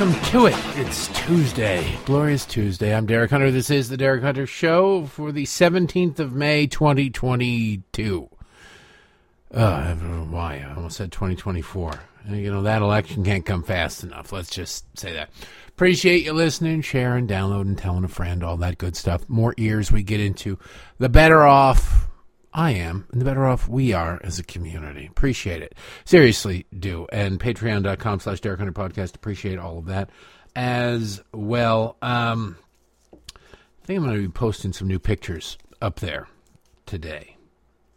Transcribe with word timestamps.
welcome 0.00 0.20
to 0.30 0.46
it. 0.46 0.54
It's 0.76 1.08
Tuesday, 1.08 1.98
glorious 2.06 2.46
Tuesday. 2.46 2.94
I'm 2.94 3.06
Derek 3.06 3.30
Hunter. 3.30 3.50
This 3.50 3.70
is 3.70 3.88
the 3.88 3.96
Derek 3.98 4.22
Hunter 4.22 4.46
Show 4.46 5.04
for 5.06 5.30
the 5.30 5.44
17th 5.44 6.18
of 6.18 6.32
May, 6.32 6.66
2022. 6.66 8.30
Uh, 9.52 9.94
why 9.94 10.64
I 10.64 10.74
almost 10.74 10.96
said 10.96 11.10
2024. 11.10 11.92
You 12.28 12.52
know 12.52 12.62
that 12.62 12.82
election 12.82 13.24
can't 13.24 13.46
come 13.46 13.62
fast 13.62 14.04
enough. 14.04 14.32
Let's 14.32 14.50
just 14.50 14.84
say 14.98 15.12
that. 15.14 15.30
Appreciate 15.68 16.24
you 16.24 16.34
listening, 16.34 16.82
sharing, 16.82 17.26
downloading, 17.26 17.76
telling 17.76 18.04
a 18.04 18.08
friend, 18.08 18.44
all 18.44 18.58
that 18.58 18.78
good 18.78 18.94
stuff. 18.96 19.28
More 19.28 19.54
ears 19.56 19.90
we 19.90 20.02
get 20.02 20.20
into, 20.20 20.58
the 20.98 21.08
better 21.08 21.42
off 21.44 22.08
I 22.52 22.72
am, 22.72 23.06
and 23.10 23.20
the 23.20 23.24
better 23.24 23.46
off 23.46 23.68
we 23.68 23.92
are 23.92 24.20
as 24.22 24.38
a 24.38 24.42
community. 24.42 25.06
Appreciate 25.06 25.62
it. 25.62 25.74
Seriously, 26.04 26.66
do. 26.78 27.06
And 27.10 27.40
patreon.com 27.40 28.20
slash 28.20 28.40
Derek 28.40 28.58
Hunter 28.58 28.72
Podcast. 28.72 29.14
Appreciate 29.14 29.58
all 29.58 29.78
of 29.78 29.86
that 29.86 30.10
as 30.54 31.22
well. 31.32 31.96
Um, 32.02 32.56
I 33.24 33.86
think 33.86 33.98
I'm 33.98 34.04
going 34.04 34.16
to 34.16 34.22
be 34.22 34.28
posting 34.28 34.72
some 34.72 34.88
new 34.88 34.98
pictures 34.98 35.58
up 35.80 36.00
there 36.00 36.28
today. 36.86 37.36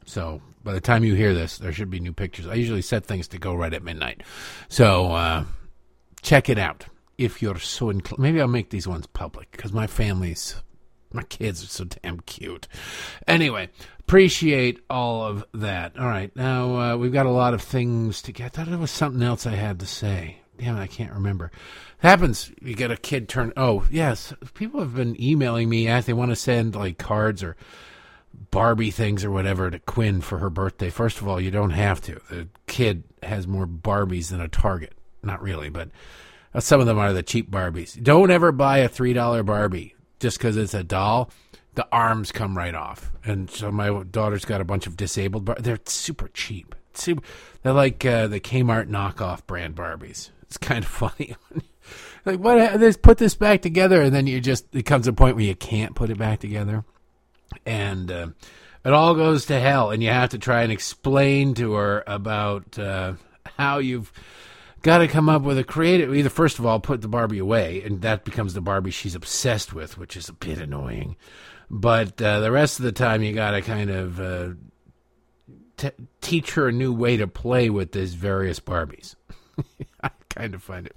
So 0.06 0.42
by 0.64 0.74
the 0.74 0.82
time 0.82 1.04
you 1.04 1.16
hear 1.16 1.34
this, 1.34 1.58
there 1.58 1.74
should 1.74 1.90
be 1.90 2.00
new 2.00 2.14
pictures. 2.14 2.48
I 2.48 2.54
usually 2.56 2.82
set 2.82 3.06
things 3.06 3.28
to 3.30 3.38
go 3.38 3.54
right 3.54 3.74
at 3.74 3.84
midnight. 3.84 4.24
So 4.70 5.12
uh, 5.12 5.46
check 6.22 6.50
it 6.50 6.58
out 6.58 6.86
if 7.18 7.42
you're 7.42 7.60
so 7.60 7.90
inclined. 7.90 8.20
Maybe 8.20 8.42
I'll 8.42 8.48
make 8.48 8.70
these 8.70 8.88
ones 8.88 9.08
public 9.08 9.52
because 9.52 9.74
my 9.74 9.88
family's 9.88 10.56
my 11.14 11.24
kids 11.24 11.64
are 11.64 11.68
so 11.68 11.86
damn 11.86 12.20
cute. 12.22 12.68
Anyway, 13.28 13.70
appreciate 14.00 14.84
all 14.90 15.22
of 15.22 15.46
that. 15.54 15.98
All 15.98 16.08
right, 16.08 16.36
now 16.36 16.76
uh, 16.76 16.98
we've 16.98 17.14
got 17.14 17.28
a 17.28 17.32
lot 17.32 17.54
of 17.54 17.62
things 17.62 18.22
to 18.24 18.32
get. 18.32 18.46
I 18.46 18.50
thought 18.50 18.74
it 18.74 18.80
was 18.80 18.92
something 18.92 19.22
else 19.22 19.46
I 19.46 19.52
had 19.52 19.80
to 19.82 19.86
say. 19.86 20.40
Damn 20.58 20.78
I 20.78 20.88
can't 20.88 21.14
remember. 21.14 21.52
It 22.02 22.08
happens. 22.08 22.52
You 22.62 22.76
get 22.76 22.92
a 22.92 22.98
kid 22.98 23.28
turn. 23.28 23.54
Oh, 23.58 23.86
yes. 23.90 24.34
People 24.54 24.80
have 24.82 24.96
been 24.96 25.20
emailing 25.22 25.70
me 25.70 25.88
as 25.88 26.06
they 26.06 26.14
want 26.14 26.32
to 26.32 26.36
send 26.36 26.76
like 26.76 26.98
cards 26.98 27.44
or 27.44 27.56
Barbie 28.52 28.92
things 28.92 29.24
or 29.24 29.32
whatever 29.32 29.70
to 29.72 29.80
Quinn 29.80 30.22
for 30.22 30.38
her 30.40 30.50
birthday. 30.50 30.90
First 30.90 31.20
of 31.22 31.28
all, 31.28 31.40
you 31.42 31.52
don't 31.52 31.72
have 31.72 32.02
to. 32.02 32.20
The 32.30 32.48
kid 32.68 33.04
has 33.24 33.48
more 33.48 33.66
Barbies 33.66 34.30
than 34.30 34.42
a 34.42 34.48
Target. 34.48 34.94
Not 35.24 35.42
really, 35.42 35.70
but 35.70 35.90
some 36.60 36.80
of 36.80 36.86
them 36.86 37.00
are 37.00 37.14
the 37.14 37.24
cheap 37.24 37.50
Barbies. 37.50 38.02
Don't 38.02 38.32
ever 38.32 38.52
buy 38.52 38.80
a 38.80 38.90
$3 38.90 39.46
Barbie 39.46 39.96
just 40.20 40.38
because 40.38 40.56
it's 40.58 40.74
a 40.74 40.84
doll, 40.84 41.30
the 41.76 41.88
arms 41.92 42.32
come 42.32 42.58
right 42.58 42.76
off. 42.76 43.12
And 43.26 43.50
so 43.50 43.72
my 43.72 44.04
daughter's 44.04 44.46
got 44.46 44.62
a 44.62 44.66
bunch 44.66 44.88
of 44.88 44.96
disabled. 44.98 45.46
Bar- 45.46 45.58
they're 45.60 45.80
super 45.86 46.30
cheap. 46.30 46.76
Super, 46.94 47.24
they're 47.64 47.74
like 47.74 48.06
uh, 48.06 48.28
the 48.28 48.40
Kmart 48.40 48.88
knockoff 48.88 49.46
brand 49.48 49.76
Barbies. 49.76 50.30
It's 50.44 50.58
kind 50.58 50.84
of 50.84 50.90
funny. 50.92 51.36
like 52.26 52.40
what? 52.40 52.80
Let's 52.80 52.98
put 52.98 53.18
this 53.18 53.36
back 53.36 53.62
together, 53.64 54.02
and 54.02 54.14
then 54.14 54.28
you 54.28 54.40
just 54.40 54.74
it 54.76 54.84
comes 54.84 55.08
a 55.08 55.14
point 55.14 55.36
where 55.36 55.46
you 55.46 55.56
can't 55.56 55.96
put 55.96 56.12
it 56.12 56.18
back 56.20 56.40
together, 56.40 56.86
and 57.66 58.12
uh, 58.12 58.28
it 58.86 58.94
all 58.94 59.16
goes 59.16 59.46
to 59.48 59.60
hell. 59.60 59.92
And 59.92 60.04
you 60.04 60.10
have 60.10 60.30
to 60.30 60.38
try 60.38 60.64
and 60.64 60.72
explain 60.72 61.54
to 61.56 61.74
her 61.74 62.04
about 62.08 62.78
uh, 62.78 63.14
how 63.58 63.80
you've 63.80 64.12
got 64.82 65.00
to 65.00 65.08
come 65.08 65.30
up 65.30 65.42
with 65.44 65.58
a 65.58 65.64
creative 65.64 66.14
either 66.14 66.30
first 66.30 66.60
of 66.60 66.66
all 66.66 66.78
put 66.80 67.02
the 67.02 67.08
barbie 67.08 67.40
away 67.40 67.82
and 67.84 68.02
that 68.02 68.26
becomes 68.26 68.54
the 68.54 68.60
barbie 68.60 68.92
she's 68.92 69.16
obsessed 69.16 69.74
with 69.74 69.98
which 69.98 70.18
is 70.18 70.28
a 70.30 70.34
bit 70.34 70.60
annoying. 70.60 71.16
But 71.70 72.22
uh, 72.22 72.42
the 72.42 72.52
rest 72.52 72.80
of 72.80 72.86
the 72.86 72.92
time 72.92 73.24
you 73.24 73.34
got 73.34 73.52
to 73.52 73.62
kind 73.62 73.90
of 73.90 74.20
uh, 74.20 74.50
t- 75.78 76.06
teach 76.22 76.52
her 76.52 76.68
a 76.68 76.74
new 76.74 76.94
way 76.94 77.18
to 77.18 77.28
play 77.28 77.70
with 77.70 77.94
these 77.94 78.14
various 78.14 78.60
barbies. 78.60 79.16
I 80.04 80.12
kind 80.30 80.54
of 80.54 80.62
find 80.62 80.86
it 80.86 80.96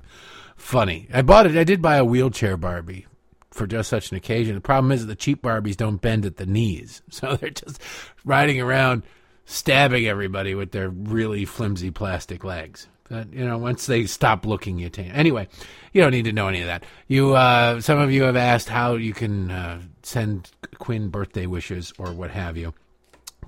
funny. 0.57 1.09
I 1.13 1.23
bought 1.23 1.47
it 1.47 1.57
i 1.57 1.65
did 1.65 1.81
buy 1.81 1.97
a 1.97 2.05
wheelchair 2.05 2.57
barbie 2.57 3.07
for 3.57 3.67
just 3.67 3.89
such 3.89 4.11
an 4.11 4.17
occasion 4.17 4.55
the 4.55 4.61
problem 4.61 4.93
is 4.93 5.01
that 5.01 5.07
the 5.07 5.17
cheap 5.17 5.43
barbies 5.43 5.77
don't 5.77 6.01
bend 6.01 6.25
at 6.25 6.37
the 6.37 6.47
knees 6.47 7.03
so 7.11 7.37
they're 7.37 7.51
just 7.51 7.81
riding 8.25 8.61
around 8.61 9.03
stabbing 9.45 10.07
everybody 10.07 10.55
with 10.55 10.73
their 10.73 10.91
really 10.91 11.45
flimsy 11.45 11.91
plastic 11.91 12.45
legs 12.45 12.89
but 13.09 13.33
you 13.33 13.45
know, 13.47 13.59
once 13.59 13.87
they 13.87 14.07
stop 14.07 14.47
looking, 14.47 14.79
you 14.79 14.89
take. 14.89 15.11
Anyway, 15.15 15.49
you 15.93 16.03
don't 16.03 16.11
need 16.11 16.25
to 16.25 16.33
know 16.33 16.49
any 16.49 16.61
of 16.61 16.67
that. 16.67 16.85
You, 17.07 17.35
uh, 17.35 17.81
some 17.81 17.99
of 17.99 18.11
you 18.11 18.25
have 18.25 18.37
asked 18.37 18.69
how 18.69 18.95
you 18.95 19.13
can 19.13 19.51
uh, 19.51 19.83
send 20.03 20.51
Quinn 20.79 21.09
birthday 21.09 21.47
wishes 21.47 21.93
or 21.99 22.13
what 22.13 22.31
have 22.31 22.57
you. 22.57 22.75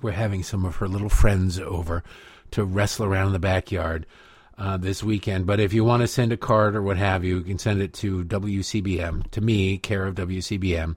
We're 0.01 0.11
having 0.11 0.43
some 0.43 0.65
of 0.65 0.77
her 0.77 0.87
little 0.87 1.09
friends 1.09 1.59
over 1.59 2.03
to 2.51 2.63
wrestle 2.63 3.05
around 3.05 3.27
in 3.27 3.33
the 3.33 3.39
backyard 3.39 4.05
uh, 4.59 4.77
this 4.77 5.01
weekend. 5.01 5.47
But 5.47 5.59
if 5.59 5.73
you 5.73 5.83
want 5.83 6.01
to 6.01 6.07
send 6.07 6.31
a 6.31 6.37
card 6.37 6.75
or 6.75 6.83
what 6.83 6.97
have 6.97 7.23
you, 7.23 7.37
you 7.37 7.43
can 7.43 7.57
send 7.57 7.81
it 7.81 7.93
to 7.95 8.23
WCBM, 8.25 9.31
to 9.31 9.41
me, 9.41 9.77
care 9.77 10.05
of 10.05 10.15
WCBM, 10.15 10.95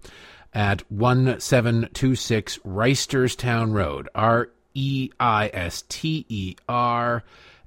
at 0.53 0.91
1726 0.91 2.59
Reisterstown 2.59 3.73
Road, 3.73 4.09
R 4.15 4.51
E 4.75 5.11
I 5.19 5.51
S 5.55 5.85
T 5.89 6.27
E 6.29 6.57
R 6.69 7.23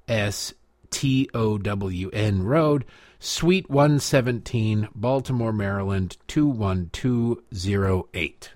S 0.08 0.54
T 0.92 1.30
O 1.34 1.58
W 1.58 2.10
N 2.12 2.44
Road, 2.44 2.86
Suite 3.20 3.70
117, 3.70 4.90
Baltimore, 4.94 5.54
Maryland 5.54 6.18
21208. 6.28 8.52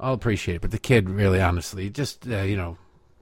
I'll 0.00 0.14
appreciate 0.14 0.56
it, 0.56 0.62
but 0.62 0.72
the 0.72 0.78
kid, 0.78 1.08
really, 1.08 1.40
honestly, 1.40 1.88
just, 1.88 2.26
uh, 2.26 2.42
you 2.42 2.56
know, 2.56 2.76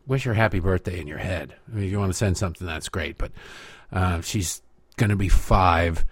wish 0.07 0.25
her 0.25 0.35
happy 0.35 0.61
birthday 0.61 1.01
in 1.01 1.07
your 1.07 1.19
head. 1.19 1.55
I 1.69 1.75
mean, 1.75 1.85
if 1.85 1.91
you 1.91 1.99
want 1.99 2.11
to 2.11 2.19
send 2.19 2.37
something, 2.37 2.67
that's 2.67 2.89
great, 2.89 3.19
but 3.19 3.33
uh, 3.93 4.21
she's 4.21 4.63
going 4.97 5.11
to 5.11 5.17
be 5.17 5.29
five. 5.29 6.05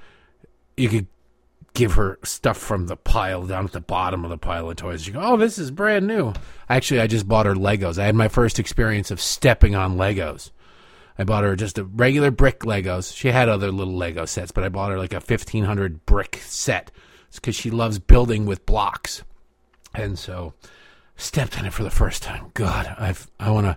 You 0.77 0.89
could 0.89 1.07
give 1.75 1.95
her 1.95 2.19
stuff 2.25 2.57
from 2.57 2.87
the 2.87 2.97
pile 2.97 3.47
down 3.47 3.65
at 3.65 3.73
the 3.73 3.81
bottom 3.81 4.25
of 4.25 4.31
the 4.31 4.39
pile 4.39 4.69
of 4.69 4.77
toys. 4.77 5.03
She 5.03 5.13
go, 5.13 5.21
"Oh, 5.21 5.37
this 5.37 5.59
is 5.59 5.71
brand 5.71 6.07
new." 6.07 6.33
Actually, 6.69 7.01
I 7.01 7.07
just 7.07 7.29
bought 7.29 7.47
her 7.47 7.55
Legos. 7.55 7.99
I 7.99 8.07
had 8.07 8.15
my 8.15 8.29
first 8.29 8.59
experience 8.59 9.11
of 9.11 9.21
stepping 9.21 9.75
on 9.75 9.97
Legos. 9.97 10.51
I 11.19 11.25
bought 11.25 11.45
her 11.45 11.57
just 11.57 11.79
a 11.79 11.85
regular 11.85 12.31
brick 12.31 12.61
Legos. 12.61 13.15
She 13.15 13.29
had 13.29 13.49
other 13.49 13.73
little 13.73 13.97
Lego 13.97 14.25
sets, 14.25 14.53
but 14.53 14.65
I 14.65 14.69
bought 14.69 14.91
her 14.91 14.99
like 14.99 15.13
a 15.13 15.17
1500 15.17 16.07
brick 16.07 16.41
set 16.45 16.93
because 17.35 17.57
she 17.57 17.71
loves 17.71 17.99
building 17.99 18.47
with 18.47 18.65
blocks. 18.67 19.25
And 19.95 20.19
so 20.19 20.55
stepped 21.19 21.59
on 21.59 21.67
it 21.67 21.75
for 21.75 21.83
the 21.83 21.91
first 21.91 22.23
time. 22.23 22.51
God, 22.55 22.95
I've 22.99 23.31
I 23.39 23.51
want 23.51 23.67
to 23.67 23.77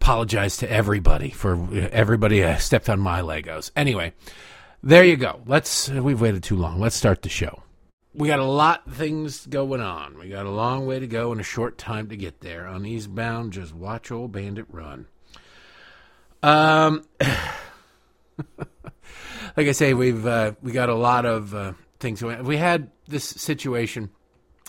apologize 0.00 0.56
to 0.58 0.70
everybody 0.70 1.30
for 1.30 1.68
everybody 1.92 2.44
I 2.44 2.56
stepped 2.56 2.88
on 2.88 2.98
my 2.98 3.20
Legos. 3.20 3.70
Anyway, 3.76 4.12
there 4.82 5.04
you 5.04 5.16
go. 5.16 5.40
Let's 5.46 5.88
we've 5.88 6.20
waited 6.20 6.42
too 6.42 6.56
long. 6.56 6.80
Let's 6.80 6.96
start 6.96 7.22
the 7.22 7.28
show. 7.28 7.62
We 8.12 8.28
got 8.28 8.38
a 8.38 8.44
lot 8.44 8.86
of 8.86 8.94
things 8.94 9.46
going 9.46 9.80
on. 9.80 10.18
We 10.18 10.28
got 10.28 10.46
a 10.46 10.50
long 10.50 10.86
way 10.86 11.00
to 11.00 11.06
go 11.06 11.32
and 11.32 11.40
a 11.40 11.44
short 11.44 11.78
time 11.78 12.08
to 12.08 12.16
get 12.16 12.40
there. 12.40 12.66
On 12.66 12.86
Eastbound, 12.86 13.52
just 13.52 13.74
watch 13.74 14.10
old 14.10 14.32
Bandit 14.32 14.66
run. 14.70 15.06
Um, 16.42 17.04
like 19.56 19.66
I 19.68 19.72
say, 19.72 19.94
we've 19.94 20.24
uh, 20.24 20.52
we 20.62 20.72
got 20.72 20.88
a 20.88 20.94
lot 20.94 21.26
of 21.26 21.54
uh, 21.54 21.72
things. 21.98 22.22
We 22.22 22.56
had 22.56 22.90
this 23.08 23.24
situation 23.24 24.10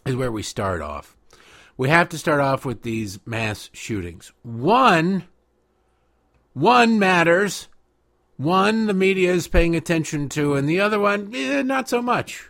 is 0.06 0.16
where 0.16 0.32
we 0.32 0.44
start 0.44 0.82
off. 0.82 1.15
We 1.78 1.90
have 1.90 2.10
to 2.10 2.18
start 2.18 2.40
off 2.40 2.66
with 2.66 2.84
these 2.84 3.20
mass 3.26 3.70
shootings. 3.74 4.32
One, 4.44 5.26
one 6.54 7.00
matters. 7.00 7.68
One, 8.38 8.86
the 8.86 8.94
media 8.94 9.32
is 9.32 9.48
paying 9.48 9.76
attention 9.76 10.30
to, 10.30 10.56
and 10.56 10.68
the 10.68 10.80
other 10.80 11.00
one, 11.00 11.34
eh, 11.34 11.62
not 11.62 11.88
so 11.88 12.02
much. 12.02 12.50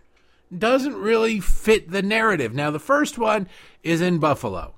Doesn't 0.56 0.96
really 0.96 1.40
fit 1.40 1.92
the 1.92 2.02
narrative. 2.02 2.54
Now, 2.54 2.72
the 2.72 2.80
first 2.80 3.18
one 3.18 3.48
is 3.84 4.02
in 4.02 4.20
Buffalo 4.20 4.76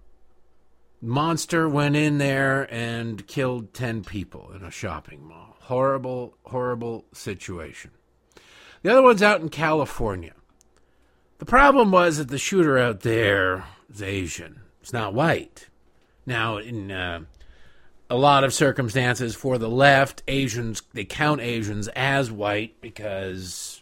monster 1.01 1.69
went 1.69 1.95
in 1.95 2.17
there 2.17 2.67
and 2.73 3.25
killed 3.27 3.73
10 3.73 4.03
people 4.03 4.51
in 4.53 4.63
a 4.63 4.71
shopping 4.71 5.25
mall. 5.27 5.55
Horrible, 5.61 6.37
horrible 6.45 7.05
situation. 7.13 7.91
The 8.81 8.91
other 8.91 9.01
one's 9.01 9.21
out 9.21 9.41
in 9.41 9.49
California. 9.49 10.33
The 11.39 11.45
problem 11.45 11.91
was 11.91 12.17
that 12.17 12.29
the 12.29 12.37
shooter 12.37 12.77
out 12.77 13.01
there 13.01 13.65
is 13.89 14.01
Asian. 14.01 14.61
It's 14.81 14.93
not 14.93 15.13
white. 15.13 15.67
Now, 16.25 16.57
in 16.57 16.91
uh, 16.91 17.21
a 18.09 18.15
lot 18.15 18.43
of 18.43 18.53
circumstances 18.53 19.35
for 19.35 19.57
the 19.57 19.69
left, 19.69 20.23
Asians, 20.27 20.81
they 20.93 21.05
count 21.05 21.41
Asians 21.41 21.87
as 21.89 22.31
white 22.31 22.79
because 22.81 23.81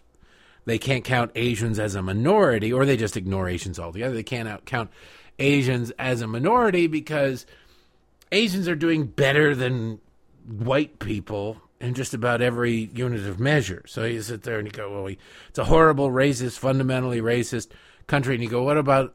they 0.65 0.77
can't 0.77 1.03
count 1.03 1.31
Asians 1.35 1.79
as 1.79 1.95
a 1.95 2.01
minority, 2.01 2.73
or 2.73 2.85
they 2.85 2.97
just 2.97 3.17
ignore 3.17 3.47
Asians 3.47 3.79
altogether. 3.79 4.15
They 4.15 4.23
can't 4.23 4.65
count 4.65 4.89
Asians 5.37 5.91
as 5.99 6.21
a 6.21 6.27
minority 6.27 6.87
because 6.87 7.45
Asians 8.31 8.67
are 8.67 8.75
doing 8.75 9.05
better 9.05 9.53
than 9.53 9.99
white 10.47 10.99
people 10.99 11.61
in 11.79 11.93
just 11.93 12.13
about 12.13 12.41
every 12.41 12.89
unit 12.93 13.27
of 13.27 13.39
measure. 13.39 13.83
So 13.87 14.05
you 14.05 14.21
sit 14.21 14.43
there 14.43 14.57
and 14.57 14.67
you 14.67 14.71
go, 14.71 14.91
well, 14.91 15.13
it's 15.49 15.59
a 15.59 15.65
horrible, 15.65 16.09
racist, 16.09 16.57
fundamentally 16.57 17.21
racist 17.21 17.67
country. 18.07 18.35
And 18.35 18.43
you 18.43 18.49
go, 18.49 18.63
what 18.63 18.77
about, 18.77 19.13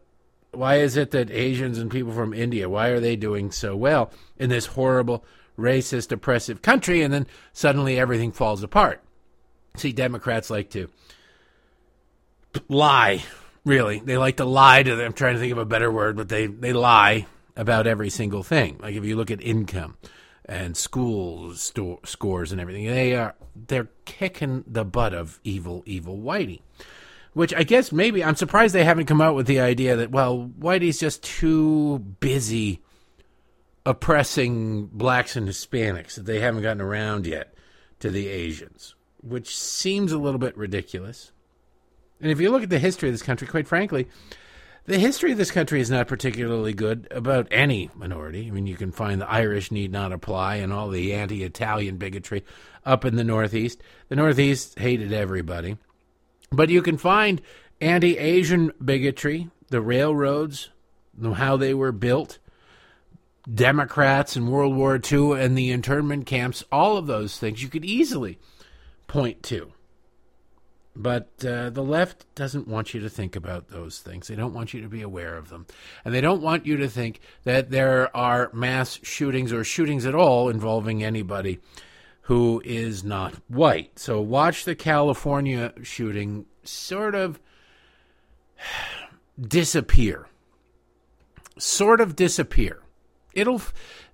why 0.52 0.76
is 0.76 0.96
it 0.96 1.10
that 1.12 1.30
Asians 1.30 1.78
and 1.78 1.90
people 1.90 2.12
from 2.12 2.34
India, 2.34 2.68
why 2.68 2.88
are 2.88 3.00
they 3.00 3.16
doing 3.16 3.50
so 3.50 3.76
well 3.76 4.10
in 4.38 4.50
this 4.50 4.66
horrible, 4.66 5.24
racist, 5.58 6.12
oppressive 6.12 6.62
country? 6.62 7.02
And 7.02 7.12
then 7.12 7.26
suddenly 7.52 7.98
everything 7.98 8.32
falls 8.32 8.62
apart. 8.62 9.02
See, 9.76 9.92
Democrats 9.92 10.50
like 10.50 10.70
to 10.70 10.88
lie, 12.68 13.22
really. 13.64 14.00
They 14.00 14.18
like 14.18 14.38
to 14.38 14.44
lie 14.44 14.82
to 14.82 14.96
them. 14.96 15.06
I'm 15.06 15.12
trying 15.12 15.34
to 15.34 15.40
think 15.40 15.52
of 15.52 15.58
a 15.58 15.64
better 15.64 15.90
word, 15.90 16.16
but 16.16 16.28
they, 16.28 16.46
they 16.46 16.72
lie 16.72 17.26
about 17.56 17.86
every 17.86 18.10
single 18.10 18.42
thing. 18.42 18.78
Like 18.80 18.94
if 18.94 19.04
you 19.04 19.16
look 19.16 19.30
at 19.30 19.40
income 19.40 19.96
and 20.50 20.76
school 20.76 21.54
sto- 21.54 22.00
scores 22.04 22.50
and 22.50 22.60
everything. 22.60 22.86
They 22.86 23.14
are 23.14 23.36
they're 23.54 23.88
kicking 24.04 24.64
the 24.66 24.84
butt 24.84 25.14
of 25.14 25.38
evil, 25.44 25.82
evil 25.86 26.18
Whitey. 26.18 26.62
Which 27.32 27.54
I 27.54 27.62
guess 27.62 27.92
maybe 27.92 28.24
I'm 28.24 28.34
surprised 28.34 28.74
they 28.74 28.84
haven't 28.84 29.06
come 29.06 29.20
out 29.20 29.36
with 29.36 29.46
the 29.46 29.60
idea 29.60 29.96
that 29.96 30.10
well, 30.10 30.50
Whitey's 30.58 30.98
just 30.98 31.22
too 31.22 31.98
busy 31.98 32.82
oppressing 33.86 34.86
blacks 34.86 35.36
and 35.36 35.48
Hispanics 35.48 36.14
that 36.14 36.26
they 36.26 36.40
haven't 36.40 36.62
gotten 36.62 36.80
around 36.80 37.26
yet 37.26 37.54
to 38.00 38.10
the 38.10 38.28
Asians, 38.28 38.94
which 39.22 39.56
seems 39.56 40.12
a 40.12 40.18
little 40.18 40.38
bit 40.38 40.56
ridiculous. 40.56 41.32
And 42.20 42.30
if 42.30 42.40
you 42.40 42.50
look 42.50 42.62
at 42.62 42.70
the 42.70 42.78
history 42.78 43.08
of 43.08 43.14
this 43.14 43.22
country, 43.22 43.46
quite 43.46 43.66
frankly, 43.68 44.08
the 44.86 44.98
history 44.98 45.32
of 45.32 45.38
this 45.38 45.50
country 45.50 45.80
is 45.80 45.90
not 45.90 46.08
particularly 46.08 46.72
good 46.72 47.06
about 47.10 47.46
any 47.50 47.90
minority. 47.94 48.48
I 48.48 48.50
mean, 48.50 48.66
you 48.66 48.76
can 48.76 48.92
find 48.92 49.20
the 49.20 49.30
Irish 49.30 49.70
need 49.70 49.92
not 49.92 50.12
apply 50.12 50.56
and 50.56 50.72
all 50.72 50.88
the 50.88 51.14
anti 51.14 51.44
Italian 51.44 51.96
bigotry 51.96 52.44
up 52.84 53.04
in 53.04 53.16
the 53.16 53.24
Northeast. 53.24 53.80
The 54.08 54.16
Northeast 54.16 54.78
hated 54.78 55.12
everybody. 55.12 55.76
But 56.50 56.68
you 56.68 56.82
can 56.82 56.98
find 56.98 57.40
anti 57.80 58.18
Asian 58.18 58.72
bigotry, 58.84 59.50
the 59.68 59.80
railroads, 59.80 60.70
how 61.34 61.56
they 61.56 61.74
were 61.74 61.92
built, 61.92 62.38
Democrats 63.52 64.36
in 64.36 64.50
World 64.50 64.74
War 64.74 65.00
II 65.00 65.32
and 65.32 65.56
the 65.56 65.70
internment 65.70 66.26
camps, 66.26 66.64
all 66.70 66.96
of 66.96 67.06
those 67.06 67.38
things 67.38 67.62
you 67.62 67.68
could 67.68 67.84
easily 67.84 68.38
point 69.06 69.42
to. 69.44 69.72
But 70.96 71.30
uh, 71.44 71.70
the 71.70 71.84
left 71.84 72.26
doesn't 72.34 72.66
want 72.66 72.94
you 72.94 73.00
to 73.00 73.08
think 73.08 73.36
about 73.36 73.68
those 73.68 74.00
things. 74.00 74.26
They 74.26 74.34
don't 74.34 74.52
want 74.52 74.74
you 74.74 74.82
to 74.82 74.88
be 74.88 75.02
aware 75.02 75.36
of 75.36 75.48
them. 75.48 75.66
And 76.04 76.12
they 76.12 76.20
don't 76.20 76.42
want 76.42 76.66
you 76.66 76.76
to 76.78 76.88
think 76.88 77.20
that 77.44 77.70
there 77.70 78.14
are 78.14 78.50
mass 78.52 78.98
shootings 79.04 79.52
or 79.52 79.62
shootings 79.62 80.04
at 80.04 80.16
all 80.16 80.48
involving 80.48 81.04
anybody 81.04 81.60
who 82.30 82.62
is 82.64 83.02
not 83.02 83.34
white. 83.48 83.98
So 83.98 84.20
watch 84.20 84.64
the 84.64 84.76
California 84.76 85.72
shooting 85.82 86.46
sort 86.62 87.16
of 87.16 87.40
disappear. 89.40 90.28
Sort 91.58 92.00
of 92.00 92.14
disappear. 92.14 92.82
It'll 93.34 93.60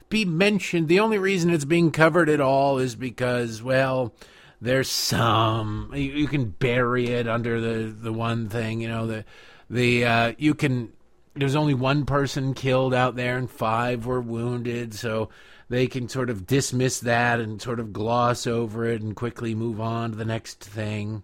be 0.09 0.25
mentioned. 0.25 0.89
The 0.89 0.99
only 0.99 1.19
reason 1.19 1.51
it's 1.51 1.67
being 1.67 1.91
covered 1.91 2.31
at 2.31 2.41
all 2.41 2.79
is 2.79 2.95
because, 2.95 3.63
well, 3.63 4.15
there's 4.63 4.91
some 4.91 5.91
you, 5.93 6.13
you, 6.13 6.27
can 6.27 6.47
bury 6.47 7.09
it 7.09 7.29
under 7.29 7.61
the 7.61 7.93
the 7.93 8.15
one 8.15 8.49
thing 8.49 8.81
you 8.81 8.89
know 8.89 9.07
the 9.07 9.27
the 9.69 10.07
uh, 10.07 10.33
you 10.39 10.55
can 10.55 10.91
there's 11.35 11.55
only 11.55 11.75
one 11.75 12.07
person 12.07 12.55
killed 12.55 12.95
out 12.95 13.15
there 13.17 13.37
and 13.37 13.51
five 13.51 14.07
were 14.07 14.23
wounded 14.23 14.95
so 14.95 15.29
they 15.69 15.87
can 15.87 16.09
sort 16.09 16.31
of 16.31 16.47
dismiss 16.47 17.01
that 17.01 17.41
and 17.41 17.61
sort 17.61 17.81
of 17.81 17.93
gloss 17.93 18.47
over 18.47 18.85
it 18.85 19.03
and 19.03 19.17
quickly 19.17 19.55
move 19.55 19.81
on 19.81 20.11
to 20.11 20.17
the 20.17 20.25
next 20.25 20.63
thing 20.63 21.23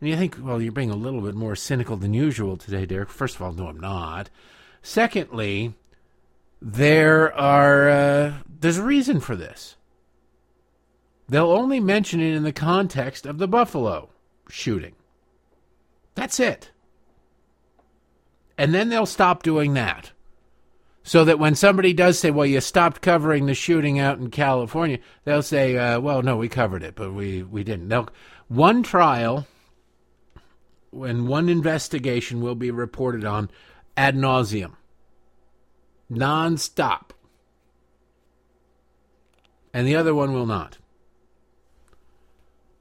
and 0.00 0.10
you 0.10 0.16
think 0.16 0.36
well 0.40 0.60
you're 0.60 0.72
being 0.72 0.90
a 0.90 0.96
little 0.96 1.20
bit 1.20 1.34
more 1.34 1.56
cynical 1.56 1.96
than 1.96 2.14
usual 2.14 2.56
today 2.56 2.86
derek 2.86 3.08
first 3.08 3.36
of 3.36 3.42
all 3.42 3.52
no 3.52 3.68
i'm 3.68 3.80
not 3.80 4.30
secondly 4.82 5.74
there 6.60 7.34
are 7.34 7.88
uh, 7.88 8.32
there's 8.60 8.78
a 8.78 8.82
reason 8.82 9.20
for 9.20 9.36
this 9.36 9.76
They'll 11.28 11.50
only 11.50 11.80
mention 11.80 12.20
it 12.20 12.34
in 12.34 12.44
the 12.44 12.52
context 12.52 13.26
of 13.26 13.38
the 13.38 13.48
Buffalo 13.48 14.10
shooting. 14.48 14.94
That's 16.14 16.38
it. 16.38 16.70
And 18.56 18.72
then 18.72 18.88
they'll 18.88 19.06
stop 19.06 19.42
doing 19.42 19.74
that. 19.74 20.12
So 21.06 21.24
that 21.24 21.38
when 21.38 21.54
somebody 21.54 21.92
does 21.92 22.18
say, 22.18 22.32
well, 22.32 22.46
you 22.46 22.60
stopped 22.60 23.00
covering 23.00 23.46
the 23.46 23.54
shooting 23.54 24.00
out 24.00 24.18
in 24.18 24.28
California, 24.28 24.98
they'll 25.22 25.40
say, 25.40 25.76
uh, 25.76 26.00
well, 26.00 26.20
no, 26.20 26.36
we 26.36 26.48
covered 26.48 26.82
it, 26.82 26.96
but 26.96 27.14
we, 27.14 27.44
we 27.44 27.62
didn't. 27.62 27.90
They'll, 27.90 28.08
one 28.48 28.82
trial 28.82 29.46
and 30.92 31.28
one 31.28 31.48
investigation 31.48 32.40
will 32.40 32.56
be 32.56 32.72
reported 32.72 33.24
on 33.24 33.50
ad 33.96 34.16
nauseum, 34.16 34.72
nonstop. 36.10 37.10
And 39.72 39.86
the 39.86 39.94
other 39.94 40.12
one 40.12 40.32
will 40.32 40.46
not. 40.46 40.78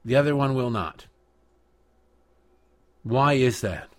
The 0.03 0.15
other 0.15 0.35
one 0.35 0.55
will 0.55 0.71
not. 0.71 1.05
Why 3.03 3.33
is 3.33 3.61
that? 3.61 3.94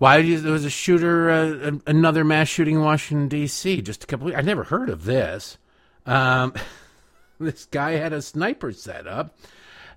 Why 0.00 0.16
you, 0.16 0.40
there 0.40 0.52
was 0.52 0.64
a 0.64 0.70
shooter, 0.70 1.28
uh, 1.28 1.72
another 1.86 2.24
mass 2.24 2.48
shooting 2.48 2.76
in 2.76 2.80
Washington 2.80 3.28
D.C. 3.28 3.82
just 3.82 4.02
a 4.02 4.06
couple. 4.06 4.28
Weeks. 4.28 4.38
I 4.38 4.40
never 4.40 4.64
heard 4.64 4.88
of 4.88 5.04
this. 5.04 5.58
Um, 6.06 6.54
this 7.38 7.66
guy 7.66 7.92
had 7.92 8.14
a 8.14 8.22
sniper 8.22 8.72
set 8.72 9.06
up, 9.06 9.36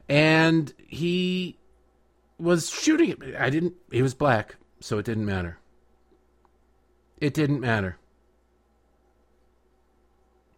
and 0.09 0.73
he 0.85 1.57
was 2.37 2.69
shooting. 2.69 3.15
I 3.39 3.49
didn't. 3.49 3.75
He 3.91 4.01
was 4.01 4.13
black, 4.13 4.57
so 4.81 4.97
it 4.97 5.05
didn't 5.05 5.25
matter. 5.25 5.57
It 7.21 7.33
didn't 7.33 7.61
matter. 7.61 7.97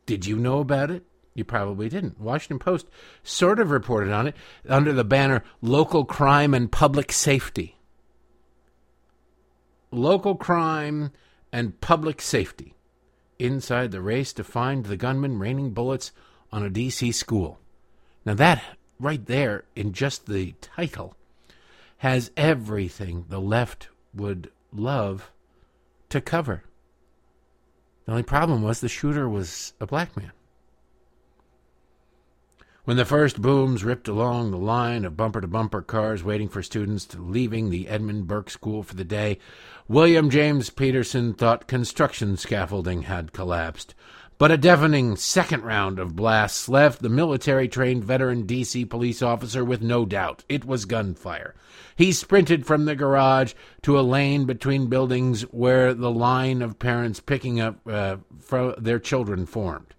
Did 0.08 0.26
you 0.26 0.38
know 0.38 0.58
about 0.58 0.90
it? 0.90 1.04
You 1.36 1.46
probably 1.46 1.88
didn't. 1.88 2.20
Washington 2.20 2.58
Post 2.58 2.88
sort 3.22 3.60
of 3.60 3.70
reported 3.70 4.12
on 4.12 4.26
it 4.26 4.36
under 4.68 4.92
the 4.92 5.04
banner 5.04 5.44
Local 5.62 6.04
Crime 6.04 6.56
and 6.56 6.72
Public 6.72 7.12
Safety. 7.12 7.75
Local 9.92 10.36
crime 10.36 11.12
and 11.52 11.80
public 11.80 12.22
safety 12.22 12.74
inside 13.40 13.92
the 13.92 14.02
race 14.02 14.34
to 14.34 14.44
find 14.44 14.86
the 14.86 14.98
gunman 14.98 15.40
raining 15.40 15.72
bullets 15.72 16.12
on 16.52 16.64
a 16.64 16.70
D.C. 16.70 17.12
school. 17.12 17.60
Now, 18.26 18.34
that 18.36 18.64
right 19.00 19.26
there 19.26 19.66
in 19.76 19.94
just 19.94 20.26
the 20.26 20.54
title 20.62 21.16
has 21.98 22.32
everything 22.36 23.26
the 23.30 23.40
left 23.40 23.90
would 24.14 24.52
love 24.74 25.32
to 26.10 26.22
cover. 26.22 26.64
The 28.06 28.12
only 28.12 28.24
problem 28.24 28.62
was 28.62 28.80
the 28.80 28.90
shooter 28.90 29.28
was 29.28 29.74
a 29.80 29.88
black 29.88 30.16
man. 30.16 30.32
When 32.86 32.98
the 32.98 33.06
first 33.06 33.42
booms 33.42 33.84
ripped 33.84 34.08
along 34.08 34.52
the 34.52 34.60
line 34.60 35.06
of 35.06 35.18
bumper 35.18 35.42
to 35.42 35.48
bumper 35.48 35.82
cars 35.82 36.24
waiting 36.24 36.48
for 36.48 36.62
students 36.62 37.08
leaving 37.18 37.72
the 37.72 37.88
Edmund 37.88 38.28
Burke 38.28 38.52
School 38.52 38.84
for 38.84 38.94
the 38.94 39.04
day, 39.04 39.40
William 39.88 40.30
James 40.30 40.70
Peterson 40.70 41.34
thought 41.34 41.66
construction 41.66 42.38
scaffolding 42.38 43.02
had 43.02 43.34
collapsed. 43.34 43.96
But 44.38 44.52
a 44.52 44.58
deafening 44.58 45.16
second 45.16 45.64
round 45.64 45.98
of 45.98 46.16
blasts 46.16 46.70
left 46.70 47.02
the 47.02 47.10
military 47.10 47.68
trained 47.68 48.04
veteran 48.04 48.46
D.C. 48.46 48.86
police 48.86 49.24
officer 49.24 49.66
with 49.66 49.82
no 49.82 50.06
doubt 50.06 50.44
it 50.48 50.64
was 50.64 50.86
gunfire. 50.86 51.56
He 51.96 52.12
sprinted 52.12 52.68
from 52.68 52.86
the 52.86 52.96
garage 52.96 53.56
to 53.82 54.00
a 54.00 54.02
lane 54.02 54.46
between 54.46 54.90
buildings 54.90 55.42
where 55.42 55.96
the 55.96 56.12
line 56.12 56.62
of 56.62 56.78
parents 56.78 57.20
picking 57.20 57.60
up 57.60 57.80
uh, 57.88 58.18
their 58.78 59.00
children 59.00 59.48
formed. 59.48 59.95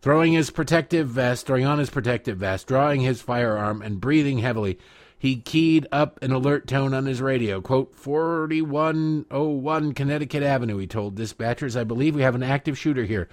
Throwing 0.00 0.32
his 0.32 0.50
protective 0.50 1.08
vest, 1.08 1.46
throwing 1.46 1.64
on 1.66 1.78
his 1.78 1.90
protective 1.90 2.38
vest, 2.38 2.68
drawing 2.68 3.00
his 3.00 3.20
firearm, 3.20 3.82
and 3.82 4.00
breathing 4.00 4.38
heavily, 4.38 4.78
he 5.18 5.36
keyed 5.36 5.88
up 5.90 6.22
an 6.22 6.30
alert 6.30 6.68
tone 6.68 6.94
on 6.94 7.06
his 7.06 7.20
radio. 7.20 7.60
Quote, 7.60 7.94
4101 7.96 9.94
Connecticut 9.94 10.42
Avenue, 10.44 10.78
he 10.78 10.86
told 10.86 11.16
dispatchers. 11.16 11.78
I 11.78 11.82
believe 11.82 12.14
we 12.14 12.22
have 12.22 12.36
an 12.36 12.44
active 12.44 12.78
shooter 12.78 13.04
here. 13.04 13.28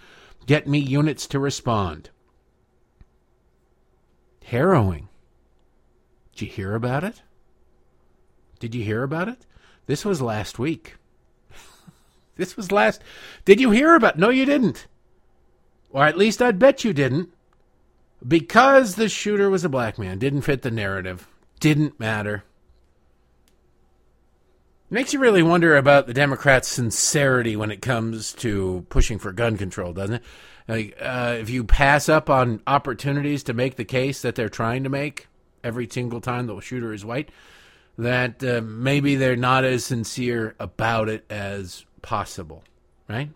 Get 0.47 0.67
me 0.67 0.79
units 0.79 1.27
to 1.27 1.39
respond. 1.39 2.09
Harrowing. 4.45 5.09
Did 6.33 6.41
you 6.41 6.51
hear 6.51 6.73
about 6.73 7.03
it? 7.03 7.21
Did 8.59 8.73
you 8.73 8.83
hear 8.83 9.03
about 9.03 9.29
it? 9.29 9.45
This 9.85 10.03
was 10.03 10.21
last 10.21 10.57
week. 10.57 10.95
this 12.35 12.57
was 12.57 12.71
last. 12.71 13.03
Did 13.43 13.59
you 13.59 13.69
hear 13.69 13.93
about? 13.93 14.17
No, 14.17 14.29
you 14.29 14.45
didn't. 14.45 14.87
Or 15.95 16.03
at 16.03 16.17
least 16.17 16.41
I'd 16.41 16.59
bet 16.59 16.83
you 16.83 16.91
didn't. 16.91 17.29
Because 18.27 18.95
the 18.95 19.07
shooter 19.07 19.49
was 19.49 19.63
a 19.63 19.69
black 19.69 19.97
man, 19.97 20.19
didn't 20.19 20.41
fit 20.41 20.61
the 20.61 20.69
narrative, 20.69 21.25
didn't 21.61 21.97
matter. 22.01 22.43
Makes 24.89 25.13
you 25.13 25.19
really 25.19 25.41
wonder 25.41 25.77
about 25.77 26.05
the 26.05 26.13
Democrats' 26.13 26.67
sincerity 26.67 27.55
when 27.55 27.71
it 27.71 27.81
comes 27.81 28.33
to 28.33 28.85
pushing 28.89 29.19
for 29.19 29.31
gun 29.31 29.57
control, 29.57 29.93
doesn't 29.93 30.15
it? 30.15 30.23
Like, 30.67 30.97
uh, 30.99 31.37
if 31.39 31.49
you 31.49 31.63
pass 31.63 32.09
up 32.09 32.29
on 32.29 32.61
opportunities 32.67 33.43
to 33.43 33.53
make 33.53 33.77
the 33.77 33.85
case 33.85 34.21
that 34.21 34.35
they're 34.35 34.49
trying 34.49 34.83
to 34.83 34.89
make 34.89 35.27
every 35.63 35.87
single 35.89 36.19
time 36.19 36.47
the 36.47 36.59
shooter 36.59 36.91
is 36.91 37.05
white, 37.05 37.29
that 37.97 38.43
uh, 38.43 38.59
maybe 38.61 39.15
they're 39.15 39.37
not 39.37 39.63
as 39.63 39.85
sincere 39.85 40.55
about 40.59 41.07
it 41.07 41.23
as 41.29 41.85
possible, 42.01 42.65
right? 43.07 43.29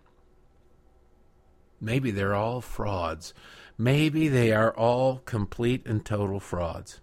Maybe 1.82 2.12
they're 2.12 2.36
all 2.36 2.62
frauds. 2.62 3.34
Maybe 3.78 4.28
they 4.28 4.52
are 4.52 4.76
all 4.76 5.20
complete 5.20 5.86
and 5.86 6.06
total 6.06 6.40
frauds. 6.40 7.00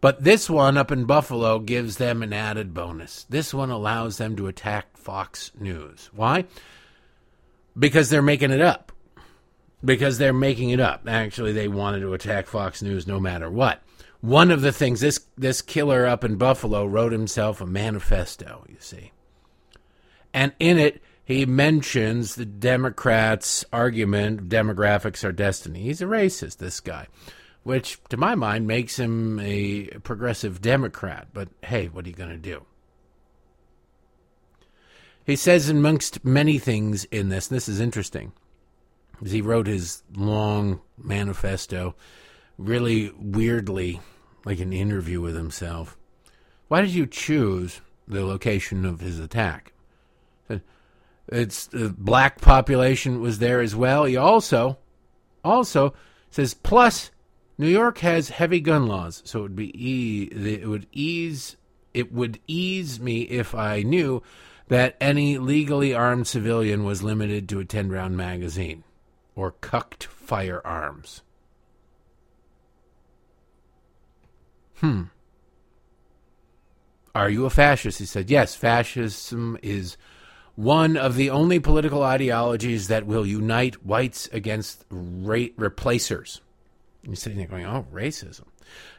But 0.00 0.24
this 0.24 0.50
one 0.50 0.76
up 0.76 0.90
in 0.90 1.04
Buffalo 1.04 1.60
gives 1.60 1.96
them 1.96 2.24
an 2.24 2.32
added 2.32 2.74
bonus. 2.74 3.24
This 3.30 3.54
one 3.54 3.70
allows 3.70 4.18
them 4.18 4.34
to 4.34 4.48
attack 4.48 4.96
Fox 4.96 5.52
News. 5.58 6.10
Why? 6.12 6.46
Because 7.78 8.10
they're 8.10 8.20
making 8.20 8.50
it 8.50 8.60
up. 8.60 8.90
Because 9.84 10.18
they're 10.18 10.32
making 10.32 10.70
it 10.70 10.80
up. 10.80 11.06
Actually, 11.06 11.52
they 11.52 11.68
wanted 11.68 12.00
to 12.00 12.14
attack 12.14 12.48
Fox 12.48 12.82
News 12.82 13.06
no 13.06 13.20
matter 13.20 13.48
what. 13.48 13.80
One 14.20 14.50
of 14.50 14.60
the 14.60 14.72
things 14.72 15.00
this 15.00 15.20
this 15.38 15.62
killer 15.62 16.04
up 16.04 16.24
in 16.24 16.36
Buffalo 16.36 16.84
wrote 16.84 17.12
himself 17.12 17.60
a 17.60 17.66
manifesto, 17.66 18.64
you 18.68 18.76
see. 18.80 19.12
And 20.34 20.52
in 20.58 20.78
it 20.80 21.00
he 21.24 21.46
mentions 21.46 22.34
the 22.34 22.46
Democrats' 22.46 23.64
argument 23.72 24.48
demographics 24.48 25.24
are 25.24 25.32
destiny. 25.32 25.82
He's 25.82 26.02
a 26.02 26.06
racist, 26.06 26.58
this 26.58 26.80
guy 26.80 27.08
which 27.62 28.02
to 28.08 28.16
my 28.16 28.34
mind 28.34 28.66
makes 28.66 28.98
him 28.98 29.38
a 29.40 29.84
progressive 30.02 30.60
Democrat. 30.60 31.28
But 31.32 31.48
hey, 31.62 31.86
what 31.86 32.04
are 32.04 32.08
you 32.08 32.14
going 32.14 32.30
to 32.30 32.36
do? 32.36 32.64
He 35.24 35.36
says, 35.36 35.68
amongst 35.68 36.24
many 36.24 36.58
things 36.58 37.04
in 37.04 37.28
this, 37.28 37.46
this 37.46 37.68
is 37.68 37.78
interesting, 37.78 38.32
he 39.24 39.40
wrote 39.40 39.68
his 39.68 40.02
long 40.14 40.80
manifesto 40.98 41.94
really 42.58 43.12
weirdly, 43.16 44.00
like 44.44 44.58
an 44.58 44.72
interview 44.72 45.20
with 45.20 45.36
himself. 45.36 45.96
Why 46.66 46.80
did 46.80 46.90
you 46.90 47.06
choose 47.06 47.80
the 48.08 48.24
location 48.24 48.84
of 48.84 49.00
his 49.00 49.20
attack? 49.20 49.71
It's 51.32 51.66
the 51.66 51.88
black 51.88 52.40
population 52.40 53.20
was 53.20 53.38
there 53.38 53.60
as 53.60 53.74
well. 53.74 54.04
He 54.04 54.16
also, 54.16 54.78
also 55.42 55.94
says, 56.30 56.54
plus 56.54 57.10
New 57.56 57.68
York 57.68 57.98
has 57.98 58.28
heavy 58.28 58.60
gun 58.60 58.86
laws, 58.86 59.22
so 59.24 59.40
it 59.40 59.42
would 59.42 59.56
be 59.56 59.72
e- 59.74 60.28
it 60.32 60.68
would 60.68 60.86
ease 60.92 61.56
it 61.94 62.12
would 62.12 62.38
ease 62.46 63.00
me 63.00 63.22
if 63.22 63.54
I 63.54 63.82
knew 63.82 64.22
that 64.68 64.96
any 65.00 65.38
legally 65.38 65.94
armed 65.94 66.26
civilian 66.26 66.84
was 66.84 67.02
limited 67.02 67.48
to 67.50 67.60
a 67.60 67.64
10 67.64 67.90
round 67.90 68.16
magazine 68.16 68.84
or 69.34 69.52
cucked 69.52 70.04
firearms. 70.04 71.22
Hmm. 74.76 75.04
Are 77.14 77.28
you 77.28 77.44
a 77.44 77.50
fascist? 77.50 77.98
He 77.98 78.06
said, 78.06 78.30
Yes, 78.30 78.54
fascism 78.54 79.58
is 79.62 79.96
one 80.54 80.96
of 80.96 81.16
the 81.16 81.30
only 81.30 81.58
political 81.58 82.02
ideologies 82.02 82.88
that 82.88 83.06
will 83.06 83.26
unite 83.26 83.84
whites 83.84 84.28
against 84.32 84.84
ra- 84.90 85.46
replacers. 85.56 86.40
You're 87.02 87.16
sitting 87.16 87.38
there 87.38 87.46
going, 87.46 87.66
"Oh, 87.66 87.86
racism." 87.92 88.44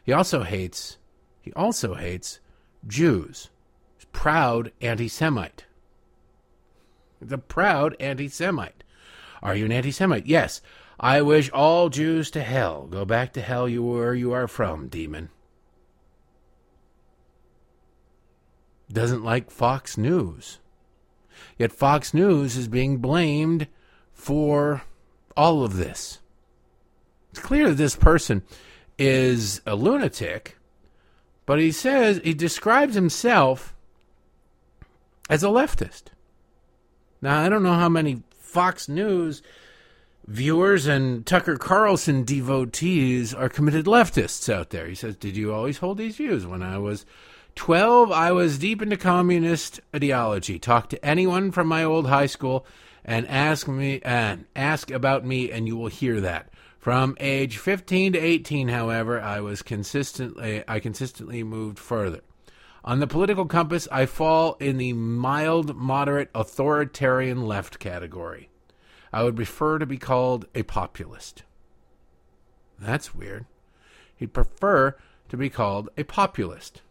He 0.04 0.12
also 0.12 0.42
hates. 0.42 0.98
He 1.40 1.52
also 1.52 1.94
hates 1.94 2.40
Jews. 2.86 3.50
He's 3.96 4.06
proud 4.12 4.72
anti-Semite. 4.80 5.64
The 7.20 7.38
proud 7.38 7.96
anti-Semite. 8.00 8.84
Are 9.42 9.54
you 9.54 9.64
an 9.66 9.72
anti-Semite? 9.72 10.26
Yes. 10.26 10.60
I 10.98 11.22
wish 11.22 11.50
all 11.50 11.88
Jews 11.88 12.30
to 12.32 12.42
hell. 12.42 12.86
Go 12.86 13.04
back 13.04 13.32
to 13.32 13.40
hell 13.42 13.68
you 13.68 13.82
where 13.82 14.14
you 14.14 14.32
are 14.32 14.46
from, 14.46 14.88
demon. 14.88 15.30
Doesn't 18.92 19.24
like 19.24 19.50
Fox 19.50 19.98
News. 19.98 20.60
Yet 21.58 21.72
Fox 21.72 22.12
News 22.12 22.56
is 22.56 22.68
being 22.68 22.98
blamed 22.98 23.68
for 24.12 24.82
all 25.36 25.64
of 25.64 25.76
this. 25.76 26.20
It's 27.30 27.40
clear 27.40 27.68
that 27.68 27.74
this 27.74 27.96
person 27.96 28.42
is 28.98 29.60
a 29.66 29.74
lunatic, 29.74 30.56
but 31.46 31.58
he 31.58 31.72
says 31.72 32.20
he 32.22 32.34
describes 32.34 32.94
himself 32.94 33.74
as 35.28 35.42
a 35.42 35.48
leftist. 35.48 36.04
Now, 37.20 37.40
I 37.40 37.48
don't 37.48 37.62
know 37.62 37.74
how 37.74 37.88
many 37.88 38.22
Fox 38.38 38.88
News 38.88 39.42
viewers 40.26 40.86
and 40.86 41.26
Tucker 41.26 41.56
Carlson 41.56 42.24
devotees 42.24 43.34
are 43.34 43.48
committed 43.48 43.86
leftists 43.86 44.52
out 44.52 44.70
there. 44.70 44.86
He 44.86 44.94
says, 44.94 45.16
Did 45.16 45.36
you 45.36 45.52
always 45.52 45.78
hold 45.78 45.98
these 45.98 46.16
views? 46.16 46.46
When 46.46 46.62
I 46.62 46.78
was 46.78 47.04
12, 47.54 48.10
I 48.10 48.32
was 48.32 48.58
deep 48.58 48.82
into 48.82 48.96
communist 48.96 49.80
ideology. 49.94 50.58
Talk 50.58 50.88
to 50.88 51.04
anyone 51.04 51.52
from 51.52 51.68
my 51.68 51.84
old 51.84 52.08
high 52.08 52.26
school 52.26 52.66
and 53.04 53.28
ask 53.28 53.68
me 53.68 54.00
and 54.02 54.46
ask 54.56 54.90
about 54.90 55.24
me 55.24 55.50
and 55.50 55.66
you 55.66 55.76
will 55.76 55.88
hear 55.88 56.20
that. 56.20 56.50
From 56.78 57.16
age 57.18 57.58
15 57.58 58.12
to 58.12 58.18
18, 58.18 58.68
however, 58.68 59.20
I 59.20 59.40
was 59.40 59.62
consistently 59.62 60.64
I 60.68 60.80
consistently 60.80 61.42
moved 61.42 61.78
further. 61.78 62.20
On 62.84 63.00
the 63.00 63.06
political 63.06 63.46
compass, 63.46 63.88
I 63.90 64.04
fall 64.04 64.58
in 64.60 64.76
the 64.76 64.92
mild, 64.92 65.74
moderate, 65.74 66.28
authoritarian 66.34 67.46
left 67.46 67.78
category. 67.78 68.50
I 69.12 69.22
would 69.22 69.36
prefer 69.36 69.78
to 69.78 69.86
be 69.86 69.96
called 69.96 70.46
a 70.54 70.62
populist. 70.64 71.44
That's 72.78 73.14
weird. 73.14 73.46
He'd 74.14 74.34
prefer 74.34 74.96
to 75.30 75.36
be 75.36 75.48
called 75.48 75.88
a 75.96 76.04
populist. 76.04 76.82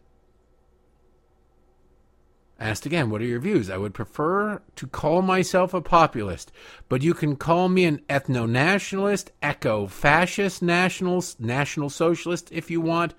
Asked 2.58 2.86
again, 2.86 3.10
what 3.10 3.20
are 3.20 3.26
your 3.26 3.40
views? 3.40 3.68
I 3.68 3.76
would 3.76 3.94
prefer 3.94 4.62
to 4.76 4.86
call 4.86 5.22
myself 5.22 5.74
a 5.74 5.80
populist, 5.80 6.52
but 6.88 7.02
you 7.02 7.12
can 7.12 7.34
call 7.34 7.68
me 7.68 7.84
an 7.84 8.00
ethno 8.08 8.48
nationalist, 8.48 9.32
eco 9.42 9.88
fascist, 9.88 10.62
national, 10.62 11.24
national 11.40 11.90
socialist 11.90 12.52
if 12.52 12.70
you 12.70 12.80
want. 12.80 13.14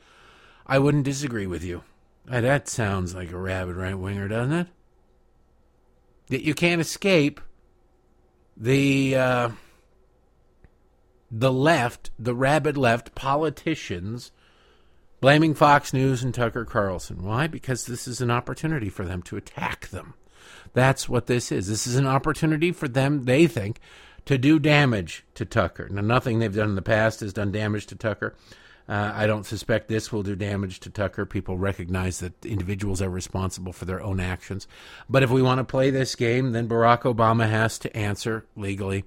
I 0.65 0.79
wouldn't 0.79 1.03
disagree 1.03 1.47
with 1.47 1.63
you. 1.63 1.83
that 2.25 2.69
sounds 2.69 3.13
like 3.13 3.31
a 3.31 3.37
rabid 3.37 3.75
right 3.75 3.99
winger, 3.99 4.29
doesn't 4.29 4.53
it? 4.53 4.67
That 6.29 6.43
you 6.43 6.55
can't 6.55 6.81
escape 6.81 7.41
the 8.55 9.15
uh, 9.15 9.49
the 11.29 11.51
left, 11.51 12.09
the 12.17 12.33
rabid 12.33 12.77
left 12.77 13.15
politicians 13.15 14.31
blaming 15.25 15.55
Fox 15.55 15.91
News 15.91 16.21
and 16.21 16.35
Tucker 16.35 16.65
Carlson. 16.65 17.23
Why? 17.23 17.47
Because 17.47 17.87
this 17.87 18.07
is 18.07 18.21
an 18.21 18.29
opportunity 18.29 18.89
for 18.89 19.05
them 19.05 19.23
to 19.23 19.37
attack 19.37 19.87
them. 19.87 20.13
That's 20.73 21.09
what 21.09 21.25
this 21.25 21.51
is. 21.51 21.67
This 21.67 21.87
is 21.87 21.95
an 21.95 22.05
opportunity 22.05 22.71
for 22.71 22.87
them, 22.87 23.23
they 23.23 23.47
think, 23.47 23.79
to 24.25 24.37
do 24.37 24.59
damage 24.59 25.25
to 25.33 25.43
Tucker. 25.43 25.89
Now, 25.89 26.01
nothing 26.01 26.37
they've 26.37 26.53
done 26.53 26.69
in 26.69 26.75
the 26.75 26.83
past 26.83 27.21
has 27.21 27.33
done 27.33 27.51
damage 27.51 27.87
to 27.87 27.95
Tucker. 27.95 28.35
Uh, 28.87 29.13
I 29.15 29.25
don't 29.25 29.47
suspect 29.47 29.87
this 29.87 30.11
will 30.11 30.21
do 30.21 30.35
damage 30.35 30.79
to 30.81 30.91
Tucker. 30.91 31.25
People 31.25 31.57
recognize 31.57 32.19
that 32.19 32.45
individuals 32.45 33.01
are 33.01 33.09
responsible 33.09 33.73
for 33.73 33.85
their 33.85 34.03
own 34.03 34.19
actions. 34.19 34.67
But 35.09 35.23
if 35.23 35.31
we 35.31 35.41
want 35.41 35.57
to 35.57 35.63
play 35.63 35.89
this 35.89 36.13
game, 36.13 36.51
then 36.51 36.69
Barack 36.69 37.01
Obama 37.01 37.49
has 37.49 37.79
to 37.79 37.97
answer 37.97 38.45
legally 38.55 39.05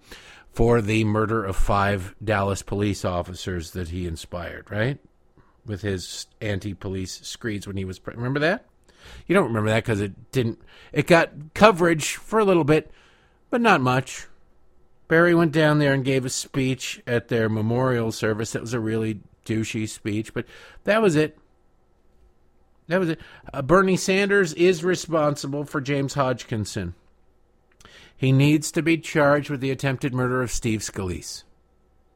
for 0.52 0.80
the 0.80 1.04
murder 1.04 1.44
of 1.44 1.54
five 1.54 2.16
Dallas 2.24 2.62
police 2.62 3.04
officers 3.04 3.70
that 3.70 3.90
he 3.90 4.04
inspired, 4.04 4.68
right? 4.68 4.98
With 5.68 5.82
his 5.82 6.26
anti-police 6.40 7.20
screeds 7.22 7.66
when 7.66 7.76
he 7.76 7.84
was. 7.84 7.98
Pre- 7.98 8.14
remember 8.14 8.40
that? 8.40 8.64
You 9.26 9.34
don't 9.34 9.48
remember 9.48 9.70
that 9.70 9.84
because 9.84 10.00
it 10.00 10.32
didn't. 10.32 10.60
It 10.92 11.06
got 11.06 11.54
coverage 11.54 12.16
for 12.16 12.38
a 12.38 12.44
little 12.44 12.64
bit, 12.64 12.90
but 13.50 13.60
not 13.60 13.80
much. 13.80 14.26
Barry 15.06 15.34
went 15.34 15.52
down 15.52 15.78
there 15.78 15.94
and 15.94 16.04
gave 16.04 16.24
a 16.24 16.30
speech 16.30 17.02
at 17.06 17.28
their 17.28 17.48
memorial 17.48 18.12
service. 18.12 18.52
That 18.52 18.62
was 18.62 18.74
a 18.74 18.80
really 18.80 19.20
douchey 19.46 19.88
speech, 19.88 20.34
but 20.34 20.44
that 20.84 21.00
was 21.00 21.16
it. 21.16 21.38
That 22.88 23.00
was 23.00 23.10
it. 23.10 23.20
Uh, 23.52 23.62
Bernie 23.62 23.96
Sanders 23.96 24.52
is 24.54 24.84
responsible 24.84 25.64
for 25.64 25.80
James 25.80 26.14
Hodgkinson. 26.14 26.94
He 28.16 28.32
needs 28.32 28.72
to 28.72 28.82
be 28.82 28.98
charged 28.98 29.48
with 29.48 29.60
the 29.60 29.70
attempted 29.70 30.12
murder 30.12 30.42
of 30.42 30.50
Steve 30.50 30.80
Scalise. 30.80 31.44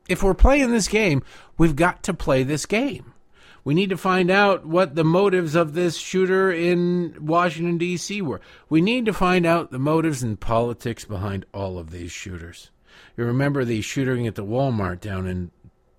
If 0.08 0.22
we're 0.22 0.34
playing 0.34 0.72
this 0.72 0.88
game, 0.88 1.22
we've 1.56 1.76
got 1.76 2.02
to 2.04 2.14
play 2.14 2.42
this 2.42 2.66
game. 2.66 3.14
We 3.64 3.74
need 3.74 3.90
to 3.90 3.96
find 3.96 4.30
out 4.30 4.66
what 4.66 4.94
the 4.94 5.04
motives 5.04 5.54
of 5.54 5.74
this 5.74 5.96
shooter 5.96 6.50
in 6.50 7.14
Washington, 7.20 7.78
D.C. 7.78 8.20
were. 8.22 8.40
We 8.68 8.80
need 8.80 9.06
to 9.06 9.12
find 9.12 9.46
out 9.46 9.70
the 9.70 9.78
motives 9.78 10.22
and 10.22 10.38
politics 10.38 11.04
behind 11.04 11.46
all 11.54 11.78
of 11.78 11.90
these 11.90 12.10
shooters. 12.10 12.70
You 13.16 13.24
remember 13.24 13.64
the 13.64 13.80
shooting 13.82 14.26
at 14.26 14.34
the 14.34 14.44
Walmart 14.44 15.00
down 15.00 15.26
in 15.26 15.52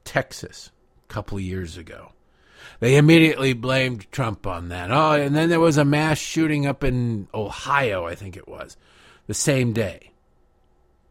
Texas 0.04 0.72
a 1.10 1.14
couple 1.14 1.38
of 1.38 1.44
years 1.44 1.78
ago. 1.78 2.12
They 2.80 2.98
immediately 2.98 3.54
blamed 3.54 4.12
Trump 4.12 4.46
on 4.46 4.70
that. 4.70 4.92
Oh, 4.92 5.14
and 5.14 5.36
then 5.36 5.50
there 5.50 5.60
was 5.60 5.78
a 5.78 5.86
mass 5.86 6.18
shooting 6.18 6.66
up 6.66 6.84
in 6.84 7.28
Ohio, 7.34 8.06
I 8.06 8.16
think 8.16 8.36
it 8.36 8.48
was, 8.48 8.76
the 9.28 9.34
same 9.34 9.72
day. 9.74 10.12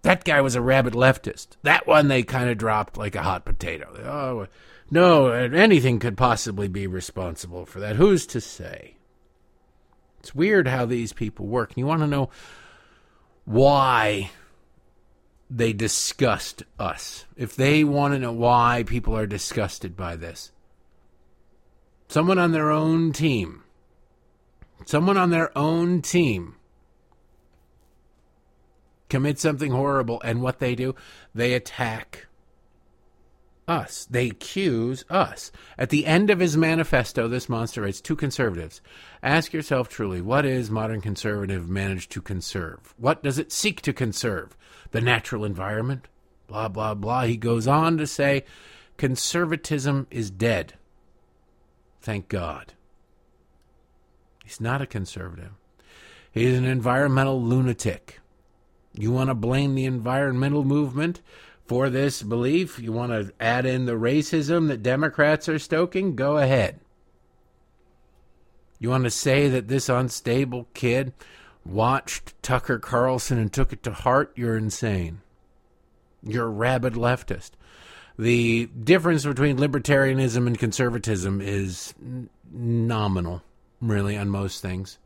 That 0.02 0.24
guy 0.24 0.40
was 0.40 0.56
a 0.56 0.60
rabid 0.60 0.94
leftist. 0.94 1.48
That 1.62 1.86
one 1.86 2.08
they 2.08 2.24
kind 2.24 2.50
of 2.50 2.58
dropped 2.58 2.96
like 2.96 3.14
a 3.14 3.22
hot 3.22 3.44
potato. 3.44 3.88
Oh, 4.04 4.48
no, 4.92 5.30
anything 5.30 5.98
could 5.98 6.18
possibly 6.18 6.68
be 6.68 6.86
responsible 6.86 7.64
for 7.64 7.80
that. 7.80 7.96
Who's 7.96 8.26
to 8.26 8.42
say? 8.42 8.96
It's 10.20 10.34
weird 10.34 10.68
how 10.68 10.84
these 10.84 11.14
people 11.14 11.46
work. 11.46 11.70
And 11.70 11.78
you 11.78 11.86
want 11.86 12.02
to 12.02 12.06
know 12.06 12.28
why 13.46 14.30
they 15.48 15.72
disgust 15.72 16.62
us. 16.78 17.24
If 17.38 17.56
they 17.56 17.84
want 17.84 18.12
to 18.12 18.20
know 18.20 18.32
why 18.32 18.84
people 18.86 19.16
are 19.16 19.26
disgusted 19.26 19.96
by 19.96 20.14
this, 20.14 20.52
someone 22.08 22.38
on 22.38 22.52
their 22.52 22.70
own 22.70 23.12
team, 23.12 23.64
someone 24.84 25.16
on 25.16 25.30
their 25.30 25.56
own 25.56 26.02
team 26.02 26.56
commits 29.08 29.40
something 29.40 29.72
horrible, 29.72 30.20
and 30.22 30.42
what 30.42 30.58
they 30.58 30.74
do, 30.74 30.94
they 31.34 31.54
attack 31.54 32.26
us. 33.68 34.06
They 34.10 34.28
accuse 34.28 35.04
us. 35.08 35.52
At 35.78 35.90
the 35.90 36.06
end 36.06 36.30
of 36.30 36.40
his 36.40 36.56
manifesto, 36.56 37.28
this 37.28 37.48
monster 37.48 37.82
writes 37.82 38.00
to 38.02 38.16
conservatives 38.16 38.80
Ask 39.22 39.52
yourself 39.52 39.88
truly, 39.88 40.20
what 40.20 40.44
is 40.44 40.70
modern 40.70 41.00
conservative 41.00 41.68
managed 41.68 42.10
to 42.12 42.20
conserve? 42.22 42.94
What 42.96 43.22
does 43.22 43.38
it 43.38 43.52
seek 43.52 43.80
to 43.82 43.92
conserve? 43.92 44.56
The 44.90 45.00
natural 45.00 45.44
environment? 45.44 46.08
Blah, 46.48 46.68
blah, 46.68 46.94
blah. 46.94 47.22
He 47.22 47.36
goes 47.36 47.66
on 47.66 47.96
to 47.98 48.06
say, 48.06 48.44
conservatism 48.96 50.06
is 50.10 50.30
dead. 50.30 50.74
Thank 52.00 52.28
God. 52.28 52.74
He's 54.44 54.60
not 54.60 54.82
a 54.82 54.86
conservative. 54.86 55.52
He's 56.32 56.58
an 56.58 56.64
environmental 56.64 57.42
lunatic. 57.42 58.20
You 58.94 59.12
want 59.12 59.30
to 59.30 59.34
blame 59.34 59.74
the 59.74 59.86
environmental 59.86 60.64
movement 60.64 61.22
for 61.72 61.88
this 61.88 62.22
belief? 62.22 62.78
You 62.78 62.92
want 62.92 63.12
to 63.12 63.32
add 63.40 63.64
in 63.64 63.86
the 63.86 63.92
racism 63.92 64.68
that 64.68 64.82
Democrats 64.82 65.48
are 65.48 65.58
stoking? 65.58 66.14
Go 66.14 66.36
ahead. 66.36 66.80
You 68.78 68.90
want 68.90 69.04
to 69.04 69.10
say 69.10 69.48
that 69.48 69.68
this 69.68 69.88
unstable 69.88 70.68
kid 70.74 71.14
watched 71.64 72.34
Tucker 72.42 72.78
Carlson 72.78 73.38
and 73.38 73.50
took 73.50 73.72
it 73.72 73.82
to 73.84 73.90
heart? 73.90 74.34
You're 74.36 74.58
insane. 74.58 75.22
You're 76.22 76.44
a 76.44 76.50
rabid 76.50 76.92
leftist. 76.92 77.52
The 78.18 78.66
difference 78.66 79.24
between 79.24 79.56
libertarianism 79.56 80.46
and 80.46 80.58
conservatism 80.58 81.40
is 81.40 81.94
nominal, 82.52 83.42
really, 83.80 84.18
on 84.18 84.28
most 84.28 84.60
things. 84.60 84.98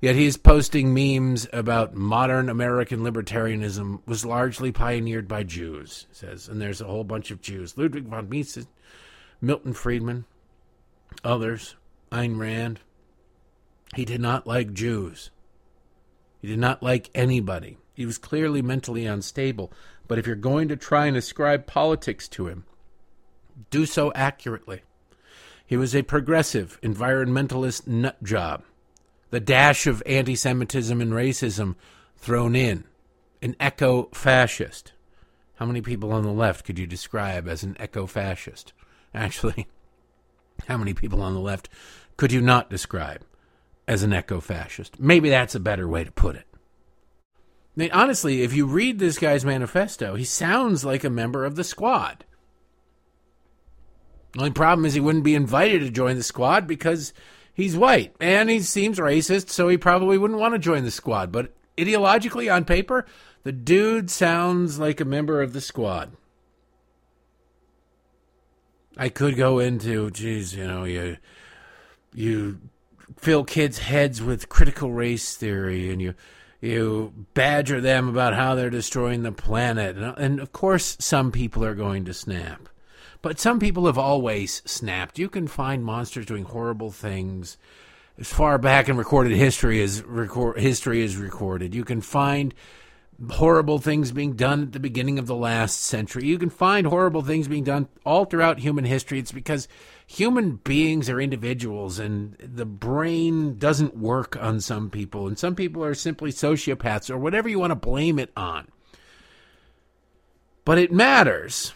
Yet 0.00 0.14
he's 0.14 0.36
posting 0.36 0.94
memes 0.94 1.48
about 1.52 1.94
modern 1.94 2.48
American 2.48 3.00
libertarianism 3.00 4.00
was 4.06 4.24
largely 4.24 4.70
pioneered 4.70 5.26
by 5.26 5.42
Jews, 5.42 6.06
says, 6.12 6.48
and 6.48 6.60
there's 6.60 6.80
a 6.80 6.86
whole 6.86 7.02
bunch 7.02 7.32
of 7.32 7.42
Jews. 7.42 7.76
Ludwig 7.76 8.04
von 8.04 8.28
Mises, 8.28 8.68
Milton 9.40 9.72
Friedman, 9.72 10.24
others, 11.24 11.74
Ayn 12.12 12.38
Rand. 12.38 12.78
He 13.96 14.04
did 14.04 14.20
not 14.20 14.46
like 14.46 14.72
Jews. 14.72 15.30
He 16.40 16.46
did 16.46 16.60
not 16.60 16.80
like 16.80 17.10
anybody. 17.12 17.78
He 17.92 18.06
was 18.06 18.18
clearly 18.18 18.62
mentally 18.62 19.04
unstable. 19.04 19.72
But 20.06 20.18
if 20.18 20.26
you're 20.28 20.36
going 20.36 20.68
to 20.68 20.76
try 20.76 21.06
and 21.06 21.16
ascribe 21.16 21.66
politics 21.66 22.28
to 22.28 22.46
him, 22.46 22.64
do 23.70 23.84
so 23.84 24.12
accurately. 24.12 24.82
He 25.66 25.76
was 25.76 25.96
a 25.96 26.02
progressive 26.02 26.78
environmentalist 26.82 27.88
nut 27.88 28.22
job 28.22 28.62
the 29.30 29.40
dash 29.40 29.86
of 29.86 30.02
anti 30.06 30.34
Semitism 30.34 31.00
and 31.00 31.12
racism 31.12 31.74
thrown 32.16 32.56
in, 32.56 32.84
an 33.42 33.56
eco 33.60 34.08
fascist. 34.12 34.92
How 35.56 35.66
many 35.66 35.80
people 35.80 36.12
on 36.12 36.22
the 36.22 36.32
left 36.32 36.64
could 36.64 36.78
you 36.78 36.86
describe 36.86 37.48
as 37.48 37.62
an 37.62 37.76
eco 37.80 38.06
fascist? 38.06 38.72
Actually, 39.14 39.66
how 40.66 40.76
many 40.76 40.94
people 40.94 41.22
on 41.22 41.34
the 41.34 41.40
left 41.40 41.68
could 42.16 42.32
you 42.32 42.40
not 42.40 42.70
describe 42.70 43.24
as 43.86 44.02
an 44.02 44.12
eco 44.12 44.40
fascist? 44.40 45.00
Maybe 45.00 45.28
that's 45.30 45.54
a 45.54 45.60
better 45.60 45.88
way 45.88 46.04
to 46.04 46.12
put 46.12 46.36
it. 46.36 46.46
I 47.78 47.80
mean, 47.80 47.90
honestly, 47.92 48.42
if 48.42 48.52
you 48.52 48.66
read 48.66 48.98
this 48.98 49.18
guy's 49.18 49.44
manifesto, 49.44 50.16
he 50.16 50.24
sounds 50.24 50.84
like 50.84 51.04
a 51.04 51.10
member 51.10 51.44
of 51.44 51.54
the 51.54 51.64
squad. 51.64 52.24
The 54.32 54.40
only 54.40 54.50
problem 54.50 54.84
is 54.84 54.94
he 54.94 55.00
wouldn't 55.00 55.24
be 55.24 55.34
invited 55.34 55.80
to 55.80 55.90
join 55.90 56.16
the 56.16 56.22
squad 56.22 56.66
because 56.66 57.12
he's 57.58 57.76
white 57.76 58.14
and 58.20 58.48
he 58.48 58.60
seems 58.60 58.98
racist, 58.98 59.50
so 59.50 59.68
he 59.68 59.76
probably 59.76 60.16
wouldn't 60.16 60.40
want 60.40 60.54
to 60.54 60.58
join 60.58 60.84
the 60.84 60.90
squad. 60.90 61.30
But 61.30 61.52
ideologically, 61.76 62.54
on 62.54 62.64
paper, 62.64 63.04
the 63.42 63.52
dude 63.52 64.10
sounds 64.10 64.78
like 64.78 65.00
a 65.00 65.04
member 65.04 65.42
of 65.42 65.52
the 65.52 65.60
squad. 65.60 66.12
I 68.96 69.10
could 69.10 69.36
go 69.36 69.58
into, 69.58 70.10
geez, 70.10 70.54
you 70.54 70.66
know, 70.66 70.84
you 70.84 71.18
you 72.14 72.60
fill 73.16 73.44
kids' 73.44 73.78
heads 73.78 74.22
with 74.22 74.48
critical 74.48 74.92
race 74.92 75.36
theory, 75.36 75.90
and 75.90 76.00
you 76.00 76.14
you 76.60 77.26
badger 77.34 77.80
them 77.80 78.08
about 78.08 78.34
how 78.34 78.54
they're 78.54 78.70
destroying 78.70 79.22
the 79.22 79.32
planet, 79.32 79.96
and, 79.96 80.18
and 80.18 80.40
of 80.40 80.52
course, 80.52 80.96
some 81.00 81.30
people 81.30 81.64
are 81.64 81.74
going 81.74 82.04
to 82.06 82.14
snap. 82.14 82.67
But 83.20 83.40
some 83.40 83.58
people 83.58 83.86
have 83.86 83.98
always 83.98 84.62
snapped. 84.64 85.18
You 85.18 85.28
can 85.28 85.48
find 85.48 85.84
monsters 85.84 86.26
doing 86.26 86.44
horrible 86.44 86.90
things 86.90 87.58
as 88.18 88.32
far 88.32 88.58
back 88.58 88.88
in 88.88 88.96
recorded 88.96 89.36
history 89.36 89.82
as 89.82 90.02
history 90.56 91.02
is 91.02 91.16
recorded. 91.16 91.74
You 91.74 91.84
can 91.84 92.00
find 92.00 92.54
horrible 93.30 93.78
things 93.78 94.12
being 94.12 94.34
done 94.34 94.62
at 94.62 94.72
the 94.72 94.78
beginning 94.78 95.18
of 95.18 95.26
the 95.26 95.34
last 95.34 95.80
century. 95.80 96.26
You 96.26 96.38
can 96.38 96.50
find 96.50 96.86
horrible 96.86 97.22
things 97.22 97.48
being 97.48 97.64
done 97.64 97.88
all 98.06 98.24
throughout 98.24 98.60
human 98.60 98.84
history. 98.84 99.18
It's 99.18 99.32
because 99.32 99.66
human 100.06 100.56
beings 100.56 101.10
are 101.10 101.20
individuals 101.20 101.98
and 101.98 102.36
the 102.38 102.64
brain 102.64 103.58
doesn't 103.58 103.96
work 103.96 104.36
on 104.36 104.60
some 104.60 104.90
people. 104.90 105.26
And 105.26 105.36
some 105.36 105.56
people 105.56 105.84
are 105.84 105.94
simply 105.94 106.30
sociopaths 106.30 107.10
or 107.10 107.18
whatever 107.18 107.48
you 107.48 107.58
want 107.58 107.72
to 107.72 107.76
blame 107.76 108.20
it 108.20 108.30
on. 108.36 108.68
But 110.64 110.78
it 110.78 110.92
matters 110.92 111.72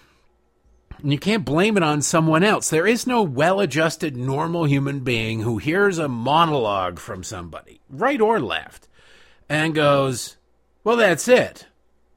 and 1.03 1.13
you 1.13 1.19
can't 1.19 1.45
blame 1.45 1.77
it 1.77 1.83
on 1.83 2.03
someone 2.03 2.45
else. 2.45 2.71
There 2.71 2.87
is 2.87 3.07
no 3.07 3.23
well 3.23 3.61
adjusted, 3.61 4.17
normal 4.17 4.65
human 4.65 5.01
being 5.01 5.41
who 5.41 5.59
hears 5.59 5.99
a 5.99 6.09
monologue 6.09 6.99
from 6.99 7.23
somebody, 7.23 7.81
right 7.89 8.21
or 8.21 8.41
left, 8.41 8.89
and 9.49 9.75
goes, 9.75 10.37
Well, 10.85 10.97
that's 10.97 11.29
it. 11.29 11.67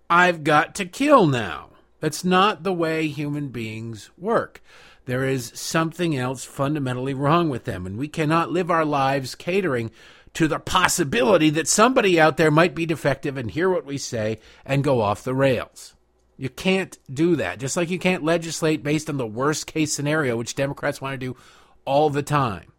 I've 0.09 0.43
got 0.43 0.75
to 0.75 0.85
kill 0.85 1.25
now. 1.25 1.69
That's 1.99 2.23
not 2.23 2.63
the 2.63 2.73
way 2.73 3.07
human 3.07 3.49
beings 3.49 4.11
work. 4.17 4.61
There 5.05 5.25
is 5.25 5.51
something 5.55 6.15
else 6.15 6.43
fundamentally 6.43 7.13
wrong 7.13 7.49
with 7.49 7.65
them, 7.65 7.85
and 7.85 7.97
we 7.97 8.07
cannot 8.07 8.51
live 8.51 8.69
our 8.69 8.85
lives 8.85 9.35
catering 9.35 9.91
to 10.33 10.47
the 10.47 10.59
possibility 10.59 11.49
that 11.51 11.67
somebody 11.67 12.19
out 12.19 12.37
there 12.37 12.51
might 12.51 12.75
be 12.75 12.85
defective 12.85 13.37
and 13.37 13.49
hear 13.49 13.69
what 13.69 13.85
we 13.85 13.97
say 13.97 14.39
and 14.65 14.83
go 14.83 15.01
off 15.01 15.23
the 15.23 15.33
rails. 15.33 15.94
You 16.37 16.49
can't 16.49 16.97
do 17.11 17.35
that. 17.37 17.59
Just 17.59 17.77
like 17.77 17.89
you 17.89 17.99
can't 17.99 18.23
legislate 18.23 18.83
based 18.83 19.09
on 19.09 19.17
the 19.17 19.27
worst 19.27 19.67
case 19.67 19.93
scenario, 19.93 20.35
which 20.35 20.55
Democrats 20.55 21.01
want 21.01 21.13
to 21.13 21.17
do 21.17 21.37
all 21.85 22.09
the 22.09 22.23
time. 22.23 22.71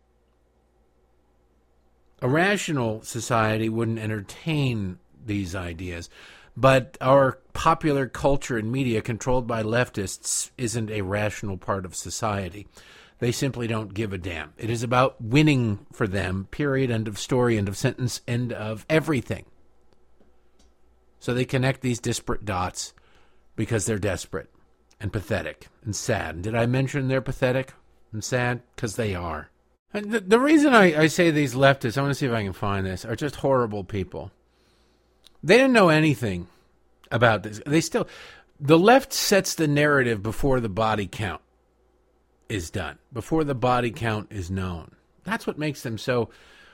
A 2.22 2.28
rational 2.28 3.02
society 3.02 3.68
wouldn't 3.68 3.98
entertain 3.98 4.98
these 5.24 5.54
ideas, 5.54 6.08
but 6.56 6.96
our 7.00 7.38
popular 7.52 8.06
culture 8.06 8.56
and 8.56 8.72
media 8.72 9.02
controlled 9.02 9.46
by 9.46 9.62
leftists 9.62 10.50
isn't 10.56 10.90
a 10.90 11.02
rational 11.02 11.56
part 11.56 11.84
of 11.84 11.94
society. 11.94 12.66
They 13.18 13.32
simply 13.32 13.66
don't 13.66 13.94
give 13.94 14.12
a 14.12 14.18
damn. 14.18 14.52
It 14.58 14.68
is 14.68 14.82
about 14.82 15.20
winning 15.20 15.86
for 15.92 16.06
them, 16.06 16.48
period, 16.50 16.90
end 16.90 17.08
of 17.08 17.18
story, 17.18 17.56
end 17.56 17.68
of 17.68 17.76
sentence, 17.76 18.20
end 18.28 18.52
of 18.52 18.84
everything. 18.90 19.46
So 21.18 21.32
they 21.32 21.46
connect 21.46 21.80
these 21.80 21.98
disparate 21.98 22.44
dots 22.44 22.92
because 23.56 23.86
they're 23.86 23.98
desperate 23.98 24.50
and 25.00 25.12
pathetic 25.12 25.68
and 25.84 25.94
sad. 25.94 26.42
did 26.42 26.54
I 26.54 26.66
mention 26.66 27.08
they're 27.08 27.20
pathetic 27.20 27.72
and 28.12 28.22
sad? 28.22 28.62
Because 28.74 28.96
they 28.96 29.14
are. 29.14 29.50
And 29.92 30.12
the, 30.12 30.20
the 30.20 30.40
reason 30.40 30.74
I, 30.74 31.02
I 31.02 31.06
say 31.06 31.30
these 31.30 31.54
leftists, 31.54 31.96
I 31.96 32.02
want 32.02 32.10
to 32.10 32.14
see 32.14 32.26
if 32.26 32.32
I 32.32 32.42
can 32.42 32.52
find 32.52 32.86
this, 32.86 33.04
are 33.04 33.16
just 33.16 33.36
horrible 33.36 33.84
people. 33.84 34.30
They 35.42 35.56
didn't 35.56 35.72
know 35.72 35.88
anything 35.88 36.48
about 37.10 37.42
this. 37.42 37.60
They 37.66 37.80
still, 37.80 38.06
the 38.58 38.78
left 38.78 39.12
sets 39.12 39.54
the 39.54 39.68
narrative 39.68 40.22
before 40.22 40.60
the 40.60 40.68
body 40.68 41.06
count 41.06 41.40
is 42.48 42.70
done, 42.70 42.98
before 43.12 43.44
the 43.44 43.54
body 43.54 43.90
count 43.90 44.28
is 44.30 44.50
known. 44.50 44.92
That's 45.24 45.46
what 45.46 45.58
makes 45.58 45.82
them 45.82 45.98
so 45.98 46.30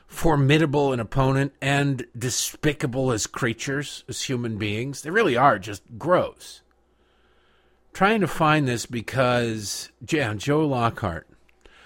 formidable 0.06 0.92
an 0.92 1.00
opponent 1.00 1.52
and 1.60 2.06
despicable 2.16 3.12
as 3.12 3.26
creatures, 3.26 4.04
as 4.08 4.22
human 4.22 4.58
beings. 4.58 5.02
They 5.02 5.10
really 5.10 5.36
are 5.36 5.58
just 5.58 5.82
gross 5.98 6.60
trying 7.92 8.20
to 8.20 8.28
find 8.28 8.66
this 8.66 8.86
because 8.86 9.90
yeah, 10.08 10.30
um, 10.30 10.38
Joe 10.38 10.66
Lockhart, 10.66 11.28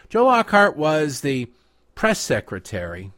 Joe 0.09 0.27
Lockhart 0.27 0.77
was 0.77 1.21
the 1.21 1.51
press 1.95 2.21
secretary 2.21 3.13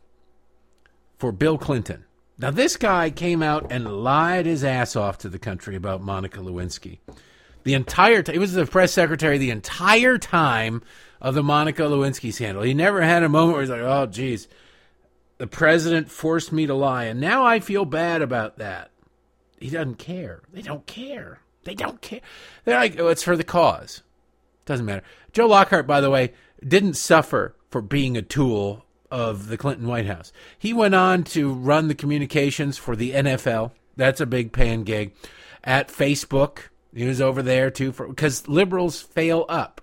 for 1.19 1.33
Bill 1.33 1.59
Clinton. 1.59 2.05
Now, 2.39 2.53
this 2.53 2.77
guy 2.77 3.11
came 3.11 3.43
out 3.43 3.73
and 3.73 4.03
lied 4.05 4.47
his 4.47 4.63
ass 4.63 4.95
off 4.95 5.19
to 5.19 5.29
the 5.29 5.41
country 5.41 5.75
about 5.75 6.01
Monica 6.01 6.39
Lewinsky. 6.39 6.99
The 7.65 7.75
entire 7.75 8.23
time, 8.23 8.35
he 8.35 8.39
was 8.39 8.53
the 8.53 8.65
press 8.65 8.93
secretary 8.93 9.39
the 9.39 9.51
entire 9.51 10.19
time 10.19 10.83
of 11.21 11.35
the 11.35 11.43
Monica 11.43 11.83
Lewinsky 11.83 12.33
scandal. 12.33 12.63
He 12.63 12.75
never 12.75 13.03
had 13.03 13.25
a 13.25 13.29
moment 13.29 13.55
where 13.55 13.63
he's 13.63 13.71
like, 13.71 13.81
oh, 13.81 14.07
geez, 14.07 14.47
the 15.39 15.49
president 15.49 16.11
forced 16.11 16.53
me 16.53 16.67
to 16.67 16.75
lie. 16.75 17.05
And 17.05 17.21
now 17.21 17.45
I 17.45 17.59
feel 17.59 17.85
bad 17.85 18.23
about 18.23 18.59
that. 18.59 18.93
He 19.59 19.71
doesn't 19.71 19.99
care. 19.99 20.43
They 20.53 20.63
don't 20.63 20.87
care. 20.87 21.41
They 21.65 21.75
don't 21.75 22.01
care. 22.01 22.21
They're 22.65 22.79
like, 22.79 22.99
oh, 22.99 23.09
it's 23.09 23.23
for 23.23 23.37
the 23.37 23.45
cause. 23.45 24.03
Doesn't 24.65 24.87
matter. 24.87 25.03
Joe 25.33 25.47
Lockhart, 25.47 25.87
by 25.87 26.01
the 26.01 26.11
way, 26.11 26.33
didn't 26.67 26.95
suffer 26.95 27.55
for 27.71 27.81
being 27.81 28.17
a 28.17 28.23
tool 28.23 28.85
of 29.11 29.49
the 29.49 29.57
Clinton 29.57 29.87
White 29.87 30.07
House. 30.07 30.33
He 30.59 30.73
went 30.73 30.95
on 30.95 31.25
to 31.25 31.53
run 31.53 31.89
the 31.89 31.95
communications 31.95 32.77
for 32.77 32.97
the 32.97 33.13
NFL. 33.13 33.73
That's 33.97 34.21
a 34.21 34.27
big 34.27 34.53
paying 34.53 34.85
gig. 34.85 35.15
At 35.65 35.89
Facebook, 35.89 36.69
he 36.95 37.05
was 37.05 37.21
over 37.21 37.43
there 37.43 37.71
too 37.71 37.93
for 37.93 38.07
because 38.07 38.49
liberals 38.49 39.01
fail 39.01 39.45
up. 39.49 39.81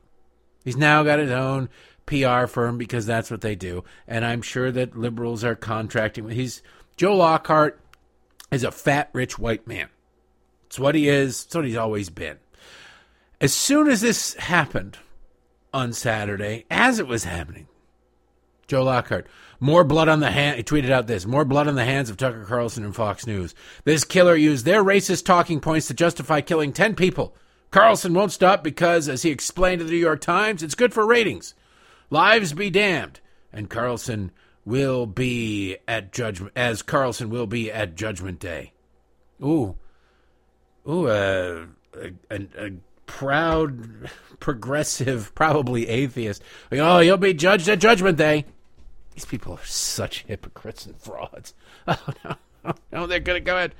He's 0.63 0.77
now 0.77 1.03
got 1.03 1.19
his 1.19 1.31
own 1.31 1.69
PR 2.05 2.45
firm 2.45 2.77
because 2.77 3.05
that's 3.05 3.29
what 3.29 3.41
they 3.41 3.55
do, 3.55 3.83
and 4.07 4.25
I'm 4.25 4.41
sure 4.41 4.71
that 4.71 4.97
liberals 4.97 5.43
are 5.43 5.55
contracting. 5.55 6.29
He's 6.29 6.61
Joe 6.97 7.15
Lockhart 7.15 7.79
is 8.51 8.63
a 8.63 8.71
fat 8.71 9.09
rich 9.13 9.37
white 9.37 9.67
man. 9.67 9.89
It's 10.67 10.79
what 10.79 10.95
he 10.95 11.07
is. 11.07 11.45
It's 11.45 11.55
what 11.55 11.65
he's 11.65 11.75
always 11.75 12.09
been. 12.09 12.37
As 13.41 13.53
soon 13.53 13.87
as 13.87 14.01
this 14.01 14.33
happened 14.35 14.97
on 15.73 15.93
Saturday, 15.93 16.65
as 16.71 16.99
it 16.99 17.07
was 17.07 17.23
happening, 17.25 17.67
Joe 18.67 18.83
Lockhart. 18.83 19.27
More 19.59 19.83
blood 19.83 20.09
on 20.09 20.19
the 20.19 20.31
hand. 20.31 20.57
He 20.57 20.63
tweeted 20.63 20.89
out 20.89 21.07
this: 21.07 21.25
"More 21.25 21.45
blood 21.45 21.67
on 21.67 21.75
the 21.75 21.85
hands 21.85 22.09
of 22.09 22.17
Tucker 22.17 22.43
Carlson 22.45 22.83
and 22.83 22.95
Fox 22.95 23.25
News. 23.25 23.55
This 23.83 24.03
killer 24.03 24.35
used 24.35 24.65
their 24.65 24.83
racist 24.83 25.25
talking 25.25 25.59
points 25.59 25.87
to 25.87 25.93
justify 25.93 26.41
killing 26.41 26.73
ten 26.73 26.95
people. 26.95 27.35
Carlson 27.71 28.13
won't 28.13 28.31
stop 28.31 28.63
because, 28.63 29.07
as 29.07 29.23
he 29.23 29.31
explained 29.31 29.79
to 29.79 29.85
the 29.85 29.91
New 29.91 29.97
York 29.97 30.21
Times, 30.21 30.63
it's 30.63 30.75
good 30.75 30.93
for 30.93 31.05
ratings. 31.05 31.53
Lives 32.09 32.53
be 32.53 32.69
damned, 32.69 33.19
and 33.51 33.69
Carlson 33.69 34.31
will 34.65 35.05
be 35.05 35.77
at 35.87 36.11
judgment 36.11 36.53
as 36.55 36.81
Carlson 36.81 37.29
will 37.29 37.47
be 37.47 37.71
at 37.71 37.95
Judgment 37.95 38.39
Day. 38.39 38.73
Ooh, 39.43 39.77
ooh, 40.87 41.07
uh, 41.07 41.65
a, 41.93 42.11
a, 42.29 42.47
a 42.57 42.71
proud 43.05 44.09
progressive, 44.39 45.33
probably 45.35 45.87
atheist. 45.87 46.43
Oh, 46.71 46.99
you'll 46.99 47.17
be 47.17 47.33
judged 47.33 47.69
at 47.69 47.79
Judgment 47.79 48.17
Day. 48.17 48.45
These 49.13 49.25
people 49.25 49.53
are 49.53 49.65
such 49.65 50.23
hypocrites 50.27 50.85
and 50.85 50.97
frauds. 50.97 51.53
Oh, 51.87 52.07
no. 52.23 52.73
no, 52.91 53.05
they're 53.05 53.19
going 53.19 53.39
to 53.39 53.45
go 53.45 53.57
ahead. 53.57 53.75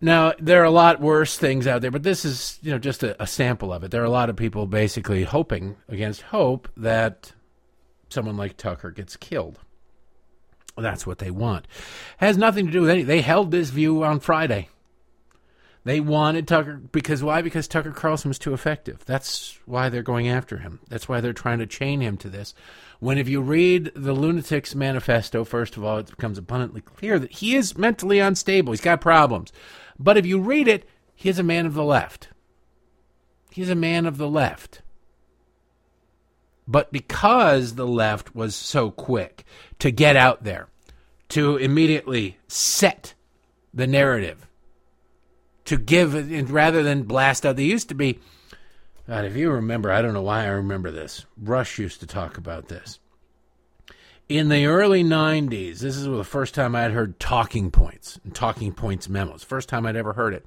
Now, 0.00 0.32
there 0.40 0.60
are 0.60 0.64
a 0.64 0.72
lot 0.72 1.00
worse 1.00 1.38
things 1.38 1.68
out 1.68 1.82
there, 1.82 1.92
but 1.92 2.02
this 2.02 2.24
is, 2.24 2.58
you 2.62 2.72
know, 2.72 2.78
just 2.78 3.04
a, 3.04 3.20
a, 3.22 3.28
sample 3.28 3.72
of 3.72 3.84
it. 3.84 3.92
There 3.92 4.02
are 4.02 4.06
a 4.06 4.10
lot 4.10 4.28
of 4.28 4.34
people 4.34 4.66
basically 4.66 5.22
hoping 5.22 5.76
against 5.88 6.22
hope 6.22 6.68
that 6.76 7.32
someone 8.08 8.36
like 8.36 8.56
Tucker 8.56 8.90
gets 8.90 9.16
killed. 9.16 9.60
That's 10.76 11.06
what 11.06 11.18
they 11.18 11.30
want. 11.30 11.68
Has 12.16 12.36
nothing 12.36 12.66
to 12.66 12.72
do 12.72 12.80
with 12.80 12.90
any. 12.90 13.02
They 13.04 13.20
held 13.20 13.52
this 13.52 13.70
view 13.70 14.02
on 14.04 14.18
Friday. 14.18 14.68
They 15.88 16.00
wanted 16.00 16.46
Tucker 16.46 16.76
because 16.92 17.22
why? 17.22 17.40
Because 17.40 17.66
Tucker 17.66 17.92
Carlson 17.92 18.28
was 18.28 18.38
too 18.38 18.52
effective. 18.52 19.02
That's 19.06 19.58
why 19.64 19.88
they're 19.88 20.02
going 20.02 20.28
after 20.28 20.58
him. 20.58 20.80
That's 20.90 21.08
why 21.08 21.22
they're 21.22 21.32
trying 21.32 21.60
to 21.60 21.66
chain 21.66 22.02
him 22.02 22.18
to 22.18 22.28
this. 22.28 22.52
When 23.00 23.16
if 23.16 23.26
you 23.26 23.40
read 23.40 23.92
the 23.94 24.12
Lunatics 24.12 24.74
Manifesto, 24.74 25.44
first 25.44 25.78
of 25.78 25.84
all, 25.84 25.96
it 25.96 26.10
becomes 26.10 26.36
abundantly 26.36 26.82
clear 26.82 27.18
that 27.18 27.32
he 27.32 27.56
is 27.56 27.78
mentally 27.78 28.18
unstable. 28.18 28.74
He's 28.74 28.82
got 28.82 29.00
problems. 29.00 29.50
But 29.98 30.18
if 30.18 30.26
you 30.26 30.38
read 30.38 30.68
it, 30.68 30.86
he 31.14 31.30
is 31.30 31.38
a 31.38 31.42
man 31.42 31.64
of 31.64 31.72
the 31.72 31.84
left. 31.84 32.28
He's 33.50 33.70
a 33.70 33.74
man 33.74 34.04
of 34.04 34.18
the 34.18 34.28
left. 34.28 34.82
But 36.66 36.92
because 36.92 37.76
the 37.76 37.86
left 37.86 38.34
was 38.34 38.54
so 38.54 38.90
quick 38.90 39.42
to 39.78 39.90
get 39.90 40.16
out 40.16 40.44
there, 40.44 40.68
to 41.30 41.56
immediately 41.56 42.36
set 42.46 43.14
the 43.72 43.86
narrative, 43.86 44.47
to 45.68 45.76
give 45.76 46.50
rather 46.50 46.82
than 46.82 47.02
blast 47.04 47.46
out. 47.46 47.56
They 47.56 47.64
used 47.64 47.88
to 47.88 47.94
be. 47.94 48.18
God, 49.06 49.24
if 49.24 49.36
you 49.36 49.50
remember, 49.50 49.90
I 49.90 50.02
don't 50.02 50.12
know 50.12 50.22
why 50.22 50.44
I 50.44 50.48
remember 50.48 50.90
this. 50.90 51.24
Rush 51.40 51.78
used 51.78 52.00
to 52.00 52.06
talk 52.06 52.36
about 52.36 52.68
this. 52.68 52.98
In 54.28 54.50
the 54.50 54.66
early 54.66 55.02
90s, 55.02 55.78
this 55.78 55.96
is 55.96 56.04
the 56.04 56.24
first 56.24 56.54
time 56.54 56.76
I'd 56.76 56.90
heard 56.90 57.18
talking 57.18 57.70
points 57.70 58.20
and 58.22 58.34
talking 58.34 58.72
points 58.72 59.08
memos. 59.08 59.42
First 59.42 59.70
time 59.70 59.86
I'd 59.86 59.96
ever 59.96 60.12
heard 60.12 60.34
it 60.34 60.44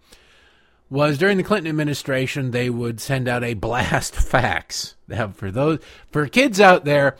was 0.91 1.17
during 1.17 1.37
the 1.37 1.43
Clinton 1.43 1.69
administration. 1.69 2.51
They 2.51 2.69
would 2.69 3.01
send 3.01 3.27
out 3.27 3.43
a 3.43 3.55
blast 3.55 4.13
fax. 4.15 4.95
Now, 5.07 5.29
for 5.29 5.49
those 5.49 5.79
for 6.11 6.27
kids 6.27 6.61
out 6.61 6.85
there 6.85 7.17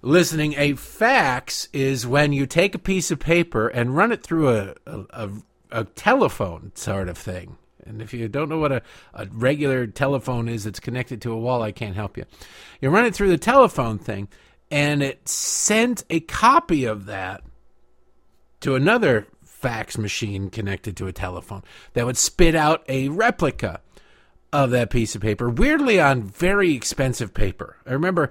listening, 0.00 0.54
a 0.56 0.74
fax 0.74 1.68
is 1.72 2.06
when 2.06 2.32
you 2.32 2.46
take 2.46 2.76
a 2.76 2.78
piece 2.78 3.10
of 3.10 3.18
paper 3.18 3.66
and 3.66 3.96
run 3.96 4.12
it 4.12 4.22
through 4.22 4.50
a, 4.50 4.74
a, 4.86 5.04
a 5.10 5.30
a 5.70 5.84
telephone 5.84 6.72
sort 6.74 7.08
of 7.08 7.18
thing. 7.18 7.56
And 7.84 8.02
if 8.02 8.12
you 8.12 8.28
don't 8.28 8.48
know 8.48 8.58
what 8.58 8.72
a, 8.72 8.82
a 9.14 9.26
regular 9.32 9.86
telephone 9.86 10.48
is 10.48 10.64
that's 10.64 10.80
connected 10.80 11.22
to 11.22 11.32
a 11.32 11.38
wall, 11.38 11.62
I 11.62 11.72
can't 11.72 11.96
help 11.96 12.16
you. 12.16 12.24
You 12.80 12.90
run 12.90 13.06
it 13.06 13.14
through 13.14 13.30
the 13.30 13.38
telephone 13.38 13.98
thing, 13.98 14.28
and 14.70 15.02
it 15.02 15.28
sent 15.28 16.04
a 16.10 16.20
copy 16.20 16.84
of 16.84 17.06
that 17.06 17.42
to 18.60 18.74
another 18.74 19.26
fax 19.44 19.98
machine 19.98 20.50
connected 20.50 20.96
to 20.96 21.06
a 21.06 21.12
telephone 21.12 21.62
that 21.94 22.06
would 22.06 22.16
spit 22.16 22.54
out 22.54 22.84
a 22.88 23.08
replica 23.08 23.80
of 24.52 24.70
that 24.70 24.90
piece 24.90 25.14
of 25.14 25.20
paper, 25.20 25.48
weirdly 25.48 26.00
on 26.00 26.22
very 26.22 26.74
expensive 26.74 27.34
paper. 27.34 27.76
I 27.86 27.92
remember 27.92 28.30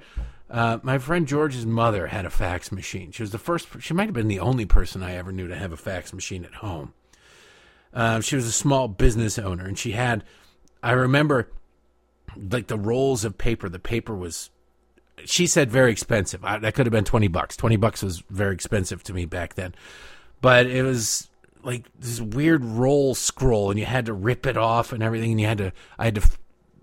uh, 0.49 0.79
my 0.81 0.97
friend 0.97 1.27
George's 1.27 1.65
mother 1.65 2.07
had 2.07 2.25
a 2.25 2.29
fax 2.29 2.71
machine. 2.71 3.11
She 3.11 3.23
was 3.23 3.31
the 3.31 3.37
first, 3.37 3.67
she 3.79 3.93
might 3.93 4.05
have 4.05 4.13
been 4.13 4.27
the 4.27 4.39
only 4.39 4.65
person 4.65 5.03
I 5.03 5.15
ever 5.15 5.31
knew 5.31 5.47
to 5.47 5.55
have 5.55 5.71
a 5.71 5.77
fax 5.77 6.13
machine 6.13 6.45
at 6.45 6.55
home. 6.55 6.93
Uh, 7.97 8.21
she 8.21 8.35
was 8.35 8.45
a 8.45 8.51
small 8.51 8.87
business 8.87 9.39
owner, 9.39 9.65
and 9.65 9.75
she 9.75 9.93
had, 9.93 10.23
I 10.83 10.91
remember, 10.91 11.49
like 12.51 12.67
the 12.67 12.77
rolls 12.77 13.25
of 13.25 13.39
paper. 13.39 13.69
The 13.69 13.79
paper 13.79 14.13
was, 14.13 14.51
she 15.25 15.47
said, 15.47 15.71
very 15.71 15.91
expensive. 15.91 16.45
I, 16.45 16.59
that 16.59 16.75
could 16.75 16.85
have 16.85 16.93
been 16.93 17.05
twenty 17.05 17.27
bucks. 17.27 17.57
Twenty 17.57 17.75
bucks 17.75 18.03
was 18.03 18.19
very 18.29 18.53
expensive 18.53 19.01
to 19.05 19.13
me 19.13 19.25
back 19.25 19.55
then, 19.55 19.73
but 20.41 20.67
it 20.67 20.83
was 20.83 21.27
like 21.63 21.85
this 21.99 22.21
weird 22.21 22.63
roll 22.63 23.15
scroll, 23.15 23.71
and 23.71 23.79
you 23.79 23.85
had 23.87 24.05
to 24.05 24.13
rip 24.13 24.45
it 24.45 24.57
off 24.57 24.93
and 24.93 25.01
everything, 25.01 25.31
and 25.31 25.41
you 25.41 25.47
had 25.47 25.57
to, 25.57 25.73
I 25.97 26.05
had 26.05 26.15
to 26.15 26.29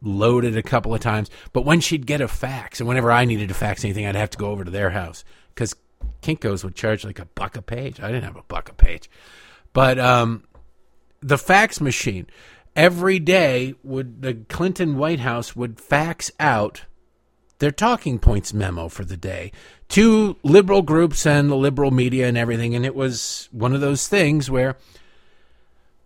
load 0.02 0.44
it 0.44 0.56
a 0.56 0.64
couple 0.64 0.92
of 0.92 1.00
times. 1.00 1.30
But 1.52 1.64
when 1.64 1.78
she'd 1.78 2.06
get 2.06 2.22
a 2.22 2.26
fax, 2.26 2.80
and 2.80 2.88
whenever 2.88 3.12
I 3.12 3.24
needed 3.24 3.50
to 3.50 3.54
fax 3.54 3.84
anything, 3.84 4.04
I'd 4.04 4.16
have 4.16 4.30
to 4.30 4.38
go 4.38 4.50
over 4.50 4.64
to 4.64 4.70
their 4.72 4.90
house 4.90 5.24
because 5.54 5.76
Kinkos 6.22 6.64
would 6.64 6.74
charge 6.74 7.04
like 7.04 7.20
a 7.20 7.26
buck 7.36 7.56
a 7.56 7.62
page. 7.62 8.00
I 8.00 8.08
didn't 8.08 8.24
have 8.24 8.36
a 8.36 8.42
buck 8.42 8.68
a 8.68 8.74
page, 8.74 9.08
but 9.72 10.00
um, 10.00 10.42
the 11.24 11.38
fax 11.38 11.80
machine. 11.80 12.26
Every 12.76 13.18
day 13.18 13.74
would 13.82 14.20
the 14.22 14.34
Clinton 14.34 14.98
White 14.98 15.20
House 15.20 15.56
would 15.56 15.80
fax 15.80 16.30
out 16.38 16.84
their 17.60 17.70
talking 17.70 18.18
points 18.18 18.52
memo 18.52 18.88
for 18.88 19.04
the 19.04 19.16
day 19.16 19.50
to 19.88 20.36
liberal 20.42 20.82
groups 20.82 21.24
and 21.24 21.50
the 21.50 21.56
liberal 21.56 21.90
media 21.90 22.28
and 22.28 22.36
everything 22.36 22.74
and 22.74 22.84
it 22.84 22.94
was 22.94 23.48
one 23.52 23.72
of 23.72 23.80
those 23.80 24.06
things 24.08 24.50
where 24.50 24.76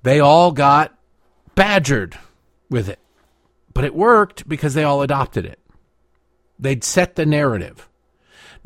they 0.02 0.20
all 0.20 0.52
got 0.52 0.96
badgered 1.54 2.16
with 2.70 2.88
it. 2.88 3.00
But 3.74 3.84
it 3.84 3.94
worked 3.94 4.48
because 4.48 4.74
they 4.74 4.84
all 4.84 5.02
adopted 5.02 5.44
it. 5.46 5.58
They'd 6.58 6.84
set 6.84 7.16
the 7.16 7.26
narrative. 7.26 7.88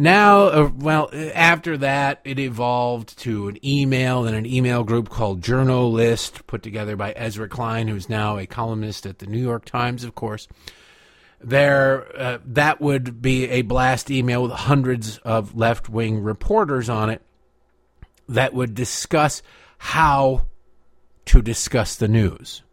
Now, 0.03 0.47
uh, 0.47 0.71
well, 0.77 1.11
after 1.13 1.79
that, 1.79 2.23
it 2.25 2.41
evolved 2.41 3.17
to 3.21 3.47
an 3.47 3.65
email 3.65 4.27
and 4.27 4.35
an 4.35 4.47
email 4.47 4.83
group 4.83 5.09
called 5.09 5.43
JournoList, 5.43 6.45
put 6.49 6.61
together 6.65 6.97
by 6.97 7.13
Ezra 7.13 7.49
Klein, 7.49 7.87
who's 7.87 8.09
now 8.09 8.37
a 8.37 8.45
columnist 8.45 9.07
at 9.07 9.21
the 9.21 9.27
New 9.27 9.39
York 9.39 9.65
Times, 9.65 10.03
of 10.03 10.17
course. 10.17 10.49
There, 11.41 12.21
uh, 12.21 12.39
that 12.47 12.81
would 12.81 13.23
be 13.23 13.49
a 13.49 13.63
blast 13.63 14.11
email 14.11 14.43
with 14.43 14.51
hundreds 14.51 15.19
of 15.19 15.55
left 15.57 15.89
wing 15.89 16.21
reporters 16.21 16.89
on 16.89 17.09
it 17.09 17.23
that 18.29 18.55
would 18.55 18.75
discuss 18.75 19.41
how 19.79 20.47
to 21.27 21.41
discuss 21.43 21.95
the 21.95 22.09
news. 22.09 22.65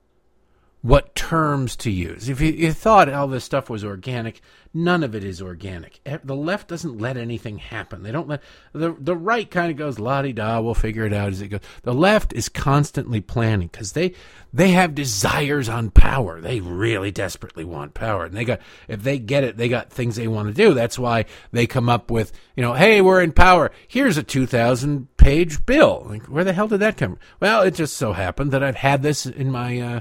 what 0.81 1.13
terms 1.13 1.75
to 1.75 1.91
use. 1.91 2.29
If 2.29 2.39
you, 2.41 2.51
you, 2.51 2.73
thought 2.73 3.11
all 3.11 3.27
this 3.27 3.43
stuff 3.43 3.69
was 3.69 3.83
organic, 3.83 4.41
none 4.73 5.03
of 5.03 5.15
it 5.15 5.23
is 5.23 5.41
organic. 5.41 5.99
The 6.23 6.35
left 6.35 6.67
doesn't 6.67 6.99
let 6.99 7.17
anything 7.17 7.57
happen. 7.57 8.03
They 8.03 8.11
don't 8.11 8.27
let 8.27 8.41
the 8.73 8.95
the 8.99 9.15
right 9.15 9.49
kind 9.49 9.71
of 9.71 9.77
goes 9.77 9.99
la 9.99 10.21
di 10.21 10.33
da. 10.33 10.59
We'll 10.59 10.73
figure 10.73 11.05
it 11.05 11.13
out 11.13 11.29
as 11.29 11.41
it 11.41 11.47
goes. 11.47 11.61
The 11.83 11.93
left 11.93 12.33
is 12.33 12.49
constantly 12.49 13.21
planning 13.21 13.69
because 13.71 13.93
they 13.93 14.13
they 14.53 14.69
have 14.71 14.95
desires 14.95 15.69
on 15.69 15.91
power. 15.91 16.39
They 16.39 16.59
really 16.59 17.11
desperately 17.11 17.63
want 17.63 17.93
power, 17.93 18.25
and 18.25 18.35
they 18.35 18.45
got 18.45 18.61
if 18.87 19.03
they 19.03 19.19
get 19.19 19.43
it, 19.43 19.57
they 19.57 19.69
got 19.69 19.91
things 19.91 20.15
they 20.15 20.27
want 20.27 20.47
to 20.47 20.53
do. 20.53 20.73
That's 20.73 20.99
why 20.99 21.25
they 21.51 21.67
come 21.67 21.89
up 21.89 22.11
with 22.11 22.31
you 22.55 22.61
know, 22.61 22.73
hey, 22.73 23.01
we're 23.01 23.21
in 23.21 23.31
power. 23.31 23.71
Here's 23.87 24.17
a 24.17 24.23
two 24.23 24.45
thousand 24.45 25.15
page 25.17 25.65
bill. 25.65 26.05
Like, 26.09 26.23
where 26.25 26.43
the 26.43 26.53
hell 26.53 26.67
did 26.67 26.79
that 26.79 26.97
come? 26.97 27.15
from? 27.15 27.19
Well, 27.39 27.61
it 27.63 27.75
just 27.75 27.97
so 27.97 28.13
happened 28.13 28.51
that 28.51 28.63
I've 28.63 28.75
had 28.75 29.01
this 29.01 29.25
in 29.25 29.51
my. 29.51 29.79
Uh, 29.79 29.99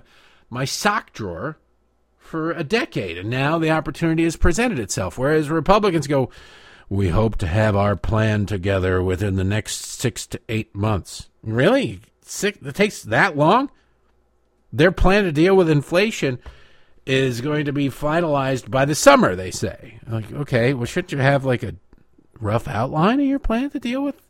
my 0.50 0.64
sock 0.64 1.12
drawer 1.12 1.58
for 2.28 2.52
a 2.52 2.62
decade, 2.62 3.16
and 3.18 3.30
now 3.30 3.58
the 3.58 3.70
opportunity 3.70 4.24
has 4.24 4.36
presented 4.36 4.78
itself. 4.78 5.16
Whereas 5.18 5.48
Republicans 5.48 6.06
go, 6.06 6.30
we 6.88 7.08
hope 7.08 7.36
to 7.38 7.46
have 7.46 7.74
our 7.74 7.96
plan 7.96 8.46
together 8.46 9.02
within 9.02 9.36
the 9.36 9.44
next 9.44 9.84
six 9.84 10.26
to 10.28 10.40
eight 10.48 10.74
months. 10.74 11.30
Really? 11.42 12.00
Six, 12.22 12.58
it 12.62 12.74
takes 12.74 13.02
that 13.02 13.36
long? 13.36 13.70
Their 14.72 14.92
plan 14.92 15.24
to 15.24 15.32
deal 15.32 15.56
with 15.56 15.70
inflation 15.70 16.38
is 17.06 17.40
going 17.40 17.64
to 17.64 17.72
be 17.72 17.88
finalized 17.88 18.70
by 18.70 18.84
the 18.84 18.94
summer, 18.94 19.34
they 19.34 19.50
say. 19.50 19.98
Like, 20.06 20.30
okay, 20.30 20.74
well, 20.74 20.84
shouldn't 20.84 21.12
you 21.12 21.18
have 21.18 21.46
like 21.46 21.62
a 21.62 21.76
rough 22.38 22.68
outline 22.68 23.20
of 23.20 23.26
your 23.26 23.38
plan 23.38 23.70
to 23.70 23.80
deal 23.80 24.02
with 24.02 24.28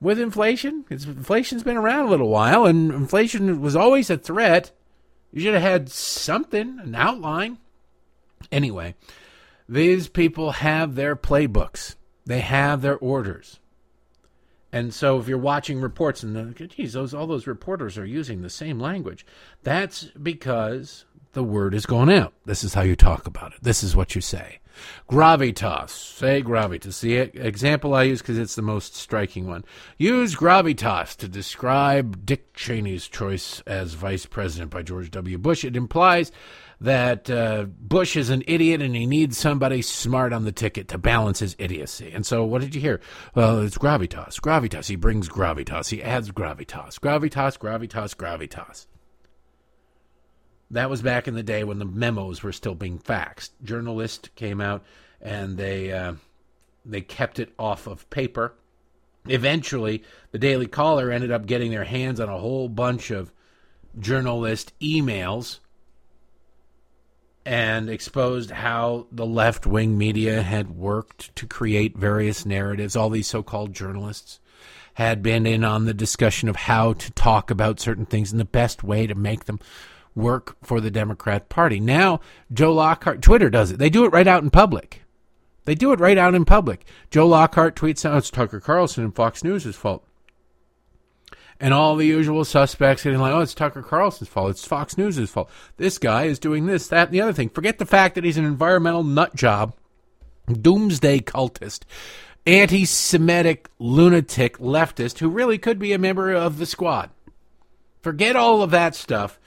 with 0.00 0.18
inflation? 0.18 0.82
Because 0.82 1.04
inflation's 1.04 1.62
been 1.62 1.76
around 1.76 2.06
a 2.06 2.10
little 2.10 2.28
while, 2.28 2.66
and 2.66 2.90
inflation 2.92 3.60
was 3.60 3.76
always 3.76 4.10
a 4.10 4.18
threat 4.18 4.72
you 5.32 5.40
should 5.40 5.54
have 5.54 5.62
had 5.62 5.90
something, 5.90 6.78
an 6.80 6.94
outline. 6.94 7.58
Anyway, 8.50 8.94
these 9.68 10.08
people 10.08 10.52
have 10.52 10.94
their 10.94 11.16
playbooks, 11.16 11.96
they 12.26 12.40
have 12.40 12.82
their 12.82 12.96
orders. 12.98 13.58
And 14.74 14.94
so 14.94 15.18
if 15.18 15.28
you're 15.28 15.36
watching 15.36 15.80
reports 15.80 16.22
and 16.22 16.34
the, 16.34 16.66
geez, 16.66 16.94
those 16.94 17.12
all 17.12 17.26
those 17.26 17.46
reporters 17.46 17.98
are 17.98 18.06
using 18.06 18.40
the 18.40 18.50
same 18.50 18.78
language, 18.78 19.26
that's 19.62 20.04
because 20.22 21.04
the 21.32 21.44
word 21.44 21.74
is 21.74 21.84
going 21.84 22.10
out. 22.10 22.32
This 22.46 22.64
is 22.64 22.74
how 22.74 22.82
you 22.82 22.96
talk 22.96 23.26
about 23.26 23.52
it. 23.52 23.62
This 23.62 23.82
is 23.82 23.94
what 23.94 24.14
you 24.14 24.20
say. 24.20 24.60
Gravitas. 25.08 25.90
Say 25.90 26.42
gravitas. 26.42 27.00
The 27.00 27.16
example 27.46 27.94
I 27.94 28.04
use 28.04 28.22
because 28.22 28.38
it's 28.38 28.54
the 28.54 28.62
most 28.62 28.94
striking 28.94 29.46
one. 29.46 29.64
Use 29.98 30.34
gravitas 30.34 31.16
to 31.16 31.28
describe 31.28 32.24
Dick 32.24 32.54
Cheney's 32.54 33.08
choice 33.08 33.60
as 33.66 33.94
vice 33.94 34.26
president 34.26 34.70
by 34.70 34.82
George 34.82 35.10
W. 35.10 35.38
Bush. 35.38 35.64
It 35.64 35.76
implies 35.76 36.32
that 36.80 37.30
uh, 37.30 37.66
Bush 37.78 38.16
is 38.16 38.28
an 38.28 38.42
idiot 38.46 38.82
and 38.82 38.94
he 38.94 39.06
needs 39.06 39.38
somebody 39.38 39.82
smart 39.82 40.32
on 40.32 40.44
the 40.44 40.52
ticket 40.52 40.88
to 40.88 40.98
balance 40.98 41.38
his 41.38 41.54
idiocy. 41.58 42.10
And 42.12 42.26
so, 42.26 42.44
what 42.44 42.60
did 42.60 42.74
you 42.74 42.80
hear? 42.80 43.00
Well, 43.34 43.60
it's 43.60 43.78
gravitas. 43.78 44.40
Gravitas. 44.40 44.88
He 44.88 44.96
brings 44.96 45.28
gravitas. 45.28 45.90
He 45.90 46.02
adds 46.02 46.30
gravitas. 46.32 46.98
Gravitas, 46.98 47.58
gravitas, 47.58 48.16
gravitas. 48.16 48.86
That 50.72 50.88
was 50.88 51.02
back 51.02 51.28
in 51.28 51.34
the 51.34 51.42
day 51.42 51.64
when 51.64 51.78
the 51.78 51.84
memos 51.84 52.42
were 52.42 52.52
still 52.52 52.74
being 52.74 52.98
faxed. 52.98 53.50
Journalists 53.62 54.30
came 54.34 54.60
out 54.60 54.82
and 55.20 55.58
they 55.58 55.92
uh, 55.92 56.14
they 56.84 57.02
kept 57.02 57.38
it 57.38 57.52
off 57.58 57.86
of 57.86 58.08
paper. 58.08 58.54
Eventually, 59.28 60.02
the 60.32 60.38
Daily 60.38 60.66
Caller 60.66 61.10
ended 61.10 61.30
up 61.30 61.46
getting 61.46 61.70
their 61.70 61.84
hands 61.84 62.18
on 62.18 62.28
a 62.28 62.38
whole 62.38 62.68
bunch 62.68 63.10
of 63.10 63.30
journalist 63.98 64.72
emails 64.80 65.58
and 67.44 67.90
exposed 67.90 68.50
how 68.50 69.06
the 69.12 69.26
left 69.26 69.66
wing 69.66 69.98
media 69.98 70.42
had 70.42 70.70
worked 70.70 71.36
to 71.36 71.46
create 71.46 71.98
various 71.98 72.46
narratives. 72.46 72.96
All 72.96 73.10
these 73.10 73.26
so 73.26 73.42
called 73.42 73.74
journalists 73.74 74.40
had 74.94 75.22
been 75.22 75.46
in 75.46 75.64
on 75.64 75.84
the 75.84 75.94
discussion 75.94 76.48
of 76.48 76.56
how 76.56 76.94
to 76.94 77.10
talk 77.12 77.50
about 77.50 77.80
certain 77.80 78.06
things 78.06 78.32
and 78.32 78.40
the 78.40 78.44
best 78.44 78.82
way 78.82 79.06
to 79.06 79.14
make 79.14 79.44
them 79.44 79.60
work 80.14 80.56
for 80.62 80.80
the 80.80 80.90
Democrat 80.90 81.48
Party. 81.48 81.80
Now, 81.80 82.20
Joe 82.52 82.72
Lockhart, 82.72 83.22
Twitter 83.22 83.50
does 83.50 83.70
it. 83.70 83.78
They 83.78 83.90
do 83.90 84.04
it 84.04 84.12
right 84.12 84.26
out 84.26 84.42
in 84.42 84.50
public. 84.50 85.02
They 85.64 85.74
do 85.74 85.92
it 85.92 86.00
right 86.00 86.18
out 86.18 86.34
in 86.34 86.44
public. 86.44 86.84
Joe 87.10 87.26
Lockhart 87.26 87.76
tweets 87.76 88.04
out 88.04 88.18
it's 88.18 88.30
Tucker 88.30 88.60
Carlson 88.60 89.04
and 89.04 89.14
Fox 89.14 89.44
News' 89.44 89.76
fault. 89.76 90.04
And 91.60 91.72
all 91.72 91.94
the 91.94 92.06
usual 92.06 92.44
suspects 92.44 93.04
getting 93.04 93.20
like, 93.20 93.32
oh, 93.32 93.40
it's 93.40 93.54
Tucker 93.54 93.82
Carlson's 93.82 94.28
fault. 94.28 94.50
It's 94.50 94.66
Fox 94.66 94.98
News' 94.98 95.30
fault. 95.30 95.48
This 95.76 95.98
guy 95.98 96.24
is 96.24 96.40
doing 96.40 96.66
this, 96.66 96.88
that, 96.88 97.08
and 97.08 97.14
the 97.14 97.20
other 97.20 97.32
thing. 97.32 97.48
Forget 97.48 97.78
the 97.78 97.86
fact 97.86 98.16
that 98.16 98.24
he's 98.24 98.36
an 98.36 98.44
environmental 98.44 99.04
nut 99.04 99.36
job, 99.36 99.74
doomsday 100.50 101.20
cultist, 101.20 101.82
anti 102.46 102.84
Semitic 102.84 103.68
lunatic 103.78 104.58
leftist 104.58 105.20
who 105.20 105.28
really 105.28 105.58
could 105.58 105.78
be 105.78 105.92
a 105.92 105.98
member 105.98 106.32
of 106.32 106.58
the 106.58 106.66
squad. 106.66 107.10
Forget 108.00 108.34
all 108.34 108.62
of 108.62 108.72
that 108.72 108.96
stuff 108.96 109.38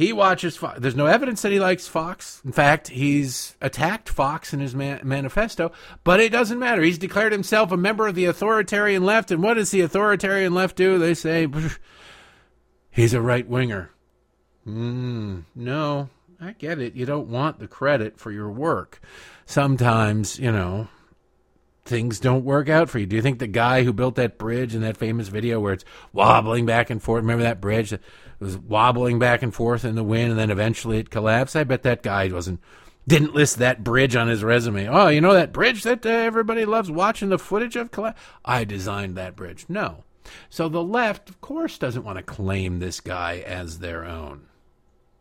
he 0.00 0.14
watches 0.14 0.56
Fox. 0.56 0.80
There's 0.80 0.96
no 0.96 1.04
evidence 1.04 1.42
that 1.42 1.52
he 1.52 1.60
likes 1.60 1.86
Fox. 1.86 2.40
In 2.42 2.52
fact, 2.52 2.88
he's 2.88 3.54
attacked 3.60 4.08
Fox 4.08 4.54
in 4.54 4.60
his 4.60 4.74
man- 4.74 5.02
manifesto, 5.04 5.72
but 6.04 6.20
it 6.20 6.32
doesn't 6.32 6.58
matter. 6.58 6.80
He's 6.80 6.96
declared 6.96 7.32
himself 7.32 7.70
a 7.70 7.76
member 7.76 8.06
of 8.06 8.14
the 8.14 8.24
authoritarian 8.24 9.04
left, 9.04 9.30
and 9.30 9.42
what 9.42 9.54
does 9.54 9.72
the 9.72 9.82
authoritarian 9.82 10.54
left 10.54 10.76
do? 10.76 10.96
They 10.96 11.12
say 11.12 11.46
he's 12.90 13.12
a 13.12 13.20
right 13.20 13.46
winger. 13.46 13.90
Mm, 14.66 15.44
no, 15.54 16.08
I 16.40 16.52
get 16.52 16.78
it. 16.78 16.94
You 16.94 17.04
don't 17.04 17.28
want 17.28 17.58
the 17.58 17.68
credit 17.68 18.18
for 18.18 18.32
your 18.32 18.50
work. 18.50 19.02
Sometimes, 19.44 20.38
you 20.38 20.50
know, 20.50 20.88
things 21.90 22.20
don't 22.20 22.44
work 22.44 22.68
out 22.68 22.88
for 22.88 22.98
you. 22.98 23.04
Do 23.04 23.16
you 23.16 23.22
think 23.22 23.40
the 23.40 23.46
guy 23.46 23.82
who 23.82 23.92
built 23.92 24.14
that 24.14 24.38
bridge 24.38 24.74
in 24.74 24.80
that 24.82 24.96
famous 24.96 25.28
video 25.28 25.60
where 25.60 25.74
it's 25.74 25.84
wobbling 26.12 26.64
back 26.64 26.88
and 26.88 27.02
forth, 27.02 27.22
remember 27.22 27.42
that 27.42 27.60
bridge 27.60 27.90
that 27.90 28.00
was 28.38 28.56
wobbling 28.56 29.18
back 29.18 29.42
and 29.42 29.52
forth 29.52 29.84
in 29.84 29.96
the 29.96 30.04
wind 30.04 30.30
and 30.30 30.38
then 30.38 30.50
eventually 30.50 30.98
it 30.98 31.10
collapsed? 31.10 31.56
I 31.56 31.64
bet 31.64 31.82
that 31.82 32.02
guy 32.02 32.28
wasn't 32.28 32.60
didn't 33.06 33.34
list 33.34 33.58
that 33.58 33.82
bridge 33.82 34.14
on 34.14 34.28
his 34.28 34.44
resume. 34.44 34.88
Oh, 34.88 35.08
you 35.08 35.20
know 35.20 35.34
that 35.34 35.52
bridge 35.52 35.82
that 35.82 36.06
uh, 36.06 36.10
everybody 36.10 36.64
loves 36.64 36.90
watching 36.90 37.28
the 37.28 37.38
footage 37.38 37.74
of 37.74 37.90
collapse? 37.90 38.20
I 38.44 38.64
designed 38.64 39.16
that 39.16 39.34
bridge. 39.34 39.66
No. 39.68 40.04
So 40.48 40.68
the 40.68 40.82
left, 40.82 41.28
of 41.28 41.40
course, 41.40 41.76
doesn't 41.76 42.04
want 42.04 42.18
to 42.18 42.22
claim 42.22 42.78
this 42.78 43.00
guy 43.00 43.38
as 43.38 43.80
their 43.80 44.04
own 44.04 44.46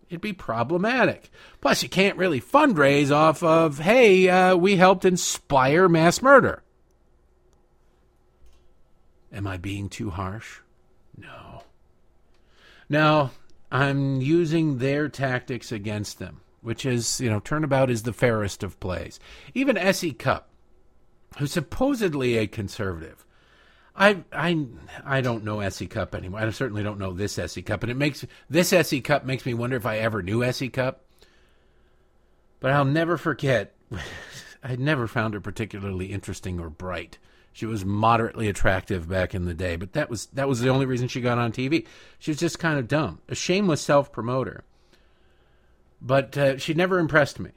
it'd 0.10 0.22
be 0.22 0.34
problematic. 0.34 1.30
Plus, 1.62 1.84
you 1.84 1.90
can't 1.90 2.18
really 2.18 2.42
fundraise 2.42 3.12
off 3.12 3.44
of, 3.44 3.80
hey, 3.80 4.28
uh, 4.28 4.56
we 4.56 4.76
helped 4.76 5.06
inspire 5.06 5.88
mass 5.88 6.22
murder. 6.22 6.64
Am 9.32 9.46
I 9.46 9.58
being 9.58 9.90
too 9.90 10.10
harsh? 10.10 10.60
No. 11.16 11.64
Now, 12.90 13.32
I'm 13.72 14.20
using 14.22 14.80
their 14.80 15.08
tactics 15.08 15.72
against 15.72 16.18
them, 16.18 16.42
which 16.62 16.86
is, 16.86 17.22
you 17.22 17.30
know, 17.30 17.40
turnabout 17.40 17.92
is 17.92 18.04
the 18.04 18.14
fairest 18.14 18.64
of 18.64 18.80
plays. 18.80 19.20
Even 19.54 19.78
S.E. 19.78 20.14
Cupp, 20.14 20.50
who's 21.38 21.52
supposedly 21.52 22.38
a 22.38 22.48
conservative, 22.48 23.24
I 24.00 24.24
I 24.32 24.66
I 25.04 25.22
don't 25.22 25.44
know 25.44 25.60
SE 25.60 25.86
Cupp 25.86 26.16
anymore. 26.16 26.40
I 26.40 26.50
certainly 26.52 26.84
don't 26.84 27.00
know 27.00 27.12
this 27.12 27.38
SE 27.38 27.62
Cupp, 27.62 27.84
and 27.84 27.92
it 27.92 27.98
makes 27.98 28.26
this 28.50 28.72
SE 28.72 29.02
Cupp 29.02 29.26
makes 29.26 29.46
me 29.46 29.54
wonder 29.54 29.76
if 29.76 29.86
I 29.86 29.98
ever 29.98 30.24
knew 30.24 30.44
SE 30.46 30.70
Cupp. 30.70 31.02
But 32.62 32.72
I'll 32.72 32.86
never 32.86 33.18
forget. 33.18 33.76
I 34.64 34.76
never 34.78 35.08
found 35.08 35.34
her 35.34 35.42
particularly 35.42 36.08
interesting 36.08 36.60
or 36.60 36.70
bright. 36.70 37.18
She 37.52 37.66
was 37.66 37.84
moderately 37.84 38.48
attractive 38.48 39.10
back 39.10 39.36
in 39.36 39.46
the 39.46 39.54
day, 39.54 39.76
but 39.76 39.94
that 39.94 40.10
was 40.10 40.28
that 40.28 40.48
was 40.48 40.62
the 40.62 40.70
only 40.70 40.86
reason 40.86 41.10
she 41.10 41.20
got 41.20 41.38
on 41.38 41.52
TV. 41.52 41.86
She 42.20 42.32
was 42.32 42.40
just 42.40 42.58
kind 42.58 42.80
of 42.80 42.88
dumb, 42.88 43.20
a 43.28 43.36
shameless 43.36 43.82
self 43.82 44.14
promoter. 44.14 44.64
But 46.02 46.38
uh, 46.38 46.58
she 46.58 46.74
never 46.74 47.00
impressed 47.00 47.40
me. 47.40 47.52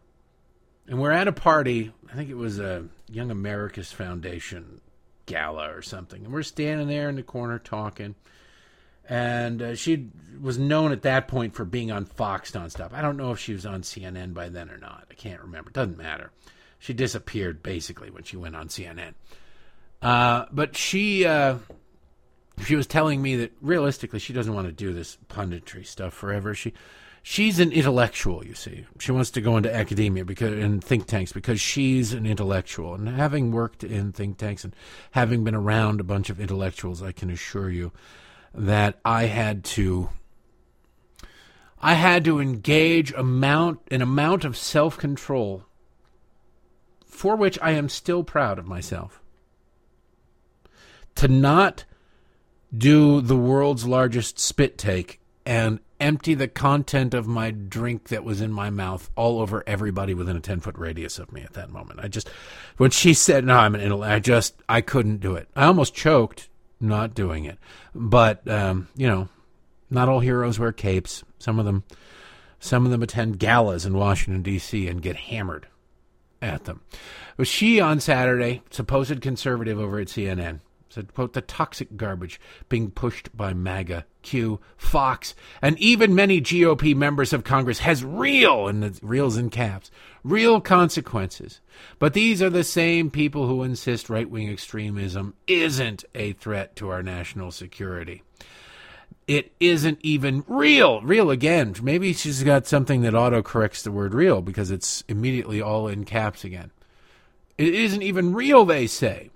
And 0.88 1.00
we're 1.00 1.12
at 1.12 1.28
a 1.28 1.33
party. 1.33 1.92
I 2.11 2.14
think 2.16 2.28
it 2.28 2.37
was 2.37 2.59
a 2.59 2.87
Young 3.09 3.31
Americas 3.31 3.92
Foundation 3.92 4.81
gala 5.26 5.74
or 5.74 5.82
something. 5.82 6.24
And 6.24 6.32
we're 6.32 6.42
standing 6.42 6.88
there 6.88 7.08
in 7.08 7.16
the 7.16 7.22
corner 7.22 7.58
talking. 7.58 8.14
And 9.08 9.61
uh, 9.61 9.74
she 9.74 10.08
was 10.40 10.58
known 10.58 10.92
at 10.92 11.02
that 11.02 11.28
point 11.28 11.54
for 11.54 11.64
being 11.64 11.90
on 11.90 12.04
Fox 12.04 12.52
nonstop. 12.52 12.92
I 12.92 13.02
don't 13.02 13.16
know 13.16 13.32
if 13.32 13.38
she 13.38 13.52
was 13.52 13.66
on 13.66 13.82
CNN 13.82 14.32
by 14.32 14.48
then 14.48 14.70
or 14.70 14.78
not. 14.78 15.06
I 15.11 15.14
can't 15.14 15.40
remember. 15.40 15.70
It 15.70 15.74
Doesn't 15.74 15.98
matter. 15.98 16.30
She 16.78 16.92
disappeared 16.92 17.62
basically 17.62 18.11
when 18.11 18.24
she 18.24 18.37
went 18.37 18.56
on 18.56 18.68
CNN. 18.68 19.14
Uh, 20.00 20.46
but 20.50 20.76
she 20.76 21.24
uh, 21.24 21.58
she 22.64 22.74
was 22.74 22.87
telling 22.87 23.22
me 23.22 23.37
that 23.37 23.52
realistically 23.61 24.18
she 24.18 24.32
doesn't 24.32 24.54
want 24.54 24.66
to 24.66 24.72
do 24.72 24.92
this 24.92 25.16
punditry 25.28 25.87
stuff 25.87 26.12
forever. 26.12 26.54
She 26.54 26.72
she's 27.22 27.61
an 27.61 27.72
intellectual, 27.72 28.44
you 28.44 28.54
see. 28.54 28.87
She 28.98 29.12
wants 29.12 29.30
to 29.32 29.40
go 29.40 29.56
into 29.56 29.74
academia 29.74 30.24
because 30.24 30.52
in 30.52 30.80
think 30.80 31.06
tanks 31.06 31.32
because 31.32 31.61
she's 31.61 32.12
an 32.12 32.26
intellectual. 32.26 32.94
And 32.94 33.08
having 33.08 33.52
worked 33.52 33.85
in 33.85 34.12
think 34.12 34.38
tanks 34.38 34.64
and 34.64 34.74
having 35.12 35.44
been 35.44 35.54
around 35.54 36.00
a 36.00 36.04
bunch 36.04 36.30
of 36.30 36.40
intellectuals, 36.40 37.02
I 37.02 37.12
can 37.12 37.30
assure 37.30 37.70
you 37.70 37.92
that 38.54 38.98
I 39.04 39.24
had 39.24 39.64
to 39.64 40.11
I 41.80 41.94
had 41.94 42.24
to 42.26 42.38
engage 42.38 43.12
amount 43.12 43.80
an 43.90 44.02
amount 44.02 44.44
of 44.44 44.56
self 44.56 44.96
control 44.96 45.64
for 47.06 47.37
which 47.37 47.58
I 47.61 47.72
am 47.72 47.88
still 47.88 48.24
proud 48.24 48.58
of 48.58 48.66
myself. 48.66 49.20
To 51.16 51.28
not 51.28 51.85
do 52.76 53.20
the 53.20 53.37
world's 53.37 53.87
largest 53.87 54.38
spit 54.38 54.78
take 54.78 55.20
and 55.44 55.81
empty 56.00 56.35
the 56.35 56.48
content 56.48 57.14
of 57.14 57.26
my 57.26 57.50
drink 57.50 58.09
that 58.09 58.24
was 58.24 58.40
in 58.40 58.52
my 58.52 58.70
mouth 58.70 59.11
all 59.16 59.40
over 59.40 59.62
everybody 59.66 60.14
within 60.14 60.37
a 60.37 60.40
10 60.40 60.61
foot 60.61 60.76
radius 60.76 61.18
of 61.18 61.33
me 61.33 61.42
at 61.42 61.52
that 61.55 61.70
moment. 61.70 62.00
I 62.02 62.09
just, 62.09 62.28
when 62.76 62.90
she 62.90 63.14
said, 63.14 63.44
no, 63.44 63.57
I'm 63.57 63.74
an 63.74 63.81
intellect, 63.81 64.12
I 64.12 64.18
just, 64.18 64.55
I 64.68 64.81
couldn't 64.81 65.20
do 65.20 65.35
it. 65.35 65.48
I 65.55 65.66
almost 65.66 65.94
choked 65.94 66.48
not 66.81 67.14
doing 67.14 67.44
it. 67.44 67.59
But, 67.94 68.46
um, 68.48 68.88
you 68.96 69.07
know, 69.07 69.28
not 69.90 70.09
all 70.09 70.20
heroes 70.20 70.59
wear 70.59 70.72
capes. 70.72 71.22
Some 71.38 71.59
of 71.59 71.64
them, 71.64 71.85
some 72.59 72.85
of 72.85 72.90
them 72.90 73.02
attend 73.02 73.38
galas 73.38 73.87
in 73.87 73.94
Washington, 73.94 74.42
D.C. 74.42 74.88
and 74.88 75.02
get 75.02 75.16
hammered 75.16 75.68
at 76.40 76.64
them. 76.64 76.81
But 77.37 77.46
she 77.46 77.81
on 77.81 78.00
Saturday, 78.00 78.62
supposed 78.70 79.20
conservative 79.20 79.78
over 79.78 80.00
at 80.00 80.09
CNN, 80.09 80.61
said, 80.88 81.14
quote, 81.14 81.33
the 81.33 81.40
toxic 81.40 81.96
garbage 81.96 82.40
being 82.68 82.90
pushed 82.90 83.35
by 83.37 83.55
MAGA, 83.55 84.05
Q, 84.22 84.61
Fox, 84.76 85.35
and 85.61 85.78
even 85.78 86.14
many 86.14 86.40
GOP 86.40 86.94
members 86.94 87.32
of 87.32 87.44
Congress 87.44 87.80
has 87.80 88.04
real, 88.04 88.68
and 88.68 88.82
the 88.82 88.98
reals 89.02 89.37
in 89.37 89.50
caps, 89.50 89.90
real 90.24 90.61
consequences. 90.61 91.61
But 91.98 92.14
these 92.14 92.42
are 92.42 92.50
the 92.50 92.64
same 92.64 93.11
people 93.11 93.46
who 93.46 93.62
insist 93.62 94.11
right 94.11 94.28
wing 94.28 94.48
extremism 94.48 95.35
isn't 95.46 96.04
a 96.14 96.32
threat 96.35 96.76
to 96.76 96.88
our 96.90 97.02
national 97.02 97.50
security. 97.50 98.22
It 99.26 99.52
isn't 99.61 99.98
even 100.02 100.44
real. 100.48 101.00
Real 101.02 101.30
again. 101.30 101.74
Maybe 101.80 102.12
she's 102.12 102.42
got 102.42 102.66
something 102.66 103.02
that 103.02 103.14
auto 103.14 103.42
corrects 103.42 103.82
the 103.82 103.92
word 103.92 104.14
real 104.14 104.42
because 104.42 104.70
it's 104.70 105.04
immediately 105.08 105.62
all 105.62 105.87
in 105.87 106.04
caps 106.04 106.44
again. 106.44 106.70
It 107.56 107.74
isn't 107.74 108.02
even 108.02 108.35
real, 108.35 108.64
they 108.64 108.87
say. 108.87 109.30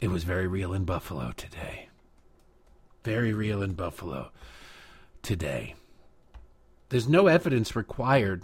It 0.00 0.08
was 0.08 0.24
very 0.24 0.46
real 0.46 0.72
in 0.72 0.84
Buffalo 0.84 1.32
today. 1.36 1.85
Very 3.06 3.32
real 3.32 3.62
in 3.62 3.74
Buffalo 3.74 4.32
today. 5.22 5.76
There's 6.88 7.08
no 7.08 7.28
evidence 7.28 7.76
required 7.76 8.42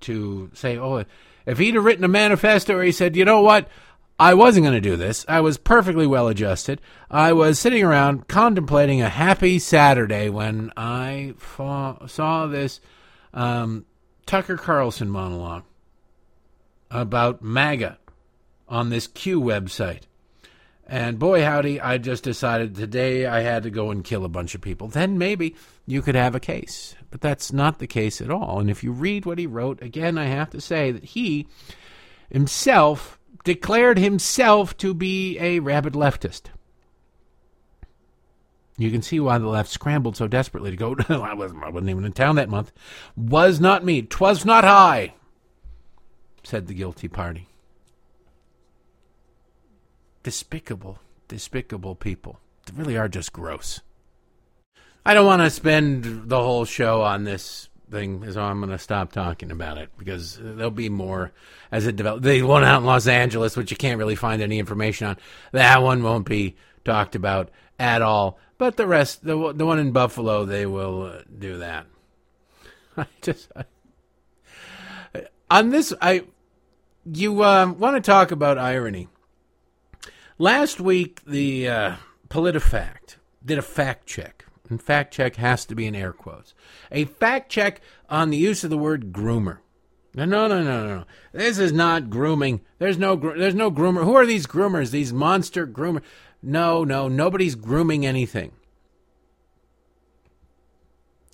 to 0.00 0.50
say, 0.52 0.76
oh, 0.76 1.06
if 1.46 1.56
he'd 1.56 1.76
have 1.76 1.82
written 1.82 2.04
a 2.04 2.08
manifesto 2.08 2.76
or 2.76 2.82
he 2.82 2.92
said, 2.92 3.16
you 3.16 3.24
know 3.24 3.40
what, 3.40 3.70
I 4.20 4.34
wasn't 4.34 4.64
going 4.64 4.74
to 4.74 4.80
do 4.82 4.96
this. 4.96 5.24
I 5.26 5.40
was 5.40 5.56
perfectly 5.56 6.06
well 6.06 6.28
adjusted. 6.28 6.82
I 7.10 7.32
was 7.32 7.58
sitting 7.58 7.82
around 7.82 8.28
contemplating 8.28 9.00
a 9.00 9.08
happy 9.08 9.58
Saturday 9.58 10.28
when 10.28 10.70
I 10.76 11.32
fa- 11.38 11.96
saw 12.08 12.46
this 12.48 12.78
um, 13.32 13.86
Tucker 14.26 14.58
Carlson 14.58 15.08
monologue 15.08 15.64
about 16.90 17.40
MAGA 17.40 17.96
on 18.68 18.90
this 18.90 19.06
Q 19.06 19.40
website. 19.40 20.02
And 20.86 21.18
boy, 21.18 21.42
howdy, 21.42 21.80
I 21.80 21.98
just 21.98 22.24
decided 22.24 22.74
today 22.74 23.24
I 23.26 23.40
had 23.40 23.62
to 23.62 23.70
go 23.70 23.90
and 23.90 24.04
kill 24.04 24.24
a 24.24 24.28
bunch 24.28 24.54
of 24.54 24.60
people. 24.60 24.88
Then 24.88 25.16
maybe 25.16 25.54
you 25.86 26.02
could 26.02 26.14
have 26.14 26.34
a 26.34 26.40
case. 26.40 26.94
But 27.10 27.20
that's 27.20 27.52
not 27.52 27.78
the 27.78 27.86
case 27.86 28.20
at 28.20 28.30
all. 28.30 28.58
And 28.58 28.68
if 28.68 28.82
you 28.82 28.92
read 28.92 29.24
what 29.24 29.38
he 29.38 29.46
wrote, 29.46 29.80
again, 29.82 30.18
I 30.18 30.26
have 30.26 30.50
to 30.50 30.60
say 30.60 30.90
that 30.90 31.04
he 31.04 31.46
himself 32.30 33.18
declared 33.44 33.98
himself 33.98 34.76
to 34.78 34.94
be 34.94 35.38
a 35.38 35.60
rabid 35.60 35.94
leftist. 35.94 36.42
You 38.78 38.90
can 38.90 39.02
see 39.02 39.20
why 39.20 39.38
the 39.38 39.46
left 39.46 39.70
scrambled 39.70 40.16
so 40.16 40.26
desperately 40.26 40.70
to 40.70 40.76
go. 40.76 40.96
I, 41.08 41.34
wasn't, 41.34 41.62
I 41.62 41.68
wasn't 41.68 41.90
even 41.90 42.04
in 42.04 42.12
town 42.12 42.36
that 42.36 42.48
month. 42.48 42.72
Was 43.16 43.60
not 43.60 43.84
me. 43.84 44.02
Twas 44.02 44.44
not 44.44 44.64
I, 44.64 45.14
said 46.42 46.66
the 46.66 46.74
guilty 46.74 47.08
party 47.08 47.48
despicable, 50.22 50.98
despicable 51.28 51.94
people. 51.94 52.38
They 52.66 52.76
really 52.76 52.96
are 52.96 53.08
just 53.08 53.32
gross. 53.32 53.80
I 55.04 55.14
don't 55.14 55.26
want 55.26 55.42
to 55.42 55.50
spend 55.50 56.28
the 56.28 56.40
whole 56.40 56.64
show 56.64 57.02
on 57.02 57.24
this 57.24 57.68
thing, 57.90 58.30
so 58.32 58.40
I'm 58.40 58.60
going 58.60 58.70
to 58.70 58.78
stop 58.78 59.12
talking 59.12 59.50
about 59.50 59.78
it 59.78 59.90
because 59.98 60.38
there'll 60.40 60.70
be 60.70 60.88
more 60.88 61.32
as 61.72 61.86
it 61.86 61.96
develops. 61.96 62.24
The 62.24 62.42
one 62.42 62.62
out 62.62 62.80
in 62.80 62.86
Los 62.86 63.06
Angeles, 63.06 63.56
which 63.56 63.70
you 63.70 63.76
can't 63.76 63.98
really 63.98 64.14
find 64.14 64.40
any 64.40 64.58
information 64.58 65.08
on, 65.08 65.16
that 65.50 65.82
one 65.82 66.02
won't 66.02 66.26
be 66.26 66.56
talked 66.84 67.14
about 67.16 67.50
at 67.78 68.00
all. 68.00 68.38
But 68.58 68.76
the 68.76 68.86
rest, 68.86 69.24
the 69.24 69.52
the 69.52 69.66
one 69.66 69.80
in 69.80 69.90
Buffalo, 69.90 70.44
they 70.44 70.66
will 70.66 71.02
uh, 71.02 71.22
do 71.36 71.58
that. 71.58 71.86
I 72.96 73.06
just 73.20 73.50
I, 73.56 75.24
on 75.50 75.70
this, 75.70 75.92
I 76.00 76.24
you 77.04 77.42
uh, 77.42 77.72
want 77.76 77.96
to 77.96 78.00
talk 78.00 78.30
about 78.30 78.56
irony? 78.56 79.08
Last 80.42 80.80
week, 80.80 81.24
the 81.24 81.68
uh, 81.68 81.94
PolitiFact 82.28 83.14
did 83.44 83.58
a 83.58 83.62
fact 83.62 84.08
check. 84.08 84.44
And 84.68 84.82
fact 84.82 85.14
check 85.14 85.36
has 85.36 85.64
to 85.66 85.76
be 85.76 85.86
in 85.86 85.94
air 85.94 86.12
quotes. 86.12 86.52
A 86.90 87.04
fact 87.04 87.48
check 87.48 87.80
on 88.10 88.30
the 88.30 88.36
use 88.36 88.64
of 88.64 88.70
the 88.70 88.76
word 88.76 89.12
groomer. 89.12 89.58
No, 90.16 90.24
no, 90.24 90.48
no, 90.48 90.60
no, 90.64 90.84
no. 90.84 91.04
This 91.30 91.58
is 91.58 91.72
not 91.72 92.10
grooming. 92.10 92.60
There's 92.80 92.98
no, 92.98 93.14
there's 93.14 93.54
no 93.54 93.70
groomer. 93.70 94.02
Who 94.02 94.16
are 94.16 94.26
these 94.26 94.48
groomers? 94.48 94.90
These 94.90 95.12
monster 95.12 95.64
groomers? 95.64 96.02
No, 96.42 96.82
no, 96.82 97.06
nobody's 97.06 97.54
grooming 97.54 98.04
anything. 98.04 98.50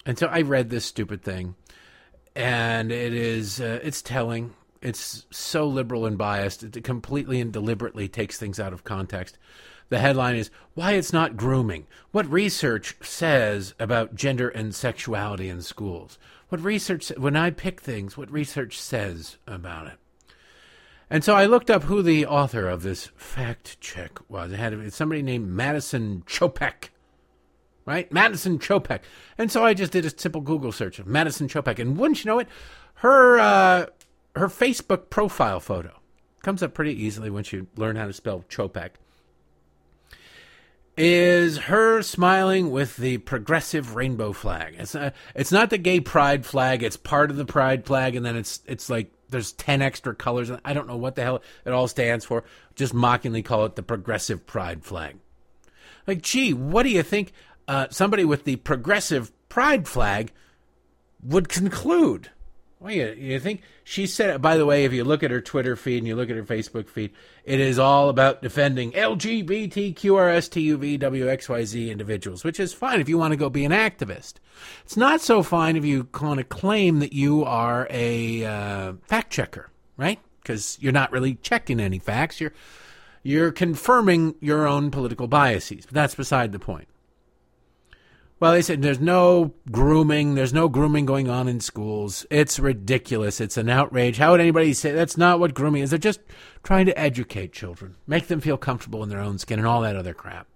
And 0.04 0.18
so 0.18 0.26
I 0.26 0.42
read 0.42 0.68
this 0.68 0.84
stupid 0.84 1.22
thing, 1.22 1.54
and 2.36 2.92
it 2.92 3.14
is, 3.14 3.58
uh, 3.58 3.80
it's 3.82 4.02
telling 4.02 4.52
it's 4.80 5.26
so 5.30 5.66
liberal 5.66 6.06
and 6.06 6.16
biased. 6.16 6.62
It 6.62 6.84
completely 6.84 7.40
and 7.40 7.52
deliberately 7.52 8.08
takes 8.08 8.38
things 8.38 8.60
out 8.60 8.72
of 8.72 8.84
context. 8.84 9.38
The 9.88 9.98
headline 9.98 10.36
is 10.36 10.50
Why 10.74 10.92
It's 10.92 11.12
Not 11.12 11.36
Grooming. 11.36 11.86
What 12.10 12.30
research 12.30 12.96
says 13.00 13.74
about 13.78 14.14
gender 14.14 14.48
and 14.48 14.74
sexuality 14.74 15.48
in 15.48 15.62
schools? 15.62 16.18
What 16.50 16.62
research, 16.62 17.08
when 17.16 17.36
I 17.36 17.50
pick 17.50 17.80
things, 17.80 18.16
what 18.16 18.30
research 18.30 18.80
says 18.80 19.38
about 19.46 19.86
it? 19.86 19.98
And 21.10 21.24
so 21.24 21.34
I 21.34 21.46
looked 21.46 21.70
up 21.70 21.84
who 21.84 22.02
the 22.02 22.26
author 22.26 22.68
of 22.68 22.82
this 22.82 23.06
fact 23.16 23.80
check 23.80 24.18
was. 24.28 24.52
It 24.52 24.58
had 24.58 24.92
somebody 24.92 25.22
named 25.22 25.48
Madison 25.48 26.22
Czopek, 26.26 26.90
right? 27.86 28.12
Madison 28.12 28.58
Czopek. 28.58 29.00
And 29.38 29.50
so 29.50 29.64
I 29.64 29.72
just 29.72 29.92
did 29.92 30.04
a 30.04 30.18
simple 30.18 30.42
Google 30.42 30.72
search 30.72 30.98
of 30.98 31.06
Madison 31.06 31.48
Czopek. 31.48 31.78
And 31.78 31.96
wouldn't 31.96 32.24
you 32.24 32.30
know 32.30 32.38
it, 32.40 32.48
her 32.94 33.38
uh, 33.38 33.86
her 34.38 34.48
Facebook 34.48 35.10
profile 35.10 35.60
photo 35.60 35.98
comes 36.42 36.62
up 36.62 36.74
pretty 36.74 36.92
easily 36.92 37.30
once 37.30 37.52
you 37.52 37.66
learn 37.76 37.96
how 37.96 38.06
to 38.06 38.12
spell 38.12 38.44
Czopek. 38.48 38.90
Is 40.96 41.58
her 41.58 42.02
smiling 42.02 42.72
with 42.72 42.96
the 42.96 43.18
progressive 43.18 43.94
rainbow 43.94 44.32
flag? 44.32 44.74
It's 44.78 44.94
not, 44.94 45.14
it's 45.34 45.52
not 45.52 45.70
the 45.70 45.78
gay 45.78 46.00
pride 46.00 46.44
flag. 46.44 46.82
It's 46.82 46.96
part 46.96 47.30
of 47.30 47.36
the 47.36 47.44
pride 47.44 47.86
flag, 47.86 48.16
and 48.16 48.26
then 48.26 48.34
it's 48.34 48.60
it's 48.66 48.90
like 48.90 49.12
there's 49.28 49.52
ten 49.52 49.80
extra 49.80 50.14
colors. 50.14 50.50
I 50.64 50.72
don't 50.72 50.88
know 50.88 50.96
what 50.96 51.14
the 51.14 51.22
hell 51.22 51.42
it 51.64 51.70
all 51.70 51.86
stands 51.86 52.24
for. 52.24 52.42
Just 52.74 52.94
mockingly 52.94 53.42
call 53.42 53.64
it 53.64 53.76
the 53.76 53.82
progressive 53.84 54.44
pride 54.44 54.84
flag. 54.84 55.18
Like, 56.08 56.20
gee, 56.20 56.52
what 56.52 56.82
do 56.82 56.88
you 56.88 57.04
think? 57.04 57.32
Uh, 57.68 57.86
somebody 57.90 58.24
with 58.24 58.42
the 58.42 58.56
progressive 58.56 59.30
pride 59.48 59.86
flag 59.86 60.32
would 61.22 61.48
conclude 61.48 62.30
well, 62.80 62.92
you, 62.92 63.12
you 63.18 63.40
think 63.40 63.62
she 63.82 64.06
said? 64.06 64.40
By 64.40 64.56
the 64.56 64.64
way, 64.64 64.84
if 64.84 64.92
you 64.92 65.02
look 65.02 65.24
at 65.24 65.32
her 65.32 65.40
Twitter 65.40 65.74
feed 65.74 65.98
and 65.98 66.06
you 66.06 66.14
look 66.14 66.30
at 66.30 66.36
her 66.36 66.44
Facebook 66.44 66.88
feed, 66.88 67.10
it 67.44 67.58
is 67.58 67.76
all 67.78 68.08
about 68.08 68.40
defending 68.40 68.92
LGBTQRSTUVWXYZ 68.92 71.90
individuals, 71.90 72.44
which 72.44 72.60
is 72.60 72.72
fine 72.72 73.00
if 73.00 73.08
you 73.08 73.18
want 73.18 73.32
to 73.32 73.36
go 73.36 73.50
be 73.50 73.64
an 73.64 73.72
activist. 73.72 74.34
It's 74.84 74.96
not 74.96 75.20
so 75.20 75.42
fine 75.42 75.74
if 75.76 75.84
you 75.84 76.06
want 76.20 76.38
to 76.38 76.44
claim 76.44 77.00
that 77.00 77.12
you 77.12 77.44
are 77.44 77.88
a 77.90 78.44
uh, 78.44 78.92
fact 79.06 79.32
checker, 79.32 79.70
right? 79.96 80.20
Because 80.40 80.78
you're 80.80 80.92
not 80.92 81.10
really 81.10 81.34
checking 81.34 81.80
any 81.80 81.98
facts. 81.98 82.40
You're 82.40 82.52
you're 83.24 83.50
confirming 83.50 84.36
your 84.40 84.68
own 84.68 84.92
political 84.92 85.26
biases. 85.26 85.84
But 85.84 85.94
that's 85.94 86.14
beside 86.14 86.52
the 86.52 86.60
point. 86.60 86.86
Well, 88.40 88.52
they 88.52 88.62
said 88.62 88.82
there's 88.82 89.00
no 89.00 89.52
grooming. 89.72 90.36
There's 90.36 90.52
no 90.52 90.68
grooming 90.68 91.06
going 91.06 91.28
on 91.28 91.48
in 91.48 91.58
schools. 91.58 92.24
It's 92.30 92.60
ridiculous. 92.60 93.40
It's 93.40 93.56
an 93.56 93.68
outrage. 93.68 94.18
How 94.18 94.30
would 94.30 94.40
anybody 94.40 94.74
say 94.74 94.92
that's 94.92 95.16
not 95.16 95.40
what 95.40 95.54
grooming 95.54 95.82
is? 95.82 95.90
They're 95.90 95.98
just 95.98 96.20
trying 96.62 96.86
to 96.86 96.98
educate 96.98 97.52
children, 97.52 97.96
make 98.06 98.28
them 98.28 98.40
feel 98.40 98.56
comfortable 98.56 99.02
in 99.02 99.08
their 99.08 99.20
own 99.20 99.38
skin, 99.38 99.58
and 99.58 99.66
all 99.66 99.80
that 99.80 99.96
other 99.96 100.14
crap. 100.14 100.46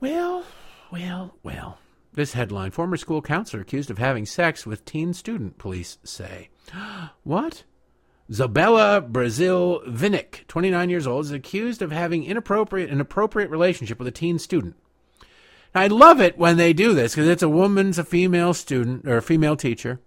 Well, 0.00 0.44
well, 0.90 1.34
well. 1.42 1.78
This 2.14 2.32
headline 2.32 2.70
Former 2.70 2.96
school 2.96 3.20
counselor 3.20 3.62
accused 3.62 3.90
of 3.90 3.98
having 3.98 4.24
sex 4.24 4.66
with 4.66 4.84
teen 4.84 5.12
student, 5.12 5.58
police 5.58 5.98
say. 6.04 6.48
what? 7.22 7.64
Zabella 8.30 9.06
Brazil 9.06 9.82
Vinick, 9.86 10.46
29 10.48 10.90
years 10.90 11.06
old, 11.06 11.26
is 11.26 11.32
accused 11.32 11.82
of 11.82 11.92
having 11.92 12.24
inappropriate, 12.24 12.88
an 12.88 12.96
inappropriate 12.96 13.50
relationship 13.50 13.98
with 13.98 14.08
a 14.08 14.12
teen 14.12 14.38
student. 14.38 14.74
I 15.74 15.86
love 15.86 16.20
it 16.20 16.38
when 16.38 16.56
they 16.56 16.72
do 16.72 16.94
this 16.94 17.14
because 17.14 17.28
it's 17.28 17.42
a 17.42 17.48
woman's 17.48 17.98
a 17.98 18.04
female 18.04 18.54
student 18.54 19.06
or 19.06 19.18
a 19.18 19.22
female 19.22 19.56
teacher. 19.56 20.00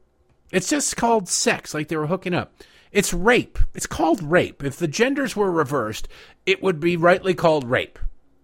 It's 0.51 0.69
just 0.69 0.97
called 0.97 1.29
sex, 1.29 1.73
like 1.73 1.87
they 1.87 1.97
were 1.97 2.07
hooking 2.07 2.33
up. 2.33 2.53
It's 2.91 3.13
rape. 3.13 3.57
It's 3.73 3.87
called 3.87 4.21
rape. 4.21 4.63
If 4.63 4.77
the 4.77 4.87
genders 4.87 5.35
were 5.35 5.51
reversed, 5.51 6.07
it 6.45 6.61
would 6.61 6.79
be 6.79 6.97
rightly 6.97 7.33
called 7.33 7.69
rape. 7.69 7.97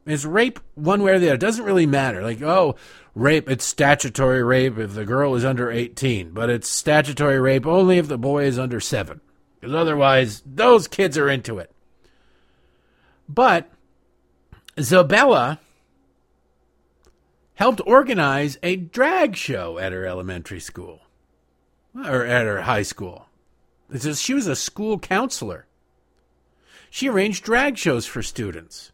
It's 0.06 0.24
rape 0.24 0.60
one 0.76 1.04
way 1.04 1.12
or 1.12 1.20
the 1.20 1.28
other. 1.28 1.36
It 1.36 1.42
doesn't 1.42 1.66
really 1.66 1.86
matter. 1.86 2.24
Like, 2.24 2.42
oh, 2.42 2.76
rape, 3.14 3.50
it's 3.50 3.66
statutory 3.66 4.42
rape 4.42 4.78
if 4.78 4.94
the 4.94 5.06
girl 5.06 5.36
is 5.36 5.44
under 5.44 5.70
18, 5.70 6.32
but 6.32 6.50
it's 6.50 6.70
statutory 6.70 7.42
rape 7.42 7.66
only 7.66 7.98
if 7.98 8.08
the 8.08 8.18
boy 8.18 8.46
is 8.46 8.58
under 8.58 8.80
7. 8.80 9.20
Because 9.60 9.76
otherwise, 9.76 10.44
those 10.46 10.88
kids 10.88 11.18
are 11.18 11.28
into 11.28 11.58
it. 11.58 11.72
But 13.28 13.70
Zabella 14.78 15.60
helped 17.58 17.82
organize 17.86 18.58
a 18.62 18.76
drag 18.76 19.36
show 19.36 19.78
at 19.80 19.92
her 19.92 20.06
elementary 20.06 20.60
school 20.60 21.02
or 21.96 22.24
at 22.24 22.46
her 22.46 22.62
high 22.62 22.84
school. 22.84 23.28
She 24.16 24.34
was 24.34 24.48
a 24.48 24.56
school 24.56 25.00
counselor. 25.00 25.66
She 26.90 27.10
arranged 27.10 27.44
drag 27.44 27.78
shows 27.78 28.06
for 28.06 28.22
students. 28.22 28.92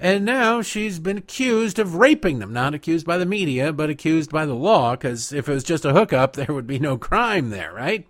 And 0.00 0.24
now 0.24 0.62
she's 0.62 0.98
been 0.98 1.18
accused 1.18 1.78
of 1.78 1.96
raping 1.96 2.38
them. 2.38 2.52
Not 2.52 2.74
accused 2.74 3.04
by 3.04 3.18
the 3.18 3.26
media, 3.26 3.72
but 3.72 3.90
accused 3.90 4.30
by 4.30 4.46
the 4.46 4.54
law, 4.54 4.92
because 4.92 5.32
if 5.32 5.48
it 5.48 5.52
was 5.52 5.64
just 5.64 5.84
a 5.84 5.92
hookup, 5.92 6.32
there 6.34 6.54
would 6.54 6.66
be 6.66 6.78
no 6.78 6.96
crime 6.96 7.50
there, 7.50 7.74
right? 7.74 8.06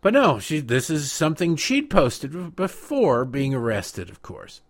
But 0.00 0.14
no, 0.14 0.38
she, 0.40 0.60
this 0.60 0.90
is 0.90 1.12
something 1.12 1.54
she'd 1.54 1.90
posted 1.90 2.56
before 2.56 3.24
being 3.24 3.54
arrested, 3.54 4.10
of 4.10 4.22
course. 4.22 4.62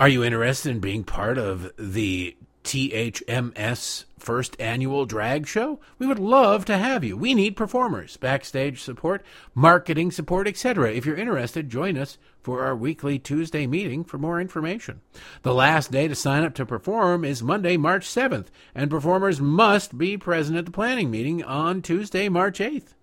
Are 0.00 0.08
you 0.08 0.24
interested 0.24 0.70
in 0.70 0.80
being 0.80 1.04
part 1.04 1.38
of 1.38 1.72
the 1.78 2.36
THMS 2.66 4.06
first 4.18 4.60
annual 4.60 5.06
drag 5.06 5.46
show? 5.46 5.78
We 6.00 6.06
would 6.08 6.18
love 6.18 6.64
to 6.64 6.76
have 6.76 7.04
you. 7.04 7.16
We 7.16 7.32
need 7.32 7.56
performers, 7.56 8.16
backstage 8.16 8.82
support, 8.82 9.24
marketing 9.54 10.10
support, 10.10 10.48
etc. 10.48 10.92
If 10.92 11.06
you're 11.06 11.14
interested, 11.14 11.70
join 11.70 11.96
us 11.96 12.18
for 12.42 12.64
our 12.64 12.74
weekly 12.74 13.20
Tuesday 13.20 13.68
meeting 13.68 14.02
for 14.02 14.18
more 14.18 14.40
information. 14.40 15.00
The 15.42 15.54
last 15.54 15.92
day 15.92 16.08
to 16.08 16.16
sign 16.16 16.42
up 16.42 16.54
to 16.54 16.66
perform 16.66 17.24
is 17.24 17.40
Monday, 17.40 17.76
March 17.76 18.04
7th, 18.04 18.46
and 18.74 18.90
performers 18.90 19.40
must 19.40 19.96
be 19.96 20.16
present 20.16 20.58
at 20.58 20.64
the 20.64 20.72
planning 20.72 21.08
meeting 21.08 21.44
on 21.44 21.82
Tuesday, 21.82 22.28
March 22.28 22.58
8th. 22.58 22.94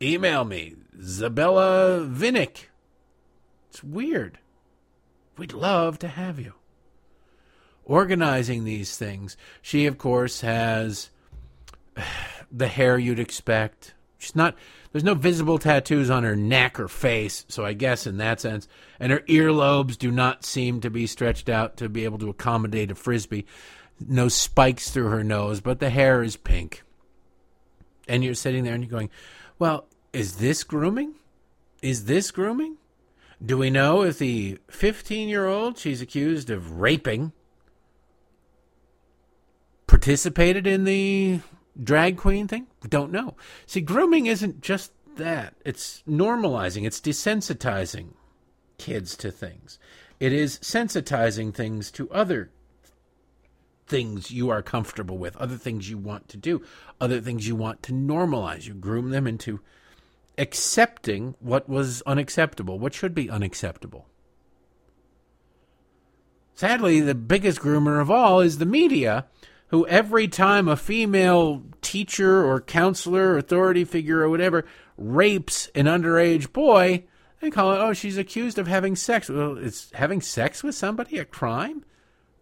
Email 0.00 0.44
me, 0.44 0.76
Zabella 1.00 2.08
Vinnick. 2.08 2.66
It's 3.70 3.82
weird. 3.82 4.38
We'd 5.36 5.52
love 5.52 5.98
to 5.98 6.08
have 6.08 6.38
you 6.38 6.54
organizing 7.92 8.64
these 8.64 8.96
things. 8.96 9.36
She, 9.60 9.84
of 9.84 9.98
course, 9.98 10.40
has 10.40 11.10
the 12.50 12.66
hair 12.66 12.98
you'd 12.98 13.20
expect. 13.20 13.92
She's 14.16 14.34
not, 14.34 14.56
there's 14.90 15.04
no 15.04 15.12
visible 15.14 15.58
tattoos 15.58 16.08
on 16.08 16.24
her 16.24 16.34
neck 16.34 16.80
or 16.80 16.88
face, 16.88 17.44
so 17.48 17.66
I 17.66 17.74
guess 17.74 18.06
in 18.06 18.16
that 18.16 18.40
sense. 18.40 18.66
And 18.98 19.12
her 19.12 19.20
earlobes 19.28 19.98
do 19.98 20.10
not 20.10 20.42
seem 20.42 20.80
to 20.80 20.88
be 20.88 21.06
stretched 21.06 21.50
out 21.50 21.76
to 21.76 21.90
be 21.90 22.04
able 22.04 22.18
to 22.20 22.30
accommodate 22.30 22.90
a 22.90 22.94
frisbee. 22.94 23.44
No 24.00 24.28
spikes 24.28 24.90
through 24.90 25.08
her 25.08 25.22
nose, 25.22 25.60
but 25.60 25.78
the 25.78 25.90
hair 25.90 26.22
is 26.22 26.36
pink. 26.36 26.82
And 28.08 28.24
you're 28.24 28.34
sitting 28.34 28.64
there 28.64 28.72
and 28.72 28.82
you're 28.82 28.90
going, 28.90 29.10
well, 29.58 29.84
is 30.14 30.36
this 30.36 30.64
grooming? 30.64 31.16
Is 31.82 32.06
this 32.06 32.30
grooming? 32.30 32.78
Do 33.44 33.58
we 33.58 33.68
know 33.68 34.02
if 34.02 34.18
the 34.18 34.58
15 34.68 35.28
year 35.28 35.46
old 35.46 35.76
she's 35.76 36.00
accused 36.00 36.48
of 36.48 36.80
raping 36.80 37.32
participated 40.02 40.66
in 40.66 40.82
the 40.82 41.38
drag 41.80 42.16
queen 42.16 42.48
thing? 42.48 42.66
We 42.82 42.88
don't 42.88 43.12
know. 43.12 43.36
See, 43.66 43.80
grooming 43.80 44.26
isn't 44.26 44.60
just 44.60 44.90
that, 45.16 45.54
it's 45.64 46.02
normalizing, 46.08 46.84
it's 46.84 47.00
desensitizing 47.00 48.14
kids 48.78 49.16
to 49.18 49.30
things. 49.30 49.78
It 50.18 50.32
is 50.32 50.58
sensitizing 50.58 51.54
things 51.54 51.92
to 51.92 52.10
other 52.10 52.50
things 53.86 54.32
you 54.32 54.50
are 54.50 54.60
comfortable 54.60 55.18
with, 55.18 55.36
other 55.36 55.56
things 55.56 55.88
you 55.88 55.98
want 55.98 56.28
to 56.30 56.36
do, 56.36 56.62
other 57.00 57.20
things 57.20 57.46
you 57.46 57.54
want 57.54 57.84
to 57.84 57.92
normalize. 57.92 58.66
You 58.66 58.74
groom 58.74 59.10
them 59.10 59.28
into 59.28 59.60
accepting 60.36 61.36
what 61.38 61.68
was 61.68 62.02
unacceptable, 62.06 62.80
what 62.80 62.92
should 62.94 63.14
be 63.14 63.30
unacceptable. 63.30 64.08
Sadly, 66.54 66.98
the 66.98 67.14
biggest 67.14 67.60
groomer 67.60 68.00
of 68.00 68.10
all 68.10 68.40
is 68.40 68.58
the 68.58 68.66
media, 68.66 69.26
who 69.72 69.86
every 69.86 70.28
time 70.28 70.68
a 70.68 70.76
female 70.76 71.62
teacher 71.80 72.44
or 72.44 72.60
counselor, 72.60 73.38
authority 73.38 73.84
figure, 73.84 74.20
or 74.20 74.28
whatever 74.28 74.66
rapes 74.98 75.68
an 75.74 75.86
underage 75.86 76.52
boy, 76.52 77.02
they 77.40 77.50
call 77.50 77.72
it, 77.72 77.78
oh, 77.78 77.94
she's 77.94 78.18
accused 78.18 78.58
of 78.58 78.68
having 78.68 78.94
sex. 78.94 79.30
Well, 79.30 79.56
is 79.56 79.90
having 79.94 80.20
sex 80.20 80.62
with 80.62 80.74
somebody 80.74 81.18
a 81.18 81.24
crime? 81.24 81.84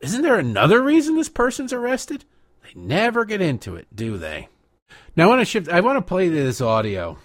Isn't 0.01 0.23
there 0.23 0.39
another 0.39 0.83
reason 0.83 1.17
this 1.17 1.29
person's 1.29 1.73
arrested? 1.73 2.25
They 2.65 2.79
never 2.79 3.25
get 3.25 3.41
into 3.41 3.77
it, 3.77 3.87
do 3.95 4.19
they? 4.19 4.49
Now 5.15 5.27
I 5.27 5.29
want 5.29 5.41
to 5.41 5.45
shift. 5.45 5.69
I 5.69 5.81
want 5.81 5.99
to 5.99 6.03
play 6.03 6.29
this 6.29 6.61
audio 6.61 7.17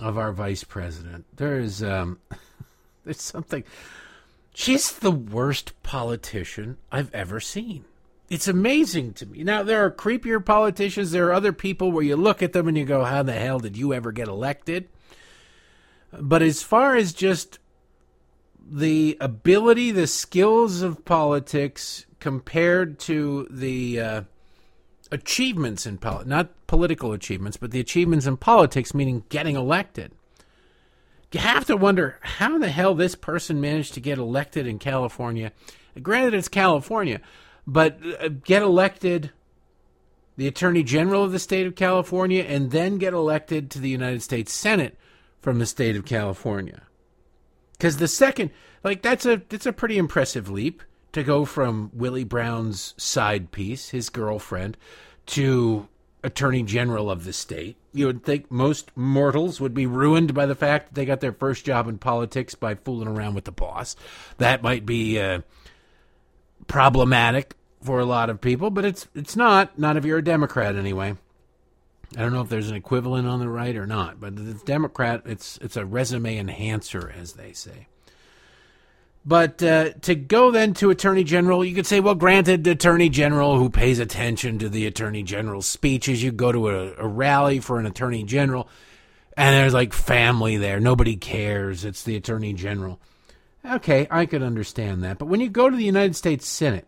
of 0.00 0.18
our 0.18 0.32
vice 0.32 0.64
president. 0.64 1.26
There's 1.36 1.80
um, 1.80 2.18
there's 3.04 3.22
something. 3.22 3.62
She's 4.52 4.92
the 4.92 5.12
worst 5.12 5.80
politician 5.84 6.78
I've 6.90 7.14
ever 7.14 7.38
seen 7.38 7.84
it's 8.28 8.48
amazing 8.48 9.12
to 9.14 9.26
me. 9.26 9.44
Now 9.44 9.62
there 9.62 9.84
are 9.84 9.90
creepier 9.90 10.44
politicians. 10.44 11.10
There 11.10 11.28
are 11.28 11.32
other 11.32 11.52
people 11.52 11.92
where 11.92 12.04
you 12.04 12.16
look 12.16 12.42
at 12.42 12.52
them 12.52 12.68
and 12.68 12.76
you 12.76 12.84
go, 12.84 13.04
"How 13.04 13.22
the 13.22 13.32
hell 13.32 13.58
did 13.58 13.76
you 13.76 13.92
ever 13.92 14.12
get 14.12 14.28
elected?" 14.28 14.88
But 16.12 16.42
as 16.42 16.62
far 16.62 16.96
as 16.96 17.12
just 17.12 17.58
the 18.66 19.16
ability, 19.20 19.90
the 19.90 20.06
skills 20.06 20.80
of 20.80 21.04
politics 21.04 22.06
compared 22.20 22.98
to 23.00 23.46
the 23.50 24.00
uh, 24.00 24.22
achievements 25.12 25.86
in 25.86 25.98
politics, 25.98 26.28
not 26.28 26.66
political 26.66 27.12
achievements, 27.12 27.56
but 27.56 27.70
the 27.70 27.80
achievements 27.80 28.26
in 28.26 28.36
politics, 28.36 28.94
meaning 28.94 29.24
getting 29.28 29.56
elected. 29.56 30.12
You 31.32 31.40
have 31.40 31.64
to 31.66 31.76
wonder 31.76 32.18
how 32.22 32.58
the 32.58 32.68
hell 32.68 32.94
this 32.94 33.16
person 33.16 33.60
managed 33.60 33.94
to 33.94 34.00
get 34.00 34.18
elected 34.18 34.68
in 34.68 34.78
California. 34.78 35.50
Granted, 36.00 36.34
it's 36.34 36.48
California, 36.48 37.20
but 37.66 37.98
uh, 38.20 38.28
get 38.28 38.62
elected 38.62 39.30
the 40.36 40.46
Attorney 40.46 40.82
General 40.82 41.22
of 41.24 41.32
the 41.32 41.38
state 41.38 41.66
of 41.66 41.76
California 41.76 42.42
and 42.42 42.70
then 42.70 42.98
get 42.98 43.12
elected 43.12 43.70
to 43.70 43.78
the 43.78 43.88
United 43.88 44.22
States 44.22 44.52
Senate 44.52 44.98
from 45.40 45.58
the 45.58 45.66
state 45.66 45.96
of 45.96 46.04
California. 46.04 46.82
Because 47.72 47.98
the 47.98 48.08
second, 48.08 48.50
like 48.82 49.02
that's 49.02 49.26
a 49.26 49.42
that's 49.48 49.66
a 49.66 49.72
pretty 49.72 49.98
impressive 49.98 50.50
leap 50.50 50.82
to 51.12 51.22
go 51.22 51.44
from 51.44 51.90
Willie 51.92 52.24
Brown's 52.24 52.94
side 52.96 53.52
piece, 53.52 53.90
his 53.90 54.10
girlfriend, 54.10 54.76
to 55.26 55.88
Attorney 56.24 56.62
General 56.62 57.10
of 57.10 57.24
the 57.24 57.32
state. 57.32 57.76
You 57.92 58.06
would 58.06 58.24
think 58.24 58.50
most 58.50 58.90
mortals 58.96 59.60
would 59.60 59.74
be 59.74 59.86
ruined 59.86 60.34
by 60.34 60.46
the 60.46 60.56
fact 60.56 60.88
that 60.88 60.94
they 60.94 61.04
got 61.04 61.20
their 61.20 61.32
first 61.32 61.64
job 61.64 61.86
in 61.86 61.98
politics 61.98 62.54
by 62.54 62.74
fooling 62.74 63.08
around 63.08 63.34
with 63.34 63.44
the 63.44 63.52
boss. 63.52 63.94
That 64.38 64.62
might 64.62 64.84
be. 64.84 65.20
Uh, 65.20 65.40
problematic 66.66 67.54
for 67.82 68.00
a 68.00 68.04
lot 68.04 68.30
of 68.30 68.40
people, 68.40 68.70
but 68.70 68.84
it's 68.84 69.06
it's 69.14 69.36
not. 69.36 69.78
Not 69.78 69.96
if 69.96 70.04
you're 70.04 70.18
a 70.18 70.24
Democrat, 70.24 70.74
anyway. 70.76 71.16
I 72.16 72.20
don't 72.20 72.32
know 72.32 72.42
if 72.42 72.48
there's 72.48 72.70
an 72.70 72.76
equivalent 72.76 73.26
on 73.26 73.40
the 73.40 73.48
right 73.48 73.74
or 73.76 73.86
not, 73.86 74.20
but 74.20 74.36
the 74.36 74.54
Democrat, 74.64 75.22
it's 75.26 75.58
it's 75.58 75.76
a 75.76 75.84
resume 75.84 76.38
enhancer, 76.38 77.12
as 77.18 77.32
they 77.32 77.52
say. 77.52 77.88
But 79.26 79.62
uh, 79.62 79.92
to 80.02 80.14
go 80.14 80.50
then 80.50 80.74
to 80.74 80.90
Attorney 80.90 81.24
General, 81.24 81.64
you 81.64 81.74
could 81.74 81.86
say, 81.86 81.98
well, 81.98 82.14
granted, 82.14 82.62
the 82.62 82.72
Attorney 82.72 83.08
General 83.08 83.58
who 83.58 83.70
pays 83.70 83.98
attention 83.98 84.58
to 84.58 84.68
the 84.68 84.86
Attorney 84.86 85.22
General's 85.22 85.66
speeches, 85.66 86.22
you 86.22 86.30
go 86.30 86.52
to 86.52 86.68
a, 86.68 86.94
a 86.98 87.06
rally 87.06 87.58
for 87.58 87.78
an 87.78 87.86
Attorney 87.86 88.22
General, 88.22 88.68
and 89.36 89.56
there's 89.56 89.72
like 89.72 89.94
family 89.94 90.58
there. 90.58 90.78
Nobody 90.78 91.16
cares. 91.16 91.84
It's 91.84 92.04
the 92.04 92.16
Attorney 92.16 92.52
General. 92.52 93.00
Okay, 93.66 94.06
I 94.10 94.26
could 94.26 94.42
understand 94.42 95.02
that. 95.02 95.18
But 95.18 95.26
when 95.26 95.40
you 95.40 95.48
go 95.48 95.70
to 95.70 95.76
the 95.76 95.84
United 95.84 96.14
States 96.16 96.46
Senate, 96.46 96.86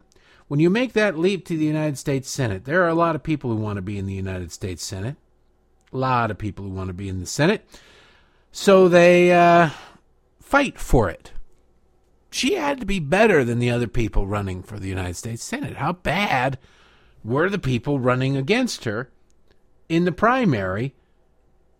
when 0.48 0.60
you 0.60 0.70
make 0.70 0.92
that 0.92 1.18
leap 1.18 1.46
to 1.46 1.56
the 1.56 1.64
United 1.64 1.98
States 1.98 2.30
Senate, 2.30 2.64
there 2.64 2.82
are 2.84 2.88
a 2.88 2.94
lot 2.94 3.14
of 3.14 3.22
people 3.22 3.50
who 3.50 3.56
want 3.56 3.76
to 3.76 3.82
be 3.82 3.98
in 3.98 4.06
the 4.06 4.14
United 4.14 4.52
States 4.52 4.84
Senate. 4.84 5.16
A 5.92 5.96
lot 5.96 6.30
of 6.30 6.38
people 6.38 6.64
who 6.64 6.70
want 6.70 6.88
to 6.88 6.94
be 6.94 7.08
in 7.08 7.20
the 7.20 7.26
Senate. 7.26 7.66
So 8.52 8.88
they 8.88 9.32
uh, 9.32 9.70
fight 10.40 10.78
for 10.78 11.08
it. 11.08 11.32
She 12.30 12.54
had 12.54 12.80
to 12.80 12.86
be 12.86 13.00
better 13.00 13.44
than 13.44 13.58
the 13.58 13.70
other 13.70 13.86
people 13.86 14.26
running 14.26 14.62
for 14.62 14.78
the 14.78 14.88
United 14.88 15.16
States 15.16 15.42
Senate. 15.42 15.76
How 15.76 15.92
bad 15.92 16.58
were 17.24 17.48
the 17.48 17.58
people 17.58 17.98
running 17.98 18.36
against 18.36 18.84
her 18.84 19.10
in 19.88 20.04
the 20.04 20.12
primary 20.12 20.94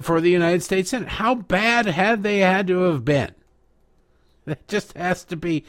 for 0.00 0.20
the 0.20 0.30
United 0.30 0.62
States 0.62 0.90
Senate? 0.90 1.08
How 1.08 1.34
bad 1.34 1.86
had 1.86 2.22
they 2.22 2.38
had 2.38 2.66
to 2.68 2.82
have 2.82 3.04
been? 3.04 3.34
It 4.52 4.68
just 4.68 4.96
has 4.96 5.24
to 5.24 5.36
be, 5.36 5.64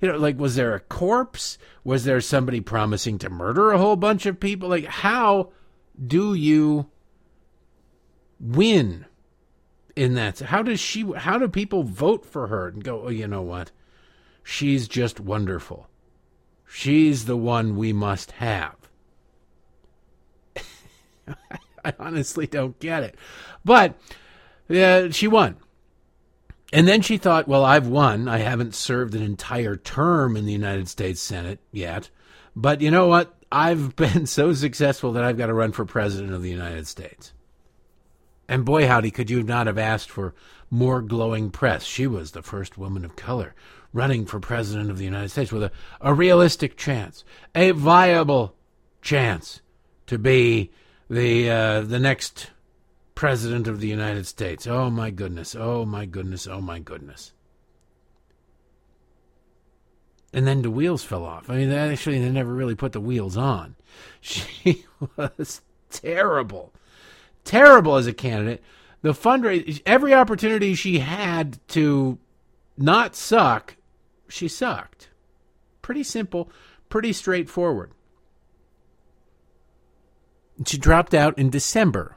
you 0.00 0.08
know, 0.08 0.16
like, 0.16 0.38
was 0.38 0.56
there 0.56 0.74
a 0.74 0.80
corpse? 0.80 1.58
Was 1.84 2.04
there 2.04 2.20
somebody 2.22 2.60
promising 2.60 3.18
to 3.18 3.28
murder 3.30 3.70
a 3.70 3.78
whole 3.78 3.96
bunch 3.96 4.24
of 4.24 4.40
people? 4.40 4.70
Like, 4.70 4.86
how 4.86 5.52
do 6.04 6.32
you 6.32 6.88
win 8.40 9.04
in 9.94 10.14
that? 10.14 10.38
How 10.38 10.62
does 10.62 10.80
she, 10.80 11.02
how 11.12 11.36
do 11.38 11.46
people 11.46 11.82
vote 11.82 12.24
for 12.24 12.46
her 12.46 12.68
and 12.68 12.82
go, 12.82 13.02
oh, 13.02 13.10
you 13.10 13.28
know 13.28 13.42
what? 13.42 13.70
She's 14.42 14.88
just 14.88 15.20
wonderful. 15.20 15.88
She's 16.66 17.26
the 17.26 17.36
one 17.36 17.76
we 17.76 17.92
must 17.92 18.32
have. 18.32 18.76
I 21.84 21.92
honestly 21.98 22.46
don't 22.46 22.78
get 22.80 23.02
it. 23.02 23.16
But 23.62 23.98
uh, 24.70 25.10
she 25.10 25.28
won. 25.28 25.56
And 26.72 26.88
then 26.88 27.02
she 27.02 27.18
thought, 27.18 27.46
well, 27.46 27.64
I've 27.64 27.86
won. 27.86 28.28
I 28.28 28.38
haven't 28.38 28.74
served 28.74 29.14
an 29.14 29.22
entire 29.22 29.76
term 29.76 30.36
in 30.36 30.46
the 30.46 30.52
United 30.52 30.88
States 30.88 31.20
Senate 31.20 31.60
yet. 31.70 32.08
But 32.56 32.80
you 32.80 32.90
know 32.90 33.08
what? 33.08 33.34
I've 33.50 33.94
been 33.96 34.26
so 34.26 34.52
successful 34.54 35.12
that 35.12 35.24
I've 35.24 35.38
got 35.38 35.46
to 35.46 35.54
run 35.54 35.72
for 35.72 35.84
president 35.84 36.32
of 36.32 36.42
the 36.42 36.50
United 36.50 36.86
States. 36.86 37.32
And 38.48 38.64
boy, 38.64 38.86
howdy, 38.86 39.10
could 39.10 39.30
you 39.30 39.42
not 39.42 39.66
have 39.66 39.78
asked 39.78 40.10
for 40.10 40.34
more 40.70 41.02
glowing 41.02 41.50
press? 41.50 41.84
She 41.84 42.06
was 42.06 42.32
the 42.32 42.42
first 42.42 42.78
woman 42.78 43.04
of 43.04 43.16
color 43.16 43.54
running 43.92 44.24
for 44.24 44.40
president 44.40 44.90
of 44.90 44.98
the 44.98 45.04
United 45.04 45.30
States 45.30 45.52
with 45.52 45.62
a, 45.62 45.72
a 46.00 46.14
realistic 46.14 46.76
chance, 46.76 47.24
a 47.54 47.72
viable 47.72 48.54
chance 49.02 49.60
to 50.06 50.18
be 50.18 50.70
the 51.10 51.50
uh, 51.50 51.80
the 51.82 51.98
next 51.98 52.50
president 53.14 53.68
of 53.68 53.80
the 53.80 53.88
United 53.88 54.26
States. 54.26 54.66
Oh 54.66 54.90
my 54.90 55.10
goodness! 55.10 55.54
Oh 55.54 55.84
my 55.84 56.06
goodness! 56.06 56.46
Oh 56.46 56.60
my 56.60 56.78
goodness! 56.78 57.32
And 60.32 60.46
then 60.46 60.62
the 60.62 60.70
wheels 60.70 61.04
fell 61.04 61.24
off. 61.24 61.50
I 61.50 61.56
mean, 61.56 61.70
actually, 61.70 62.18
they 62.18 62.30
never 62.30 62.54
really 62.54 62.74
put 62.74 62.92
the 62.92 63.00
wheels 63.00 63.36
on. 63.36 63.76
She 64.22 64.86
was 65.16 65.60
terrible, 65.90 66.72
terrible 67.44 67.96
as 67.96 68.06
a 68.06 68.12
candidate. 68.14 68.62
The 69.02 69.10
fundraise, 69.10 69.82
every 69.84 70.14
opportunity 70.14 70.74
she 70.74 71.00
had 71.00 71.58
to 71.68 72.18
not 72.78 73.14
suck, 73.14 73.76
she 74.28 74.48
sucked. 74.48 75.10
Pretty 75.82 76.04
simple, 76.04 76.50
pretty 76.88 77.12
straightforward. 77.12 77.90
She 80.66 80.78
dropped 80.78 81.14
out 81.14 81.36
in 81.36 81.50
December. 81.50 82.16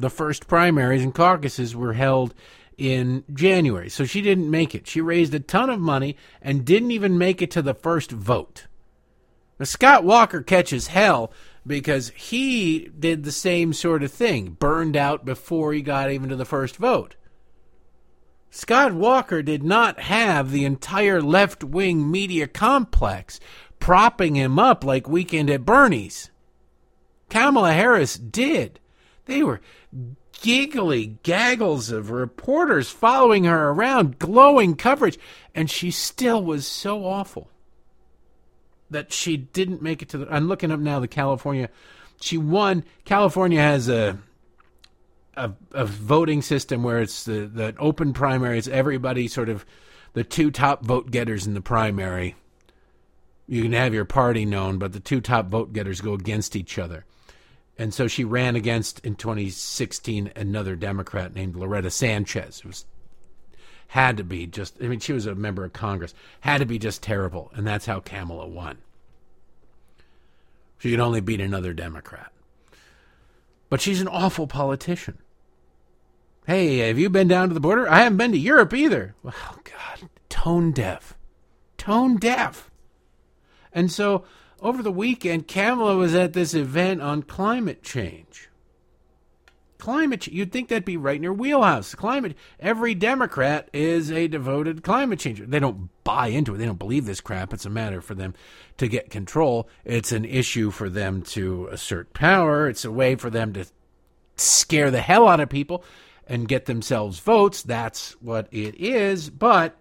The 0.00 0.10
first 0.10 0.48
primaries 0.48 1.02
and 1.02 1.14
caucuses 1.14 1.76
were 1.76 1.92
held 1.92 2.34
in 2.78 3.22
January. 3.34 3.90
So 3.90 4.06
she 4.06 4.22
didn't 4.22 4.50
make 4.50 4.74
it. 4.74 4.86
She 4.86 5.02
raised 5.02 5.34
a 5.34 5.40
ton 5.40 5.68
of 5.68 5.78
money 5.78 6.16
and 6.40 6.64
didn't 6.64 6.90
even 6.90 7.18
make 7.18 7.42
it 7.42 7.50
to 7.50 7.62
the 7.62 7.74
first 7.74 8.10
vote. 8.10 8.66
Now, 9.58 9.64
Scott 9.66 10.02
Walker 10.02 10.40
catches 10.40 10.86
hell 10.86 11.30
because 11.66 12.08
he 12.16 12.90
did 12.98 13.24
the 13.24 13.30
same 13.30 13.74
sort 13.74 14.02
of 14.02 14.10
thing, 14.10 14.56
burned 14.58 14.96
out 14.96 15.26
before 15.26 15.74
he 15.74 15.82
got 15.82 16.10
even 16.10 16.30
to 16.30 16.36
the 16.36 16.46
first 16.46 16.76
vote. 16.76 17.16
Scott 18.48 18.94
Walker 18.94 19.42
did 19.42 19.62
not 19.62 20.00
have 20.00 20.50
the 20.50 20.64
entire 20.64 21.20
left 21.20 21.62
wing 21.62 22.10
media 22.10 22.48
complex 22.48 23.38
propping 23.78 24.34
him 24.34 24.58
up 24.58 24.82
like 24.82 25.06
Weekend 25.06 25.50
at 25.50 25.66
Bernie's. 25.66 26.30
Kamala 27.28 27.74
Harris 27.74 28.16
did. 28.16 28.79
They 29.30 29.44
were 29.44 29.60
giggly 30.42 31.18
gaggles 31.22 31.92
of 31.92 32.10
reporters 32.10 32.90
following 32.90 33.44
her 33.44 33.68
around, 33.68 34.18
glowing 34.18 34.74
coverage, 34.74 35.20
and 35.54 35.70
she 35.70 35.92
still 35.92 36.42
was 36.42 36.66
so 36.66 37.06
awful 37.06 37.48
that 38.90 39.12
she 39.12 39.36
didn't 39.36 39.82
make 39.82 40.02
it 40.02 40.08
to 40.08 40.18
the. 40.18 40.34
I'm 40.34 40.48
looking 40.48 40.72
up 40.72 40.80
now 40.80 40.98
the 40.98 41.06
California. 41.06 41.68
She 42.20 42.38
won. 42.38 42.82
California 43.04 43.60
has 43.60 43.88
a 43.88 44.18
a, 45.36 45.52
a 45.70 45.84
voting 45.84 46.42
system 46.42 46.82
where 46.82 47.00
it's 47.00 47.22
the, 47.22 47.46
the 47.46 47.76
open 47.78 48.12
primaries. 48.12 48.66
Everybody 48.66 49.28
sort 49.28 49.48
of 49.48 49.64
the 50.14 50.24
two 50.24 50.50
top 50.50 50.84
vote 50.84 51.12
getters 51.12 51.46
in 51.46 51.54
the 51.54 51.60
primary. 51.60 52.34
You 53.46 53.62
can 53.62 53.74
have 53.74 53.94
your 53.94 54.04
party 54.04 54.44
known, 54.44 54.78
but 54.78 54.92
the 54.92 54.98
two 54.98 55.20
top 55.20 55.46
vote 55.46 55.72
getters 55.72 56.00
go 56.00 56.14
against 56.14 56.56
each 56.56 56.80
other. 56.80 57.04
And 57.80 57.94
so 57.94 58.08
she 58.08 58.24
ran 58.24 58.56
against 58.56 59.00
in 59.06 59.14
2016 59.14 60.32
another 60.36 60.76
Democrat 60.76 61.34
named 61.34 61.56
Loretta 61.56 61.90
Sanchez, 61.90 62.60
who 62.60 62.68
was 62.68 62.84
had 63.88 64.18
to 64.18 64.22
be 64.22 64.46
just 64.46 64.76
I 64.82 64.86
mean 64.86 65.00
she 65.00 65.14
was 65.14 65.24
a 65.24 65.34
member 65.34 65.64
of 65.64 65.72
Congress, 65.72 66.12
had 66.40 66.58
to 66.58 66.66
be 66.66 66.78
just 66.78 67.02
terrible, 67.02 67.50
and 67.54 67.66
that's 67.66 67.86
how 67.86 68.00
Kamala 68.00 68.46
won. 68.46 68.76
She 70.76 70.90
could 70.90 71.00
only 71.00 71.22
beat 71.22 71.40
another 71.40 71.72
Democrat. 71.72 72.30
But 73.70 73.80
she's 73.80 74.02
an 74.02 74.08
awful 74.08 74.46
politician. 74.46 75.16
Hey, 76.46 76.86
have 76.86 76.98
you 76.98 77.08
been 77.08 77.28
down 77.28 77.48
to 77.48 77.54
the 77.54 77.60
border? 77.60 77.88
I 77.88 78.00
haven't 78.00 78.18
been 78.18 78.32
to 78.32 78.38
Europe 78.38 78.74
either. 78.74 79.14
Well, 79.22 79.32
God, 79.64 80.10
tone 80.28 80.72
deaf. 80.72 81.16
Tone 81.78 82.18
deaf. 82.18 82.70
And 83.72 83.90
so 83.90 84.24
over 84.60 84.82
the 84.82 84.92
weekend, 84.92 85.48
Kamala 85.48 85.96
was 85.96 86.14
at 86.14 86.32
this 86.32 86.54
event 86.54 87.00
on 87.00 87.22
climate 87.22 87.82
change. 87.82 88.48
Climate, 89.78 90.26
you'd 90.26 90.52
think 90.52 90.68
that'd 90.68 90.84
be 90.84 90.98
right 90.98 91.16
in 91.16 91.22
your 91.22 91.32
wheelhouse. 91.32 91.94
Climate, 91.94 92.36
every 92.58 92.94
Democrat 92.94 93.70
is 93.72 94.12
a 94.12 94.28
devoted 94.28 94.82
climate 94.82 95.18
changer. 95.18 95.46
They 95.46 95.58
don't 95.58 95.88
buy 96.04 96.26
into 96.26 96.54
it. 96.54 96.58
They 96.58 96.66
don't 96.66 96.78
believe 96.78 97.06
this 97.06 97.22
crap. 97.22 97.54
It's 97.54 97.64
a 97.64 97.70
matter 97.70 98.02
for 98.02 98.14
them 98.14 98.34
to 98.76 98.88
get 98.88 99.10
control. 99.10 99.68
It's 99.84 100.12
an 100.12 100.26
issue 100.26 100.70
for 100.70 100.90
them 100.90 101.22
to 101.22 101.68
assert 101.68 102.12
power. 102.12 102.68
It's 102.68 102.84
a 102.84 102.92
way 102.92 103.14
for 103.14 103.30
them 103.30 103.54
to 103.54 103.64
scare 104.36 104.90
the 104.90 105.00
hell 105.00 105.26
out 105.26 105.40
of 105.40 105.48
people 105.48 105.82
and 106.26 106.46
get 106.46 106.66
themselves 106.66 107.18
votes. 107.18 107.62
That's 107.62 108.12
what 108.20 108.48
it 108.52 108.74
is. 108.74 109.30
But 109.30 109.76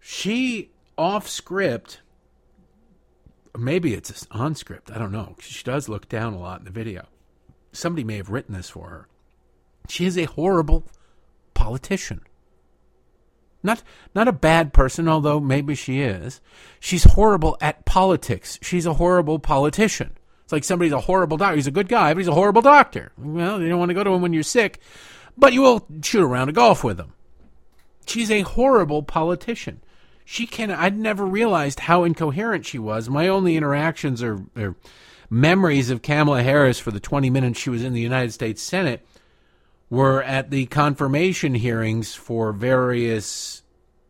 she, 0.00 0.70
off 0.96 1.28
script, 1.28 2.00
maybe 3.56 3.94
it's 3.94 4.26
on 4.30 4.54
script. 4.54 4.90
I 4.90 4.98
don't 4.98 5.12
know. 5.12 5.36
She 5.40 5.64
does 5.64 5.88
look 5.88 6.08
down 6.08 6.32
a 6.32 6.38
lot 6.38 6.60
in 6.60 6.64
the 6.64 6.70
video. 6.70 7.06
Somebody 7.72 8.04
may 8.04 8.16
have 8.16 8.30
written 8.30 8.54
this 8.54 8.70
for 8.70 8.88
her. 8.88 9.08
She 9.88 10.06
is 10.06 10.16
a 10.16 10.24
horrible 10.24 10.84
politician. 11.54 12.20
Not 13.62 13.82
not 14.14 14.28
a 14.28 14.32
bad 14.32 14.72
person, 14.72 15.08
although 15.08 15.38
maybe 15.38 15.74
she 15.74 16.00
is. 16.00 16.40
She's 16.80 17.04
horrible 17.04 17.56
at 17.60 17.84
politics. 17.84 18.58
She's 18.60 18.86
a 18.86 18.94
horrible 18.94 19.38
politician. 19.38 20.16
It's 20.42 20.52
like 20.52 20.64
somebody's 20.64 20.92
a 20.92 21.00
horrible 21.00 21.36
doctor. 21.36 21.56
He's 21.56 21.68
a 21.68 21.72
good 21.72 21.88
guy, 21.88 22.12
but 22.12 22.18
he's 22.18 22.28
a 22.28 22.34
horrible 22.34 22.62
doctor. 22.62 23.12
Well, 23.16 23.62
you 23.62 23.68
don't 23.68 23.78
want 23.78 23.90
to 23.90 23.94
go 23.94 24.04
to 24.04 24.10
him 24.10 24.22
when 24.22 24.32
you're 24.32 24.42
sick, 24.42 24.80
but 25.36 25.52
you 25.52 25.62
will 25.62 25.86
shoot 26.02 26.24
around 26.24 26.48
a 26.48 26.52
golf 26.52 26.82
with 26.82 26.98
him. 26.98 27.12
She's 28.06 28.30
a 28.30 28.40
horrible 28.42 29.02
politician 29.04 29.80
she 30.32 30.46
can 30.46 30.70
I'd 30.70 30.96
never 30.96 31.26
realized 31.26 31.80
how 31.80 32.04
incoherent 32.04 32.64
she 32.64 32.78
was. 32.78 33.10
My 33.10 33.28
only 33.28 33.54
interactions 33.54 34.22
or, 34.22 34.42
or 34.56 34.76
memories 35.28 35.90
of 35.90 36.00
Kamala 36.00 36.42
Harris 36.42 36.78
for 36.78 36.90
the 36.90 37.00
20 37.00 37.28
minutes 37.28 37.60
she 37.60 37.68
was 37.68 37.84
in 37.84 37.92
the 37.92 38.00
United 38.00 38.32
States 38.32 38.62
Senate 38.62 39.06
were 39.90 40.22
at 40.22 40.48
the 40.48 40.64
confirmation 40.66 41.54
hearings 41.54 42.14
for 42.14 42.50
various 42.54 43.62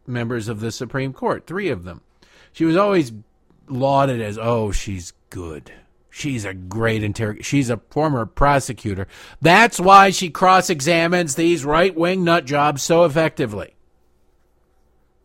members 0.06 0.46
of 0.46 0.60
the 0.60 0.70
Supreme 0.70 1.12
Court, 1.12 1.44
three 1.44 1.70
of 1.70 1.82
them. 1.82 2.02
She 2.52 2.64
was 2.64 2.76
always 2.76 3.10
lauded 3.66 4.20
as, 4.20 4.38
oh, 4.38 4.70
she's 4.70 5.14
good. 5.30 5.72
She's 6.08 6.44
a 6.44 6.54
great 6.54 7.02
interrogator. 7.02 7.42
She's 7.42 7.68
a 7.68 7.80
former 7.90 8.26
prosecutor. 8.26 9.08
That's 9.40 9.80
why 9.80 10.10
she 10.10 10.30
cross 10.30 10.70
examines 10.70 11.34
these 11.34 11.64
right 11.64 11.96
wing 11.96 12.22
nut 12.22 12.44
jobs 12.44 12.84
so 12.84 13.04
effectively. 13.04 13.74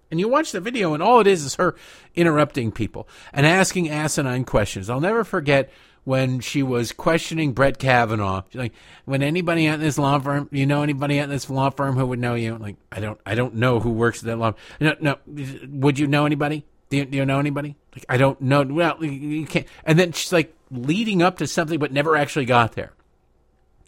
And 0.10 0.20
you 0.20 0.28
watch 0.28 0.52
the 0.52 0.62
video, 0.62 0.94
and 0.94 1.04
all 1.04 1.20
it 1.20 1.28
is 1.28 1.44
is 1.44 1.56
her 1.56 1.76
interrupting 2.16 2.72
people 2.72 3.08
and 3.34 3.46
asking 3.46 3.90
asinine 3.90 4.46
questions. 4.46 4.90
I'll 4.90 5.02
never 5.02 5.24
forget 5.24 5.70
when 6.06 6.40
she 6.40 6.64
was 6.64 6.94
questioning 6.94 7.52
Brett 7.52 7.78
Kavanaugh. 7.78 8.44
She's 8.50 8.60
like, 8.60 8.74
"When 9.04 9.22
anybody 9.22 9.68
at 9.68 9.82
this 9.82 9.98
law 9.98 10.18
firm, 10.20 10.48
you 10.52 10.66
know 10.66 10.82
anybody 10.82 11.20
at 11.20 11.28
this 11.28 11.50
law 11.50 11.70
firm 11.70 11.98
who 11.98 12.06
would 12.06 12.20
know 12.20 12.36
you?" 12.36 12.58
Like, 12.58 12.78
I 12.92 13.02
don't, 13.02 13.20
I 13.26 13.36
don't 13.36 13.56
know 13.56 13.82
who 13.82 13.92
works 13.92 14.20
at 14.20 14.26
that 14.28 14.38
law. 14.38 14.54
No, 14.80 14.96
no. 15.02 15.18
Would 15.26 16.00
you 16.00 16.08
know 16.08 16.26
anybody? 16.26 16.66
Do 16.90 16.98
you, 16.98 17.06
do 17.06 17.18
you 17.18 17.26
know 17.26 17.40
anybody? 17.40 17.76
Like, 17.94 18.06
I 18.08 18.16
don't 18.16 18.40
know. 18.40 18.64
Well, 18.64 19.04
you 19.04 19.46
can't. 19.46 19.68
And 19.84 20.00
then 20.00 20.14
she's 20.14 20.32
like 20.32 20.56
leading 20.72 21.22
up 21.22 21.40
to 21.40 21.48
something, 21.48 21.80
but 21.80 21.92
never 21.92 22.16
actually 22.16 22.46
got 22.46 22.74
there 22.74 22.94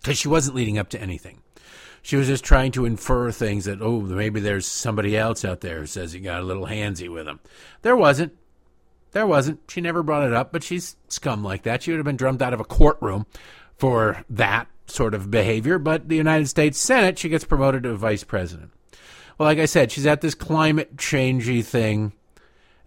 because 0.01 0.17
she 0.17 0.27
wasn't 0.27 0.57
leading 0.57 0.77
up 0.77 0.89
to 0.89 1.01
anything. 1.01 1.41
She 2.01 2.15
was 2.15 2.27
just 2.27 2.43
trying 2.43 2.71
to 2.73 2.85
infer 2.85 3.31
things 3.31 3.65
that, 3.65 3.81
oh, 3.81 3.99
maybe 4.01 4.39
there's 4.39 4.65
somebody 4.65 5.17
else 5.17 5.43
out 5.43 5.61
there 5.61 5.79
who 5.79 5.85
says 5.85 6.13
he 6.13 6.19
got 6.19 6.41
a 6.41 6.45
little 6.45 6.67
handsy 6.67 7.11
with 7.11 7.27
him. 7.27 7.39
There 7.81 7.95
wasn't. 7.95 8.33
There 9.11 9.27
wasn't. 9.27 9.59
She 9.67 9.81
never 9.81 10.03
brought 10.03 10.27
it 10.27 10.33
up, 10.33 10.51
but 10.51 10.63
she's 10.63 10.95
scum 11.07 11.43
like 11.43 11.63
that. 11.63 11.83
She 11.83 11.91
would 11.91 11.97
have 11.97 12.05
been 12.05 12.17
drummed 12.17 12.41
out 12.41 12.53
of 12.53 12.59
a 12.59 12.65
courtroom 12.65 13.25
for 13.75 14.23
that 14.29 14.67
sort 14.87 15.13
of 15.13 15.31
behavior. 15.31 15.79
But 15.79 16.09
the 16.09 16.15
United 16.15 16.47
States 16.47 16.77
Senate, 16.79 17.17
she 17.17 17.29
gets 17.29 17.43
promoted 17.43 17.83
to 17.83 17.95
vice 17.95 18.23
president. 18.23 18.71
Well, 19.37 19.47
like 19.47 19.57
I 19.59 19.65
said, 19.65 19.91
she's 19.91 20.05
at 20.05 20.21
this 20.21 20.35
climate 20.35 20.97
changey 20.97 21.63
thing. 21.63 22.13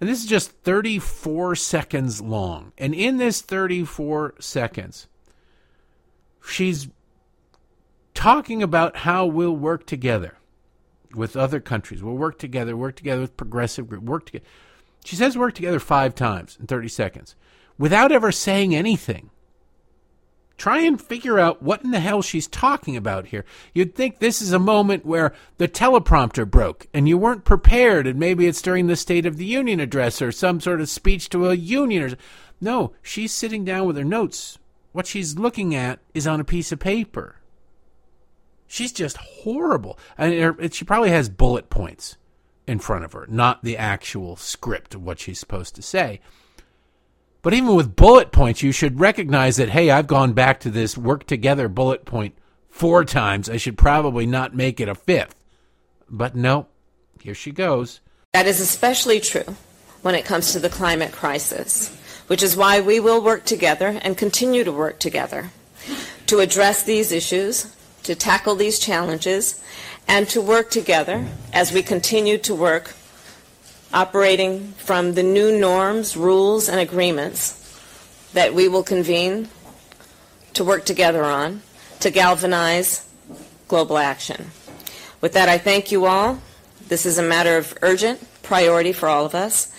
And 0.00 0.08
this 0.08 0.22
is 0.22 0.28
just 0.28 0.50
34 0.50 1.54
seconds 1.56 2.20
long. 2.20 2.72
And 2.76 2.94
in 2.94 3.18
this 3.18 3.40
34 3.40 4.34
seconds, 4.40 5.06
she's 6.44 6.88
talking 8.14 8.62
about 8.62 8.98
how 8.98 9.26
we'll 9.26 9.56
work 9.56 9.86
together 9.86 10.36
with 11.14 11.36
other 11.36 11.60
countries. 11.60 12.02
We'll 12.02 12.14
work 12.14 12.38
together, 12.38 12.76
work 12.76 12.96
together 12.96 13.20
with 13.20 13.36
progressive 13.36 13.88
group, 13.88 14.04
work 14.04 14.26
together. 14.26 14.44
She 15.04 15.16
says 15.16 15.36
work 15.36 15.54
together 15.54 15.80
five 15.80 16.14
times 16.14 16.56
in 16.60 16.66
30 16.66 16.88
seconds 16.88 17.36
without 17.78 18.12
ever 18.12 18.30
saying 18.30 18.74
anything. 18.74 19.30
Try 20.56 20.82
and 20.82 21.00
figure 21.00 21.40
out 21.40 21.62
what 21.62 21.82
in 21.82 21.90
the 21.90 21.98
hell 21.98 22.22
she's 22.22 22.46
talking 22.46 22.96
about 22.96 23.26
here. 23.28 23.44
You'd 23.74 23.96
think 23.96 24.18
this 24.18 24.40
is 24.40 24.52
a 24.52 24.60
moment 24.60 25.04
where 25.04 25.32
the 25.58 25.66
teleprompter 25.66 26.48
broke 26.48 26.86
and 26.94 27.08
you 27.08 27.18
weren't 27.18 27.44
prepared, 27.44 28.06
and 28.06 28.20
maybe 28.20 28.46
it's 28.46 28.62
during 28.62 28.86
the 28.86 28.94
State 28.94 29.26
of 29.26 29.38
the 29.38 29.44
Union 29.44 29.80
address 29.80 30.22
or 30.22 30.30
some 30.30 30.60
sort 30.60 30.80
of 30.80 30.88
speech 30.88 31.28
to 31.30 31.48
a 31.48 31.54
union. 31.54 32.04
Or... 32.04 32.16
No, 32.60 32.92
she's 33.02 33.32
sitting 33.32 33.64
down 33.64 33.86
with 33.86 33.96
her 33.96 34.04
notes. 34.04 34.58
What 34.92 35.08
she's 35.08 35.36
looking 35.36 35.74
at 35.74 35.98
is 36.14 36.28
on 36.28 36.38
a 36.38 36.44
piece 36.44 36.70
of 36.70 36.78
paper. 36.78 37.36
She's 38.72 38.92
just 38.92 39.18
horrible. 39.18 39.98
And 40.16 40.72
she 40.72 40.86
probably 40.86 41.10
has 41.10 41.28
bullet 41.28 41.68
points 41.68 42.16
in 42.66 42.78
front 42.78 43.04
of 43.04 43.12
her, 43.12 43.26
not 43.28 43.62
the 43.62 43.76
actual 43.76 44.34
script 44.36 44.94
of 44.94 45.02
what 45.02 45.20
she's 45.20 45.38
supposed 45.38 45.74
to 45.74 45.82
say. 45.82 46.20
But 47.42 47.52
even 47.52 47.74
with 47.74 47.96
bullet 47.96 48.32
points, 48.32 48.62
you 48.62 48.72
should 48.72 48.98
recognize 48.98 49.56
that, 49.56 49.68
hey, 49.68 49.90
I've 49.90 50.06
gone 50.06 50.32
back 50.32 50.58
to 50.60 50.70
this 50.70 50.96
work 50.96 51.26
together 51.26 51.68
bullet 51.68 52.06
point 52.06 52.34
four 52.70 53.04
times. 53.04 53.50
I 53.50 53.58
should 53.58 53.76
probably 53.76 54.24
not 54.24 54.54
make 54.54 54.80
it 54.80 54.88
a 54.88 54.94
fifth. 54.94 55.34
But 56.08 56.34
no, 56.34 56.66
here 57.20 57.34
she 57.34 57.50
goes. 57.50 58.00
That 58.32 58.46
is 58.46 58.58
especially 58.58 59.20
true 59.20 59.54
when 60.00 60.14
it 60.14 60.24
comes 60.24 60.52
to 60.52 60.58
the 60.58 60.70
climate 60.70 61.12
crisis, 61.12 61.94
which 62.26 62.42
is 62.42 62.56
why 62.56 62.80
we 62.80 63.00
will 63.00 63.22
work 63.22 63.44
together 63.44 64.00
and 64.00 64.16
continue 64.16 64.64
to 64.64 64.72
work 64.72 64.98
together 64.98 65.50
to 66.28 66.40
address 66.40 66.84
these 66.84 67.12
issues, 67.12 67.76
to 68.04 68.14
tackle 68.14 68.54
these 68.54 68.78
challenges, 68.78 69.62
and 70.08 70.28
to 70.28 70.40
work 70.40 70.70
together 70.70 71.26
as 71.52 71.72
we 71.72 71.82
continue 71.82 72.38
to 72.38 72.54
work 72.54 72.94
operating 73.92 74.72
from 74.72 75.14
the 75.14 75.22
new 75.22 75.58
norms, 75.58 76.16
rules, 76.16 76.68
and 76.68 76.80
agreements 76.80 77.58
that 78.32 78.54
we 78.54 78.68
will 78.68 78.82
convene 78.82 79.48
to 80.54 80.64
work 80.64 80.84
together 80.84 81.24
on 81.24 81.62
to 82.00 82.10
galvanize 82.10 83.08
global 83.68 83.98
action. 83.98 84.50
With 85.20 85.34
that, 85.34 85.48
I 85.48 85.58
thank 85.58 85.92
you 85.92 86.06
all. 86.06 86.40
This 86.88 87.06
is 87.06 87.18
a 87.18 87.22
matter 87.22 87.56
of 87.56 87.76
urgent 87.82 88.20
priority 88.42 88.92
for 88.92 89.08
all 89.08 89.24
of 89.24 89.34
us, 89.34 89.72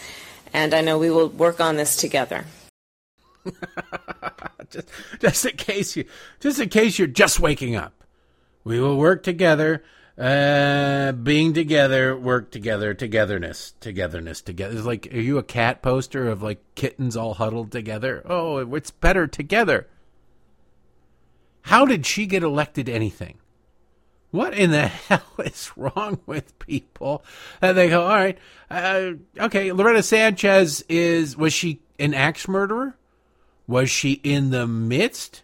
and 0.54 0.74
I 0.74 0.82
know 0.82 0.98
we 0.98 1.10
will 1.10 1.30
work 1.30 1.60
on 1.60 1.76
this 1.76 1.96
together. 1.96 2.46
just, 4.70 4.90
just 5.20 5.46
in 5.46 5.58
case 5.58 5.96
you, 5.96 6.06
just 6.40 6.60
in 6.60 6.70
case 6.70 6.98
you're 6.98 7.08
just 7.08 7.40
waking 7.40 7.76
up, 7.76 8.03
we 8.64 8.80
will 8.80 8.98
work 8.98 9.24
together 9.24 9.84
uh, 10.18 11.12
being 11.12 11.54
together, 11.54 12.16
work 12.16 12.52
together, 12.52 12.94
togetherness, 12.94 13.74
togetherness, 13.80 14.42
together. 14.42 14.76
It's 14.76 14.86
like, 14.86 15.12
are 15.12 15.20
you 15.20 15.38
a 15.38 15.44
cat 15.44 15.82
poster 15.82 16.30
of 16.30 16.44
like 16.44 16.62
kittens 16.76 17.18
all 17.18 17.34
huddled 17.36 17.72
together? 17.72 18.22
Oh, 18.26 18.58
it's 18.76 18.92
better 18.92 19.26
together. 19.26 19.88
How 21.64 21.86
did 21.86 22.06
she 22.06 22.26
get 22.26 22.44
elected 22.44 22.90
anything? 22.90 23.40
What 24.30 24.54
in 24.54 24.72
the 24.72 24.88
hell 24.88 25.24
is 25.40 25.72
wrong 25.76 26.20
with 26.26 26.60
people? 26.60 27.24
And 27.62 27.76
they 27.76 27.90
go, 27.90 28.04
all 28.04 28.16
right, 28.16 28.38
uh, 28.70 29.12
okay. 29.40 29.72
Loretta 29.72 30.04
Sanchez 30.04 30.84
is 30.90 31.36
was 31.36 31.54
she 31.54 31.82
an 31.98 32.14
axe 32.14 32.48
murderer? 32.48 32.98
Was 33.66 33.90
she 33.90 34.14
in 34.24 34.52
the 34.52 34.68
midst 34.68 35.42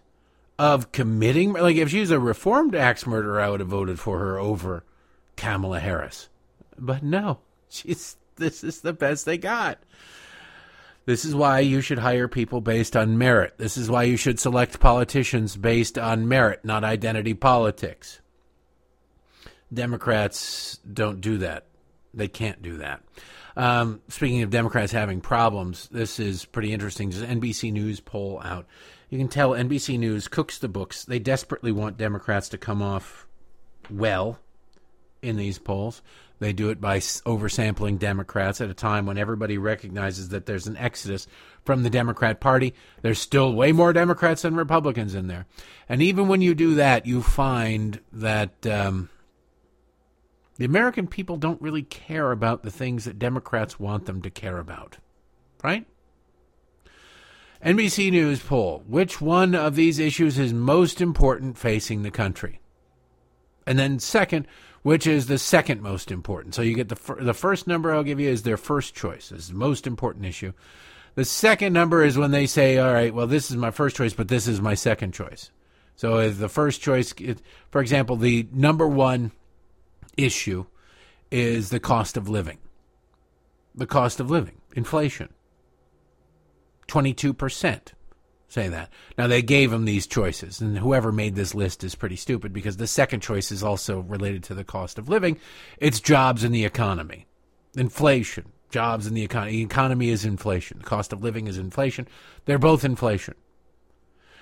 of 0.59 0.91
committing 0.91 1.53
like 1.53 1.77
if 1.77 1.89
she 1.89 2.01
was 2.01 2.11
a 2.11 2.19
reformed 2.19 2.75
axe 2.75 3.07
murderer, 3.07 3.39
I 3.39 3.49
would 3.49 3.61
have 3.61 3.69
voted 3.69 3.97
for 3.97 4.19
her 4.19 4.37
over 4.37 4.83
Kamala 5.37 5.79
Harris. 5.79 6.27
But 6.77 7.01
no, 7.01 7.39
she's 7.69 8.17
this 8.35 8.63
is 8.63 8.81
the 8.81 8.93
best 8.93 9.25
they 9.25 9.37
got. 9.37 9.79
This 11.05 11.25
is 11.25 11.33
why 11.33 11.61
you 11.61 11.81
should 11.81 11.97
hire 11.97 12.27
people 12.27 12.61
based 12.61 12.95
on 12.95 13.17
merit. 13.17 13.55
This 13.57 13.77
is 13.77 13.89
why 13.89 14.03
you 14.03 14.17
should 14.17 14.39
select 14.39 14.79
politicians 14.79 15.55
based 15.55 15.97
on 15.97 16.27
merit, 16.27 16.63
not 16.63 16.83
identity 16.83 17.33
politics. 17.33 18.19
Democrats 19.73 20.79
don't 20.91 21.21
do 21.21 21.39
that. 21.39 21.65
They 22.13 22.27
can't 22.27 22.61
do 22.61 22.77
that. 22.77 23.01
Um, 23.55 24.01
speaking 24.07 24.43
of 24.43 24.51
Democrats 24.51 24.91
having 24.91 25.19
problems, 25.19 25.89
this 25.91 26.19
is 26.19 26.45
pretty 26.45 26.73
interesting. 26.73 27.13
An 27.13 27.41
NBC 27.41 27.71
News 27.71 27.99
poll 27.99 28.41
out 28.43 28.67
you 29.09 29.17
can 29.17 29.27
tell 29.27 29.51
NBC 29.51 29.97
News 29.97 30.27
cooks 30.27 30.57
the 30.57 30.67
books. 30.67 31.05
They 31.05 31.19
desperately 31.19 31.71
want 31.71 31.97
Democrats 31.97 32.49
to 32.49 32.57
come 32.57 32.81
off 32.81 33.27
well 33.89 34.39
in 35.21 35.35
these 35.35 35.57
polls. 35.59 36.01
They 36.39 36.53
do 36.53 36.69
it 36.69 36.79
by 36.79 36.99
oversampling 36.99 37.99
Democrats 37.99 38.61
at 38.61 38.69
a 38.69 38.73
time 38.73 39.05
when 39.05 39.17
everybody 39.17 39.57
recognizes 39.57 40.29
that 40.29 40.45
there's 40.45 40.67
an 40.67 40.77
exodus 40.77 41.27
from 41.65 41.83
the 41.83 41.89
Democrat 41.89 42.39
Party. 42.39 42.73
There's 43.01 43.19
still 43.19 43.53
way 43.53 43.73
more 43.73 43.91
Democrats 43.91 44.43
than 44.43 44.55
Republicans 44.55 45.15
in 45.15 45.27
there. 45.27 45.47
And 45.89 46.01
even 46.01 46.29
when 46.29 46.41
you 46.41 46.55
do 46.55 46.75
that, 46.75 47.05
you 47.05 47.21
find 47.21 47.99
that 48.13 48.65
um, 48.65 49.09
the 50.57 50.65
American 50.65 51.07
people 51.07 51.35
don't 51.35 51.61
really 51.61 51.83
care 51.83 52.31
about 52.31 52.63
the 52.63 52.71
things 52.71 53.03
that 53.03 53.19
Democrats 53.19 53.77
want 53.77 54.05
them 54.05 54.21
to 54.21 54.29
care 54.29 54.59
about. 54.59 54.97
Right? 55.61 55.85
NBC 57.63 58.09
News 58.11 58.39
poll 58.39 58.83
Which 58.87 59.19
one 59.19 59.53
of 59.53 59.75
these 59.75 59.99
issues 59.99 60.39
is 60.39 60.53
most 60.53 61.01
important 61.01 61.57
facing 61.57 62.03
the 62.03 62.11
country? 62.11 62.61
And 63.67 63.77
then, 63.77 63.99
second, 63.99 64.47
which 64.81 65.05
is 65.05 65.27
the 65.27 65.37
second 65.37 65.81
most 65.81 66.09
important? 66.09 66.55
So 66.55 66.61
you 66.61 66.73
get 66.73 66.89
the, 66.89 66.95
fir- 66.95 67.21
the 67.21 67.33
first 67.33 67.67
number 67.67 67.93
I'll 67.93 68.03
give 68.03 68.19
you 68.19 68.29
is 68.29 68.43
their 68.43 68.57
first 68.57 68.95
choice, 68.95 69.31
is 69.31 69.49
the 69.49 69.55
most 69.55 69.85
important 69.85 70.25
issue. 70.25 70.53
The 71.15 71.25
second 71.25 71.73
number 71.73 72.03
is 72.03 72.17
when 72.17 72.31
they 72.31 72.45
say, 72.45 72.77
all 72.77 72.93
right, 72.93 73.13
well, 73.13 73.27
this 73.27 73.51
is 73.51 73.57
my 73.57 73.71
first 73.71 73.97
choice, 73.97 74.13
but 74.13 74.29
this 74.29 74.47
is 74.47 74.61
my 74.61 74.73
second 74.73 75.13
choice. 75.13 75.51
So 75.97 76.29
the 76.29 76.47
first 76.47 76.81
choice, 76.81 77.13
for 77.71 77.81
example, 77.81 78.15
the 78.15 78.47
number 78.53 78.87
one 78.87 79.33
issue 80.15 80.65
is 81.29 81.69
the 81.69 81.79
cost 81.79 82.15
of 82.15 82.29
living. 82.29 82.59
The 83.75 83.85
cost 83.85 84.21
of 84.21 84.31
living, 84.31 84.61
inflation. 84.75 85.29
22% 86.89 87.93
say 88.49 88.67
that. 88.67 88.89
Now, 89.17 89.27
they 89.27 89.41
gave 89.41 89.71
them 89.71 89.85
these 89.85 90.07
choices, 90.07 90.59
and 90.59 90.77
whoever 90.77 91.11
made 91.11 91.35
this 91.35 91.53
list 91.55 91.83
is 91.83 91.95
pretty 91.95 92.15
stupid 92.15 92.51
because 92.51 92.77
the 92.77 92.87
second 92.87 93.21
choice 93.21 93.51
is 93.51 93.63
also 93.63 93.99
related 93.99 94.43
to 94.45 94.55
the 94.55 94.63
cost 94.63 94.97
of 94.97 95.07
living. 95.07 95.39
It's 95.77 95.99
jobs 95.99 96.43
in 96.43 96.51
the 96.51 96.65
economy, 96.65 97.27
inflation, 97.75 98.51
jobs 98.69 99.07
in 99.07 99.13
the 99.13 99.23
economy. 99.23 99.51
The 99.51 99.63
economy 99.63 100.09
is 100.09 100.25
inflation, 100.25 100.79
the 100.79 100.85
cost 100.85 101.13
of 101.13 101.23
living 101.23 101.47
is 101.47 101.57
inflation. 101.57 102.07
They're 102.45 102.59
both 102.59 102.83
inflation. 102.83 103.35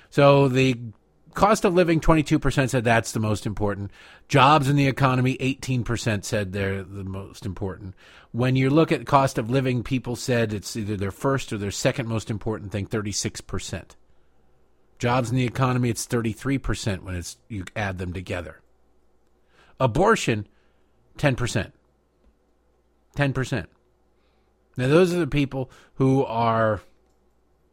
So 0.09 0.47
the 0.47 0.77
cost 1.37 1.63
of 1.63 1.75
living 1.75 2.01
22% 2.01 2.69
said 2.69 2.83
that's 2.83 3.11
the 3.11 3.19
most 3.19 3.45
important. 3.45 3.91
Jobs 4.27 4.67
in 4.67 4.75
the 4.75 4.87
economy 4.87 5.37
18% 5.37 6.25
said 6.25 6.51
they're 6.51 6.81
the 6.81 7.03
most 7.03 7.45
important. 7.45 7.93
When 8.31 8.55
you 8.55 8.71
look 8.71 8.91
at 8.91 9.05
cost 9.05 9.37
of 9.37 9.47
living 9.47 9.83
people 9.83 10.15
said 10.15 10.51
it's 10.51 10.75
either 10.75 10.97
their 10.97 11.11
first 11.11 11.53
or 11.53 11.59
their 11.59 11.69
second 11.69 12.07
most 12.07 12.31
important 12.31 12.71
thing 12.71 12.87
36% 12.87 13.91
jobs 14.97 15.29
in 15.29 15.35
the 15.35 15.45
economy 15.45 15.91
it's 15.91 16.07
33% 16.07 17.03
when 17.03 17.13
it's 17.13 17.37
you 17.47 17.65
add 17.75 17.99
them 17.99 18.13
together. 18.13 18.59
Abortion 19.79 20.47
10% 21.19 21.71
10% 23.15 23.65
now 24.75 24.87
those 24.87 25.13
are 25.13 25.19
the 25.19 25.27
people 25.27 25.69
who 25.95 26.25
are 26.25 26.81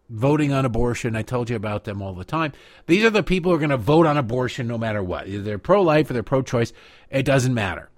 voting 0.09 0.53
on 0.53 0.65
abortion. 0.65 1.17
I 1.17 1.23
told 1.23 1.51
you 1.51 1.57
about 1.57 1.85
them 1.85 2.03
all 2.03 2.15
the 2.15 2.25
time. 2.25 2.53
These 2.87 3.05
are 3.05 3.11
the 3.11 3.23
people 3.23 3.51
who 3.51 3.57
are 3.57 3.61
going 3.61 3.71
to 3.71 3.77
vote 3.77 4.07
on 4.07 4.17
abortion 4.17 4.67
no 4.67 4.79
matter 4.79 5.03
what. 5.03 5.29
Either 5.29 5.43
they're 5.43 5.59
pro 5.59 5.83
life 5.83 6.11
or 6.11 6.13
they're 6.13 6.23
pro 6.23 6.43
choice. 6.43 6.73
It 7.11 7.25
doesn't 7.25 7.55
matter. 7.55 7.91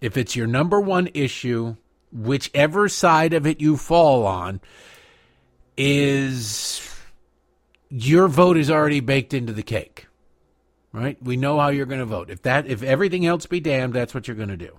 If 0.00 0.16
it's 0.16 0.36
your 0.36 0.46
number 0.46 0.80
one 0.80 1.08
issue, 1.14 1.76
whichever 2.12 2.88
side 2.88 3.32
of 3.32 3.46
it 3.46 3.60
you 3.60 3.76
fall 3.76 4.26
on, 4.26 4.60
is 5.76 6.86
your 7.88 8.28
vote 8.28 8.56
is 8.56 8.70
already 8.70 9.00
baked 9.00 9.34
into 9.34 9.52
the 9.52 9.62
cake. 9.62 10.06
Right? 10.92 11.22
We 11.22 11.36
know 11.36 11.58
how 11.60 11.68
you're 11.68 11.86
going 11.86 12.00
to 12.00 12.06
vote. 12.06 12.30
If 12.30 12.42
that 12.42 12.66
if 12.66 12.82
everything 12.82 13.24
else 13.24 13.46
be 13.46 13.60
damned, 13.60 13.92
that's 13.92 14.12
what 14.12 14.26
you're 14.26 14.36
going 14.36 14.48
to 14.48 14.56
do. 14.56 14.78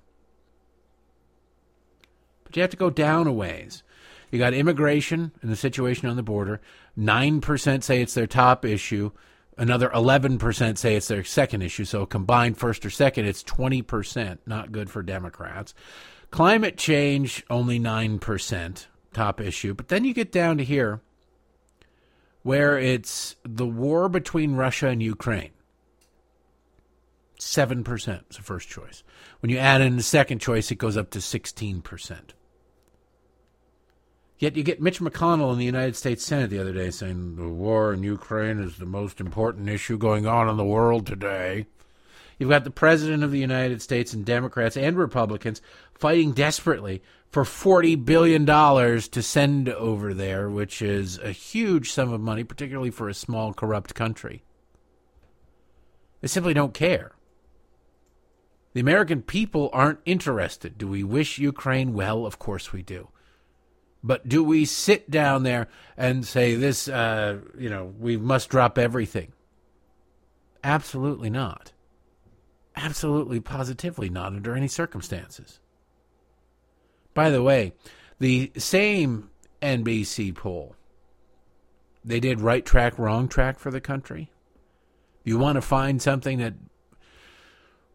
But 2.44 2.58
you 2.58 2.62
have 2.64 2.72
to 2.72 2.78
go 2.78 2.90
down 2.90 3.28
a 3.28 3.32
ways. 3.32 3.84
You 4.32 4.40
got 4.40 4.54
immigration 4.54 5.34
and 5.42 5.52
the 5.52 5.56
situation 5.56 6.08
on 6.08 6.16
the 6.16 6.24
border. 6.24 6.62
9% 6.98 7.84
say 7.84 8.02
it's 8.02 8.14
their 8.14 8.28
top 8.28 8.64
issue. 8.66 9.12
Another 9.58 9.90
11% 9.90 10.78
say 10.78 10.96
it's 10.96 11.10
their 11.10 11.26
second 11.26 11.62
issue. 11.62 11.84
So 11.84 12.06
combined 12.06 12.58
first 12.58 12.86
or 12.86 12.90
second, 12.90 13.26
it's 13.26 13.44
20%. 13.44 14.40
Not 14.46 14.72
good 14.72 14.90
for 14.90 15.04
Democrats. 15.04 15.74
Climate 16.32 16.78
change, 16.78 17.44
only 17.50 17.78
9%, 17.78 18.88
top 19.14 19.42
issue. 19.42 19.74
But 19.74 19.90
then 19.90 20.06
you 20.06 20.14
get 20.14 20.32
down 20.32 20.58
to 20.58 20.64
here 20.64 21.02
where 22.44 22.80
it's 22.80 23.36
the 23.44 23.68
war 23.68 24.08
between 24.08 24.56
Russia 24.56 24.88
and 24.88 25.04
Ukraine. 25.04 25.52
7% 27.38 28.22
is 28.30 28.38
the 28.38 28.44
first 28.44 28.70
choice. 28.70 29.04
When 29.42 29.50
you 29.50 29.58
add 29.58 29.82
in 29.82 29.98
the 29.98 30.04
second 30.04 30.40
choice, 30.40 30.72
it 30.72 30.76
goes 30.76 30.96
up 30.96 31.10
to 31.12 31.20
16%. 31.20 32.20
Yet 34.42 34.58
you 34.58 34.64
get 34.64 34.82
Mitch 34.82 35.00
McConnell 35.00 35.54
in 35.54 35.60
the 35.60 35.66
United 35.66 35.96
States 35.96 36.26
Senate 36.26 36.50
the 36.50 36.58
other 36.58 36.74
day 36.74 36.90
saying 36.90 37.36
the 37.36 37.48
war 37.48 37.94
in 37.94 38.02
Ukraine 38.02 38.60
is 38.60 38.80
the 38.80 38.88
most 38.88 39.20
important 39.20 39.70
issue 39.70 40.00
going 40.00 40.26
on 40.26 40.50
in 40.50 40.58
the 40.58 40.66
world 40.66 41.06
today. 41.06 41.68
You've 42.40 42.50
got 42.50 42.64
the 42.64 42.72
President 42.72 43.24
of 43.24 43.30
the 43.30 43.38
United 43.38 43.84
States 43.84 44.14
and 44.14 44.26
Democrats 44.26 44.76
and 44.76 44.98
Republicans 44.98 45.62
fighting 45.94 46.32
desperately 46.32 47.04
for 47.30 47.44
$40 47.44 48.04
billion 48.04 48.44
to 48.48 49.22
send 49.22 49.70
over 49.70 50.12
there, 50.12 50.50
which 50.50 50.82
is 50.82 51.20
a 51.20 51.32
huge 51.32 51.92
sum 51.92 52.12
of 52.12 52.20
money, 52.20 52.44
particularly 52.44 52.90
for 52.90 53.08
a 53.08 53.14
small, 53.14 53.54
corrupt 53.54 53.94
country. 53.94 54.44
They 56.22 56.28
simply 56.28 56.56
don't 56.56 56.74
care. 56.74 57.12
The 58.74 58.82
American 58.82 59.22
people 59.22 59.70
aren't 59.72 60.00
interested. 60.04 60.80
Do 60.80 60.88
we 60.88 61.04
wish 61.04 61.38
Ukraine 61.38 61.94
well? 61.94 62.26
Of 62.26 62.40
course 62.40 62.74
we 62.74 62.82
do. 62.82 63.10
But 64.04 64.28
do 64.28 64.44
we 64.44 64.66
sit 64.66 65.12
down 65.12 65.44
there 65.44 65.68
and 65.96 66.26
say 66.26 66.56
this, 66.56 66.88
uh, 66.88 67.40
you 67.58 67.70
know, 67.70 67.94
we 68.00 68.18
must 68.18 68.50
drop 68.50 68.78
everything? 68.78 69.32
Absolutely 70.64 71.30
not. 71.30 71.72
Absolutely, 72.76 73.40
positively 73.40 74.10
not 74.10 74.34
under 74.34 74.56
any 74.56 74.68
circumstances. 74.68 75.60
By 77.14 77.30
the 77.30 77.44
way, 77.44 77.74
the 78.20 78.52
same 78.58 79.30
NBC 79.62 80.34
poll, 80.34 80.76
they 82.04 82.20
did 82.20 82.40
right 82.40 82.66
track, 82.66 82.98
wrong 82.98 83.28
track 83.28 83.60
for 83.60 83.70
the 83.70 83.82
country. 83.82 84.32
You 85.24 85.38
want 85.38 85.58
to 85.58 85.62
find 85.62 86.02
something 86.02 86.40
that 86.40 86.54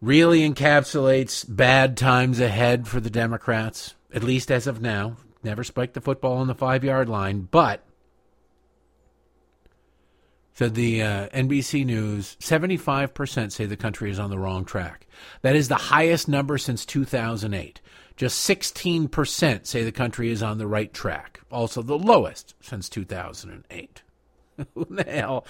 really 0.00 0.48
encapsulates 0.48 1.44
bad 1.48 1.96
times 1.96 2.38
ahead 2.38 2.86
for 2.86 3.00
the 3.00 3.10
Democrats, 3.10 3.94
at 4.12 4.22
least 4.22 4.50
as 4.52 4.66
of 4.66 4.80
now. 4.80 5.16
Never 5.46 5.62
spiked 5.62 5.94
the 5.94 6.00
football 6.00 6.38
on 6.38 6.48
the 6.48 6.56
five 6.56 6.82
yard 6.82 7.08
line, 7.08 7.46
but 7.48 7.84
said 10.54 10.74
the 10.74 11.00
uh, 11.00 11.28
NBC 11.28 11.86
News 11.86 12.36
75% 12.40 13.52
say 13.52 13.64
the 13.64 13.76
country 13.76 14.10
is 14.10 14.18
on 14.18 14.30
the 14.30 14.40
wrong 14.40 14.64
track. 14.64 15.06
That 15.42 15.54
is 15.54 15.68
the 15.68 15.76
highest 15.76 16.26
number 16.26 16.58
since 16.58 16.84
2008. 16.84 17.80
Just 18.16 18.48
16% 18.48 19.66
say 19.66 19.84
the 19.84 19.92
country 19.92 20.32
is 20.32 20.42
on 20.42 20.58
the 20.58 20.66
right 20.66 20.92
track. 20.92 21.40
Also 21.48 21.80
the 21.80 21.96
lowest 21.96 22.54
since 22.60 22.88
2008. 22.88 24.02
who 24.74 24.86
the 24.88 25.04
hell? 25.04 25.46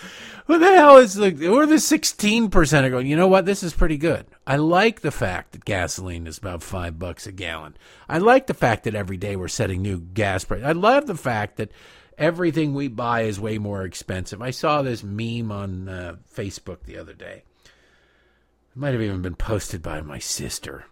Who 0.47 0.59
the 0.59 0.75
hell 0.75 0.97
is 0.97 1.15
the? 1.15 1.31
Who 1.31 1.59
are 1.59 1.67
the 1.67 1.79
sixteen 1.79 2.51
percent 2.51 2.87
are 2.87 2.91
going? 2.91 3.07
You 3.07 3.17
know 3.17 3.29
what? 3.29 3.47
This 3.47 3.63
is 3.63 3.73
pretty 3.73 3.97
good. 3.97 4.27
I 4.47 4.57
like 4.57 5.01
the 5.01 5.11
fact 5.11 5.53
that 5.53 5.65
gasoline 5.65 6.27
is 6.27 6.39
about 6.39 6.63
five 6.63 6.99
bucks 6.99 7.27
a 7.27 7.33
gallon. 7.33 7.77
I 8.09 8.19
like 8.19 8.47
the 8.47 8.55
fact 8.55 8.85
that 8.85 8.95
every 8.95 9.17
day 9.17 9.37
we're 9.37 9.49
setting 9.49 9.83
new 9.83 10.01
gas 10.01 10.45
prices. 10.45 10.67
I 10.67 10.73
love 10.73 11.07
the 11.07 11.15
fact 11.15 11.57
that 11.57 11.71
everything 12.19 12.75
we 12.75 12.89
buy 12.89 13.23
is 13.23 13.41
way 13.41 13.59
more 13.59 13.85
expensive. 13.85 14.43
I 14.43 14.51
saw 14.51 14.83
this 14.83 15.03
meme 15.03 15.53
on 15.53 15.89
uh, 15.89 16.17
Facebook 16.35 16.85
the 16.85 16.99
other 16.99 17.15
day. 17.15 17.45
It 17.65 18.77
might 18.77 18.93
have 18.93 19.03
even 19.03 19.23
been 19.23 19.37
posted 19.37 19.83
by 19.83 20.01
my 20.01 20.19
sister, 20.19 20.85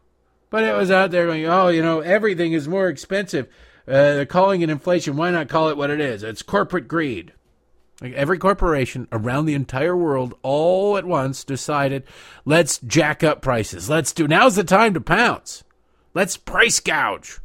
but 0.51 0.65
it 0.65 0.77
was 0.77 0.91
out 0.91 1.11
there 1.11 1.27
going, 1.27 1.47
"Oh, 1.47 1.69
you 1.69 1.83
know, 1.83 2.01
everything 2.01 2.53
is 2.53 2.69
more 2.69 2.89
expensive." 2.89 3.49
Uh, 3.87 4.15
they're 4.15 4.27
calling 4.27 4.63
it 4.63 4.71
inflation. 4.71 5.17
Why 5.17 5.31
not 5.31 5.49
call 5.49 5.69
it 5.69 5.77
what 5.77 5.91
it 5.91 6.01
is? 6.01 6.23
It's 6.23 6.43
corporate 6.43 6.89
greed. 6.89 7.33
Like 8.01 8.13
every 8.15 8.39
corporation 8.39 9.09
around 9.13 9.47
the 9.47 9.55
entire 9.55 9.97
world 9.97 10.35
all 10.43 10.97
at 10.97 11.05
once 11.05 11.45
decided, 11.45 12.05
let's 12.45 12.79
jack 12.79 13.23
up 13.23 13.41
prices. 13.41 13.89
Let's 13.89 14.13
do 14.13 14.27
now's 14.27 14.57
the 14.57 14.65
time 14.65 14.95
to 14.95 15.01
pounce. 15.01 15.65
Let's 16.13 16.37
price 16.37 16.81
gouge. 16.81 17.41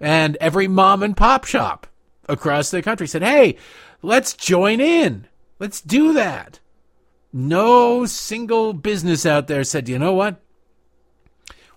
And 0.00 0.36
every 0.40 0.68
mom 0.68 1.02
and 1.02 1.16
pop 1.16 1.44
shop 1.44 1.86
across 2.28 2.70
the 2.70 2.82
country 2.82 3.08
said, 3.08 3.22
hey, 3.22 3.56
let's 4.02 4.34
join 4.34 4.80
in. 4.80 5.26
Let's 5.58 5.80
do 5.80 6.12
that. 6.12 6.60
No 7.32 8.06
single 8.06 8.72
business 8.72 9.26
out 9.26 9.48
there 9.48 9.64
said, 9.64 9.88
you 9.88 9.98
know 9.98 10.14
what? 10.14 10.40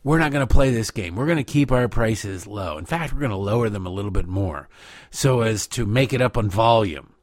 We're 0.03 0.19
not 0.19 0.31
going 0.31 0.45
to 0.45 0.53
play 0.53 0.71
this 0.71 0.91
game. 0.91 1.15
We're 1.15 1.25
going 1.25 1.37
to 1.37 1.43
keep 1.43 1.71
our 1.71 1.87
prices 1.87 2.47
low. 2.47 2.77
In 2.77 2.85
fact, 2.85 3.13
we're 3.13 3.19
going 3.19 3.31
to 3.31 3.37
lower 3.37 3.69
them 3.69 3.85
a 3.85 3.91
little 3.91 4.11
bit 4.11 4.27
more 4.27 4.67
so 5.11 5.41
as 5.41 5.67
to 5.67 5.85
make 5.85 6.13
it 6.13 6.21
up 6.21 6.37
on 6.37 6.49
volume. 6.49 7.13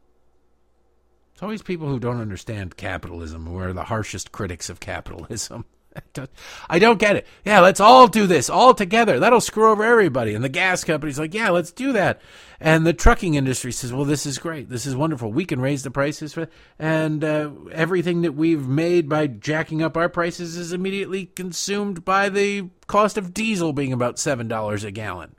It's 1.39 1.43
always 1.45 1.63
people 1.63 1.87
who 1.87 2.01
don't 2.01 2.21
understand 2.21 2.77
capitalism 2.77 3.47
who 3.47 3.61
are 3.61 3.73
the 3.73 3.85
harshest 3.85 4.33
critics 4.33 4.69
of 4.69 4.81
capitalism. 4.81 5.67
I 6.69 6.81
don't 6.81 6.99
get 6.99 7.15
it. 7.15 7.29
Yeah, 7.45 7.61
let's 7.61 7.79
all 7.79 8.09
do 8.09 8.27
this 8.27 8.51
all 8.51 8.75
together. 8.75 9.21
That'll 9.21 9.41
screw 9.41 9.71
over 9.71 9.85
everybody. 9.85 10.35
And 10.35 10.43
the 10.43 10.49
gas 10.49 10.83
company's 10.83 11.17
like, 11.17 11.35
yeah, 11.35 11.51
let's 11.51 11.71
do 11.71 11.93
that. 11.93 12.21
And 12.59 12.85
the 12.85 12.93
trucking 12.93 13.35
industry 13.35 13.71
says, 13.71 13.93
well, 13.93 14.05
this 14.05 14.27
is 14.27 14.39
great. 14.39 14.69
This 14.69 14.85
is 14.85 14.97
wonderful. 14.97 15.31
We 15.31 15.45
can 15.45 15.61
raise 15.61 15.85
the 15.85 15.93
prices 15.93 16.35
for, 16.35 16.49
and 16.77 17.23
uh, 17.23 17.53
everything 17.71 18.23
that 18.23 18.33
we've 18.33 18.67
made 18.67 19.09
by 19.09 19.29
jacking 19.29 19.81
up 19.81 19.97
our 19.97 20.09
prices 20.09 20.57
is 20.57 20.73
immediately 20.73 21.27
consumed 21.27 22.05
by 22.05 22.31
the 22.31 22.69
cost 22.89 23.17
of 23.17 23.33
diesel 23.33 23.73
being 23.73 23.93
about 23.93 24.19
seven 24.19 24.49
dollars 24.49 24.83
a 24.83 24.91
gallon. 24.91 25.37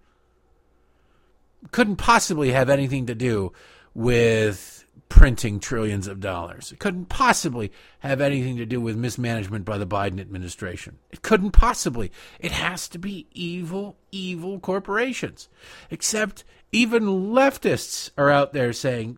Couldn't 1.71 1.97
possibly 1.97 2.51
have 2.51 2.69
anything 2.69 3.05
to 3.07 3.15
do 3.15 3.51
with 3.93 4.78
printing 5.10 5.60
trillions 5.60 6.07
of 6.07 6.20
dollars. 6.20 6.72
It 6.72 6.80
couldn't 6.80 7.10
possibly 7.10 7.72
have 7.99 8.22
anything 8.22 8.57
to 8.57 8.66
do 8.66 8.80
with 8.80 8.95
mismanagement 8.95 9.66
by 9.66 9.78
the 9.78 9.88
Biden 9.88 10.22
administration. 10.22 10.99
It 11.12 11.24
couldn't 11.24 11.51
possibly. 11.51 12.12
It 12.39 12.51
has 12.51 12.88
to 12.89 12.99
be 12.99 13.28
evil, 13.34 13.97
evil 14.12 14.60
corporations. 14.60 15.49
Except 15.89 16.43
even 16.72 17.03
leftists 17.03 18.12
are 18.18 18.30
out 18.30 18.53
there 18.53 18.72
saying, 18.72 19.18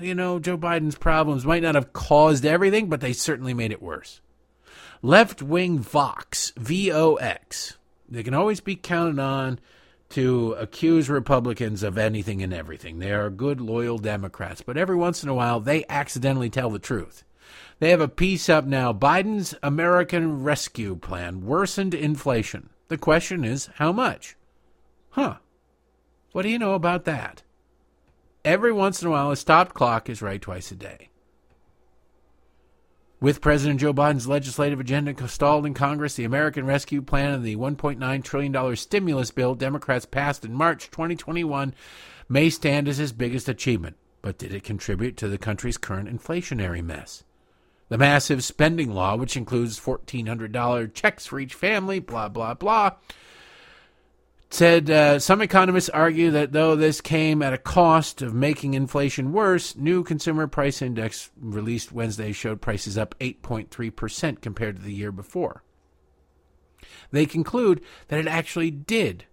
you 0.00 0.14
know, 0.14 0.38
Joe 0.38 0.56
Biden's 0.56 0.96
problems 0.96 1.44
might 1.44 1.62
not 1.62 1.74
have 1.74 1.92
caused 1.92 2.46
everything, 2.46 2.88
but 2.88 3.00
they 3.00 3.12
certainly 3.12 3.54
made 3.54 3.70
it 3.70 3.82
worse. 3.82 4.20
Left 5.02 5.42
wing 5.42 5.78
Vox, 5.78 6.52
V 6.56 6.90
O 6.90 7.16
X, 7.16 7.76
they 8.08 8.22
can 8.22 8.34
always 8.34 8.60
be 8.60 8.74
counted 8.74 9.20
on 9.20 9.60
to 10.10 10.52
accuse 10.58 11.10
Republicans 11.10 11.82
of 11.82 11.98
anything 11.98 12.42
and 12.42 12.52
everything. 12.54 12.98
They 12.98 13.12
are 13.12 13.30
good, 13.30 13.60
loyal 13.60 13.98
Democrats, 13.98 14.62
but 14.62 14.76
every 14.76 14.96
once 14.96 15.22
in 15.22 15.28
a 15.28 15.34
while 15.34 15.60
they 15.60 15.84
accidentally 15.88 16.48
tell 16.50 16.70
the 16.70 16.78
truth. 16.78 17.24
They 17.78 17.90
have 17.90 18.00
a 18.00 18.08
piece 18.08 18.48
up 18.48 18.64
now 18.64 18.92
Biden's 18.92 19.54
American 19.62 20.42
Rescue 20.42 20.96
Plan 20.96 21.44
worsened 21.44 21.94
inflation. 21.94 22.70
The 22.88 22.98
question 22.98 23.44
is, 23.44 23.68
how 23.74 23.92
much? 23.92 24.36
Huh. 25.10 25.36
What 26.32 26.42
do 26.42 26.48
you 26.48 26.58
know 26.58 26.74
about 26.74 27.04
that? 27.04 27.42
Every 28.44 28.72
once 28.72 29.02
in 29.02 29.08
a 29.08 29.10
while, 29.10 29.30
a 29.30 29.36
stopped 29.36 29.74
clock 29.74 30.08
is 30.08 30.22
right 30.22 30.40
twice 30.40 30.70
a 30.70 30.74
day. 30.74 31.10
With 33.20 33.40
President 33.40 33.80
Joe 33.80 33.92
Biden's 33.92 34.28
legislative 34.28 34.78
agenda 34.78 35.26
stalled 35.26 35.66
in 35.66 35.74
Congress, 35.74 36.14
the 36.14 36.22
American 36.22 36.64
Rescue 36.64 37.02
Plan 37.02 37.34
and 37.34 37.44
the 37.44 37.56
$1.9 37.56 38.22
trillion 38.22 38.76
stimulus 38.76 39.32
bill 39.32 39.56
Democrats 39.56 40.06
passed 40.06 40.44
in 40.44 40.54
March 40.54 40.88
2021 40.92 41.74
may 42.28 42.48
stand 42.48 42.86
as 42.86 42.98
his 42.98 43.12
biggest 43.12 43.48
achievement. 43.48 43.96
But 44.22 44.38
did 44.38 44.54
it 44.54 44.62
contribute 44.62 45.16
to 45.16 45.26
the 45.26 45.36
country's 45.36 45.78
current 45.78 46.08
inflationary 46.08 46.84
mess? 46.84 47.24
The 47.88 47.98
massive 47.98 48.44
spending 48.44 48.94
law, 48.94 49.16
which 49.16 49.36
includes 49.36 49.80
$1,400 49.80 50.94
checks 50.94 51.26
for 51.26 51.40
each 51.40 51.54
family, 51.54 51.98
blah, 51.98 52.28
blah, 52.28 52.54
blah, 52.54 52.92
said 54.50 54.90
uh, 54.90 55.18
some 55.18 55.42
economists 55.42 55.90
argue 55.90 56.30
that 56.30 56.52
though 56.52 56.74
this 56.74 57.00
came 57.00 57.42
at 57.42 57.52
a 57.52 57.58
cost 57.58 58.22
of 58.22 58.34
making 58.34 58.74
inflation 58.74 59.32
worse, 59.32 59.76
new 59.76 60.02
consumer 60.02 60.46
price 60.46 60.80
index 60.80 61.30
released 61.38 61.92
Wednesday 61.92 62.32
showed 62.32 62.60
prices 62.60 62.96
up 62.96 63.14
8.3% 63.20 64.40
compared 64.40 64.76
to 64.76 64.82
the 64.82 64.92
year 64.92 65.12
before. 65.12 65.62
They 67.10 67.26
conclude 67.26 67.82
that 68.08 68.20
it 68.20 68.26
actually 68.26 68.70
did 68.70 69.24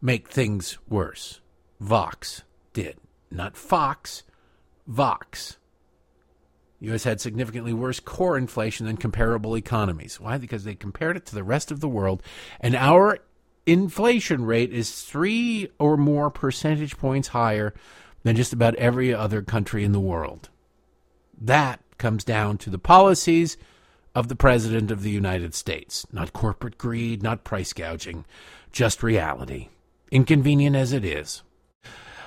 make 0.00 0.28
things 0.28 0.78
worse. 0.88 1.40
Vox 1.80 2.42
did, 2.72 2.96
not 3.30 3.56
Fox, 3.56 4.22
Vox. 4.86 5.58
U.S. 6.80 7.04
had 7.04 7.20
significantly 7.20 7.72
worse 7.72 8.00
core 8.00 8.36
inflation 8.36 8.84
than 8.84 8.96
comparable 8.96 9.56
economies. 9.56 10.20
Why? 10.20 10.36
Because 10.36 10.64
they 10.64 10.74
compared 10.74 11.16
it 11.16 11.24
to 11.26 11.34
the 11.34 11.44
rest 11.44 11.70
of 11.70 11.80
the 11.80 11.88
world, 11.88 12.22
and 12.60 12.76
our 12.76 13.20
inflation 13.66 14.44
rate 14.44 14.72
is 14.72 15.02
three 15.02 15.70
or 15.78 15.96
more 15.96 16.30
percentage 16.30 16.96
points 16.96 17.28
higher 17.28 17.74
than 18.22 18.36
just 18.36 18.52
about 18.52 18.74
every 18.76 19.12
other 19.12 19.42
country 19.42 19.84
in 19.84 19.92
the 19.92 20.00
world. 20.00 20.48
That 21.40 21.80
comes 21.98 22.24
down 22.24 22.58
to 22.58 22.70
the 22.70 22.78
policies 22.78 23.56
of 24.14 24.28
the 24.28 24.36
President 24.36 24.90
of 24.90 25.02
the 25.02 25.10
United 25.10 25.54
States. 25.54 26.06
Not 26.12 26.32
corporate 26.32 26.78
greed, 26.78 27.22
not 27.22 27.44
price 27.44 27.72
gouging, 27.72 28.24
just 28.72 29.02
reality. 29.02 29.68
Inconvenient 30.10 30.76
as 30.76 30.92
it 30.92 31.04
is. 31.04 31.42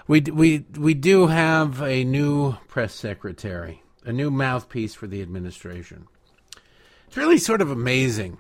We, 0.08 0.22
we, 0.22 0.66
we 0.78 0.94
do 0.94 1.28
have 1.28 1.82
a 1.82 2.04
new 2.04 2.54
press 2.68 2.94
secretary, 2.94 3.84
a 4.06 4.14
new 4.14 4.32
mouthpiece 4.32 4.94
for 4.94 5.08
the 5.08 5.22
administration. 5.22 6.08
It's 7.08 7.18
really 7.18 7.38
sort 7.38 7.62
of 7.62 7.72
amazing 7.72 8.38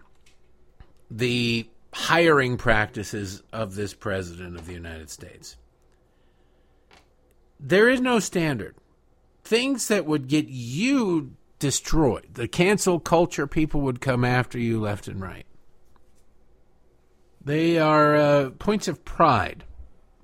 the 1.10 1.70
hiring 1.94 2.58
practices 2.58 3.44
of 3.52 3.76
this 3.76 3.94
president 3.94 4.56
of 4.56 4.68
the 4.68 4.74
United 4.74 5.10
States. 5.10 5.58
There 7.60 7.90
is 7.90 8.02
no 8.02 8.20
standard. 8.20 8.76
Things 9.44 9.88
that 9.88 10.06
would 10.06 10.28
get 10.28 10.48
you 10.48 11.34
destroyed, 11.60 12.28
the 12.34 12.48
cancel 12.48 13.00
culture, 13.00 13.48
people 13.48 13.82
would 13.82 14.02
come 14.02 14.24
after 14.24 14.60
you 14.60 14.80
left 14.80 15.08
and 15.08 15.22
right. 15.22 15.46
They 17.44 17.80
are 17.80 18.16
uh, 18.16 18.50
points 18.52 18.88
of 18.88 19.06
pride, 19.06 19.64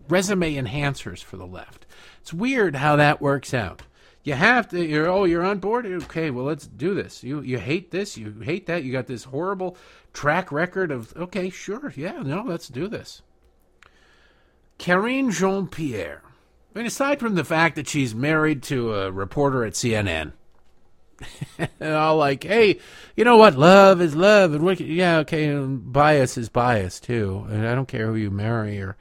resume 0.10 0.56
enhancers 0.56 1.24
for 1.24 1.38
the 1.38 1.48
left. 1.48 1.86
It's 2.22 2.34
weird 2.34 2.76
how 2.76 2.98
that 2.98 3.22
works 3.22 3.54
out. 3.54 3.84
You 4.24 4.34
have 4.34 4.70
to. 4.70 4.86
You're 4.86 5.10
oh, 5.10 5.26
you're 5.26 5.44
on 5.44 5.60
board. 5.60 5.86
Okay, 5.86 6.32
well, 6.32 6.46
let's 6.46 6.68
do 6.68 6.94
this. 6.94 7.24
You 7.24 7.42
you 7.42 7.60
hate 7.60 7.92
this. 7.92 8.18
You 8.18 8.32
hate 8.42 8.68
that. 8.68 8.84
You 8.84 8.92
got 8.92 9.08
this 9.08 9.26
horrible 9.26 9.78
track 10.14 10.52
record 10.52 10.92
of. 10.92 11.16
Okay, 11.16 11.50
sure, 11.50 11.92
yeah, 11.96 12.22
no, 12.22 12.44
let's 12.44 12.68
do 12.68 12.88
this. 12.88 13.22
Karine 14.80 15.32
Jean 15.32 15.68
Pierre. 15.68 16.22
I 16.74 16.80
mean, 16.80 16.88
aside 16.88 17.20
from 17.20 17.36
the 17.36 17.44
fact 17.44 17.76
that 17.76 17.88
she's 17.88 18.16
married 18.16 18.64
to 18.64 18.96
a 18.96 19.12
reporter 19.12 19.64
at 19.64 19.74
CNN, 19.74 20.34
all 21.82 22.18
like, 22.18 22.44
hey, 22.44 22.80
you 23.16 23.24
know 23.24 23.38
what? 23.38 23.56
Love 23.56 24.02
is 24.02 24.16
love, 24.16 24.54
and 24.54 24.64
wicked. 24.64 24.88
Yeah, 24.88 25.20
okay, 25.20 25.46
and 25.46 25.92
bias 25.92 26.38
is 26.38 26.50
bias 26.50 27.00
too. 27.00 27.46
And 27.50 27.68
I 27.68 27.76
don't 27.76 27.88
care 27.88 28.08
who 28.08 28.16
you 28.16 28.32
marry 28.32 28.80
or 28.80 28.98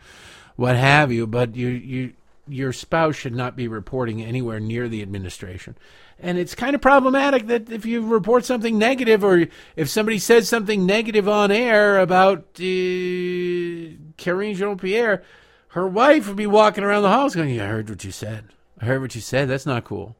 what 0.56 0.76
have 0.76 1.10
you, 1.10 1.26
but 1.26 1.56
you 1.56 1.68
you 1.68 2.12
your 2.48 2.72
spouse 2.72 3.16
should 3.16 3.34
not 3.34 3.56
be 3.56 3.68
reporting 3.68 4.22
anywhere 4.22 4.60
near 4.60 4.88
the 4.88 5.02
administration. 5.02 5.76
And 6.22 6.38
it's 6.38 6.54
kind 6.54 6.76
of 6.76 6.80
problematic 6.80 7.48
that 7.48 7.68
if 7.70 7.84
you 7.84 8.06
report 8.06 8.44
something 8.44 8.78
negative 8.78 9.24
or 9.24 9.48
if 9.74 9.88
somebody 9.88 10.20
says 10.20 10.48
something 10.48 10.86
negative 10.86 11.28
on 11.28 11.50
air 11.50 11.98
about 11.98 12.38
uh, 12.60 13.98
Karine 14.16 14.54
Jean 14.54 14.78
Pierre, 14.78 15.24
her 15.68 15.88
wife 15.88 16.28
would 16.28 16.36
be 16.36 16.46
walking 16.46 16.84
around 16.84 17.02
the 17.02 17.08
halls 17.08 17.34
going, 17.34 17.50
yeah, 17.50 17.64
I 17.64 17.68
heard 17.68 17.90
what 17.90 18.04
you 18.04 18.12
said. 18.12 18.50
I 18.80 18.84
heard 18.84 19.00
what 19.00 19.16
you 19.16 19.20
said. 19.20 19.48
That's 19.48 19.66
not 19.66 19.82
cool. 19.82 20.16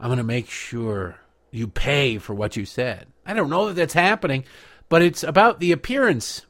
I'm 0.00 0.08
going 0.08 0.18
to 0.18 0.24
make 0.24 0.50
sure 0.50 1.20
you 1.52 1.68
pay 1.68 2.18
for 2.18 2.34
what 2.34 2.56
you 2.56 2.64
said. 2.64 3.06
I 3.24 3.32
don't 3.32 3.50
know 3.50 3.68
that 3.68 3.74
that's 3.74 3.94
happening, 3.94 4.44
but 4.88 5.02
it's 5.02 5.22
about 5.22 5.60
the 5.60 5.70
appearance 5.70 6.46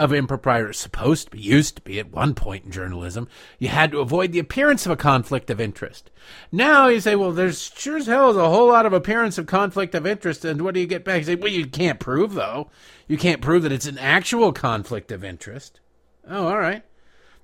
of 0.00 0.12
impropriety. 0.14 0.72
Supposed 0.72 1.26
to 1.26 1.30
be, 1.36 1.42
used 1.42 1.76
to 1.76 1.82
be 1.82 2.00
at 2.00 2.10
one 2.10 2.34
point 2.34 2.64
in 2.64 2.70
journalism. 2.72 3.28
You 3.58 3.68
had 3.68 3.92
to 3.92 4.00
avoid 4.00 4.32
the 4.32 4.38
appearance 4.38 4.86
of 4.86 4.92
a 4.92 4.96
conflict 4.96 5.50
of 5.50 5.60
interest. 5.60 6.10
Now 6.50 6.88
you 6.88 7.00
say, 7.00 7.14
well, 7.14 7.32
there's 7.32 7.70
sure 7.76 7.98
as 7.98 8.06
hell 8.06 8.30
is 8.30 8.36
a 8.36 8.48
whole 8.48 8.68
lot 8.68 8.86
of 8.86 8.92
appearance 8.92 9.36
of 9.38 9.46
conflict 9.46 9.94
of 9.94 10.06
interest, 10.06 10.44
and 10.44 10.62
what 10.62 10.74
do 10.74 10.80
you 10.80 10.86
get 10.86 11.04
back? 11.04 11.18
You 11.18 11.24
say, 11.24 11.34
well, 11.34 11.52
you 11.52 11.66
can't 11.66 12.00
prove 12.00 12.34
though. 12.34 12.70
You 13.06 13.18
can't 13.18 13.42
prove 13.42 13.62
that 13.62 13.72
it's 13.72 13.86
an 13.86 13.98
actual 13.98 14.52
conflict 14.52 15.12
of 15.12 15.22
interest. 15.22 15.80
Oh, 16.28 16.48
all 16.48 16.58
right. 16.58 16.82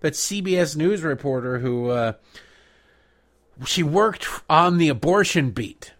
That 0.00 0.14
CBS 0.14 0.76
News 0.76 1.02
reporter 1.02 1.58
who 1.58 1.90
uh, 1.90 2.12
she 3.64 3.82
worked 3.82 4.26
on 4.48 4.78
the 4.78 4.88
abortion 4.88 5.50
beat 5.50 5.92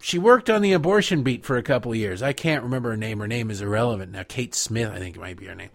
she 0.00 0.18
worked 0.18 0.48
on 0.48 0.62
the 0.62 0.72
abortion 0.72 1.22
beat 1.22 1.44
for 1.44 1.56
a 1.56 1.62
couple 1.62 1.92
of 1.92 1.98
years. 1.98 2.22
I 2.22 2.32
can't 2.32 2.62
remember 2.62 2.90
her 2.90 2.96
name. 2.96 3.18
Her 3.18 3.26
name 3.26 3.50
is 3.50 3.60
irrelevant 3.60 4.12
now. 4.12 4.22
Kate 4.22 4.54
Smith, 4.54 4.90
I 4.90 4.98
think 4.98 5.16
it 5.16 5.20
might 5.20 5.36
be 5.36 5.46
her 5.46 5.54
name. 5.54 5.70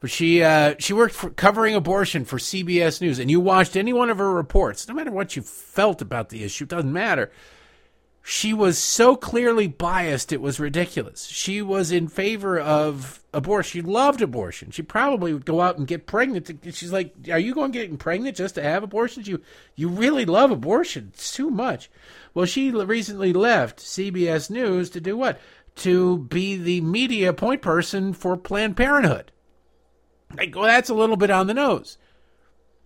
But 0.00 0.10
she 0.10 0.42
uh, 0.42 0.74
she 0.78 0.92
worked 0.92 1.14
for 1.14 1.30
covering 1.30 1.74
abortion 1.74 2.24
for 2.24 2.38
CBS 2.38 3.00
News, 3.00 3.18
and 3.18 3.30
you 3.30 3.40
watched 3.40 3.76
any 3.76 3.92
one 3.92 4.10
of 4.10 4.18
her 4.18 4.32
reports, 4.32 4.88
no 4.88 4.94
matter 4.94 5.10
what 5.10 5.36
you 5.36 5.42
felt 5.42 6.00
about 6.00 6.28
the 6.28 6.44
issue, 6.44 6.66
doesn't 6.66 6.92
matter. 6.92 7.30
She 8.28 8.52
was 8.52 8.76
so 8.76 9.14
clearly 9.14 9.68
biased, 9.68 10.32
it 10.32 10.40
was 10.40 10.58
ridiculous. 10.58 11.26
She 11.26 11.62
was 11.62 11.92
in 11.92 12.08
favor 12.08 12.58
of 12.58 13.22
abortion. 13.32 13.82
She 13.82 13.86
loved 13.86 14.20
abortion. 14.20 14.72
She 14.72 14.82
probably 14.82 15.32
would 15.32 15.44
go 15.44 15.60
out 15.60 15.78
and 15.78 15.86
get 15.86 16.08
pregnant. 16.08 16.50
She's 16.74 16.90
like, 16.90 17.14
"Are 17.30 17.38
you 17.38 17.54
going 17.54 17.70
getting 17.70 17.96
pregnant 17.96 18.36
just 18.36 18.56
to 18.56 18.64
have 18.64 18.82
abortions? 18.82 19.28
You 19.28 19.42
you 19.76 19.88
really 19.88 20.24
love 20.24 20.50
abortion 20.50 21.12
it's 21.14 21.32
too 21.32 21.50
much." 21.50 21.88
Well, 22.34 22.46
she 22.46 22.72
recently 22.72 23.32
left 23.32 23.78
CBS 23.78 24.50
News 24.50 24.90
to 24.90 25.00
do 25.00 25.16
what? 25.16 25.40
To 25.76 26.18
be 26.18 26.56
the 26.56 26.80
media 26.80 27.32
point 27.32 27.62
person 27.62 28.12
for 28.12 28.36
Planned 28.36 28.76
Parenthood. 28.76 29.30
Like, 30.36 30.52
well, 30.52 30.64
that's 30.64 30.90
a 30.90 30.94
little 30.94 31.16
bit 31.16 31.30
on 31.30 31.46
the 31.46 31.54
nose. 31.54 31.96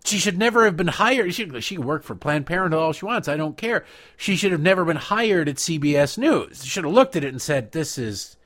She 0.04 0.18
should 0.18 0.38
never 0.38 0.64
have 0.64 0.76
been 0.76 0.88
hired. 0.88 1.34
She, 1.34 1.60
she 1.60 1.76
can 1.76 1.84
work 1.84 2.02
for 2.02 2.14
Planned 2.14 2.46
Parenthood 2.46 2.80
all 2.80 2.92
she 2.92 3.04
wants. 3.04 3.28
I 3.28 3.36
don't 3.36 3.56
care. 3.56 3.84
She 4.16 4.34
should 4.34 4.52
have 4.52 4.60
never 4.60 4.84
been 4.84 4.96
hired 4.96 5.48
at 5.48 5.56
CBS 5.56 6.16
News. 6.16 6.62
She 6.64 6.70
should 6.70 6.84
have 6.84 6.92
looked 6.92 7.16
at 7.16 7.24
it 7.24 7.28
and 7.28 7.42
said, 7.42 7.72
"This 7.72 7.98
is, 7.98 8.36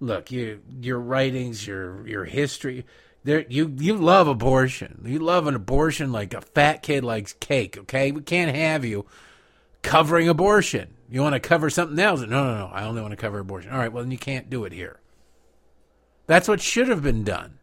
look, 0.00 0.32
you, 0.32 0.60
your 0.80 0.98
writings, 0.98 1.66
your 1.66 2.06
your 2.06 2.24
history. 2.24 2.84
There, 3.22 3.46
you 3.48 3.74
you 3.78 3.94
love 3.94 4.26
abortion. 4.26 5.02
You 5.06 5.20
love 5.20 5.46
an 5.46 5.54
abortion 5.54 6.12
like 6.12 6.34
a 6.34 6.40
fat 6.40 6.82
kid 6.82 7.04
likes 7.04 7.32
cake. 7.32 7.78
Okay, 7.78 8.10
we 8.10 8.20
can't 8.20 8.54
have 8.54 8.84
you 8.84 9.06
covering 9.82 10.28
abortion. 10.28 10.94
You 11.08 11.22
want 11.22 11.34
to 11.34 11.40
cover 11.40 11.70
something 11.70 11.98
else? 11.98 12.20
No, 12.20 12.26
no, 12.26 12.58
no. 12.58 12.70
I 12.72 12.84
only 12.84 13.00
want 13.00 13.12
to 13.12 13.16
cover 13.16 13.38
abortion. 13.38 13.70
All 13.70 13.78
right, 13.78 13.92
well, 13.92 14.02
then 14.02 14.10
you 14.10 14.18
can't 14.18 14.50
do 14.50 14.64
it 14.64 14.72
here. 14.72 14.98
That's 16.26 16.48
what 16.48 16.60
should 16.60 16.88
have 16.88 17.02
been 17.02 17.22
done. 17.22 17.58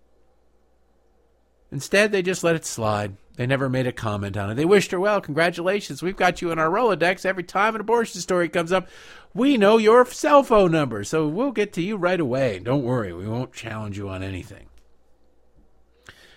Instead, 1.72 2.12
they 2.12 2.22
just 2.22 2.44
let 2.44 2.56
it 2.56 2.66
slide. 2.66 3.18
They 3.36 3.48
never 3.48 3.70
made 3.70 3.88
a 3.88 3.92
comment 3.92 4.36
on 4.36 4.50
it. 4.50 4.56
They 4.56 4.66
wished 4.66 4.92
her 4.92 5.00
well. 5.00 5.22
Congratulations. 5.22 6.04
We've 6.04 6.18
got 6.18 6.42
you 6.42 6.52
in 6.52 6.60
our 6.60 6.70
Rolodex. 6.70 7.26
Every 7.26 7.44
time 7.44 7.76
an 7.76 7.82
abortion 7.82 8.20
story 8.20 8.50
comes 8.50 8.72
up, 8.72 8.88
we 9.34 9.58
know 9.58 9.78
your 9.78 10.06
cell 10.06 10.44
phone 10.44 10.72
number. 10.72 11.04
So 11.04 11.28
we'll 11.28 11.52
get 11.52 11.74
to 11.74 11.82
you 11.82 11.96
right 11.96 12.20
away. 12.20 12.60
Don't 12.60 12.84
worry. 12.84 13.14
We 13.14 13.28
won't 13.28 13.54
challenge 13.54 13.98
you 13.98 14.10
on 14.10 14.22
anything. 14.22 14.68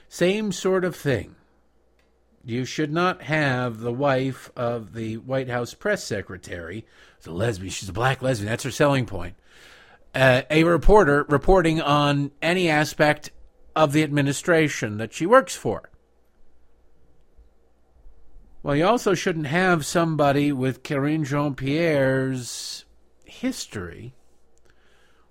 Same 0.09 0.53
sort 0.53 0.85
of 0.85 0.95
thing. 0.95 1.35
You 2.45 2.65
should 2.65 2.93
not 2.93 3.23
have 3.23 3.81
the 3.81 3.93
wife 3.93 4.51
of 4.55 4.93
the 4.93 5.17
White 5.17 5.49
House 5.49 5.73
press 5.73 6.05
secretary, 6.05 6.85
the 7.23 7.33
lesbian, 7.33 7.71
she's 7.71 7.89
a 7.89 7.93
black 7.93 8.21
lesbian, 8.21 8.51
that's 8.51 8.65
her 8.65 8.71
selling 8.71 9.07
point, 9.07 9.35
uh, 10.15 10.43
a 10.51 10.63
reporter 10.65 11.25
reporting 11.29 11.81
on 11.81 12.33
any 12.43 12.69
aspect 12.69 13.31
of 13.75 13.93
the 13.93 14.03
administration 14.03 14.99
that 14.99 15.15
she 15.15 15.25
works 15.25 15.57
for. 15.57 15.91
Well, 18.65 18.75
you 18.75 18.87
also 18.87 19.13
shouldn't 19.13 19.49
have 19.49 19.85
somebody 19.85 20.51
with 20.51 20.83
Karine 20.83 21.25
Jean 21.25 21.55
Pierre's 21.55 22.87
history 23.27 24.15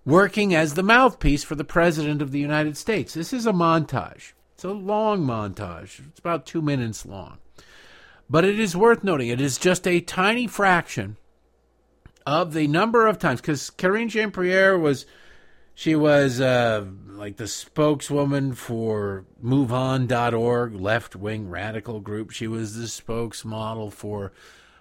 working 0.05 0.53
as 0.53 0.75
the 0.75 0.84
mouthpiece 0.84 1.43
for 1.43 1.55
the 1.55 1.63
President 1.63 2.21
of 2.21 2.29
the 2.31 2.39
United 2.39 2.77
States. 2.77 3.15
This 3.15 3.34
is 3.34 3.47
a 3.47 3.51
montage. 3.51 4.34
It's 4.53 4.63
a 4.63 4.69
long 4.69 5.25
montage. 5.25 5.99
It's 6.09 6.19
about 6.19 6.45
two 6.45 6.61
minutes 6.61 7.07
long. 7.07 7.39
But 8.29 8.45
it 8.45 8.59
is 8.59 8.77
worth 8.77 9.03
noting, 9.03 9.29
it 9.29 9.41
is 9.41 9.57
just 9.57 9.88
a 9.88 9.99
tiny 9.99 10.45
fraction 10.45 11.17
of 12.27 12.53
the 12.53 12.67
number 12.67 13.07
of 13.07 13.17
times, 13.17 13.41
because 13.41 13.71
Karine 13.71 14.09
Jean 14.09 14.29
Pierre 14.29 14.77
was, 14.77 15.07
she 15.76 15.95
was 15.95 16.39
uh, 16.39 16.86
like 17.07 17.38
the 17.38 17.47
spokeswoman 17.47 18.53
for 18.53 19.26
MoveOn.org, 19.43 20.76
left 20.76 21.15
wing 21.15 21.49
radical 21.49 21.99
group. 21.99 22.32
She 22.32 22.47
was 22.47 22.76
the 22.76 22.86
spokesmodel 22.86 23.91
for 23.91 24.32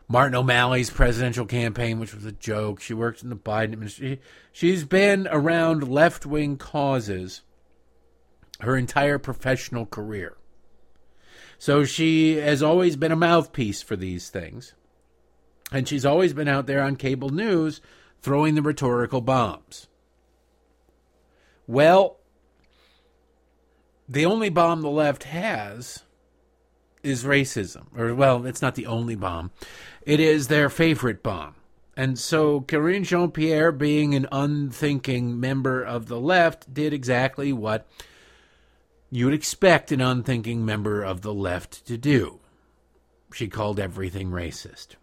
Martin 0.09 0.35
O'Malley's 0.35 0.91
presidential 0.91 1.47
campaign, 1.47 1.99
which 1.99 2.15
was 2.15 2.27
a 2.27 2.33
joke. 2.33 2.81
She 2.81 2.93
worked 2.93 3.23
in 3.23 3.31
the 3.31 3.37
Biden 3.37 3.73
administration. 3.73 4.19
She's 4.53 4.85
been 4.85 5.27
around 5.31 5.89
left 5.89 6.27
wing 6.27 6.59
causes 6.59 7.41
her 8.61 8.77
entire 8.77 9.19
professional 9.19 9.87
career. 9.87 10.37
So 11.59 11.85
she 11.85 12.37
has 12.37 12.63
always 12.63 12.97
been 12.97 13.13
a 13.13 13.17
mouthpiece 13.17 13.83
for 13.83 13.97
these 13.97 14.29
things. 14.29 14.75
And 15.71 15.89
she's 15.89 16.05
always 16.05 16.35
been 16.35 16.49
out 16.49 16.67
there 16.67 16.83
on 16.83 16.97
cable 16.97 17.31
news 17.31 17.81
throwing 18.21 18.55
the 18.55 18.63
rhetorical 18.63 19.23
bombs. 19.23 19.89
Well, 21.67 22.19
the 24.09 24.27
only 24.27 24.51
bomb 24.51 24.83
the 24.83 24.91
left 24.91 25.25
has 25.25 26.03
is 27.03 27.25
racism. 27.25 27.87
Or, 27.97 28.15
well, 28.15 28.47
it's 28.47 28.63
not 28.63 28.75
the 28.75 28.87
only 28.87 29.15
bomb, 29.15 29.51
it 30.03 30.21
is 30.21 30.49
their 30.49 30.69
favorite 30.69 31.23
bomb. 31.23 31.55
And 31.97 32.19
so 32.19 32.63
Karine 32.63 33.05
Jean 33.05 33.31
Pierre, 33.31 33.71
being 33.71 34.15
an 34.15 34.27
unthinking 34.33 35.39
member 35.39 35.83
of 35.83 36.07
the 36.07 36.19
left, 36.19 36.73
did 36.73 36.93
exactly 36.93 37.53
what 37.53 37.87
you 39.11 39.27
would 39.27 39.35
expect 39.35 39.93
an 39.93 40.01
unthinking 40.01 40.65
member 40.65 41.03
of 41.03 41.21
the 41.21 41.35
left 41.35 41.87
to 41.87 41.99
do. 41.99 42.41
She 43.35 43.49
called 43.49 43.79
everything 43.79 44.31
racist. 44.31 44.97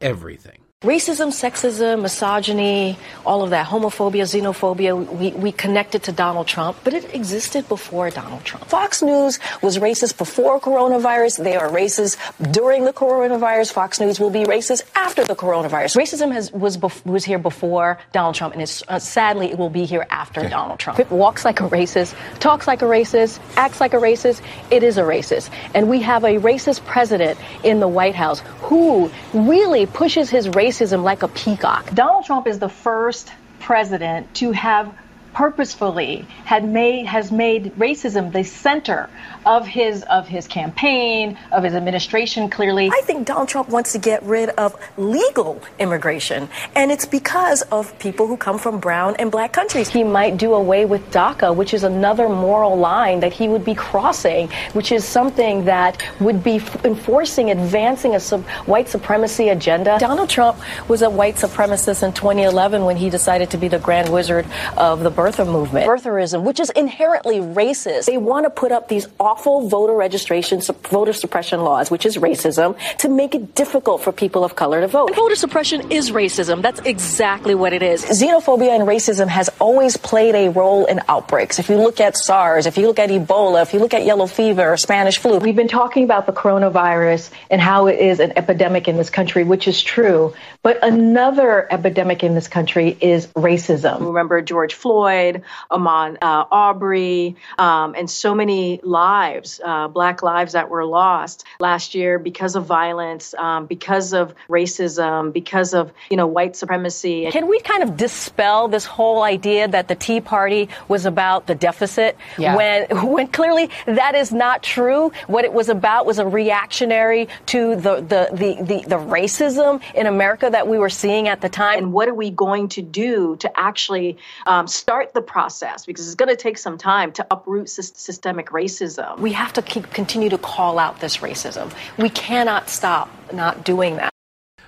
Everything. 0.00 0.60
Racism, 0.84 1.28
sexism, 1.28 2.00
misogyny, 2.00 2.98
all 3.26 3.42
of 3.42 3.50
that, 3.50 3.66
homophobia, 3.66 4.22
xenophobia, 4.22 4.96
we, 5.18 5.30
we 5.32 5.52
connected 5.52 6.04
to 6.04 6.10
Donald 6.10 6.46
Trump, 6.46 6.78
but 6.84 6.94
it 6.94 7.14
existed 7.14 7.68
before 7.68 8.08
Donald 8.08 8.42
Trump. 8.44 8.64
Fox 8.64 9.02
News 9.02 9.38
was 9.60 9.76
racist 9.76 10.16
before 10.16 10.58
coronavirus. 10.58 11.44
They 11.44 11.54
are 11.54 11.68
racist 11.68 12.16
during 12.50 12.86
the 12.86 12.94
coronavirus. 12.94 13.74
Fox 13.74 14.00
News 14.00 14.18
will 14.18 14.30
be 14.30 14.44
racist 14.44 14.84
after 14.94 15.22
the 15.22 15.36
coronavirus. 15.36 15.98
Racism 15.98 16.32
has, 16.32 16.50
was, 16.50 16.78
bef- 16.78 17.04
was 17.04 17.26
here 17.26 17.38
before 17.38 17.98
Donald 18.12 18.34
Trump, 18.34 18.54
and 18.54 18.62
it's, 18.62 18.82
uh, 18.88 18.98
sadly, 18.98 19.50
it 19.50 19.58
will 19.58 19.68
be 19.68 19.84
here 19.84 20.06
after 20.08 20.48
Donald 20.48 20.78
Trump. 20.78 20.98
It 20.98 21.10
walks 21.10 21.44
like 21.44 21.60
a 21.60 21.68
racist, 21.68 22.14
talks 22.38 22.66
like 22.66 22.80
a 22.80 22.86
racist, 22.86 23.38
acts 23.54 23.82
like 23.82 23.92
a 23.92 23.98
racist. 23.98 24.40
It 24.70 24.82
is 24.82 24.96
a 24.96 25.02
racist. 25.02 25.50
And 25.74 25.90
we 25.90 26.00
have 26.00 26.24
a 26.24 26.38
racist 26.38 26.86
president 26.86 27.38
in 27.64 27.80
the 27.80 27.88
White 27.88 28.14
House 28.14 28.40
who 28.62 29.10
really 29.34 29.84
pushes 29.84 30.30
his 30.30 30.48
racism 30.48 30.69
racism 30.70 31.02
like 31.02 31.22
a 31.22 31.28
peacock. 31.28 31.92
Donald 31.92 32.24
Trump 32.24 32.46
is 32.46 32.58
the 32.58 32.68
first 32.68 33.30
president 33.58 34.32
to 34.36 34.52
have 34.52 34.94
purposefully 35.32 36.26
had 36.44 36.64
made 36.64 37.06
has 37.06 37.30
made 37.30 37.72
racism 37.76 38.32
the 38.32 38.42
center 38.42 39.08
of 39.46 39.66
his 39.66 40.02
of 40.04 40.26
his 40.26 40.46
campaign 40.46 41.38
of 41.52 41.62
his 41.62 41.74
administration 41.74 42.50
clearly. 42.50 42.90
I 42.92 43.00
think 43.02 43.26
donald 43.26 43.48
trump 43.48 43.68
wants 43.68 43.92
to 43.92 43.98
get 43.98 44.22
rid 44.22 44.50
of 44.50 44.76
legal 44.96 45.62
immigration 45.78 46.48
and 46.74 46.90
it's 46.90 47.06
because 47.06 47.62
of 47.62 47.96
people 47.98 48.26
who 48.26 48.36
come 48.36 48.58
from 48.58 48.80
brown 48.80 49.16
and 49.16 49.30
black 49.30 49.52
countries. 49.52 49.88
He 49.88 50.04
might 50.04 50.36
do 50.36 50.54
away 50.54 50.84
with 50.84 51.10
daca 51.10 51.54
which 51.54 51.74
is 51.74 51.84
another 51.84 52.28
moral 52.28 52.76
line 52.76 53.20
that 53.20 53.32
he 53.32 53.48
would 53.48 53.64
be 53.64 53.74
crossing 53.74 54.48
which 54.72 54.92
is 54.92 55.04
something 55.04 55.64
that 55.64 56.02
would 56.20 56.42
be 56.42 56.56
enforcing 56.84 57.50
advancing 57.50 58.14
a 58.14 58.20
sub- 58.20 58.44
white 58.66 58.88
supremacy 58.88 59.48
agenda. 59.50 59.96
Donald 60.00 60.28
trump 60.28 60.58
was 60.88 61.02
a 61.02 61.10
white 61.10 61.36
supremacist 61.36 62.02
in 62.02 62.12
2011 62.12 62.84
when 62.84 62.96
he 62.96 63.10
decided 63.10 63.50
to 63.50 63.56
be 63.56 63.68
the 63.68 63.78
grand 63.78 64.08
wizard 64.08 64.46
of 64.76 65.00
the 65.00 65.10
birther 65.20 65.46
movement, 65.46 65.86
birtherism, 65.86 66.44
which 66.44 66.58
is 66.60 66.70
inherently 66.70 67.40
racist. 67.40 68.06
They 68.06 68.16
want 68.16 68.46
to 68.46 68.50
put 68.50 68.72
up 68.72 68.88
these 68.88 69.06
awful 69.18 69.68
voter 69.68 69.92
registration, 69.92 70.62
voter 70.62 71.12
suppression 71.12 71.60
laws, 71.60 71.90
which 71.90 72.06
is 72.06 72.16
racism, 72.16 72.76
to 72.98 73.08
make 73.10 73.34
it 73.34 73.54
difficult 73.54 74.02
for 74.02 74.12
people 74.12 74.44
of 74.44 74.56
color 74.56 74.80
to 74.80 74.88
vote. 74.88 75.08
And 75.08 75.16
voter 75.16 75.34
suppression 75.34 75.92
is 75.92 76.10
racism. 76.10 76.62
That's 76.62 76.80
exactly 76.80 77.54
what 77.54 77.74
it 77.74 77.82
is. 77.82 78.02
Xenophobia 78.02 78.70
and 78.70 78.88
racism 78.88 79.28
has 79.28 79.50
always 79.58 79.98
played 79.98 80.34
a 80.34 80.48
role 80.48 80.86
in 80.86 81.00
outbreaks. 81.06 81.58
If 81.58 81.68
you 81.68 81.76
look 81.76 82.00
at 82.00 82.16
SARS, 82.16 82.64
if 82.64 82.78
you 82.78 82.86
look 82.86 82.98
at 82.98 83.10
Ebola, 83.10 83.60
if 83.60 83.74
you 83.74 83.80
look 83.80 83.92
at 83.92 84.06
yellow 84.06 84.26
fever 84.26 84.72
or 84.72 84.78
Spanish 84.78 85.18
flu, 85.18 85.36
we've 85.38 85.54
been 85.54 85.68
talking 85.68 86.04
about 86.04 86.24
the 86.24 86.32
coronavirus 86.32 87.30
and 87.50 87.60
how 87.60 87.88
it 87.88 87.98
is 87.98 88.20
an 88.20 88.32
epidemic 88.38 88.88
in 88.88 88.96
this 88.96 89.10
country, 89.10 89.44
which 89.44 89.68
is 89.68 89.82
true. 89.82 90.32
But 90.62 90.82
another 90.82 91.70
epidemic 91.70 92.24
in 92.24 92.34
this 92.34 92.48
country 92.48 92.96
is 93.00 93.26
racism. 93.28 94.06
Remember 94.06 94.40
George 94.40 94.72
Floyd? 94.72 95.09
Floyd, 95.10 95.42
Ahmaud 95.70 96.18
uh, 96.22 96.44
Arbery, 96.50 97.36
um, 97.58 97.94
and 97.96 98.08
so 98.08 98.34
many 98.34 98.80
lives, 98.82 99.60
uh, 99.64 99.88
black 99.88 100.22
lives 100.22 100.52
that 100.52 100.70
were 100.70 100.84
lost 100.84 101.44
last 101.58 101.94
year 101.94 102.18
because 102.18 102.54
of 102.54 102.64
violence, 102.64 103.34
um, 103.34 103.66
because 103.66 104.12
of 104.12 104.34
racism, 104.48 105.32
because 105.32 105.74
of 105.74 105.92
you 106.10 106.16
know 106.16 106.26
white 106.26 106.54
supremacy. 106.56 107.28
Can 107.30 107.48
we 107.48 107.60
kind 107.60 107.82
of 107.82 107.96
dispel 107.96 108.68
this 108.68 108.84
whole 108.84 109.22
idea 109.22 109.66
that 109.68 109.88
the 109.88 109.94
Tea 109.96 110.20
Party 110.20 110.68
was 110.88 111.06
about 111.06 111.46
the 111.46 111.54
deficit 111.54 112.16
yeah. 112.38 112.56
when 112.56 112.86
when 113.12 113.26
clearly 113.28 113.70
that 113.86 114.14
is 114.14 114.32
not 114.32 114.62
true? 114.62 115.10
What 115.26 115.44
it 115.44 115.52
was 115.52 115.68
about 115.68 116.06
was 116.06 116.18
a 116.18 116.26
reactionary 116.26 117.28
to 117.46 117.74
the 117.76 117.96
the 117.96 118.28
the 118.32 118.62
the, 118.62 118.88
the 118.88 118.96
racism 118.96 119.82
in 119.94 120.06
America 120.06 120.48
that 120.50 120.68
we 120.68 120.78
were 120.78 120.90
seeing 120.90 121.26
at 121.26 121.40
the 121.40 121.48
time. 121.48 121.78
And 121.78 121.92
what 121.92 122.08
are 122.08 122.14
we 122.14 122.30
going 122.30 122.68
to 122.70 122.82
do 122.82 123.36
to 123.36 123.50
actually 123.58 124.18
um, 124.46 124.66
start 124.66 124.99
start 125.00 125.14
the 125.14 125.22
process 125.22 125.86
because 125.86 126.06
it's 126.06 126.14
going 126.14 126.28
to 126.28 126.36
take 126.36 126.58
some 126.58 126.76
time 126.76 127.12
to 127.12 127.26
uproot 127.30 127.68
systemic 127.68 128.48
racism. 128.48 129.18
We 129.18 129.32
have 129.32 129.52
to 129.54 129.62
keep, 129.62 129.90
continue 129.90 130.28
to 130.28 130.38
call 130.38 130.78
out 130.78 131.00
this 131.00 131.18
racism. 131.18 131.72
We 131.96 132.10
cannot 132.10 132.68
stop 132.68 133.10
not 133.32 133.64
doing 133.64 133.96
that. 133.96 134.12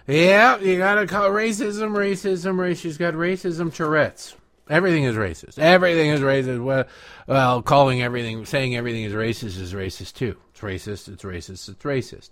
Yeah, 0.07 0.59
you 0.59 0.79
got 0.79 0.97
to 0.97 1.07
call 1.07 1.31
racism, 1.31 1.93
racism, 1.93 2.55
racism. 2.55 2.77
She's 2.79 2.99
got 2.99 3.15
racism 3.15 3.73
Tourette's. 3.73 4.35
Everything 4.71 5.05
is 5.05 5.17
racist. 5.17 5.59
Everything 5.59 6.11
is 6.11 6.21
racist. 6.21 6.65
Well, 6.65 6.85
well, 7.27 7.63
calling 7.63 8.03
everything, 8.03 8.47
saying 8.47 8.75
everything 8.75 9.05
is 9.05 9.13
racist 9.13 9.61
is 9.61 9.75
racist 9.75 10.15
too. 10.15 10.37
It's 10.51 10.61
racist. 10.61 11.13
It's 11.13 11.23
racist. 11.23 11.69
It's 11.69 11.83
racist. 11.83 12.31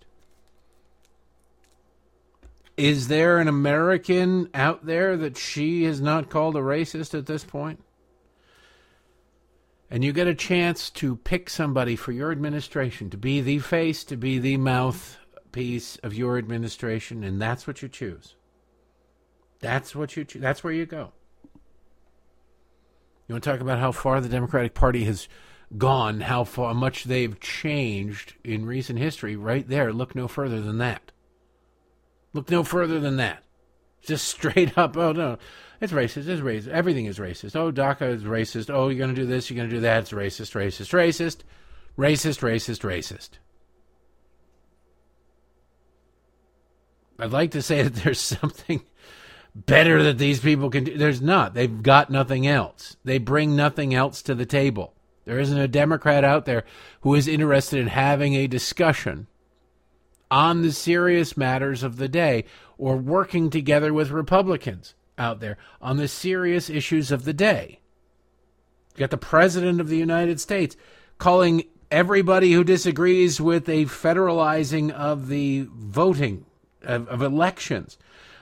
Is 2.76 3.09
there 3.09 3.38
an 3.38 3.46
American 3.46 4.48
out 4.55 4.86
there 4.86 5.16
that 5.18 5.36
she 5.36 5.84
has 5.84 6.01
not 6.01 6.30
called 6.30 6.57
a 6.57 6.61
racist 6.61 7.16
at 7.16 7.26
this 7.26 7.44
point? 7.44 7.80
And 9.91 10.05
you 10.05 10.12
get 10.12 10.28
a 10.28 10.34
chance 10.34 10.88
to 10.91 11.16
pick 11.16 11.51
somebody 11.51 11.97
for 11.97 12.12
your 12.12 12.30
administration 12.30 13.11
to 13.11 13.16
be 13.16 13.41
the 13.41 13.59
face, 13.59 14.05
to 14.05 14.16
be 14.16 14.38
the 14.38 14.57
mouthpiece 14.57 15.97
of 15.97 16.14
your 16.14 16.38
administration, 16.38 17.24
and 17.24 17.43
that's 17.43 17.66
what 17.66 17.82
you 17.82 17.88
choose. 17.88 18.36
That's 19.59 19.95
what 19.95 20.16
you 20.16 20.24
choose. 20.24 20.41
That's 20.41 20.62
where 20.62 20.72
you 20.72 20.86
go. 20.86 21.12
You 23.26 23.34
want 23.34 23.45
to 23.45 23.51
talk 23.51 23.61
about 23.61 23.78
how 23.78 23.93
far 23.93 24.20
the 24.20 24.28
Democratic 24.28 24.74
Party 24.74 25.05
has 25.05 25.28
gone, 25.76 26.20
how 26.20 26.45
far 26.45 26.74
much 26.74 27.05
they've 27.05 27.38
changed 27.38 28.34
in 28.43 28.66
recent 28.66 28.99
history? 28.99 29.36
Right 29.36 29.68
there. 29.68 29.93
Look 29.93 30.14
no 30.14 30.28
further 30.28 30.61
than 30.61 30.78
that. 30.78 31.12
Look 32.32 32.51
no 32.51 32.64
further 32.64 33.01
than 33.01 33.16
that. 33.16 33.45
Just 34.03 34.26
straight 34.28 34.76
up. 34.78 34.97
Oh 34.97 35.12
no. 35.12 35.38
It's 35.81 35.93
racist. 35.93 36.28
It's 36.28 36.43
racist. 36.43 36.68
Everything 36.68 37.07
is 37.07 37.18
racist. 37.18 37.57
Oh, 37.57 37.72
DACA 37.72 38.12
is 38.14 38.24
racist. 38.24 38.72
Oh, 38.72 38.89
you're 38.89 38.99
going 38.99 39.14
to 39.14 39.20
do 39.20 39.26
this. 39.26 39.49
You're 39.49 39.57
going 39.57 39.70
to 39.70 39.76
do 39.76 39.81
that. 39.81 40.01
It's 40.01 40.12
racist, 40.12 40.53
racist, 40.55 40.93
racist, 40.93 41.39
racist, 41.97 42.41
racist, 42.41 42.81
racist. 42.83 43.31
I'd 47.18 47.33
like 47.33 47.53
to 47.53 47.62
say 47.62 47.83
that 47.83 47.95
there's 47.95 48.20
something 48.41 48.83
better 49.55 50.03
that 50.03 50.18
these 50.18 50.41
people 50.41 50.68
can 50.68 50.85
do. 50.85 50.99
There's 50.99 51.22
not. 51.22 51.55
They've 51.55 51.83
got 51.83 52.11
nothing 52.11 52.47
else. 52.47 52.97
They 53.05 53.18
bring 53.18 53.57
nothing 53.57 53.95
else 53.95 54.22
to 54.22 54.35
the 54.35 54.47
table. 54.47 54.95
There 55.24 55.39
isn't 55.39 55.59
a 55.59 55.68
Democrat 55.68 56.24
out 56.24 56.45
there 56.45 56.64
who 57.03 57.14
is 57.14 57.28
interested 57.28 57.78
in 57.78 57.89
having 57.89 58.35
a 58.35 58.47
discussion 58.47 59.28
on 60.31 60.62
the 60.62 60.72
serious 60.72 61.37
matters 61.37 61.83
of 61.83 61.97
the 61.97 62.09
day 62.09 62.45
or 62.78 62.97
working 62.97 63.51
together 63.51 63.93
with 63.93 64.11
Republicans 64.11 64.95
out 65.20 65.38
there 65.38 65.58
on 65.80 65.98
the 65.98 66.08
serious 66.08 66.68
issues 66.68 67.12
of 67.12 67.24
the 67.24 67.32
day. 67.32 67.78
You 68.94 69.00
got 69.00 69.10
the 69.10 69.16
President 69.18 69.80
of 69.80 69.88
the 69.88 69.98
United 69.98 70.40
States 70.40 70.76
calling 71.18 71.64
everybody 71.90 72.52
who 72.52 72.64
disagrees 72.64 73.40
with 73.40 73.68
a 73.68 73.84
federalizing 73.84 74.90
of 74.90 75.28
the 75.28 75.68
voting 75.70 76.46
of, 76.82 77.06
of 77.08 77.22
elections. 77.22 77.98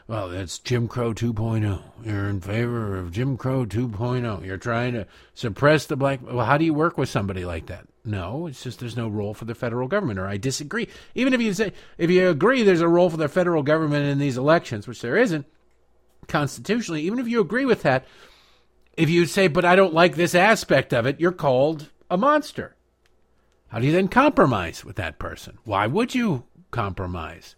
Well, 0.07 0.31
that's 0.31 0.59
Jim 0.59 0.89
Crow 0.89 1.13
2.0. 1.13 1.83
You're 2.03 2.31
in 2.31 2.41
favor 2.41 2.97
of 2.97 3.13
Jim 3.13 3.37
Crow 3.37 3.67
2.0. 3.67 4.47
You're 4.47 4.57
trying 4.57 4.95
to 4.95 5.07
suppress 5.35 5.85
the 5.85 5.97
black. 5.97 6.21
Well, 6.23 6.47
how 6.47 6.57
do 6.57 6.65
you 6.65 6.73
work 6.73 6.97
with 6.97 7.11
somebody 7.11 7.45
like 7.45 7.67
that? 7.67 7.87
No, 8.07 8.47
it's 8.47 8.63
just 8.63 8.81
there's 8.81 8.97
no 8.97 9.09
role 9.09 9.35
for 9.35 9.45
the 9.45 9.55
federal 9.55 9.87
government, 9.87 10.19
or 10.19 10.27
I 10.27 10.39
disagree. 10.39 10.89
Even 11.15 11.35
if 11.35 11.43
you 11.43 11.53
say, 11.53 11.75
if 11.99 12.11
you 12.11 12.31
agree 12.31 12.63
there's 12.63 12.81
a 12.81 12.89
role 12.89 13.11
for 13.11 13.19
the 13.19 13.29
federal 13.29 13.63
government 13.63 14.07
in 14.07 14.19
these 14.19 14.39
elections, 14.39 14.89
which 14.89 15.03
there 15.03 15.19
isn't, 15.19 15.45
constitutionally, 16.29 17.03
even 17.03 17.19
if 17.19 17.27
you 17.27 17.41
agree 17.41 17.65
with 17.65 17.83
that, 17.83 18.07
if 18.97 19.09
you 19.11 19.27
say, 19.27 19.49
but 19.49 19.65
I 19.65 19.77
don't 19.77 19.95
like 19.95 20.15
this 20.15 20.35
aspect 20.35 20.93
of 20.93 21.07
it, 21.07 21.21
you're 21.21 21.33
called 21.33 21.91
a 22.11 22.17
monster. 22.17 22.77
How 23.69 23.79
do 23.79 23.87
you 23.87 23.93
then 23.93 24.09
compromise 24.09 24.85
with 24.85 24.97
that 24.97 25.19
person? 25.19 25.59
Why 25.65 25.87
would 25.87 26.15
you 26.15 26.45
compromise 26.71 27.55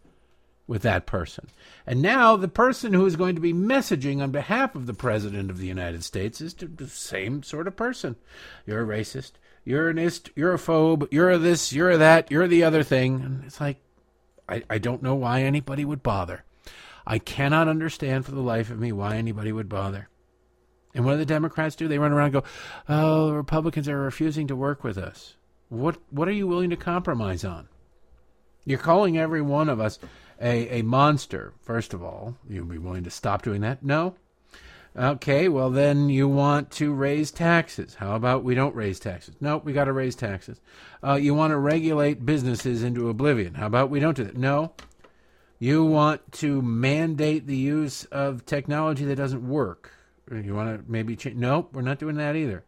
with 0.66 0.82
that 0.82 1.06
person? 1.06 1.48
And 1.86 2.02
now 2.02 2.36
the 2.36 2.48
person 2.48 2.92
who 2.92 3.06
is 3.06 3.16
going 3.16 3.36
to 3.36 3.40
be 3.40 3.52
messaging 3.52 4.20
on 4.20 4.32
behalf 4.32 4.74
of 4.74 4.86
the 4.86 4.94
President 4.94 5.50
of 5.50 5.58
the 5.58 5.66
United 5.66 6.04
States 6.04 6.40
is 6.40 6.54
the 6.54 6.88
same 6.88 7.42
sort 7.42 7.66
of 7.66 7.76
person. 7.76 8.16
You're 8.66 8.82
a 8.82 8.98
racist. 8.98 9.32
You're 9.64 9.88
an 9.88 9.98
ist. 9.98 10.30
You're 10.34 10.54
a 10.54 10.58
phobe. 10.58 11.08
You're 11.10 11.38
this. 11.38 11.72
You're 11.72 11.96
that. 11.96 12.30
You're 12.30 12.48
the 12.48 12.64
other 12.64 12.82
thing. 12.82 13.22
And 13.22 13.44
it's 13.44 13.60
like, 13.60 13.78
I, 14.48 14.62
I 14.68 14.78
don't 14.78 15.02
know 15.02 15.14
why 15.14 15.42
anybody 15.42 15.84
would 15.84 16.02
bother. 16.02 16.44
I 17.11 17.18
cannot 17.18 17.66
understand 17.66 18.24
for 18.24 18.30
the 18.30 18.40
life 18.40 18.70
of 18.70 18.78
me 18.78 18.92
why 18.92 19.16
anybody 19.16 19.50
would 19.50 19.68
bother. 19.68 20.08
And 20.94 21.04
what 21.04 21.12
do 21.12 21.18
the 21.18 21.26
Democrats 21.26 21.74
do? 21.74 21.88
They 21.88 21.98
run 21.98 22.12
around 22.12 22.26
and 22.26 22.34
go, 22.34 22.44
"Oh, 22.88 23.26
the 23.26 23.34
Republicans 23.34 23.88
are 23.88 23.98
refusing 23.98 24.46
to 24.46 24.54
work 24.54 24.84
with 24.84 24.96
us." 24.96 25.34
What 25.70 25.98
what 26.11 26.28
are 26.28 26.32
you 26.32 26.46
willing 26.46 26.70
to 26.70 26.76
compromise 26.76 27.44
on? 27.44 27.68
You're 28.64 28.78
calling 28.78 29.18
every 29.18 29.42
one 29.42 29.68
of 29.68 29.80
us 29.80 29.98
a, 30.40 30.78
a 30.78 30.82
monster. 30.82 31.52
First 31.61 31.94
of 31.94 32.00
all, 32.00 32.36
you'd 32.48 32.68
be 32.68 32.78
willing 32.78 33.02
to 33.02 33.11
stop 33.11 33.42
doing 33.42 33.61
that? 33.62 33.82
No. 33.82 34.14
Okay, 34.96 35.48
well 35.48 35.70
then 35.70 36.11
you 36.11 36.28
want 36.28 36.70
to 36.72 36.94
raise 36.94 37.32
taxes. 37.32 37.94
How 37.94 38.14
about 38.14 38.44
we 38.44 38.54
don't 38.54 38.76
raise 38.76 39.00
taxes? 39.00 39.34
Nope, 39.40 39.64
we 39.64 39.72
got 39.72 39.86
to 39.86 39.92
raise 39.92 40.14
taxes. 40.14 40.61
Uh, 41.02 41.14
you 41.14 41.34
want 41.34 41.50
to 41.50 41.58
regulate 41.58 42.24
businesses 42.24 42.84
into 42.84 43.08
oblivion. 43.08 43.54
How 43.54 43.66
about 43.66 43.90
we 43.90 43.98
don't 43.98 44.16
do 44.16 44.22
that? 44.22 44.36
No. 44.36 44.74
You 45.61 45.84
want 45.84 46.32
to 46.32 46.62
mandate 46.62 47.46
the 47.46 47.56
use 47.56 48.06
of 48.06 48.46
technology 48.46 49.04
that 49.04 49.16
doesn't 49.16 49.46
work. 49.46 49.92
You 50.32 50.54
want 50.54 50.78
to 50.78 50.90
maybe 50.90 51.16
change. 51.16 51.36
Nope, 51.36 51.70
we're 51.74 51.82
not 51.82 51.98
doing 51.98 52.16
that 52.16 52.34
either. 52.34 52.64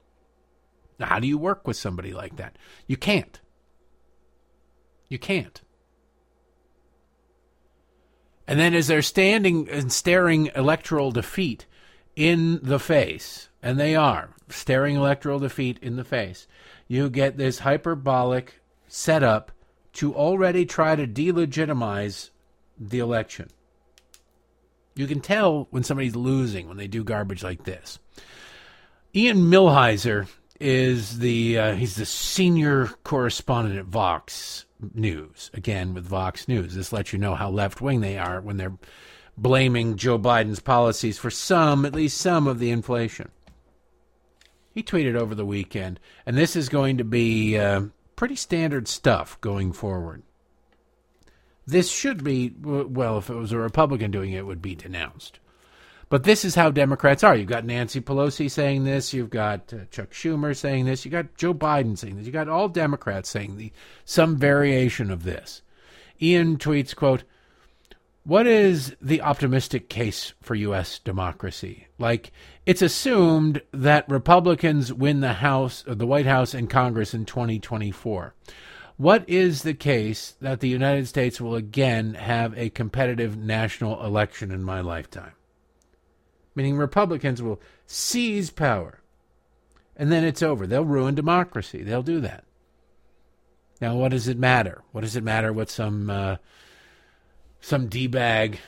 How 1.00 1.18
do 1.18 1.26
you 1.26 1.38
work 1.38 1.66
with 1.66 1.78
somebody 1.78 2.12
like 2.12 2.36
that? 2.36 2.58
You 2.86 2.98
can't. 2.98 3.40
You 5.08 5.18
can't. 5.18 5.62
And 8.46 8.60
then 8.60 8.74
as 8.74 8.88
they're 8.88 9.00
standing 9.00 9.70
and 9.70 9.90
staring 9.90 10.50
electoral 10.54 11.12
defeat 11.12 11.64
in 12.14 12.60
the 12.62 12.78
face, 12.78 13.48
and 13.62 13.80
they 13.80 13.96
are 13.96 14.34
staring 14.50 14.96
electoral 14.96 15.38
defeat 15.38 15.78
in 15.80 15.96
the 15.96 16.04
face, 16.04 16.46
you 16.88 17.08
get 17.08 17.38
this 17.38 17.60
hyperbolic 17.60 18.60
setup 18.86 19.50
to 19.94 20.14
already 20.14 20.66
try 20.66 20.94
to 20.94 21.06
delegitimize 21.06 22.30
the 22.90 22.98
election. 22.98 23.48
You 24.94 25.06
can 25.06 25.20
tell 25.20 25.68
when 25.70 25.84
somebody's 25.84 26.16
losing 26.16 26.68
when 26.68 26.76
they 26.76 26.88
do 26.88 27.04
garbage 27.04 27.42
like 27.42 27.64
this. 27.64 27.98
Ian 29.14 29.50
Millhiser 29.50 30.28
is 30.60 31.18
the 31.18 31.58
uh, 31.58 31.74
he's 31.74 31.96
the 31.96 32.06
senior 32.06 32.88
correspondent 33.04 33.78
at 33.78 33.86
Vox 33.86 34.66
News. 34.94 35.50
Again 35.54 35.94
with 35.94 36.04
Vox 36.04 36.46
News, 36.46 36.74
this 36.74 36.92
lets 36.92 37.12
you 37.12 37.18
know 37.18 37.34
how 37.34 37.50
left 37.50 37.80
wing 37.80 38.00
they 38.00 38.18
are 38.18 38.40
when 38.40 38.56
they're 38.58 38.76
blaming 39.36 39.96
Joe 39.96 40.18
Biden's 40.18 40.60
policies 40.60 41.18
for 41.18 41.30
some, 41.30 41.84
at 41.84 41.94
least 41.94 42.18
some, 42.18 42.46
of 42.46 42.58
the 42.58 42.70
inflation. 42.70 43.30
He 44.70 44.82
tweeted 44.82 45.16
over 45.16 45.34
the 45.34 45.44
weekend, 45.44 46.00
and 46.24 46.36
this 46.36 46.56
is 46.56 46.68
going 46.68 46.98
to 46.98 47.04
be 47.04 47.58
uh, 47.58 47.82
pretty 48.16 48.36
standard 48.36 48.88
stuff 48.88 49.40
going 49.40 49.72
forward. 49.72 50.22
This 51.66 51.90
should 51.90 52.24
be, 52.24 52.52
well, 52.60 53.18
if 53.18 53.30
it 53.30 53.34
was 53.34 53.52
a 53.52 53.58
Republican 53.58 54.10
doing 54.10 54.32
it, 54.32 54.38
it 54.38 54.46
would 54.46 54.62
be 54.62 54.74
denounced. 54.74 55.38
But 56.08 56.24
this 56.24 56.44
is 56.44 56.54
how 56.54 56.70
Democrats 56.70 57.24
are. 57.24 57.34
You've 57.34 57.48
got 57.48 57.64
Nancy 57.64 58.00
Pelosi 58.00 58.50
saying 58.50 58.84
this. 58.84 59.14
You've 59.14 59.30
got 59.30 59.72
uh, 59.72 59.86
Chuck 59.90 60.10
Schumer 60.10 60.54
saying 60.54 60.84
this. 60.84 61.04
You've 61.06 61.12
got 61.12 61.36
Joe 61.36 61.54
Biden 61.54 61.96
saying 61.96 62.16
this. 62.16 62.26
You've 62.26 62.34
got 62.34 62.50
all 62.50 62.68
Democrats 62.68 63.30
saying 63.30 63.56
the, 63.56 63.72
some 64.04 64.36
variation 64.36 65.10
of 65.10 65.22
this. 65.22 65.62
Ian 66.20 66.58
tweets, 66.58 66.94
quote, 66.94 67.24
what 68.24 68.46
is 68.46 68.94
the 69.00 69.20
optimistic 69.22 69.88
case 69.88 70.34
for 70.42 70.54
U.S. 70.54 70.98
democracy? 70.98 71.88
Like, 71.98 72.30
it's 72.66 72.82
assumed 72.82 73.62
that 73.72 74.08
Republicans 74.08 74.92
win 74.92 75.20
the 75.20 75.32
House, 75.32 75.82
the 75.86 76.06
White 76.06 76.26
House, 76.26 76.54
and 76.54 76.70
Congress 76.70 77.14
in 77.14 77.24
2024. 77.24 78.34
What 78.96 79.28
is 79.28 79.62
the 79.62 79.74
case 79.74 80.34
that 80.40 80.60
the 80.60 80.68
United 80.68 81.08
States 81.08 81.40
will 81.40 81.54
again 81.54 82.14
have 82.14 82.56
a 82.56 82.70
competitive 82.70 83.36
national 83.36 84.04
election 84.04 84.50
in 84.50 84.62
my 84.62 84.80
lifetime? 84.80 85.32
Meaning 86.54 86.76
Republicans 86.76 87.42
will 87.42 87.60
seize 87.86 88.50
power 88.50 89.02
and 89.96 90.10
then 90.10 90.24
it's 90.24 90.42
over. 90.42 90.66
They'll 90.66 90.84
ruin 90.84 91.14
democracy. 91.14 91.82
They'll 91.82 92.02
do 92.02 92.20
that. 92.20 92.44
Now, 93.80 93.96
what 93.96 94.10
does 94.10 94.28
it 94.28 94.38
matter? 94.38 94.82
What 94.92 95.02
does 95.02 95.16
it 95.16 95.24
matter 95.24 95.52
what 95.52 95.70
some 95.70 96.08
uh, 96.08 96.36
some 97.60 97.88
d 97.88 98.06
bag 98.06 98.58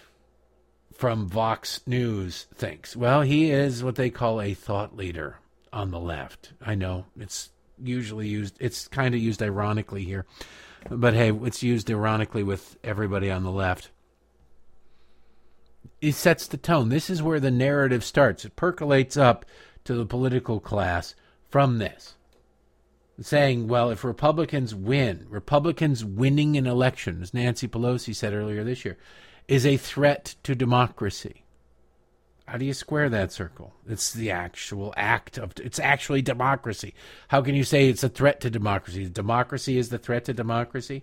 from 0.92 1.28
Vox 1.28 1.80
News 1.86 2.46
thinks? 2.54 2.96
Well, 2.96 3.22
he 3.22 3.50
is 3.50 3.82
what 3.82 3.94
they 3.94 4.10
call 4.10 4.40
a 4.40 4.54
thought 4.54 4.96
leader 4.96 5.38
on 5.72 5.90
the 5.90 6.00
left. 6.00 6.52
I 6.60 6.74
know 6.74 7.06
it's 7.18 7.50
usually 7.82 8.28
used. 8.28 8.56
It's 8.60 8.88
kind 8.88 9.14
of 9.14 9.20
used 9.20 9.42
ironically 9.42 10.04
here, 10.04 10.26
but 10.90 11.14
hey, 11.14 11.32
it's 11.32 11.62
used 11.62 11.90
ironically 11.90 12.42
with 12.42 12.76
everybody 12.84 13.30
on 13.30 13.42
the 13.42 13.50
left. 13.50 13.90
It 16.00 16.12
sets 16.12 16.46
the 16.46 16.56
tone. 16.56 16.88
This 16.88 17.08
is 17.08 17.22
where 17.22 17.40
the 17.40 17.50
narrative 17.50 18.04
starts. 18.04 18.44
It 18.44 18.56
percolates 18.56 19.16
up 19.16 19.46
to 19.84 19.94
the 19.94 20.06
political 20.06 20.60
class 20.60 21.14
from 21.48 21.78
this. 21.78 22.14
Saying, 23.20 23.68
well, 23.68 23.90
if 23.90 24.02
Republicans 24.02 24.74
win, 24.74 25.26
Republicans 25.28 26.04
winning 26.04 26.56
an 26.56 26.66
election, 26.66 27.22
as 27.22 27.32
Nancy 27.32 27.68
Pelosi 27.68 28.14
said 28.14 28.34
earlier 28.34 28.64
this 28.64 28.84
year, 28.84 28.98
is 29.46 29.64
a 29.64 29.76
threat 29.76 30.34
to 30.42 30.54
democracy. 30.54 31.43
How 32.46 32.58
do 32.58 32.66
you 32.66 32.74
square 32.74 33.08
that 33.08 33.32
circle? 33.32 33.72
It's 33.88 34.12
the 34.12 34.30
actual 34.30 34.92
act 34.96 35.38
of 35.38 35.54
it's 35.56 35.78
actually 35.78 36.20
democracy. 36.20 36.94
How 37.28 37.40
can 37.40 37.54
you 37.54 37.64
say 37.64 37.88
it's 37.88 38.04
a 38.04 38.08
threat 38.08 38.40
to 38.42 38.50
democracy? 38.50 39.08
Democracy 39.08 39.78
is 39.78 39.88
the 39.88 39.98
threat 39.98 40.26
to 40.26 40.34
democracy. 40.34 41.02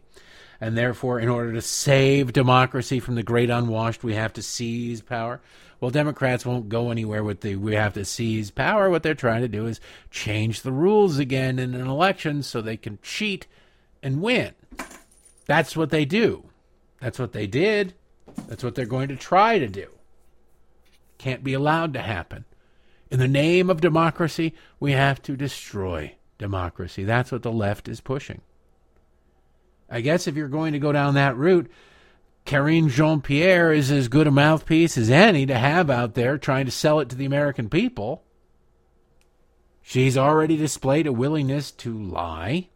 And 0.59 0.77
therefore, 0.77 1.19
in 1.19 1.27
order 1.27 1.53
to 1.53 1.61
save 1.61 2.33
democracy 2.33 2.99
from 2.99 3.15
the 3.15 3.23
great 3.23 3.49
unwashed, 3.49 4.03
we 4.03 4.13
have 4.13 4.33
to 4.33 4.43
seize 4.43 5.01
power. 5.01 5.41
Well, 5.79 5.89
Democrats 5.89 6.45
won't 6.45 6.69
go 6.69 6.91
anywhere 6.91 7.23
with 7.23 7.41
the 7.41 7.55
we 7.55 7.73
have 7.73 7.95
to 7.95 8.05
seize 8.05 8.51
power. 8.51 8.87
What 8.87 9.01
they're 9.01 9.15
trying 9.15 9.41
to 9.41 9.47
do 9.47 9.65
is 9.65 9.81
change 10.11 10.61
the 10.61 10.71
rules 10.71 11.17
again 11.17 11.57
in 11.57 11.73
an 11.73 11.87
election 11.87 12.43
so 12.43 12.61
they 12.61 12.77
can 12.77 12.99
cheat 13.01 13.47
and 14.03 14.21
win. 14.21 14.53
That's 15.47 15.75
what 15.75 15.89
they 15.89 16.05
do. 16.05 16.45
That's 16.99 17.17
what 17.17 17.33
they 17.33 17.47
did. 17.47 17.95
That's 18.47 18.63
what 18.63 18.75
they're 18.75 18.85
going 18.85 19.07
to 19.07 19.15
try 19.15 19.57
to 19.57 19.67
do. 19.67 19.87
Can't 21.21 21.43
be 21.43 21.53
allowed 21.53 21.93
to 21.93 22.01
happen. 22.01 22.45
In 23.11 23.19
the 23.19 23.27
name 23.27 23.69
of 23.69 23.79
democracy, 23.79 24.55
we 24.79 24.93
have 24.93 25.21
to 25.21 25.37
destroy 25.37 26.15
democracy. 26.39 27.03
That's 27.03 27.31
what 27.31 27.43
the 27.43 27.51
left 27.51 27.87
is 27.87 28.01
pushing. 28.01 28.41
I 29.87 30.01
guess 30.01 30.25
if 30.25 30.35
you're 30.35 30.47
going 30.47 30.73
to 30.73 30.79
go 30.79 30.91
down 30.91 31.13
that 31.13 31.37
route, 31.37 31.69
Karine 32.47 32.89
Jean 32.89 33.21
Pierre 33.21 33.71
is 33.71 33.91
as 33.91 34.07
good 34.07 34.25
a 34.25 34.31
mouthpiece 34.31 34.97
as 34.97 35.11
any 35.11 35.45
to 35.45 35.55
have 35.55 35.91
out 35.91 36.15
there 36.15 36.39
trying 36.39 36.65
to 36.65 36.71
sell 36.71 36.99
it 36.99 37.09
to 37.09 37.15
the 37.15 37.25
American 37.25 37.69
people. 37.69 38.23
She's 39.83 40.17
already 40.17 40.57
displayed 40.57 41.05
a 41.05 41.13
willingness 41.13 41.69
to 41.73 41.95
lie 41.95 42.69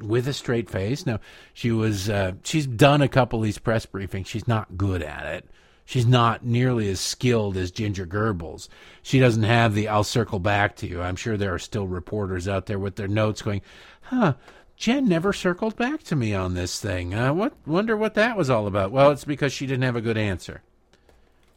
with 0.00 0.28
a 0.28 0.32
straight 0.32 0.70
face. 0.70 1.06
Now, 1.06 1.18
she 1.52 1.72
was 1.72 2.08
uh, 2.08 2.34
she's 2.44 2.68
done 2.68 3.02
a 3.02 3.08
couple 3.08 3.40
of 3.40 3.44
these 3.44 3.58
press 3.58 3.84
briefings. 3.84 4.26
She's 4.26 4.46
not 4.46 4.76
good 4.76 5.02
at 5.02 5.26
it. 5.26 5.50
She's 5.84 6.06
not 6.06 6.44
nearly 6.44 6.88
as 6.88 7.00
skilled 7.00 7.56
as 7.56 7.70
Ginger 7.70 8.06
Goebbels. 8.06 8.68
She 9.02 9.20
doesn't 9.20 9.42
have 9.42 9.74
the 9.74 9.88
I'll 9.88 10.04
circle 10.04 10.38
back 10.38 10.76
to 10.76 10.86
you. 10.86 11.02
I'm 11.02 11.16
sure 11.16 11.36
there 11.36 11.54
are 11.54 11.58
still 11.58 11.86
reporters 11.86 12.48
out 12.48 12.66
there 12.66 12.78
with 12.78 12.96
their 12.96 13.08
notes 13.08 13.42
going, 13.42 13.60
huh, 14.02 14.34
Jen 14.76 15.06
never 15.06 15.32
circled 15.32 15.76
back 15.76 16.02
to 16.04 16.16
me 16.16 16.34
on 16.34 16.54
this 16.54 16.80
thing. 16.80 17.14
Uh, 17.14 17.32
what 17.32 17.54
wonder 17.66 17.96
what 17.96 18.14
that 18.14 18.36
was 18.36 18.50
all 18.50 18.66
about? 18.66 18.92
Well, 18.92 19.10
it's 19.10 19.24
because 19.24 19.52
she 19.52 19.66
didn't 19.66 19.84
have 19.84 19.96
a 19.96 20.00
good 20.00 20.18
answer. 20.18 20.62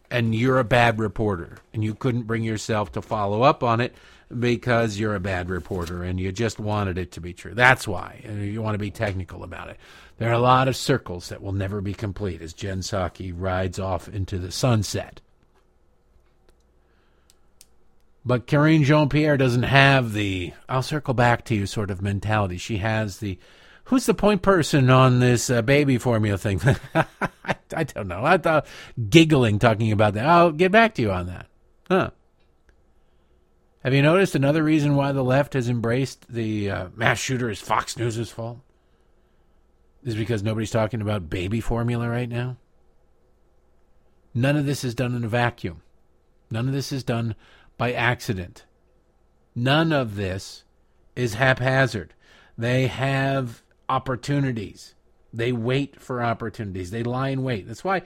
And 0.09 0.35
you're 0.35 0.59
a 0.59 0.63
bad 0.63 0.99
reporter, 0.99 1.57
and 1.73 1.83
you 1.83 1.93
couldn't 1.93 2.23
bring 2.23 2.43
yourself 2.43 2.93
to 2.93 3.01
follow 3.01 3.41
up 3.41 3.61
on 3.63 3.81
it 3.81 3.93
because 4.35 4.99
you're 4.99 5.15
a 5.15 5.19
bad 5.19 5.49
reporter 5.49 6.03
and 6.03 6.19
you 6.19 6.31
just 6.31 6.59
wanted 6.59 6.97
it 6.97 7.11
to 7.13 7.21
be 7.21 7.33
true. 7.33 7.53
That's 7.53 7.87
why. 7.87 8.21
And 8.25 8.45
You 8.45 8.61
want 8.61 8.75
to 8.75 8.79
be 8.79 8.91
technical 8.91 9.43
about 9.43 9.69
it. 9.69 9.77
There 10.17 10.29
are 10.29 10.33
a 10.33 10.39
lot 10.39 10.67
of 10.67 10.75
circles 10.75 11.29
that 11.29 11.41
will 11.41 11.51
never 11.51 11.79
be 11.79 11.93
complete 11.93 12.41
as 12.41 12.53
Jen 12.53 12.79
Psaki 12.79 13.31
rides 13.35 13.77
off 13.77 14.07
into 14.09 14.39
the 14.39 14.51
sunset. 14.51 15.21
But 18.25 18.45
Karine 18.45 18.83
Jean 18.83 19.07
Pierre 19.07 19.37
doesn't 19.37 19.63
have 19.63 20.11
the 20.13 20.53
I'll 20.67 20.81
circle 20.81 21.13
back 21.13 21.45
to 21.45 21.55
you 21.55 21.65
sort 21.65 21.91
of 21.91 22.01
mentality. 22.01 22.57
She 22.57 22.77
has 22.77 23.19
the 23.19 23.37
who's 23.85 24.05
the 24.05 24.13
point 24.13 24.41
person 24.41 24.89
on 24.89 25.19
this 25.19 25.49
uh, 25.49 25.61
baby 25.61 25.97
formula 25.97 26.37
thing? 26.37 26.59
I, 26.95 27.05
I, 27.73 27.83
don't 27.83 28.07
know. 28.07 28.25
I 28.25 28.37
thought 28.37 28.67
giggling 29.09 29.59
talking 29.59 29.93
about 29.93 30.15
that. 30.15 30.25
I'll 30.25 30.51
get 30.51 30.73
back 30.73 30.95
to 30.95 31.01
you 31.01 31.11
on 31.11 31.27
that. 31.27 31.47
Huh. 31.89 32.09
Have 33.83 33.93
you 33.93 34.01
noticed 34.01 34.35
another 34.35 34.63
reason 34.63 34.95
why 34.95 35.13
the 35.13 35.23
left 35.23 35.53
has 35.53 35.69
embraced 35.69 36.27
the 36.27 36.69
uh, 36.69 36.87
mass 36.95 37.19
shooter 37.19 37.49
is 37.49 37.61
Fox 37.61 37.95
News' 37.95 38.29
fault? 38.29 38.59
Is 40.07 40.15
because 40.15 40.41
nobody's 40.41 40.71
talking 40.71 41.01
about 41.01 41.29
baby 41.29 41.59
formula 41.59 42.07
right 42.07 42.29
now? 42.29 42.55
None 44.33 44.55
of 44.55 44.65
this 44.65 44.85
is 44.85 44.95
done 44.95 45.13
in 45.13 45.25
a 45.25 45.27
vacuum. 45.27 45.81
None 46.49 46.67
of 46.67 46.73
this 46.73 46.93
is 46.93 47.03
done 47.03 47.35
by 47.77 47.91
accident. 47.91 48.65
None 49.53 49.91
of 49.91 50.15
this 50.15 50.63
is 51.15 51.33
haphazard. 51.33 52.13
They 52.57 52.87
have 52.87 53.63
opportunities. 53.89 54.95
They 55.33 55.51
wait 55.51 55.99
for 55.99 56.23
opportunities. 56.23 56.91
They 56.91 57.03
lie 57.03 57.29
in 57.29 57.43
wait. 57.43 57.67
That's 57.67 57.83
why 57.83 58.03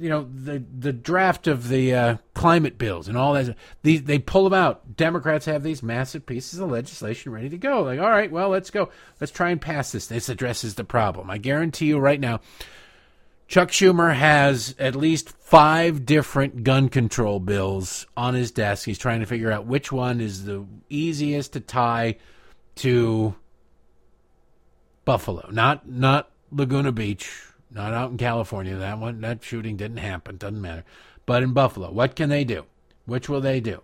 you 0.00 0.08
know 0.08 0.28
the 0.32 0.64
the 0.78 0.92
draft 0.92 1.46
of 1.46 1.68
the 1.68 1.94
uh, 1.94 2.16
climate 2.34 2.78
bills 2.78 3.06
and 3.06 3.16
all 3.16 3.34
that. 3.34 3.56
These 3.82 4.04
they 4.04 4.18
pull 4.18 4.44
them 4.44 4.54
out. 4.54 4.96
Democrats 4.96 5.46
have 5.46 5.62
these 5.62 5.82
massive 5.82 6.26
pieces 6.26 6.58
of 6.58 6.70
legislation 6.70 7.32
ready 7.32 7.48
to 7.50 7.58
go. 7.58 7.82
Like, 7.82 8.00
all 8.00 8.08
right, 8.10 8.30
well, 8.30 8.48
let's 8.48 8.70
go. 8.70 8.88
Let's 9.20 9.32
try 9.32 9.50
and 9.50 9.60
pass 9.60 9.92
this. 9.92 10.06
This 10.06 10.28
addresses 10.28 10.74
the 10.74 10.84
problem. 10.84 11.30
I 11.30 11.38
guarantee 11.38 11.86
you 11.86 11.98
right 11.98 12.20
now. 12.20 12.40
Chuck 13.46 13.70
Schumer 13.70 14.14
has 14.14 14.76
at 14.78 14.94
least 14.94 15.30
five 15.30 16.06
different 16.06 16.62
gun 16.62 16.88
control 16.88 17.40
bills 17.40 18.06
on 18.16 18.34
his 18.34 18.52
desk. 18.52 18.86
He's 18.86 18.96
trying 18.96 19.20
to 19.20 19.26
figure 19.26 19.50
out 19.50 19.66
which 19.66 19.90
one 19.90 20.20
is 20.20 20.44
the 20.44 20.64
easiest 20.88 21.54
to 21.54 21.60
tie 21.60 22.16
to 22.76 23.34
Buffalo, 25.04 25.48
not 25.50 25.88
not 25.88 26.30
Laguna 26.52 26.92
Beach, 26.92 27.49
Not 27.70 27.94
out 27.94 28.10
in 28.10 28.16
California. 28.16 28.76
That 28.76 28.98
one, 28.98 29.20
that 29.20 29.44
shooting 29.44 29.76
didn't 29.76 29.98
happen. 29.98 30.36
Doesn't 30.36 30.60
matter. 30.60 30.84
But 31.26 31.42
in 31.42 31.52
Buffalo, 31.52 31.90
what 31.90 32.16
can 32.16 32.28
they 32.28 32.44
do? 32.44 32.66
Which 33.06 33.28
will 33.28 33.40
they 33.40 33.60
do? 33.60 33.82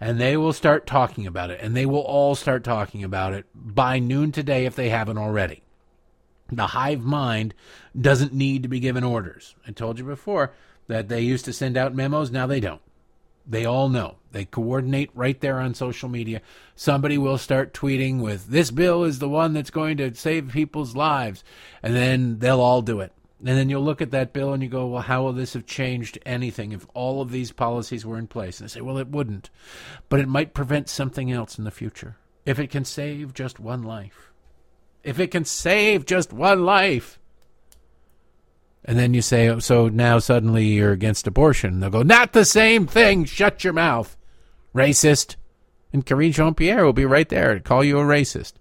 And 0.00 0.20
they 0.20 0.36
will 0.36 0.52
start 0.52 0.86
talking 0.86 1.26
about 1.26 1.50
it, 1.50 1.60
and 1.60 1.76
they 1.76 1.86
will 1.86 2.00
all 2.00 2.34
start 2.34 2.64
talking 2.64 3.04
about 3.04 3.34
it 3.34 3.46
by 3.54 4.00
noon 4.00 4.32
today 4.32 4.66
if 4.66 4.74
they 4.74 4.88
haven't 4.88 5.18
already. 5.18 5.62
The 6.50 6.68
hive 6.68 7.02
mind 7.02 7.54
doesn't 7.98 8.32
need 8.32 8.64
to 8.64 8.68
be 8.68 8.80
given 8.80 9.04
orders. 9.04 9.54
I 9.66 9.70
told 9.70 9.98
you 9.98 10.04
before 10.04 10.52
that 10.88 11.08
they 11.08 11.20
used 11.20 11.44
to 11.44 11.52
send 11.52 11.76
out 11.76 11.94
memos, 11.94 12.32
now 12.32 12.46
they 12.48 12.60
don't. 12.60 12.82
They 13.46 13.64
all 13.64 13.88
know. 13.88 14.16
They 14.30 14.44
coordinate 14.44 15.10
right 15.14 15.40
there 15.40 15.60
on 15.60 15.74
social 15.74 16.08
media. 16.08 16.40
Somebody 16.74 17.18
will 17.18 17.38
start 17.38 17.74
tweeting 17.74 18.20
with, 18.20 18.48
This 18.48 18.70
bill 18.70 19.04
is 19.04 19.18
the 19.18 19.28
one 19.28 19.52
that's 19.52 19.70
going 19.70 19.96
to 19.98 20.14
save 20.14 20.48
people's 20.48 20.96
lives. 20.96 21.44
And 21.82 21.94
then 21.94 22.38
they'll 22.38 22.60
all 22.60 22.82
do 22.82 23.00
it. 23.00 23.12
And 23.44 23.58
then 23.58 23.68
you'll 23.68 23.82
look 23.82 24.00
at 24.00 24.12
that 24.12 24.32
bill 24.32 24.52
and 24.52 24.62
you 24.62 24.68
go, 24.68 24.86
Well, 24.86 25.02
how 25.02 25.24
will 25.24 25.32
this 25.32 25.54
have 25.54 25.66
changed 25.66 26.18
anything 26.24 26.72
if 26.72 26.86
all 26.94 27.20
of 27.20 27.30
these 27.30 27.52
policies 27.52 28.06
were 28.06 28.18
in 28.18 28.28
place? 28.28 28.60
And 28.60 28.68
they 28.68 28.72
say, 28.72 28.80
Well, 28.80 28.98
it 28.98 29.08
wouldn't. 29.08 29.50
But 30.08 30.20
it 30.20 30.28
might 30.28 30.54
prevent 30.54 30.88
something 30.88 31.32
else 31.32 31.58
in 31.58 31.64
the 31.64 31.70
future. 31.70 32.16
If 32.46 32.58
it 32.58 32.70
can 32.70 32.84
save 32.84 33.34
just 33.34 33.58
one 33.58 33.82
life. 33.82 34.32
If 35.02 35.18
it 35.18 35.32
can 35.32 35.44
save 35.44 36.06
just 36.06 36.32
one 36.32 36.64
life. 36.64 37.18
And 38.84 38.98
then 38.98 39.14
you 39.14 39.22
say, 39.22 39.58
so 39.60 39.88
now 39.88 40.18
suddenly 40.18 40.66
you're 40.66 40.92
against 40.92 41.26
abortion. 41.26 41.80
They'll 41.80 41.90
go, 41.90 42.02
not 42.02 42.32
the 42.32 42.44
same 42.44 42.86
thing. 42.86 43.24
Shut 43.24 43.62
your 43.62 43.72
mouth. 43.72 44.16
Racist. 44.74 45.36
And 45.92 46.04
Karine 46.04 46.32
Jean 46.32 46.54
Pierre 46.54 46.84
will 46.84 46.92
be 46.92 47.04
right 47.04 47.28
there 47.28 47.54
to 47.54 47.60
call 47.60 47.84
you 47.84 47.98
a 47.98 48.02
racist. 48.04 48.54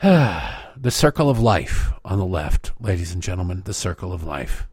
the 0.02 0.90
circle 0.90 1.30
of 1.30 1.38
life 1.38 1.92
on 2.04 2.18
the 2.18 2.26
left, 2.26 2.72
ladies 2.80 3.12
and 3.12 3.22
gentlemen, 3.22 3.62
the 3.64 3.74
circle 3.74 4.12
of 4.12 4.24
life. 4.24 4.66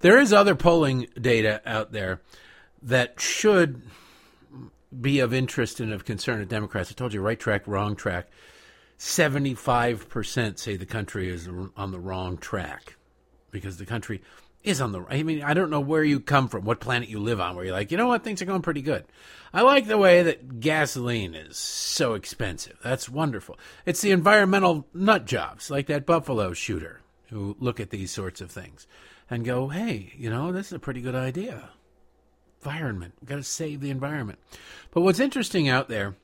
There 0.00 0.18
is 0.18 0.32
other 0.32 0.54
polling 0.54 1.06
data 1.20 1.60
out 1.64 1.92
there 1.92 2.20
that 2.82 3.20
should 3.20 3.82
be 5.00 5.20
of 5.20 5.32
interest 5.32 5.80
and 5.80 5.92
of 5.92 6.04
concern 6.04 6.40
to 6.40 6.46
Democrats. 6.46 6.90
I 6.90 6.94
told 6.94 7.14
you, 7.14 7.20
right 7.20 7.38
track, 7.38 7.66
wrong 7.66 7.96
track. 7.96 8.28
75% 8.98 10.58
say 10.58 10.76
the 10.76 10.86
country 10.86 11.28
is 11.28 11.48
on 11.76 11.90
the 11.90 11.98
wrong 11.98 12.36
track 12.36 12.96
because 13.52 13.76
the 13.76 13.86
country 13.86 14.20
is 14.64 14.80
on 14.80 14.90
the. 14.90 15.04
I 15.08 15.22
mean, 15.22 15.42
I 15.42 15.54
don't 15.54 15.70
know 15.70 15.80
where 15.80 16.02
you 16.02 16.18
come 16.18 16.48
from, 16.48 16.64
what 16.64 16.80
planet 16.80 17.08
you 17.08 17.20
live 17.20 17.40
on, 17.40 17.54
where 17.54 17.64
you're 17.64 17.74
like, 17.74 17.92
you 17.92 17.96
know 17.96 18.08
what, 18.08 18.24
things 18.24 18.42
are 18.42 18.46
going 18.46 18.62
pretty 18.62 18.82
good. 18.82 19.04
I 19.52 19.62
like 19.62 19.86
the 19.86 19.98
way 19.98 20.22
that 20.22 20.58
gasoline 20.60 21.34
is 21.34 21.56
so 21.56 22.14
expensive. 22.14 22.78
That's 22.82 23.08
wonderful. 23.08 23.58
It's 23.86 24.00
the 24.00 24.10
environmental 24.10 24.86
nut 24.94 25.26
jobs, 25.26 25.70
like 25.70 25.86
that 25.86 26.06
Buffalo 26.06 26.52
shooter, 26.52 27.00
who 27.30 27.56
look 27.60 27.78
at 27.78 27.90
these 27.90 28.10
sorts 28.10 28.40
of 28.40 28.50
things 28.50 28.86
and 29.30 29.44
go, 29.44 29.68
hey, 29.68 30.12
you 30.16 30.30
know, 30.30 30.52
this 30.52 30.66
is 30.66 30.72
a 30.72 30.78
pretty 30.78 31.00
good 31.00 31.14
idea. 31.14 31.70
Environment, 32.64 33.14
we've 33.20 33.28
got 33.28 33.36
to 33.36 33.42
save 33.42 33.80
the 33.80 33.90
environment. 33.90 34.38
But 34.92 35.02
what's 35.02 35.20
interesting 35.20 35.68
out 35.68 35.88
there 35.88 36.14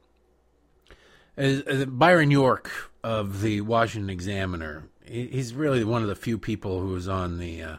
is, 1.37 1.61
is 1.63 1.85
Byron 1.87 2.31
York 2.31 2.71
of 3.03 3.41
the 3.43 3.61
Washington 3.63 4.11
Examiner 4.11 4.85
he's 5.09 5.55
really 5.55 5.85
one 5.85 6.03
of 6.03 6.09
the 6.09 6.15
few 6.15 6.39
people 6.39 6.81
who's 6.81 7.09
on 7.09 7.39
the 7.39 7.63
uh, 7.63 7.77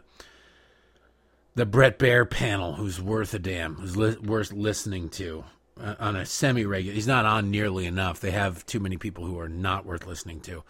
the 1.54 1.66
Bret 1.66 1.98
Baier 1.98 2.28
panel 2.28 2.74
who's 2.74 3.00
worth 3.00 3.34
a 3.34 3.38
damn, 3.38 3.76
who's 3.76 3.96
li- 3.96 4.16
worth 4.16 4.52
listening 4.52 5.08
to 5.10 5.44
uh, 5.80 5.94
on 5.98 6.16
a 6.16 6.26
semi 6.26 6.64
regular. 6.64 6.94
He's 6.94 7.06
not 7.06 7.26
on 7.26 7.50
nearly 7.50 7.86
enough. 7.86 8.20
They 8.20 8.30
have 8.30 8.64
too 8.66 8.80
many 8.80 8.96
people 8.96 9.24
who 9.24 9.38
are 9.38 9.48
not 9.48 9.84
worth 9.84 10.06
listening 10.06 10.40
to 10.42 10.62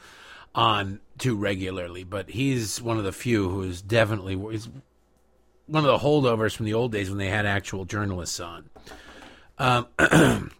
on 0.54 1.00
too 1.18 1.36
regularly. 1.36 2.04
But 2.04 2.30
he's 2.30 2.80
one 2.80 2.98
of 2.98 3.04
the 3.04 3.12
few 3.12 3.48
who 3.48 3.62
is 3.62 3.82
definitely 3.82 4.36
he's 4.52 4.68
one 5.66 5.84
of 5.84 5.90
the 5.90 6.06
holdovers 6.06 6.56
from 6.56 6.66
the 6.66 6.74
old 6.74 6.92
days 6.92 7.08
when 7.08 7.18
they 7.18 7.28
had 7.28 7.46
actual 7.46 7.84
journalists 7.84 8.40
on. 8.40 8.70
Um, 9.58 9.86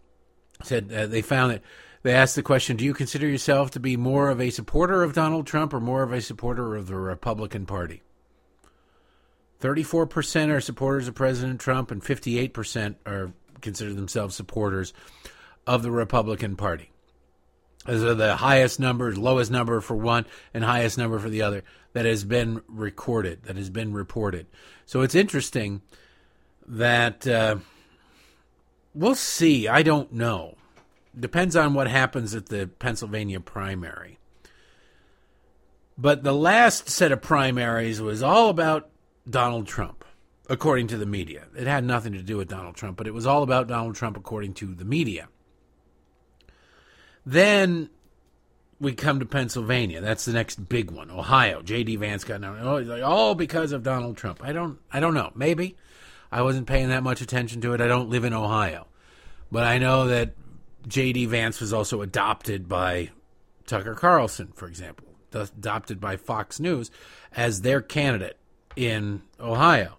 said 0.63 0.91
uh, 0.93 1.07
they 1.07 1.21
found 1.21 1.53
that 1.53 1.61
they 2.03 2.13
asked 2.13 2.35
the 2.35 2.43
question 2.43 2.77
Do 2.77 2.85
you 2.85 2.93
consider 2.93 3.27
yourself 3.27 3.71
to 3.71 3.79
be 3.79 3.97
more 3.97 4.29
of 4.29 4.41
a 4.41 4.49
supporter 4.49 5.03
of 5.03 5.13
Donald 5.13 5.47
Trump 5.47 5.73
or 5.73 5.79
more 5.79 6.03
of 6.03 6.11
a 6.11 6.21
supporter 6.21 6.75
of 6.75 6.87
the 6.87 6.95
Republican 6.95 7.65
Party? 7.65 8.01
34% 9.61 10.49
are 10.49 10.59
supporters 10.59 11.07
of 11.07 11.13
President 11.13 11.59
Trump, 11.59 11.91
and 11.91 12.01
58% 12.01 12.95
are 13.05 13.31
consider 13.61 13.93
themselves 13.93 14.35
supporters 14.35 14.91
of 15.67 15.83
the 15.83 15.91
Republican 15.91 16.55
Party. 16.55 16.89
Those 17.85 18.03
are 18.03 18.15
the 18.15 18.35
highest 18.35 18.79
numbers, 18.79 19.17
lowest 19.17 19.51
number 19.51 19.81
for 19.81 19.95
one, 19.95 20.25
and 20.53 20.63
highest 20.63 20.97
number 20.97 21.19
for 21.19 21.29
the 21.29 21.41
other 21.41 21.63
that 21.93 22.05
has 22.05 22.23
been 22.23 22.61
recorded, 22.67 23.43
that 23.43 23.55
has 23.55 23.69
been 23.69 23.93
reported. 23.93 24.47
So 24.85 25.01
it's 25.01 25.15
interesting 25.15 25.81
that 26.67 27.27
uh, 27.27 27.57
we'll 28.93 29.15
see. 29.15 29.67
I 29.67 29.83
don't 29.83 30.11
know. 30.13 30.55
Depends 31.17 31.55
on 31.55 31.73
what 31.73 31.87
happens 31.87 32.33
at 32.35 32.47
the 32.47 32.67
Pennsylvania 32.67 33.39
primary. 33.39 34.17
But 35.97 36.23
the 36.23 36.33
last 36.33 36.89
set 36.89 37.11
of 37.11 37.21
primaries 37.21 38.01
was 38.01 38.23
all 38.23 38.49
about 38.49 38.89
Donald 39.29 39.67
Trump, 39.67 40.05
according 40.49 40.87
to 40.87 40.97
the 40.97 41.05
media. 41.05 41.47
It 41.55 41.67
had 41.67 41.83
nothing 41.83 42.13
to 42.13 42.23
do 42.23 42.37
with 42.37 42.47
Donald 42.47 42.75
Trump, 42.75 42.97
but 42.97 43.07
it 43.07 43.13
was 43.13 43.27
all 43.27 43.43
about 43.43 43.67
Donald 43.67 43.95
Trump, 43.95 44.17
according 44.17 44.53
to 44.55 44.73
the 44.73 44.85
media. 44.85 45.27
Then 47.25 47.89
we 48.79 48.93
come 48.93 49.19
to 49.19 49.25
Pennsylvania. 49.25 50.01
That's 50.01 50.25
the 50.25 50.33
next 50.33 50.67
big 50.67 50.89
one. 50.89 51.11
Ohio. 51.11 51.61
J.D. 51.61 51.97
Vance 51.97 52.23
got 52.23 52.41
now. 52.41 52.55
Oh, 52.59 53.01
all 53.03 53.35
because 53.35 53.73
of 53.73 53.83
Donald 53.83 54.17
Trump. 54.17 54.43
I 54.43 54.53
don't. 54.53 54.79
I 54.91 54.99
don't 54.99 55.13
know. 55.13 55.31
Maybe 55.35 55.75
I 56.31 56.41
wasn't 56.41 56.67
paying 56.67 56.89
that 56.89 57.03
much 57.03 57.21
attention 57.21 57.61
to 57.61 57.73
it. 57.73 57.81
I 57.81 57.87
don't 57.87 58.09
live 58.09 58.23
in 58.23 58.33
Ohio, 58.33 58.87
but 59.51 59.65
I 59.65 59.77
know 59.77 60.07
that 60.07 60.33
J.D. 60.87 61.25
Vance 61.27 61.59
was 61.59 61.73
also 61.73 62.01
adopted 62.01 62.67
by 62.67 63.09
Tucker 63.65 63.95
Carlson, 63.95 64.51
for 64.55 64.67
example, 64.67 65.07
adopted 65.33 65.99
by 65.99 66.17
Fox 66.17 66.59
News 66.59 66.91
as 67.35 67.61
their 67.61 67.81
candidate 67.81 68.37
in 68.75 69.21
Ohio, 69.39 69.97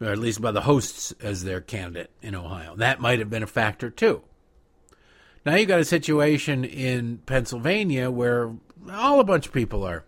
or 0.00 0.08
at 0.08 0.18
least 0.18 0.40
by 0.40 0.52
the 0.52 0.62
hosts 0.62 1.12
as 1.20 1.44
their 1.44 1.60
candidate 1.60 2.10
in 2.22 2.34
Ohio. 2.34 2.76
That 2.76 3.00
might 3.00 3.18
have 3.18 3.30
been 3.30 3.42
a 3.42 3.48
factor 3.48 3.90
too. 3.90 4.22
Now 5.44 5.56
you've 5.56 5.68
got 5.68 5.80
a 5.80 5.84
situation 5.84 6.64
in 6.64 7.18
Pennsylvania 7.18 8.10
where 8.10 8.52
all 8.90 9.20
a 9.20 9.24
bunch 9.24 9.46
of 9.46 9.52
people 9.52 9.84
are 9.84 10.04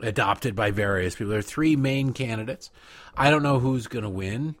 adopted 0.00 0.54
by 0.54 0.70
various 0.70 1.14
people. 1.14 1.30
There 1.30 1.38
are 1.38 1.42
three 1.42 1.76
main 1.76 2.12
candidates. 2.12 2.70
I 3.16 3.30
don't 3.30 3.42
know 3.42 3.58
who's 3.58 3.86
going 3.86 4.02
to 4.02 4.10
win. 4.10 4.56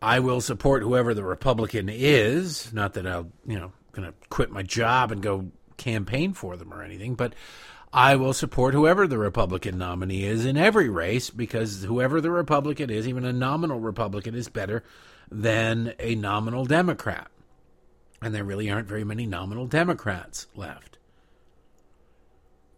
I 0.00 0.20
will 0.20 0.40
support 0.40 0.82
whoever 0.82 1.14
the 1.14 1.24
Republican 1.24 1.88
is. 1.88 2.72
Not 2.72 2.94
that 2.94 3.06
I'll, 3.06 3.30
you 3.46 3.58
know, 3.58 3.72
going 3.92 4.08
to 4.08 4.14
quit 4.28 4.50
my 4.50 4.62
job 4.62 5.10
and 5.10 5.22
go 5.22 5.50
campaign 5.76 6.32
for 6.32 6.56
them 6.56 6.72
or 6.72 6.82
anything, 6.82 7.14
but 7.14 7.34
I 7.92 8.16
will 8.16 8.34
support 8.34 8.74
whoever 8.74 9.06
the 9.06 9.18
Republican 9.18 9.78
nominee 9.78 10.24
is 10.24 10.44
in 10.44 10.56
every 10.56 10.88
race 10.88 11.30
because 11.30 11.84
whoever 11.84 12.20
the 12.20 12.30
Republican 12.30 12.90
is, 12.90 13.08
even 13.08 13.24
a 13.24 13.32
nominal 13.32 13.80
Republican, 13.80 14.34
is 14.34 14.48
better 14.48 14.84
than 15.30 15.94
a 15.98 16.14
nominal 16.14 16.64
Democrat. 16.64 17.28
And 18.20 18.34
there 18.34 18.44
really 18.44 18.70
aren't 18.70 18.88
very 18.88 19.04
many 19.04 19.26
nominal 19.26 19.66
Democrats 19.66 20.48
left. 20.54 20.98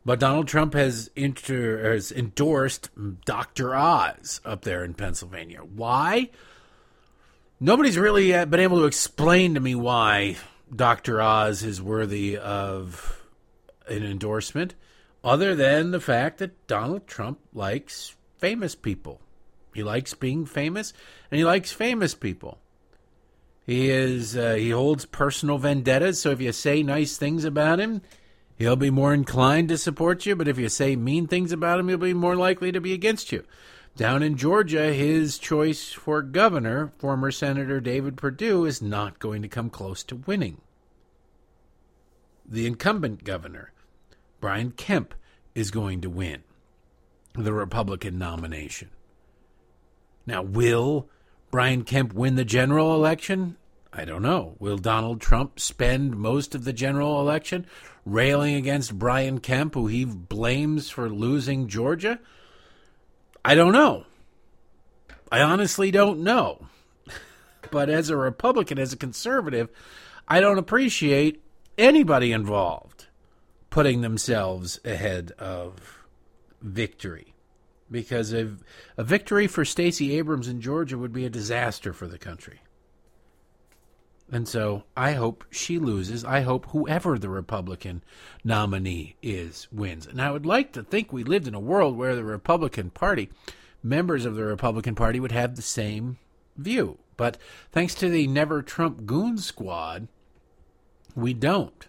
But 0.04 0.20
Donald 0.20 0.48
Trump 0.48 0.74
has, 0.74 1.10
inter- 1.16 1.92
has 1.92 2.12
endorsed 2.12 2.90
Dr. 3.24 3.74
Oz 3.74 4.40
up 4.44 4.62
there 4.62 4.84
in 4.84 4.94
Pennsylvania. 4.94 5.58
Why? 5.58 6.30
Nobody's 7.62 7.98
really 7.98 8.34
uh, 8.34 8.46
been 8.46 8.60
able 8.60 8.78
to 8.78 8.86
explain 8.86 9.52
to 9.52 9.60
me 9.60 9.74
why 9.74 10.38
Dr. 10.74 11.20
Oz 11.20 11.62
is 11.62 11.82
worthy 11.82 12.38
of 12.38 13.22
an 13.86 14.02
endorsement, 14.02 14.74
other 15.22 15.54
than 15.54 15.90
the 15.90 16.00
fact 16.00 16.38
that 16.38 16.66
Donald 16.66 17.06
Trump 17.06 17.38
likes 17.52 18.16
famous 18.38 18.74
people. 18.74 19.20
He 19.74 19.82
likes 19.82 20.14
being 20.14 20.46
famous, 20.46 20.94
and 21.30 21.38
he 21.38 21.44
likes 21.44 21.70
famous 21.70 22.14
people. 22.14 22.56
He 23.66 23.90
is 23.90 24.38
uh, 24.38 24.54
he 24.54 24.70
holds 24.70 25.04
personal 25.04 25.58
vendettas, 25.58 26.18
so 26.18 26.30
if 26.30 26.40
you 26.40 26.52
say 26.52 26.82
nice 26.82 27.18
things 27.18 27.44
about 27.44 27.78
him, 27.78 28.00
he'll 28.56 28.74
be 28.74 28.88
more 28.88 29.12
inclined 29.12 29.68
to 29.68 29.76
support 29.76 30.24
you. 30.24 30.34
But 30.34 30.48
if 30.48 30.58
you 30.58 30.70
say 30.70 30.96
mean 30.96 31.26
things 31.26 31.52
about 31.52 31.78
him, 31.78 31.88
he'll 31.88 31.98
be 31.98 32.14
more 32.14 32.36
likely 32.36 32.72
to 32.72 32.80
be 32.80 32.94
against 32.94 33.32
you. 33.32 33.44
Down 34.00 34.22
in 34.22 34.38
Georgia, 34.38 34.94
his 34.94 35.36
choice 35.36 35.92
for 35.92 36.22
governor, 36.22 36.90
former 36.96 37.30
Senator 37.30 37.82
David 37.82 38.16
Perdue, 38.16 38.64
is 38.64 38.80
not 38.80 39.18
going 39.18 39.42
to 39.42 39.46
come 39.48 39.68
close 39.68 40.02
to 40.04 40.16
winning. 40.16 40.62
The 42.48 42.66
incumbent 42.66 43.24
governor, 43.24 43.72
Brian 44.40 44.70
Kemp, 44.70 45.12
is 45.54 45.70
going 45.70 46.00
to 46.00 46.08
win 46.08 46.44
the 47.34 47.52
Republican 47.52 48.18
nomination. 48.18 48.88
Now, 50.24 50.40
will 50.44 51.10
Brian 51.50 51.84
Kemp 51.84 52.14
win 52.14 52.36
the 52.36 52.44
general 52.46 52.94
election? 52.94 53.58
I 53.92 54.06
don't 54.06 54.22
know. 54.22 54.56
Will 54.58 54.78
Donald 54.78 55.20
Trump 55.20 55.60
spend 55.60 56.16
most 56.16 56.54
of 56.54 56.64
the 56.64 56.72
general 56.72 57.20
election 57.20 57.66
railing 58.06 58.54
against 58.54 58.98
Brian 58.98 59.40
Kemp, 59.40 59.74
who 59.74 59.88
he 59.88 60.06
blames 60.06 60.88
for 60.88 61.10
losing 61.10 61.68
Georgia? 61.68 62.18
I 63.44 63.54
don't 63.54 63.72
know. 63.72 64.04
I 65.32 65.40
honestly 65.40 65.90
don't 65.90 66.20
know. 66.20 66.66
But 67.70 67.88
as 67.88 68.10
a 68.10 68.16
Republican, 68.16 68.78
as 68.78 68.92
a 68.92 68.96
conservative, 68.96 69.68
I 70.26 70.40
don't 70.40 70.58
appreciate 70.58 71.42
anybody 71.78 72.32
involved 72.32 73.06
putting 73.70 74.00
themselves 74.00 74.80
ahead 74.84 75.32
of 75.38 76.04
victory. 76.60 77.34
Because 77.90 78.32
a, 78.32 78.56
a 78.96 79.04
victory 79.04 79.46
for 79.46 79.64
Stacey 79.64 80.16
Abrams 80.16 80.48
in 80.48 80.60
Georgia 80.60 80.98
would 80.98 81.12
be 81.12 81.24
a 81.24 81.30
disaster 81.30 81.92
for 81.92 82.06
the 82.06 82.18
country. 82.18 82.60
And 84.32 84.46
so 84.46 84.84
I 84.96 85.12
hope 85.12 85.44
she 85.50 85.78
loses. 85.78 86.24
I 86.24 86.42
hope 86.42 86.66
whoever 86.66 87.18
the 87.18 87.28
Republican 87.28 88.02
nominee 88.44 89.16
is 89.22 89.66
wins. 89.72 90.06
And 90.06 90.22
I 90.22 90.30
would 90.30 90.46
like 90.46 90.72
to 90.72 90.82
think 90.82 91.12
we 91.12 91.24
lived 91.24 91.48
in 91.48 91.54
a 91.54 91.60
world 91.60 91.96
where 91.96 92.14
the 92.14 92.24
Republican 92.24 92.90
Party, 92.90 93.28
members 93.82 94.24
of 94.24 94.36
the 94.36 94.44
Republican 94.44 94.94
Party, 94.94 95.18
would 95.18 95.32
have 95.32 95.56
the 95.56 95.62
same 95.62 96.18
view. 96.56 96.98
But 97.16 97.38
thanks 97.72 97.94
to 97.96 98.08
the 98.08 98.28
Never 98.28 98.62
Trump 98.62 99.04
Goon 99.04 99.36
Squad, 99.36 100.08
we 101.16 101.34
don't. 101.34 101.88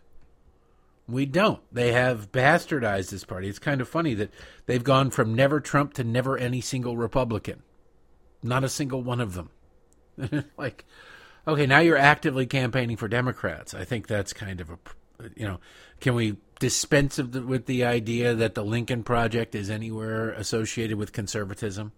We 1.08 1.26
don't. 1.26 1.62
They 1.72 1.92
have 1.92 2.32
bastardized 2.32 3.12
this 3.12 3.26
party. 3.26 3.50
It's 3.50 3.60
kind 3.60 3.82
of 3.82 3.90
funny 3.90 4.14
that 4.16 4.32
they've 4.66 4.84
gone 4.84 5.10
from 5.12 5.36
never 5.36 5.60
Trump 5.60 5.94
to 5.96 6.04
never 6.04 6.38
any 6.38 6.62
single 6.62 6.98
Republican. 6.98 7.64
Not 8.42 8.64
a 8.64 8.70
single 8.70 9.04
one 9.04 9.22
of 9.22 9.34
them. 9.34 9.50
like, 10.58 10.86
okay, 11.48 11.66
now 11.66 11.80
you're 11.80 11.98
actively 11.98 12.46
campaigning 12.46 12.98
for 12.98 13.08
Democrats. 13.08 13.74
I 13.74 13.86
think 13.86 14.08
that's 14.08 14.34
kind 14.34 14.62
of 14.62 14.70
a, 14.70 14.80
you 15.36 15.48
know, 15.48 15.60
can 16.00 16.16
we 16.16 16.38
dispense 16.60 17.16
the, 17.18 17.42
with 17.42 17.66
the 17.66 17.84
idea 17.84 18.34
that 18.36 18.56
the 18.56 18.64
Lincoln 18.64 19.04
Project 19.04 19.56
is 19.56 19.70
anywhere 19.70 20.32
associated 20.32 20.98
with 20.98 21.12
conservatism? 21.12 21.92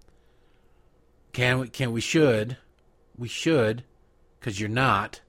Can 1.34 1.60
we? 1.60 1.68
Can 1.68 1.92
we? 1.92 2.02
Should 2.02 2.58
we? 3.18 3.28
Should 3.28 3.84
because 4.40 4.60
you're 4.60 4.70
not. 4.70 5.22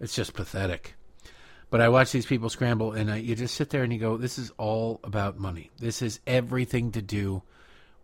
It's 0.00 0.14
just 0.14 0.34
pathetic. 0.34 0.94
But 1.70 1.80
I 1.80 1.88
watch 1.88 2.12
these 2.12 2.24
people 2.24 2.48
scramble, 2.48 2.92
and 2.92 3.10
I, 3.10 3.16
you 3.16 3.34
just 3.34 3.54
sit 3.54 3.70
there 3.70 3.82
and 3.82 3.92
you 3.92 3.98
go, 3.98 4.16
"This 4.16 4.38
is 4.38 4.52
all 4.56 5.00
about 5.02 5.38
money. 5.38 5.70
This 5.78 6.02
is 6.02 6.20
everything 6.26 6.92
to 6.92 7.02
do 7.02 7.42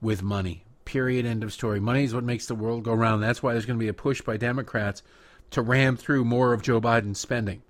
with 0.01 0.23
money. 0.23 0.65
Period. 0.85 1.27
End 1.27 1.43
of 1.43 1.52
story. 1.52 1.81
Money 1.81 2.05
is 2.05 2.15
what 2.15 2.24
makes 2.24 2.47
the 2.47 2.55
world 2.55 2.85
go 2.85 2.94
round. 2.94 3.23
That's 3.23 3.43
why 3.43 3.52
there's 3.52 3.66
going 3.66 3.78
to 3.78 3.85
be 3.85 3.89
a 3.89 3.94
push 3.94 4.20
by 4.20 4.36
Democrats 4.36 5.02
to 5.51 5.62
ram 5.62 5.97
through 5.97 6.24
more 6.24 6.52
of 6.52 6.62
Joe 6.62 6.81
Biden's 6.81 7.20
spending. 7.20 7.62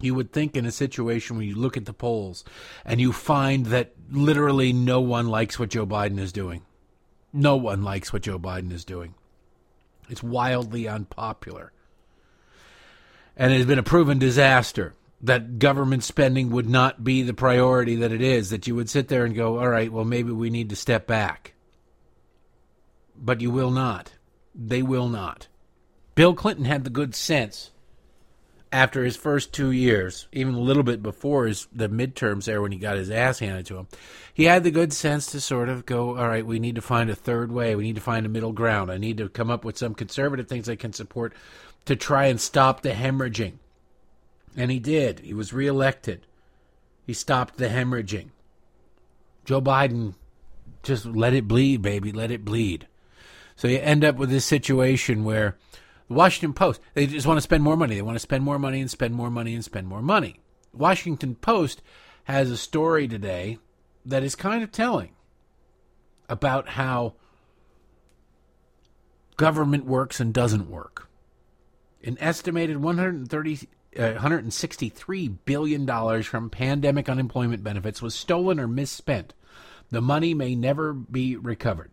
You 0.00 0.14
would 0.14 0.32
think 0.32 0.56
in 0.56 0.66
a 0.66 0.72
situation 0.72 1.36
where 1.36 1.44
you 1.44 1.54
look 1.54 1.76
at 1.76 1.84
the 1.84 1.92
polls 1.92 2.44
and 2.84 3.00
you 3.00 3.12
find 3.12 3.66
that 3.66 3.92
literally 4.10 4.72
no 4.72 5.00
one 5.00 5.28
likes 5.28 5.58
what 5.58 5.70
Joe 5.70 5.86
Biden 5.86 6.18
is 6.18 6.32
doing. 6.32 6.62
No 7.32 7.56
one 7.56 7.82
likes 7.82 8.12
what 8.12 8.22
Joe 8.22 8.38
Biden 8.38 8.72
is 8.72 8.84
doing. 8.84 9.14
It's 10.08 10.22
wildly 10.22 10.86
unpopular. 10.86 11.72
And 13.36 13.52
it 13.52 13.56
has 13.56 13.66
been 13.66 13.78
a 13.78 13.84
proven 13.84 14.18
disaster 14.18 14.94
that 15.22 15.58
government 15.58 16.04
spending 16.04 16.50
would 16.50 16.68
not 16.68 17.02
be 17.02 17.22
the 17.22 17.34
priority 17.34 17.96
that 17.96 18.12
it 18.12 18.20
is, 18.20 18.50
that 18.50 18.66
you 18.66 18.74
would 18.74 18.90
sit 18.90 19.08
there 19.08 19.24
and 19.24 19.34
go, 19.34 19.58
all 19.58 19.68
right, 19.68 19.90
well, 19.90 20.04
maybe 20.04 20.30
we 20.30 20.50
need 20.50 20.68
to 20.70 20.76
step 20.76 21.06
back. 21.06 21.53
But 23.16 23.40
you 23.40 23.50
will 23.50 23.70
not. 23.70 24.12
They 24.54 24.82
will 24.82 25.08
not. 25.08 25.48
Bill 26.14 26.34
Clinton 26.34 26.64
had 26.64 26.84
the 26.84 26.90
good 26.90 27.14
sense 27.14 27.70
after 28.74 29.04
his 29.04 29.16
first 29.16 29.52
two 29.52 29.70
years, 29.70 30.26
even 30.32 30.54
a 30.54 30.60
little 30.60 30.82
bit 30.82 31.00
before 31.00 31.46
his 31.46 31.68
the 31.72 31.88
midterms 31.88 32.44
there 32.44 32.60
when 32.60 32.72
he 32.72 32.78
got 32.78 32.96
his 32.96 33.08
ass 33.08 33.38
handed 33.38 33.64
to 33.66 33.76
him, 33.76 33.86
he 34.34 34.44
had 34.44 34.64
the 34.64 34.70
good 34.72 34.92
sense 34.92 35.26
to 35.26 35.40
sort 35.40 35.68
of 35.68 35.86
go, 35.86 36.18
all 36.18 36.26
right, 36.26 36.44
we 36.44 36.58
need 36.58 36.74
to 36.74 36.82
find 36.82 37.08
a 37.08 37.14
third 37.14 37.52
way. 37.52 37.76
We 37.76 37.84
need 37.84 37.94
to 37.94 38.00
find 38.00 38.26
a 38.26 38.28
middle 38.28 38.52
ground. 38.52 38.90
I 38.90 38.98
need 38.98 39.16
to 39.18 39.28
come 39.28 39.48
up 39.48 39.64
with 39.64 39.78
some 39.78 39.94
conservative 39.94 40.48
things 40.48 40.68
I 40.68 40.74
can 40.74 40.92
support 40.92 41.34
to 41.84 41.94
try 41.94 42.26
and 42.26 42.40
stop 42.40 42.82
the 42.82 42.90
hemorrhaging. 42.90 43.54
And 44.56 44.72
he 44.72 44.80
did. 44.80 45.20
He 45.20 45.34
was 45.34 45.52
reelected. 45.52 46.26
He 47.06 47.12
stopped 47.12 47.58
the 47.58 47.68
hemorrhaging. 47.68 48.30
Joe 49.44 49.62
Biden 49.62 50.14
just 50.82 51.06
let 51.06 51.32
it 51.32 51.46
bleed, 51.46 51.80
baby, 51.80 52.10
let 52.10 52.32
it 52.32 52.44
bleed. 52.44 52.88
So 53.56 53.68
you 53.68 53.78
end 53.78 54.04
up 54.04 54.16
with 54.16 54.30
this 54.30 54.44
situation 54.44 55.24
where 55.24 55.56
the 56.08 56.14
Washington 56.14 56.52
Post, 56.52 56.80
they 56.94 57.06
just 57.06 57.26
want 57.26 57.38
to 57.38 57.42
spend 57.42 57.62
more 57.62 57.76
money. 57.76 57.94
They 57.94 58.02
want 58.02 58.16
to 58.16 58.20
spend 58.20 58.44
more 58.44 58.58
money 58.58 58.80
and 58.80 58.90
spend 58.90 59.14
more 59.14 59.30
money 59.30 59.54
and 59.54 59.64
spend 59.64 59.86
more 59.86 60.02
money. 60.02 60.40
Washington 60.72 61.36
Post 61.36 61.82
has 62.24 62.50
a 62.50 62.56
story 62.56 63.06
today 63.06 63.58
that 64.04 64.22
is 64.22 64.34
kind 64.34 64.62
of 64.62 64.72
telling 64.72 65.10
about 66.28 66.70
how 66.70 67.14
government 69.36 69.84
works 69.84 70.20
and 70.20 70.32
doesn't 70.32 70.70
work. 70.70 71.08
An 72.02 72.18
estimated 72.20 72.78
130 72.78 73.68
uh, 73.96 74.14
$163 74.14 75.38
billion 75.44 76.22
from 76.22 76.50
pandemic 76.50 77.08
unemployment 77.08 77.62
benefits 77.62 78.02
was 78.02 78.14
stolen 78.14 78.58
or 78.58 78.66
misspent. 78.66 79.34
The 79.90 80.00
money 80.00 80.34
may 80.34 80.56
never 80.56 80.92
be 80.92 81.36
recovered. 81.36 81.92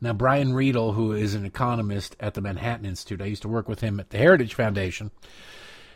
Now, 0.00 0.12
Brian 0.12 0.52
Riedl, 0.52 0.94
who 0.94 1.12
is 1.12 1.34
an 1.34 1.44
economist 1.44 2.16
at 2.20 2.34
the 2.34 2.40
Manhattan 2.40 2.86
Institute, 2.86 3.22
I 3.22 3.26
used 3.26 3.42
to 3.42 3.48
work 3.48 3.68
with 3.68 3.80
him 3.80 3.98
at 3.98 4.10
the 4.10 4.18
Heritage 4.18 4.54
Foundation. 4.54 5.10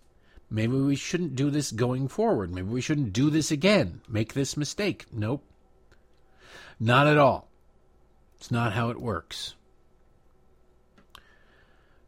Maybe 0.50 0.76
we 0.76 0.96
shouldn't 0.96 1.34
do 1.34 1.50
this 1.50 1.72
going 1.72 2.08
forward. 2.08 2.54
Maybe 2.54 2.68
we 2.68 2.80
shouldn't 2.80 3.12
do 3.12 3.30
this 3.30 3.50
again. 3.50 4.00
Make 4.08 4.34
this 4.34 4.56
mistake. 4.56 5.06
Nope. 5.12 5.42
Not 6.78 7.06
at 7.06 7.18
all. 7.18 7.48
It's 8.36 8.50
not 8.50 8.72
how 8.72 8.90
it 8.90 9.00
works. 9.00 9.54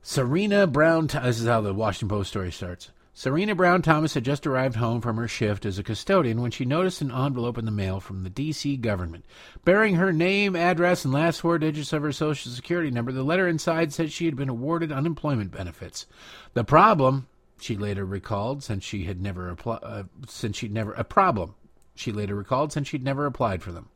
Serena 0.02 0.66
Brown, 0.66 1.08
this 1.08 1.40
is 1.40 1.46
how 1.46 1.60
the 1.60 1.74
Washington 1.74 2.08
Post 2.08 2.30
story 2.30 2.52
starts. 2.52 2.90
Serena 3.12 3.54
Brown 3.54 3.80
Thomas 3.80 4.12
had 4.12 4.26
just 4.26 4.46
arrived 4.46 4.76
home 4.76 5.00
from 5.00 5.16
her 5.16 5.26
shift 5.26 5.64
as 5.64 5.78
a 5.78 5.82
custodian 5.82 6.42
when 6.42 6.50
she 6.50 6.66
noticed 6.66 7.00
an 7.00 7.10
envelope 7.10 7.56
in 7.56 7.64
the 7.64 7.70
mail 7.70 7.98
from 7.98 8.22
the 8.22 8.30
D.C. 8.30 8.76
government. 8.76 9.24
Bearing 9.64 9.94
her 9.94 10.12
name, 10.12 10.54
address, 10.54 11.02
and 11.02 11.14
last 11.14 11.40
four 11.40 11.58
digits 11.58 11.94
of 11.94 12.02
her 12.02 12.12
Social 12.12 12.52
Security 12.52 12.90
number, 12.90 13.12
the 13.12 13.22
letter 13.22 13.48
inside 13.48 13.92
said 13.94 14.12
she 14.12 14.26
had 14.26 14.36
been 14.36 14.50
awarded 14.50 14.92
unemployment 14.92 15.50
benefits. 15.50 16.06
The 16.52 16.62
problem 16.62 17.26
she 17.58 17.74
later 17.74 18.04
recalled, 18.04 18.62
since 18.62 18.84
she 18.84 19.04
had 19.04 19.20
never 19.20 19.48
applied, 19.48 19.80
uh, 19.82 20.02
since 20.28 20.58
she'd 20.58 20.74
never 20.74 20.92
a 20.92 21.02
problem. 21.02 21.54
She 21.94 22.12
later 22.12 22.34
recalled 22.34 22.70
since 22.70 22.86
she'd 22.86 23.02
never 23.02 23.24
applied 23.24 23.62
for 23.62 23.72
them. 23.72 23.88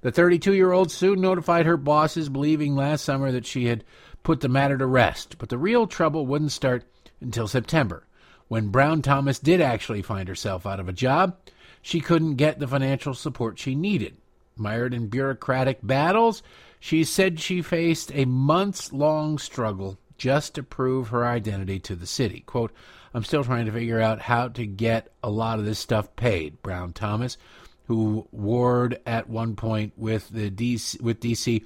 The 0.00 0.12
32-year-old 0.12 0.90
soon 0.90 1.20
notified 1.20 1.66
her 1.66 1.76
bosses, 1.76 2.28
believing 2.28 2.74
last 2.74 3.04
summer 3.04 3.32
that 3.32 3.46
she 3.46 3.66
had 3.66 3.84
put 4.22 4.40
the 4.40 4.48
matter 4.48 4.76
to 4.78 4.86
rest. 4.86 5.38
But 5.38 5.48
the 5.48 5.58
real 5.58 5.86
trouble 5.86 6.26
wouldn't 6.26 6.52
start 6.52 6.84
until 7.20 7.48
September, 7.48 8.06
when 8.48 8.68
Brown 8.68 9.02
Thomas 9.02 9.38
did 9.38 9.60
actually 9.60 10.02
find 10.02 10.28
herself 10.28 10.66
out 10.66 10.80
of 10.80 10.88
a 10.88 10.92
job. 10.92 11.36
She 11.82 12.00
couldn't 12.00 12.34
get 12.34 12.58
the 12.58 12.66
financial 12.66 13.14
support 13.14 13.58
she 13.58 13.74
needed. 13.74 14.16
Mired 14.56 14.94
in 14.94 15.08
bureaucratic 15.08 15.78
battles, 15.82 16.42
she 16.80 17.04
said 17.04 17.38
she 17.38 17.62
faced 17.62 18.10
a 18.14 18.24
months 18.24 18.92
long 18.92 19.38
struggle 19.38 19.98
just 20.18 20.54
to 20.54 20.62
prove 20.62 21.08
her 21.08 21.26
identity 21.26 21.78
to 21.80 21.94
the 21.94 22.06
city. 22.06 22.40
Quote, 22.40 22.72
I'm 23.14 23.24
still 23.24 23.44
trying 23.44 23.66
to 23.66 23.72
figure 23.72 24.00
out 24.00 24.20
how 24.20 24.48
to 24.48 24.66
get 24.66 25.12
a 25.22 25.30
lot 25.30 25.58
of 25.58 25.64
this 25.64 25.78
stuff 25.78 26.14
paid. 26.16 26.62
Brown 26.62 26.92
Thomas, 26.92 27.36
who 27.86 28.26
warred 28.32 29.00
at 29.06 29.28
one 29.28 29.56
point 29.56 29.92
with 29.96 30.28
the 30.30 30.50
DC, 30.50 31.00
with 31.00 31.20
DC 31.20 31.64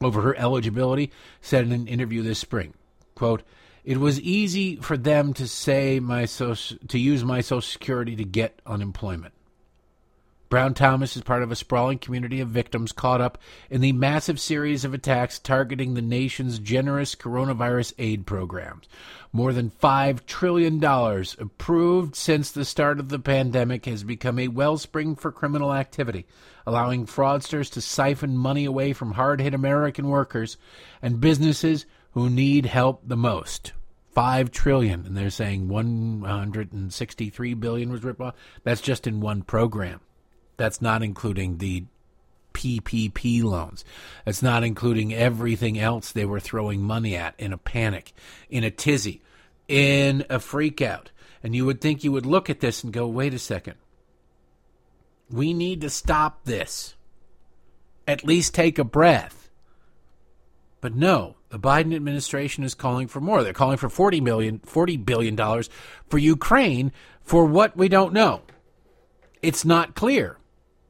over 0.00 0.22
her 0.22 0.36
eligibility, 0.36 1.10
said 1.40 1.64
in 1.64 1.72
an 1.72 1.86
interview 1.86 2.22
this 2.22 2.38
spring, 2.38 2.74
quote, 3.14 3.42
it 3.84 3.98
was 3.98 4.20
easy 4.20 4.76
for 4.76 4.96
them 4.96 5.32
to 5.34 5.48
say 5.48 5.98
my 5.98 6.26
social, 6.26 6.76
to 6.88 6.98
use 6.98 7.24
my 7.24 7.40
social 7.40 7.62
security 7.62 8.14
to 8.16 8.24
get 8.24 8.60
unemployment. 8.66 9.32
Brown 10.48 10.72
Thomas 10.72 11.14
is 11.14 11.22
part 11.22 11.42
of 11.42 11.52
a 11.52 11.56
sprawling 11.56 11.98
community 11.98 12.40
of 12.40 12.48
victims 12.48 12.90
caught 12.90 13.20
up 13.20 13.36
in 13.68 13.82
the 13.82 13.92
massive 13.92 14.40
series 14.40 14.82
of 14.82 14.94
attacks 14.94 15.38
targeting 15.38 15.92
the 15.92 16.00
nation's 16.00 16.58
generous 16.58 17.14
coronavirus 17.14 17.92
aid 17.98 18.24
programs. 18.24 18.88
More 19.30 19.52
than 19.52 19.70
$5 19.70 20.24
trillion 20.24 20.82
approved 20.82 22.16
since 22.16 22.50
the 22.50 22.64
start 22.64 22.98
of 22.98 23.10
the 23.10 23.18
pandemic 23.18 23.84
has 23.84 24.04
become 24.04 24.38
a 24.38 24.48
wellspring 24.48 25.16
for 25.16 25.30
criminal 25.30 25.74
activity, 25.74 26.26
allowing 26.66 27.04
fraudsters 27.04 27.70
to 27.72 27.82
siphon 27.82 28.34
money 28.38 28.64
away 28.64 28.94
from 28.94 29.12
hard 29.12 29.42
hit 29.42 29.52
American 29.52 30.08
workers 30.08 30.56
and 31.02 31.20
businesses 31.20 31.84
who 32.12 32.30
need 32.30 32.64
help 32.64 33.02
the 33.06 33.18
most. 33.18 33.74
Five 34.14 34.50
trillion, 34.50 35.04
and 35.04 35.14
they're 35.14 35.28
saying 35.28 35.68
163 35.68 37.54
billion 37.54 37.92
was 37.92 38.02
ripped 38.02 38.22
off. 38.22 38.34
That's 38.64 38.80
just 38.80 39.06
in 39.06 39.20
one 39.20 39.42
program. 39.42 40.00
That's 40.58 40.82
not 40.82 41.02
including 41.02 41.58
the 41.58 41.84
PPP 42.52 43.42
loans. 43.44 43.84
That's 44.24 44.42
not 44.42 44.64
including 44.64 45.14
everything 45.14 45.78
else 45.78 46.10
they 46.10 46.24
were 46.24 46.40
throwing 46.40 46.82
money 46.82 47.16
at 47.16 47.34
in 47.38 47.52
a 47.52 47.58
panic, 47.58 48.12
in 48.50 48.64
a 48.64 48.70
tizzy, 48.70 49.22
in 49.68 50.26
a 50.28 50.38
freakout. 50.38 51.06
And 51.42 51.54
you 51.54 51.64
would 51.64 51.80
think 51.80 52.02
you 52.02 52.10
would 52.10 52.26
look 52.26 52.50
at 52.50 52.58
this 52.58 52.82
and 52.82 52.92
go, 52.92 53.06
wait 53.06 53.32
a 53.32 53.38
second. 53.38 53.76
We 55.30 55.54
need 55.54 55.80
to 55.82 55.90
stop 55.90 56.44
this. 56.44 56.96
At 58.08 58.24
least 58.24 58.54
take 58.54 58.78
a 58.78 58.84
breath. 58.84 59.50
But 60.80 60.96
no, 60.96 61.36
the 61.50 61.58
Biden 61.58 61.94
administration 61.94 62.64
is 62.64 62.74
calling 62.74 63.06
for 63.06 63.20
more. 63.20 63.44
They're 63.44 63.52
calling 63.52 63.76
for 63.76 63.88
40 63.88 64.20
million, 64.20 64.58
40 64.64 64.96
billion 64.96 65.36
dollars 65.36 65.70
for 66.08 66.18
Ukraine 66.18 66.90
for 67.22 67.44
what 67.44 67.76
we 67.76 67.88
don't 67.88 68.12
know. 68.12 68.42
It's 69.40 69.64
not 69.64 69.94
clear 69.94 70.38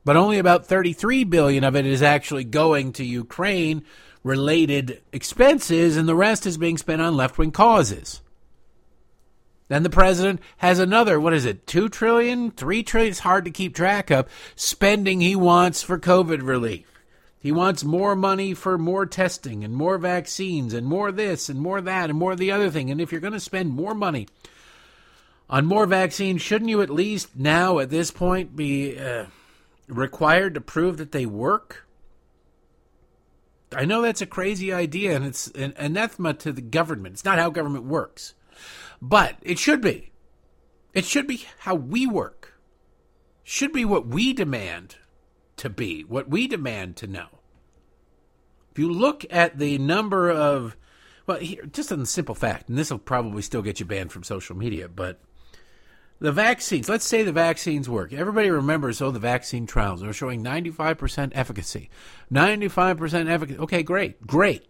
but 0.09 0.17
only 0.17 0.39
about 0.39 0.65
33 0.65 1.25
billion 1.25 1.65
of 1.65 1.77
it 1.77 1.85
is 1.85 2.01
actually 2.01 2.43
going 2.43 2.95
to 2.95 3.05
Ukraine 3.05 3.85
related 4.25 5.03
expenses 5.13 5.99
and 5.99 6.09
the 6.09 6.15
rest 6.15 6.47
is 6.47 6.57
being 6.57 6.79
spent 6.79 7.03
on 7.03 7.15
left-wing 7.15 7.51
causes. 7.51 8.23
Then 9.69 9.83
the 9.83 9.91
president 9.91 10.41
has 10.57 10.79
another, 10.79 11.21
what 11.21 11.35
is 11.35 11.45
it, 11.45 11.67
2 11.67 11.91
trillion, 11.91 12.53
3 12.53 12.83
trillion, 12.85 13.11
it's 13.11 13.19
hard 13.19 13.45
to 13.45 13.51
keep 13.51 13.77
track 13.77 14.11
of, 14.11 14.27
spending 14.57 15.21
he 15.21 15.37
wants 15.37 15.83
for 15.83 15.99
COVID 15.99 16.41
relief. 16.41 16.87
He 17.39 17.53
wants 17.53 17.85
more 17.85 18.17
money 18.17 18.55
for 18.55 18.79
more 18.79 19.05
testing 19.05 19.63
and 19.63 19.75
more 19.75 19.99
vaccines 19.99 20.73
and 20.73 20.87
more 20.87 21.13
this 21.13 21.51
and 21.51 21.61
more 21.61 21.83
that 21.83 22.09
and 22.09 22.19
more 22.19 22.35
the 22.35 22.51
other 22.51 22.71
thing. 22.71 22.91
And 22.91 22.99
if 22.99 23.13
you're 23.13 23.21
going 23.21 23.35
to 23.35 23.41
spend 23.41 23.73
more 23.73 23.95
money 23.95 24.27
on 25.51 25.67
more 25.67 25.85
vaccines, 25.85 26.41
shouldn't 26.41 26.71
you 26.71 26.81
at 26.81 26.89
least 26.89 27.37
now 27.37 27.79
at 27.79 27.91
this 27.91 28.11
point 28.11 28.57
be 28.57 28.99
uh, 28.99 29.27
required 29.89 30.55
to 30.55 30.61
prove 30.61 30.97
that 30.99 31.13
they 31.13 31.27
work? 31.27 31.87
I 33.75 33.85
know 33.85 34.03
that's 34.03 34.23
a 34.23 34.27
crazy 34.27 34.73
idea 34.73 35.15
and 35.15 35.25
it's 35.25 35.49
an 35.49 35.75
anathema 35.77 36.35
to 36.35 36.53
the 36.53 36.63
government. 36.63 37.15
It's 37.15 37.25
not 37.25 37.39
how 37.39 37.51
government 37.51 37.85
works. 37.85 38.35
But 39.01 39.37
it 39.43 39.59
should 39.59 39.81
be. 39.81 40.13
It 40.95 41.05
should 41.05 41.27
be 41.27 41.47
how 41.61 41.75
we 41.75 42.07
work. 42.07 42.55
Should 43.45 43.73
be 43.73 43.85
what 43.85 44.07
we 44.07 44.33
demand 44.33 44.97
to 45.57 45.69
be, 45.69 46.03
what 46.03 46.29
we 46.29 46.47
demand 46.47 46.97
to 46.97 47.07
know. 47.07 47.29
If 48.71 48.79
you 48.79 48.91
look 48.91 49.25
at 49.31 49.59
the 49.59 49.79
number 49.79 50.31
of, 50.31 50.77
well, 51.27 51.39
here, 51.39 51.67
just 51.67 51.89
the 51.91 52.07
simple 52.07 52.35
fact, 52.35 52.69
and 52.69 52.79
this 52.79 52.91
will 52.91 52.99
probably 52.99 53.43
still 53.43 53.63
get 53.63 53.81
you 53.81 53.87
banned 53.87 54.13
from 54.13 54.23
social 54.23 54.57
media, 54.57 54.89
but 54.89 55.21
the 56.21 56.33
vaccines, 56.33 56.89
let's 56.89 57.07
say 57.07 57.23
the 57.23 57.33
vaccines 57.33 57.89
work. 57.89 58.13
Everybody 58.13 58.51
remembers, 58.51 59.01
oh, 59.01 59.11
the 59.11 59.19
vaccine 59.19 59.67
trials 59.67 60.03
are 60.03 60.13
showing 60.13 60.43
95% 60.43 61.33
efficacy. 61.35 61.91
95% 62.33 63.29
efficacy. 63.29 63.59
Okay, 63.59 63.83
great, 63.83 64.27
great. 64.27 64.67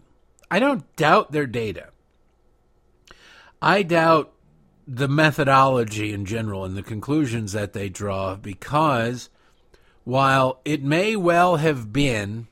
I 0.50 0.58
don't 0.58 0.84
doubt 0.96 1.32
their 1.32 1.46
data. 1.46 1.88
I 3.62 3.82
doubt 3.82 4.32
the 4.86 5.08
methodology 5.08 6.12
in 6.12 6.24
general 6.24 6.64
and 6.64 6.76
the 6.76 6.82
conclusions 6.82 7.52
that 7.52 7.72
they 7.72 7.88
draw 7.88 8.36
because 8.36 9.28
while 10.04 10.60
it 10.64 10.82
may 10.82 11.16
well 11.16 11.56
have 11.56 11.92
been 11.92 12.46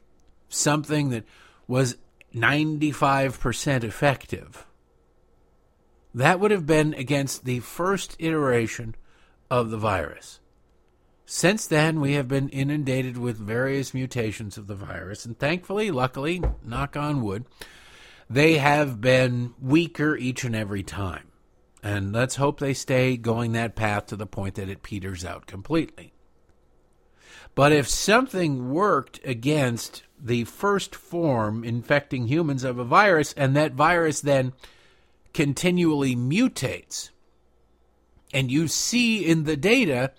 something 0.48 1.10
that 1.10 1.24
was 1.66 1.96
95% 2.34 3.84
effective, 3.84 4.66
that 6.16 6.40
would 6.40 6.50
have 6.50 6.64
been 6.64 6.94
against 6.94 7.44
the 7.44 7.60
first 7.60 8.16
iteration 8.18 8.94
of 9.50 9.70
the 9.70 9.76
virus. 9.76 10.40
Since 11.26 11.66
then, 11.66 12.00
we 12.00 12.14
have 12.14 12.26
been 12.26 12.48
inundated 12.48 13.18
with 13.18 13.36
various 13.36 13.92
mutations 13.92 14.56
of 14.56 14.66
the 14.66 14.74
virus, 14.74 15.26
and 15.26 15.38
thankfully, 15.38 15.90
luckily, 15.90 16.42
knock 16.64 16.96
on 16.96 17.20
wood, 17.20 17.44
they 18.30 18.56
have 18.56 18.98
been 18.98 19.52
weaker 19.60 20.16
each 20.16 20.42
and 20.42 20.56
every 20.56 20.82
time. 20.82 21.32
And 21.82 22.14
let's 22.14 22.36
hope 22.36 22.60
they 22.60 22.74
stay 22.74 23.18
going 23.18 23.52
that 23.52 23.76
path 23.76 24.06
to 24.06 24.16
the 24.16 24.26
point 24.26 24.54
that 24.54 24.70
it 24.70 24.82
peters 24.82 25.22
out 25.22 25.46
completely. 25.46 26.14
But 27.54 27.72
if 27.72 27.88
something 27.88 28.70
worked 28.70 29.20
against 29.22 30.02
the 30.18 30.44
first 30.44 30.94
form 30.94 31.62
infecting 31.62 32.26
humans 32.26 32.64
of 32.64 32.78
a 32.78 32.84
virus, 32.84 33.34
and 33.34 33.54
that 33.54 33.72
virus 33.74 34.22
then 34.22 34.54
continually 35.32 36.16
mutates. 36.16 37.10
And 38.32 38.50
you 38.50 38.68
see 38.68 39.24
in 39.24 39.44
the 39.44 39.56
data 39.56 40.12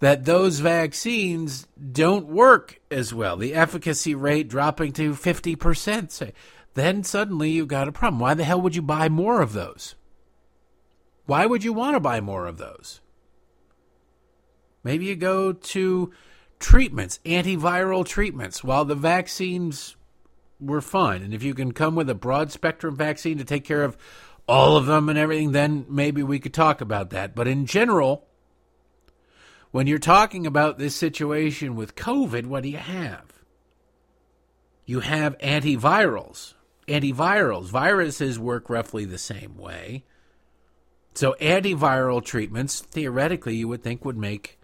that 0.00 0.24
those 0.24 0.60
vaccines 0.60 1.66
don't 1.92 2.26
work 2.26 2.80
as 2.90 3.12
well. 3.12 3.36
The 3.36 3.54
efficacy 3.54 4.14
rate 4.14 4.48
dropping 4.48 4.92
to 4.94 5.12
50%, 5.12 6.10
say. 6.10 6.32
Then 6.74 7.02
suddenly 7.04 7.50
you've 7.50 7.68
got 7.68 7.88
a 7.88 7.92
problem. 7.92 8.20
Why 8.20 8.34
the 8.34 8.44
hell 8.44 8.60
would 8.60 8.76
you 8.76 8.82
buy 8.82 9.08
more 9.08 9.42
of 9.42 9.52
those? 9.52 9.94
Why 11.26 11.46
would 11.46 11.64
you 11.64 11.72
want 11.72 11.96
to 11.96 12.00
buy 12.00 12.20
more 12.20 12.46
of 12.46 12.58
those? 12.58 13.00
Maybe 14.82 15.04
you 15.04 15.16
go 15.16 15.52
to 15.52 16.12
treatments, 16.58 17.20
antiviral 17.24 18.04
treatments, 18.06 18.64
while 18.64 18.84
the 18.84 18.94
vaccines 18.94 19.96
were 20.58 20.80
fine. 20.80 21.22
And 21.22 21.34
if 21.34 21.42
you 21.42 21.54
can 21.54 21.72
come 21.72 21.94
with 21.94 22.08
a 22.08 22.14
broad 22.14 22.50
spectrum 22.50 22.96
vaccine 22.96 23.38
to 23.38 23.44
take 23.44 23.64
care 23.64 23.82
of 23.82 23.96
all 24.50 24.76
of 24.76 24.86
them 24.86 25.08
and 25.08 25.16
everything, 25.16 25.52
then 25.52 25.86
maybe 25.88 26.24
we 26.24 26.40
could 26.40 26.52
talk 26.52 26.80
about 26.80 27.10
that. 27.10 27.36
But 27.36 27.46
in 27.46 27.66
general, 27.66 28.26
when 29.70 29.86
you're 29.86 30.00
talking 30.00 30.44
about 30.44 30.76
this 30.76 30.96
situation 30.96 31.76
with 31.76 31.94
COVID, 31.94 32.46
what 32.46 32.64
do 32.64 32.68
you 32.68 32.78
have? 32.78 33.26
You 34.84 35.00
have 35.00 35.38
antivirals. 35.38 36.54
Antivirals, 36.88 37.66
viruses 37.66 38.40
work 38.40 38.68
roughly 38.68 39.04
the 39.04 39.18
same 39.18 39.56
way. 39.56 40.02
So 41.14 41.36
antiviral 41.40 42.24
treatments, 42.24 42.80
theoretically, 42.80 43.54
you 43.54 43.68
would 43.68 43.84
think 43.84 44.04
would 44.04 44.16
make 44.16 44.58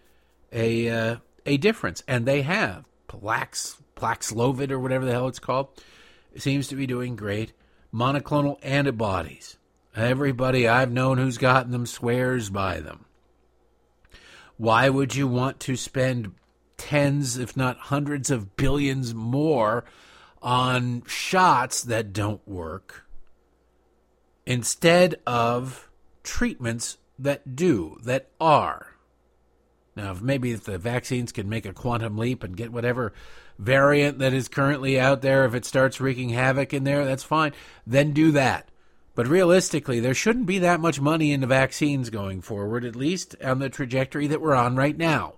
a 0.53 0.89
uh, 0.89 1.17
a 1.45 1.59
difference, 1.59 2.03
and 2.09 2.27
they 2.27 2.43
have. 2.43 2.85
Plax, 3.07 3.77
Paxlovid 3.95 4.73
or 4.73 4.81
whatever 4.81 5.05
the 5.05 5.13
hell 5.13 5.29
it's 5.29 5.39
called, 5.39 5.69
seems 6.37 6.67
to 6.69 6.75
be 6.75 6.89
doing 6.89 7.15
great. 7.15 7.53
Monoclonal 7.95 8.59
antibodies 8.65 9.57
Everybody 9.97 10.69
I've 10.69 10.93
known 10.93 11.17
who's 11.17 11.39
gotten 11.39 11.73
them 11.73 11.87
swears 11.87 12.51
by 12.51 12.81
them. 12.81 13.07
Why 14.59 14.91
would 14.91 15.15
you 15.15 15.27
want 15.27 15.59
to 15.61 15.77
spend 15.77 16.33
tens, 16.77 17.39
if 17.39 17.57
not 17.57 17.79
hundreds 17.79 18.31
of 18.31 18.57
billions 18.57 19.15
more 19.15 19.85
on 20.43 21.03
shots 21.07 21.83
that 21.85 22.13
don't 22.13 22.47
work 22.47 23.07
instead 24.45 25.17
of 25.27 25.89
treatments 26.23 26.99
that 27.19 27.57
do, 27.57 27.99
that 28.05 28.29
are? 28.39 28.97
Now, 29.97 30.13
if 30.13 30.21
maybe 30.21 30.53
if 30.53 30.65
the 30.65 30.77
vaccines 30.77 31.33
can 31.33 31.49
make 31.49 31.65
a 31.65 31.73
quantum 31.73 32.19
leap 32.19 32.45
and 32.45 32.55
get 32.55 32.71
whatever 32.71 33.15
variant 33.59 34.19
that 34.19 34.35
is 34.35 34.47
currently 34.47 35.01
out 35.01 35.23
there, 35.23 35.47
if 35.47 35.55
it 35.55 35.65
starts 35.65 36.03
wreaking 36.03 36.29
havoc 36.29 36.75
in 36.75 36.85
there, 36.85 37.07
that's 37.07 37.25
fine. 37.25 37.53
Then 37.87 38.13
do 38.13 38.31
that. 38.33 38.69
But 39.17 39.27
realistically, 39.27 39.99
there 39.99 40.15
shouldn't 40.15 40.45
be 40.45 40.59
that 40.59 40.79
much 40.79 41.01
money 41.01 41.33
into 41.33 41.47
vaccines 41.47 42.11
going 42.11 42.43
forward, 42.43 42.85
at 42.85 42.95
least 42.95 43.35
on 43.43 43.59
the 43.59 43.71
trajectory 43.71 44.27
that 44.27 44.43
we're 44.43 44.55
on 44.55 44.77
right 44.77 44.97
now. 44.97 45.37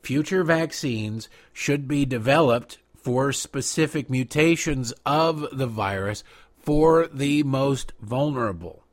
Future 0.00 0.44
vaccines 0.44 1.28
should 1.52 1.88
be 1.88 2.06
developed 2.06 2.78
for 2.94 3.32
specific 3.32 4.08
mutations 4.08 4.94
of 5.04 5.44
the 5.52 5.66
virus 5.66 6.22
for 6.56 7.08
the 7.08 7.42
most 7.42 7.92
vulnerable, 8.00 8.84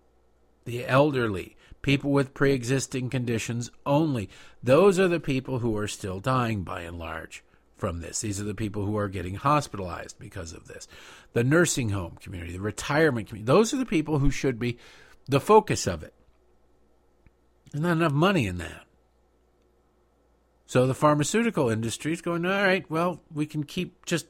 the 0.65 0.85
elderly, 0.87 1.55
people 1.83 2.11
with 2.11 2.33
pre 2.33 2.53
existing 2.53 3.07
conditions 3.07 3.69
only. 3.85 4.29
Those 4.63 4.99
are 4.99 5.07
the 5.07 5.19
people 5.19 5.59
who 5.59 5.77
are 5.77 5.87
still 5.87 6.19
dying 6.19 6.63
by 6.63 6.81
and 6.81 6.97
large 6.97 7.43
from 7.81 7.99
this. 7.99 8.21
These 8.21 8.39
are 8.39 8.43
the 8.43 8.53
people 8.53 8.85
who 8.85 8.95
are 8.95 9.09
getting 9.09 9.33
hospitalized 9.33 10.19
because 10.19 10.53
of 10.53 10.67
this. 10.67 10.87
The 11.33 11.43
nursing 11.43 11.89
home 11.89 12.19
community, 12.21 12.53
the 12.53 12.61
retirement 12.61 13.27
community, 13.27 13.51
those 13.51 13.73
are 13.73 13.77
the 13.77 13.87
people 13.87 14.19
who 14.19 14.29
should 14.29 14.59
be 14.59 14.77
the 15.27 15.39
focus 15.39 15.87
of 15.87 16.03
it. 16.03 16.13
There's 17.71 17.81
not 17.81 17.93
enough 17.93 18.11
money 18.11 18.45
in 18.45 18.59
that. 18.59 18.83
So 20.67 20.85
the 20.85 20.93
pharmaceutical 20.93 21.69
industry 21.69 22.13
is 22.13 22.21
going, 22.21 22.45
all 22.45 22.51
right, 22.51 22.89
well, 22.89 23.19
we 23.33 23.47
can 23.47 23.63
keep 23.63 24.05
just, 24.05 24.27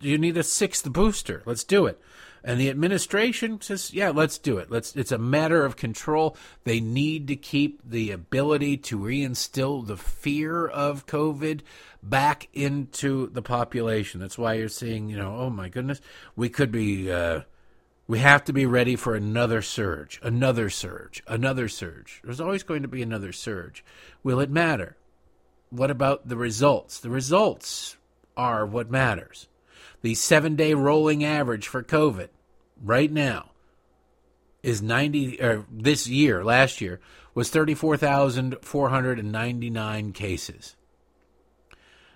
you 0.00 0.18
need 0.18 0.36
a 0.36 0.42
sixth 0.42 0.92
booster. 0.92 1.44
Let's 1.46 1.64
do 1.64 1.86
it. 1.86 2.00
And 2.42 2.58
the 2.58 2.70
administration 2.70 3.60
says, 3.60 3.92
yeah, 3.92 4.10
let's 4.10 4.38
do 4.38 4.58
it. 4.58 4.70
Let's 4.70 4.96
it's 4.96 5.12
a 5.12 5.18
matter 5.18 5.64
of 5.64 5.76
control. 5.76 6.36
They 6.64 6.80
need 6.80 7.28
to 7.28 7.36
keep 7.36 7.80
the 7.84 8.10
ability 8.10 8.78
to 8.78 8.98
reinstill 8.98 9.86
the 9.86 9.96
fear 9.96 10.66
of 10.66 11.06
COVID 11.06 11.60
back 12.02 12.48
into 12.52 13.28
the 13.28 13.42
population. 13.42 14.20
That's 14.20 14.38
why 14.38 14.54
you're 14.54 14.68
seeing, 14.68 15.08
you 15.08 15.16
know, 15.16 15.36
oh 15.36 15.50
my 15.50 15.68
goodness, 15.68 16.00
we 16.36 16.48
could 16.48 16.72
be 16.72 17.10
uh, 17.10 17.42
we 18.06 18.18
have 18.18 18.44
to 18.44 18.52
be 18.52 18.66
ready 18.66 18.96
for 18.96 19.14
another 19.14 19.62
surge, 19.62 20.20
another 20.22 20.70
surge, 20.70 21.22
another 21.26 21.68
surge. 21.68 22.20
There's 22.24 22.40
always 22.40 22.62
going 22.62 22.82
to 22.82 22.88
be 22.88 23.02
another 23.02 23.32
surge. 23.32 23.84
Will 24.22 24.40
it 24.40 24.50
matter? 24.50 24.96
What 25.70 25.90
about 25.90 26.28
the 26.28 26.36
results? 26.36 26.98
The 26.98 27.10
results 27.10 27.96
are 28.36 28.66
what 28.66 28.90
matters 28.90 29.48
the 30.02 30.14
seven 30.14 30.56
day 30.56 30.74
rolling 30.74 31.24
average 31.24 31.68
for 31.68 31.82
COVID 31.82 32.28
right 32.82 33.12
now 33.12 33.50
is 34.62 34.82
90, 34.82 35.42
or 35.42 35.66
this 35.70 36.06
year, 36.06 36.44
last 36.44 36.80
year, 36.80 37.00
was 37.34 37.50
34,499 37.50 40.12
cases. 40.12 40.76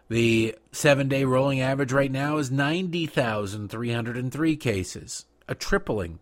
The 0.08 0.56
seven 0.70 1.08
day 1.08 1.24
rolling 1.24 1.60
average 1.60 1.92
right 1.92 2.12
now 2.12 2.36
is 2.36 2.50
90,303 2.50 4.56
cases, 4.56 5.24
a 5.48 5.54
tripling 5.54 6.18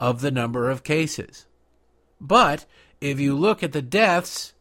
of 0.00 0.22
the 0.22 0.30
number 0.30 0.70
of 0.70 0.82
cases. 0.82 1.46
But 2.20 2.64
if 3.00 3.20
you 3.20 3.36
look 3.36 3.62
at 3.62 3.72
the 3.72 3.82
deaths, 3.82 4.54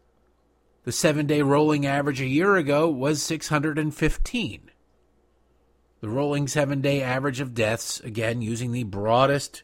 the 0.84 0.91
seven 0.91 1.28
day 1.28 1.41
rolling 1.41 1.86
average 1.86 2.19
a 2.19 2.28
year 2.28 2.57
ago 2.57 2.90
was 2.90 3.23
615. 3.23 4.72
The 6.02 6.10
rolling 6.10 6.48
seven 6.48 6.82
day 6.82 7.02
average 7.02 7.40
of 7.40 7.53
deaths, 7.53 7.99
again 8.02 8.41
using 8.41 8.72
the 8.72 8.84
broadest 8.84 9.64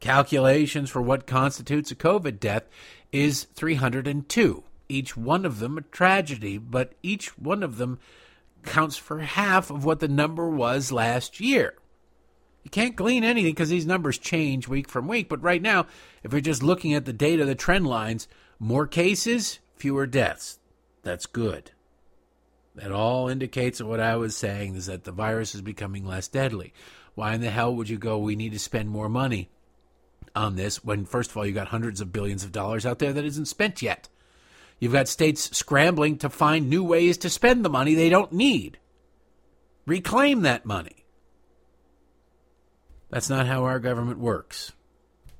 calculations 0.00 0.90
for 0.90 1.00
what 1.00 1.26
constitutes 1.26 1.90
a 1.90 1.94
COVID 1.94 2.40
death, 2.40 2.64
is 3.12 3.44
302. 3.54 4.64
Each 4.88 5.16
one 5.16 5.44
of 5.44 5.58
them 5.58 5.78
a 5.78 5.82
tragedy, 5.82 6.58
but 6.58 6.92
each 7.02 7.38
one 7.38 7.62
of 7.62 7.78
them 7.78 7.98
counts 8.64 8.96
for 8.96 9.20
half 9.20 9.70
of 9.70 9.84
what 9.84 10.00
the 10.00 10.08
number 10.08 10.48
was 10.48 10.92
last 10.92 11.40
year. 11.40 11.74
You 12.64 12.70
can't 12.70 12.96
glean 12.96 13.22
anything 13.22 13.52
because 13.52 13.68
these 13.68 13.86
numbers 13.86 14.18
change 14.18 14.66
week 14.66 14.88
from 14.88 15.06
week, 15.06 15.28
but 15.28 15.42
right 15.42 15.62
now, 15.62 15.86
if 16.24 16.32
you're 16.32 16.40
just 16.40 16.64
looking 16.64 16.94
at 16.94 17.04
the 17.04 17.12
data, 17.12 17.44
the 17.44 17.54
trend 17.54 17.86
lines, 17.86 18.26
more 18.58 18.86
cases, 18.86 19.60
fewer 19.76 20.06
deaths. 20.06 20.58
That's 21.02 21.26
good. 21.26 21.70
That 22.74 22.90
all 22.90 23.28
indicates 23.28 23.80
what 23.80 24.00
I 24.00 24.16
was 24.16 24.36
saying 24.36 24.74
is 24.74 24.86
that 24.86 25.04
the 25.04 25.12
virus 25.12 25.54
is 25.54 25.62
becoming 25.62 26.04
less 26.04 26.28
deadly. 26.28 26.74
Why 27.14 27.34
in 27.34 27.40
the 27.40 27.50
hell 27.50 27.74
would 27.74 27.88
you 27.88 27.98
go, 27.98 28.18
we 28.18 28.36
need 28.36 28.52
to 28.52 28.58
spend 28.58 28.90
more 28.90 29.08
money 29.08 29.48
on 30.34 30.56
this 30.56 30.84
when, 30.84 31.06
first 31.06 31.30
of 31.30 31.36
all, 31.36 31.46
you 31.46 31.52
got 31.52 31.68
hundreds 31.68 32.00
of 32.00 32.12
billions 32.12 32.44
of 32.44 32.52
dollars 32.52 32.84
out 32.84 32.98
there 32.98 33.12
that 33.12 33.24
isn't 33.24 33.46
spent 33.46 33.80
yet? 33.80 34.08
You've 34.78 34.92
got 34.92 35.08
states 35.08 35.56
scrambling 35.56 36.18
to 36.18 36.28
find 36.28 36.68
new 36.68 36.84
ways 36.84 37.18
to 37.18 37.30
spend 37.30 37.64
the 37.64 37.70
money 37.70 37.94
they 37.94 38.08
don't 38.08 38.32
need. 38.32 38.78
Reclaim 39.86 40.42
that 40.42 40.66
money. 40.66 41.06
That's 43.08 43.30
not 43.30 43.46
how 43.46 43.64
our 43.64 43.78
government 43.78 44.18
works. 44.18 44.72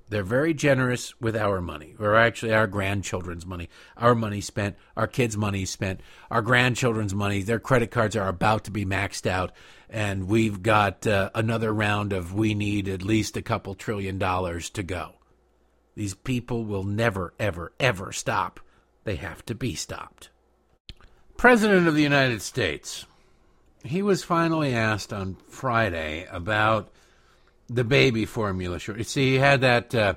They're 0.09 0.23
very 0.23 0.55
generous 0.55 1.21
with 1.21 1.37
our 1.37 1.61
money, 1.61 1.97
or 1.99 2.15
actually 2.15 2.55
our 2.55 2.69
grandchildren's 2.69 3.45
money. 3.45 3.69
Our 3.97 4.15
money 4.15 4.41
spent, 4.41 4.77
our 4.97 5.09
kids' 5.09 5.37
money 5.37 5.65
spent, 5.65 6.01
our 6.31 6.43
grandchildren's 6.43 7.13
money. 7.13 7.43
Their 7.43 7.59
credit 7.59 7.91
cards 7.91 8.15
are 8.15 8.29
about 8.29 8.65
to 8.65 8.71
be 8.71 8.85
maxed 8.85 9.27
out, 9.27 9.51
and 9.91 10.29
we've 10.29 10.63
got 10.63 11.09
uh, 11.09 11.31
another 11.35 11.75
round 11.75 12.13
of 12.13 12.33
we 12.33 12.55
need 12.55 12.89
at 12.89 13.03
least 13.03 13.37
a 13.37 13.43
couple 13.43 13.75
trillion 13.75 14.17
dollars 14.17 14.71
to 14.71 14.85
go. 14.85 15.17
These 15.97 16.15
people 16.15 16.65
will 16.65 16.85
never, 16.85 17.35
ever, 17.41 17.73
ever 17.81 18.13
stop. 18.13 18.61
They 19.07 19.15
have 19.17 19.47
to 19.47 19.55
be 19.55 19.77
stopped. 19.77 20.31
President 21.37 21.87
of 21.87 21.95
the 21.95 22.03
United 22.03 22.43
States. 22.43 23.07
He 23.85 24.03
was 24.03 24.25
finally 24.25 24.75
asked 24.75 25.13
on 25.13 25.37
Friday 25.49 26.27
about 26.29 26.89
the 27.69 27.85
baby 27.85 28.25
formula 28.25 28.81
shortage. 28.81 29.07
See, 29.07 29.31
he 29.31 29.37
had 29.37 29.61
that 29.61 29.95
uh, 29.95 30.15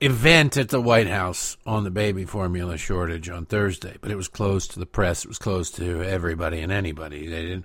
event 0.00 0.56
at 0.56 0.68
the 0.68 0.80
White 0.80 1.08
House 1.08 1.56
on 1.66 1.82
the 1.82 1.90
baby 1.90 2.24
formula 2.24 2.76
shortage 2.76 3.28
on 3.28 3.44
Thursday, 3.44 3.96
but 4.00 4.12
it 4.12 4.16
was 4.16 4.28
closed 4.28 4.70
to 4.72 4.78
the 4.78 4.86
press. 4.86 5.24
It 5.24 5.28
was 5.28 5.38
closed 5.38 5.74
to 5.76 6.04
everybody 6.04 6.60
and 6.60 6.70
anybody. 6.70 7.26
They 7.26 7.42
didn't 7.42 7.64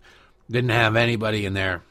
didn't 0.49 0.72
have 0.72 0.95
anybody 0.95 1.45
in 1.45 1.53
there. 1.53 1.84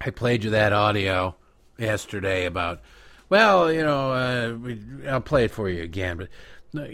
I 0.00 0.10
played 0.10 0.44
you 0.44 0.50
that 0.50 0.72
audio 0.72 1.34
yesterday 1.78 2.44
about. 2.44 2.80
Well, 3.28 3.72
you 3.72 3.82
know, 3.82 4.12
uh, 4.12 5.10
I'll 5.10 5.20
play 5.20 5.46
it 5.46 5.50
for 5.50 5.68
you 5.68 5.82
again, 5.82 6.16
but. 6.16 6.28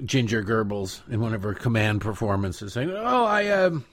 Ginger 0.04 0.42
Goebbels 0.42 1.00
in 1.10 1.20
one 1.20 1.34
of 1.34 1.42
her 1.42 1.54
command 1.54 2.00
performances 2.00 2.72
saying, 2.72 2.90
"Oh, 2.90 3.24
I 3.24 3.48
um, 3.48 3.84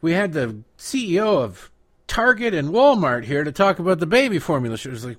we 0.00 0.12
had 0.12 0.32
the 0.32 0.62
CEO 0.78 1.42
of 1.42 1.70
Target 2.06 2.54
and 2.54 2.70
Walmart 2.70 3.24
here 3.24 3.44
to 3.44 3.52
talk 3.52 3.78
about 3.78 3.98
the 4.00 4.06
baby 4.06 4.38
formula 4.38 4.76
shortage. 4.76 5.04
Like, 5.04 5.18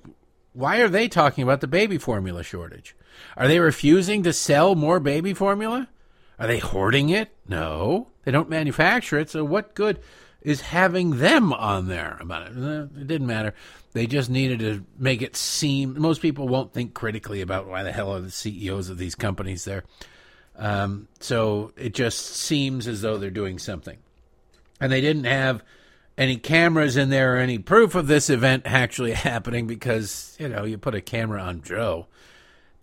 why 0.52 0.78
are 0.78 0.88
they 0.88 1.08
talking 1.08 1.44
about 1.44 1.60
the 1.60 1.68
baby 1.68 1.98
formula 1.98 2.42
shortage? 2.42 2.96
Are 3.36 3.46
they 3.46 3.60
refusing 3.60 4.22
to 4.24 4.32
sell 4.32 4.74
more 4.74 4.98
baby 5.00 5.32
formula? 5.32 5.88
Are 6.38 6.46
they 6.46 6.58
hoarding 6.58 7.10
it? 7.10 7.30
No, 7.46 8.08
they 8.24 8.32
don't 8.32 8.48
manufacture 8.48 9.18
it. 9.18 9.30
So 9.30 9.44
what 9.44 9.74
good 9.74 10.00
is 10.42 10.60
having 10.60 11.18
them 11.18 11.52
on 11.52 11.88
there 11.88 12.16
about 12.20 12.48
it? 12.48 12.56
Uh, 12.56 12.84
it 12.98 13.06
didn't 13.06 13.26
matter. 13.26 13.54
They 13.92 14.06
just 14.06 14.30
needed 14.30 14.60
to 14.60 14.84
make 14.98 15.22
it 15.22 15.36
seem. 15.36 16.00
Most 16.00 16.22
people 16.22 16.48
won't 16.48 16.72
think 16.72 16.94
critically 16.94 17.40
about 17.40 17.66
why 17.66 17.82
the 17.82 17.92
hell 17.92 18.14
are 18.14 18.20
the 18.20 18.30
CEOs 18.30 18.88
of 18.88 18.98
these 18.98 19.14
companies 19.14 19.64
there. 19.64 19.84
Um, 20.56 21.08
so 21.20 21.72
it 21.76 21.94
just 21.94 22.18
seems 22.36 22.86
as 22.86 23.02
though 23.02 23.18
they're 23.18 23.30
doing 23.30 23.58
something, 23.58 23.98
and 24.80 24.92
they 24.92 25.00
didn't 25.00 25.24
have 25.24 25.62
any 26.18 26.36
cameras 26.36 26.96
in 26.96 27.08
there 27.08 27.36
or 27.36 27.38
any 27.38 27.58
proof 27.58 27.94
of 27.94 28.06
this 28.06 28.28
event 28.28 28.64
actually 28.66 29.12
happening 29.14 29.66
because, 29.66 30.36
you 30.38 30.48
know, 30.48 30.64
you 30.64 30.76
put 30.76 30.94
a 30.94 31.00
camera 31.00 31.40
on 31.40 31.62
Joe 31.62 32.06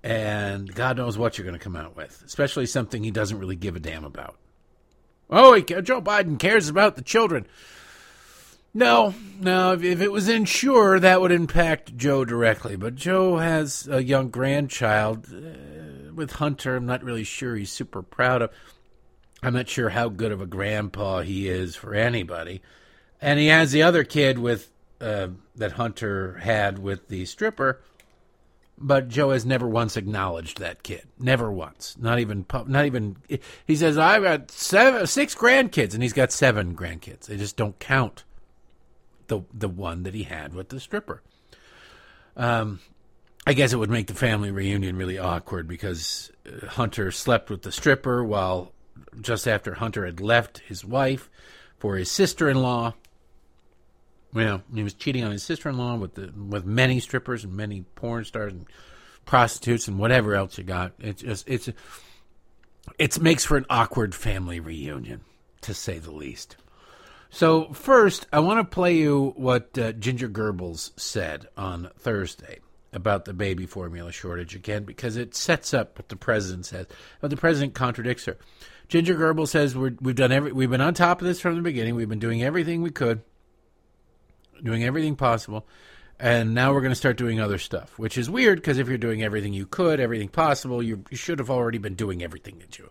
and 0.04 0.74
God 0.74 0.98
knows 0.98 1.18
what 1.18 1.38
you're 1.38 1.46
going 1.46 1.58
to 1.58 1.64
come 1.64 1.76
out 1.76 1.96
with, 1.96 2.24
especially 2.26 2.66
something 2.66 3.04
he 3.04 3.12
doesn't 3.12 3.40
really 3.40 3.56
give 3.56 3.76
a 3.76 3.80
damn 3.80 4.06
about. 4.06 4.36
Oh, 5.30 5.54
he, 5.54 5.62
Joe 5.62 6.02
Biden 6.02 6.40
cares 6.40 6.70
about 6.70 6.95
the 6.95 7.02
children. 7.02 7.45
No, 8.74 9.14
no, 9.40 9.74
if, 9.74 9.84
if 9.84 10.02
it 10.02 10.12
was 10.12 10.30
Ensure, 10.30 10.99
that 10.99 11.20
would 11.20 11.32
impact 11.32 11.98
Joe 11.98 12.26
directly. 12.26 12.76
But 12.76 12.95
Joe 12.95 13.38
has 13.38 13.88
a 13.88 14.04
young 14.04 14.30
grandchild 14.30 15.28
uh, 15.34 16.14
with 16.14 16.34
Hunter. 16.34 16.76
I'm 16.76 16.86
not 16.86 17.04
really 17.04 17.24
sure 17.24 17.56
he's 17.56 17.72
super 17.72 18.02
proud 18.02 18.44
of. 18.44 18.52
I'm 19.41 19.54
not 19.54 19.70
sure 19.70 19.90
how 19.90 20.10
good 20.10 20.32
of 20.32 20.41
a 20.41 20.45
grandpa 20.45 21.22
he 21.22 21.48
is 21.48 21.76
for 21.76 21.94
anybody 21.94 22.62
and 23.22 23.40
he 23.40 23.48
has 23.48 23.72
the 23.72 23.84
other 23.84 24.04
kid 24.04 24.40
with 24.40 24.70
uh, 25.02 25.30
that 25.56 25.74
Hunter 25.74 26.38
had 26.38 26.80
with 26.80 27.08
the 27.08 27.26
stripper. 27.26 27.82
But 28.80 29.08
Joe 29.10 29.32
has 29.32 29.45
never 29.45 29.68
once 29.68 29.98
acknowledged 29.98 30.60
that 30.60 30.84
kid. 30.84 31.08
Never 31.18 31.52
once. 31.52 31.95
Not 31.99 32.20
even. 32.20 32.45
Not 32.68 32.86
even. 32.86 33.18
He 33.66 33.76
says 33.76 33.98
I've 33.98 34.24
got 34.24 34.52
seven, 34.52 35.08
six 35.08 35.34
grandkids, 35.34 35.94
and 35.94 36.04
he's 36.04 36.14
got 36.14 36.32
seven 36.32 36.76
grandkids. 36.76 37.26
They 37.26 37.38
just 37.38 37.58
don't 37.58 37.80
count 37.80 38.24
the 39.28 39.41
the 39.54 39.68
one 39.70 40.04
that 40.04 40.14
he 40.14 40.24
had 40.24 40.54
with 40.54 40.70
the 40.70 40.80
stripper. 40.80 41.24
Um, 42.36 42.80
I 43.48 43.54
guess 43.54 43.74
it 43.74 43.78
would 43.78 43.90
make 43.90 44.08
the 44.08 44.14
family 44.14 44.52
reunion 44.52 44.95
really 44.95 45.18
awkward 45.18 45.68
because 45.68 46.32
uh, 46.45 46.68
Hunter 46.68 47.12
slept 47.12 47.49
with 47.49 47.64
the 47.64 47.72
stripper 47.72 48.24
while 48.24 48.74
just 49.22 49.48
after 49.48 49.76
Hunter 49.76 50.06
had 50.06 50.22
left 50.22 50.60
his 50.60 50.86
wife 50.86 51.30
for 51.80 51.95
his 51.95 52.12
sister-in-law 52.12 52.94
well, 54.38 54.62
he 54.72 54.84
was 54.84 54.94
cheating 54.94 55.24
on 55.24 55.32
his 55.32 55.42
sister-in-law 55.42 55.96
with 55.96 56.14
the 56.14 56.32
with 56.32 56.64
many 56.64 57.00
strippers 57.00 57.44
and 57.44 57.54
many 57.54 57.82
porn 57.96 58.24
stars 58.24 58.54
and 58.54 58.68
prostitutes 59.26 59.88
and 59.88 59.98
whatever 59.98 60.36
else 60.36 60.60
you 60.60 60.64
got. 60.64 60.94
It's 61.00 61.24
just 61.24 61.50
it's 61.50 61.70
it 63.00 63.20
makes 63.20 63.44
for 63.44 63.58
an 63.58 63.66
awkward 63.68 64.14
family 64.14 64.60
reunion, 64.60 65.22
to 65.62 65.74
say 65.74 65.98
the 65.98 66.12
least. 66.12 66.56
So, 67.32 67.74
first, 67.74 68.28
I 68.32 68.40
want 68.40 68.60
to 68.60 68.64
play 68.64 68.96
you 68.96 69.34
what 69.36 69.76
uh, 69.78 69.92
Ginger 69.94 70.30
Goebbels 70.30 70.98
said 71.00 71.48
on 71.58 71.90
Thursday 71.98 72.60
about 72.94 73.26
the 73.26 73.34
baby 73.34 73.66
formula 73.66 74.12
shortage 74.12 74.56
again, 74.56 74.84
because 74.84 75.18
it 75.18 75.36
sets 75.36 75.74
up 75.74 75.98
what 75.98 76.10
the 76.10 76.16
president 76.16 76.68
says. 76.68 76.86
But 77.22 77.32
the 77.32 77.38
president 77.38 77.74
contradicts 77.74 78.26
her. 78.26 78.38
Ginger 78.88 79.16
Goebbels 79.16 79.50
says 79.50 79.76
we 79.76 79.90
have 79.90 80.16
done 80.16 80.32
every, 80.32 80.52
we've 80.52 80.70
been 80.70 80.80
on 80.80 80.94
top 80.94 81.22
of 81.22 81.28
this 81.28 81.42
from 81.42 81.56
the 81.56 81.62
beginning. 81.64 81.96
We've 81.96 82.08
been 82.08 82.20
doing 82.20 82.44
everything 82.44 82.82
we 82.84 82.92
could, 82.92 83.22
doing 84.64 84.84
everything 84.84 85.16
possible, 85.16 85.68
and 86.20 86.54
now 86.54 86.74
we're 86.74 86.82
going 86.82 86.92
to 86.92 86.96
start 86.96 87.18
doing 87.18 87.40
other 87.40 87.58
stuff, 87.58 87.98
which 88.00 88.18
is 88.18 88.30
weird 88.30 88.60
because 88.60 88.78
if 88.78 88.88
you're 88.88 88.98
doing 88.98 89.24
everything 89.24 89.54
you 89.54 89.66
could, 89.66 90.00
everything 90.00 90.30
possible, 90.30 90.82
you, 90.82 91.04
you 91.10 91.18
should 91.18 91.40
have 91.40 91.50
already 91.50 91.78
been 91.78 91.96
doing 91.96 92.24
everything 92.24 92.60
that 92.60 92.78
you 92.80 92.90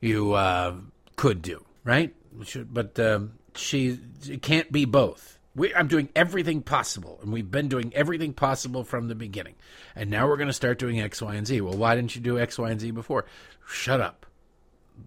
you 0.00 0.32
uh, 0.32 0.74
could 1.16 1.42
do, 1.42 1.64
right? 1.84 2.14
Should, 2.44 2.72
but 2.72 2.98
um, 2.98 3.32
she 3.54 3.98
it 4.26 4.42
can't 4.42 4.70
be 4.72 4.84
both. 4.84 5.38
We, 5.54 5.74
I'm 5.74 5.88
doing 5.88 6.08
everything 6.14 6.62
possible, 6.62 7.18
and 7.22 7.32
we've 7.32 7.50
been 7.50 7.68
doing 7.68 7.92
everything 7.94 8.32
possible 8.32 8.84
from 8.84 9.08
the 9.08 9.16
beginning. 9.16 9.56
And 9.96 10.08
now 10.08 10.28
we're 10.28 10.36
going 10.36 10.46
to 10.46 10.52
start 10.52 10.78
doing 10.78 11.00
X, 11.00 11.20
Y, 11.20 11.34
and 11.34 11.46
Z. 11.46 11.60
Well, 11.60 11.76
why 11.76 11.96
didn't 11.96 12.14
you 12.14 12.22
do 12.22 12.38
X, 12.38 12.58
Y, 12.58 12.70
and 12.70 12.80
Z 12.80 12.92
before? 12.92 13.26
Shut 13.66 14.00
up. 14.00 14.26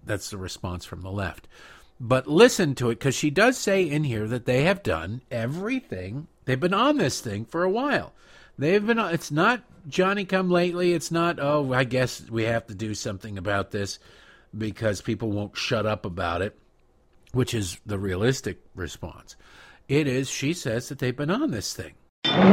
That's 0.06 0.30
the 0.30 0.38
response 0.38 0.86
from 0.86 1.02
the 1.02 1.12
left. 1.12 1.48
But 2.00 2.28
listen 2.28 2.76
to 2.76 2.90
it 2.90 3.00
because 3.00 3.16
she 3.16 3.30
does 3.30 3.58
say 3.58 3.84
in 3.84 4.04
here 4.04 4.28
that 4.28 4.46
they 4.46 4.64
have 4.64 4.84
done 4.84 5.22
everything. 5.32 6.28
They've 6.46 6.60
been 6.60 6.74
on 6.74 6.98
this 6.98 7.22
thing 7.22 7.46
for 7.46 7.64
a 7.64 7.70
while. 7.70 8.14
They've 8.58 8.86
been. 8.86 9.00
It's 9.00 9.32
not 9.32 9.64
Johnny 9.88 10.26
come 10.26 10.50
lately. 10.50 10.94
It's 10.94 11.12
not. 11.12 11.40
Oh, 11.40 11.74
I 11.74 11.84
guess 11.86 12.30
we 12.30 12.44
have 12.44 12.68
to 12.68 12.76
do 12.76 12.94
something 12.94 13.38
about 13.38 13.72
this 13.72 14.00
because 14.56 15.02
people 15.02 15.32
won't 15.32 15.58
shut 15.58 15.86
up 15.86 16.06
about 16.06 16.42
it 16.42 16.58
which 17.34 17.54
is 17.54 17.80
the 17.86 18.00
realistic 18.00 18.60
response. 18.76 19.36
It 19.90 20.08
is, 20.08 20.30
she 20.30 20.54
says, 20.54 20.88
that 20.90 21.00
they've 21.00 21.16
been 21.16 21.32
on 21.32 21.52
this 21.52 21.74
thing. 21.74 21.94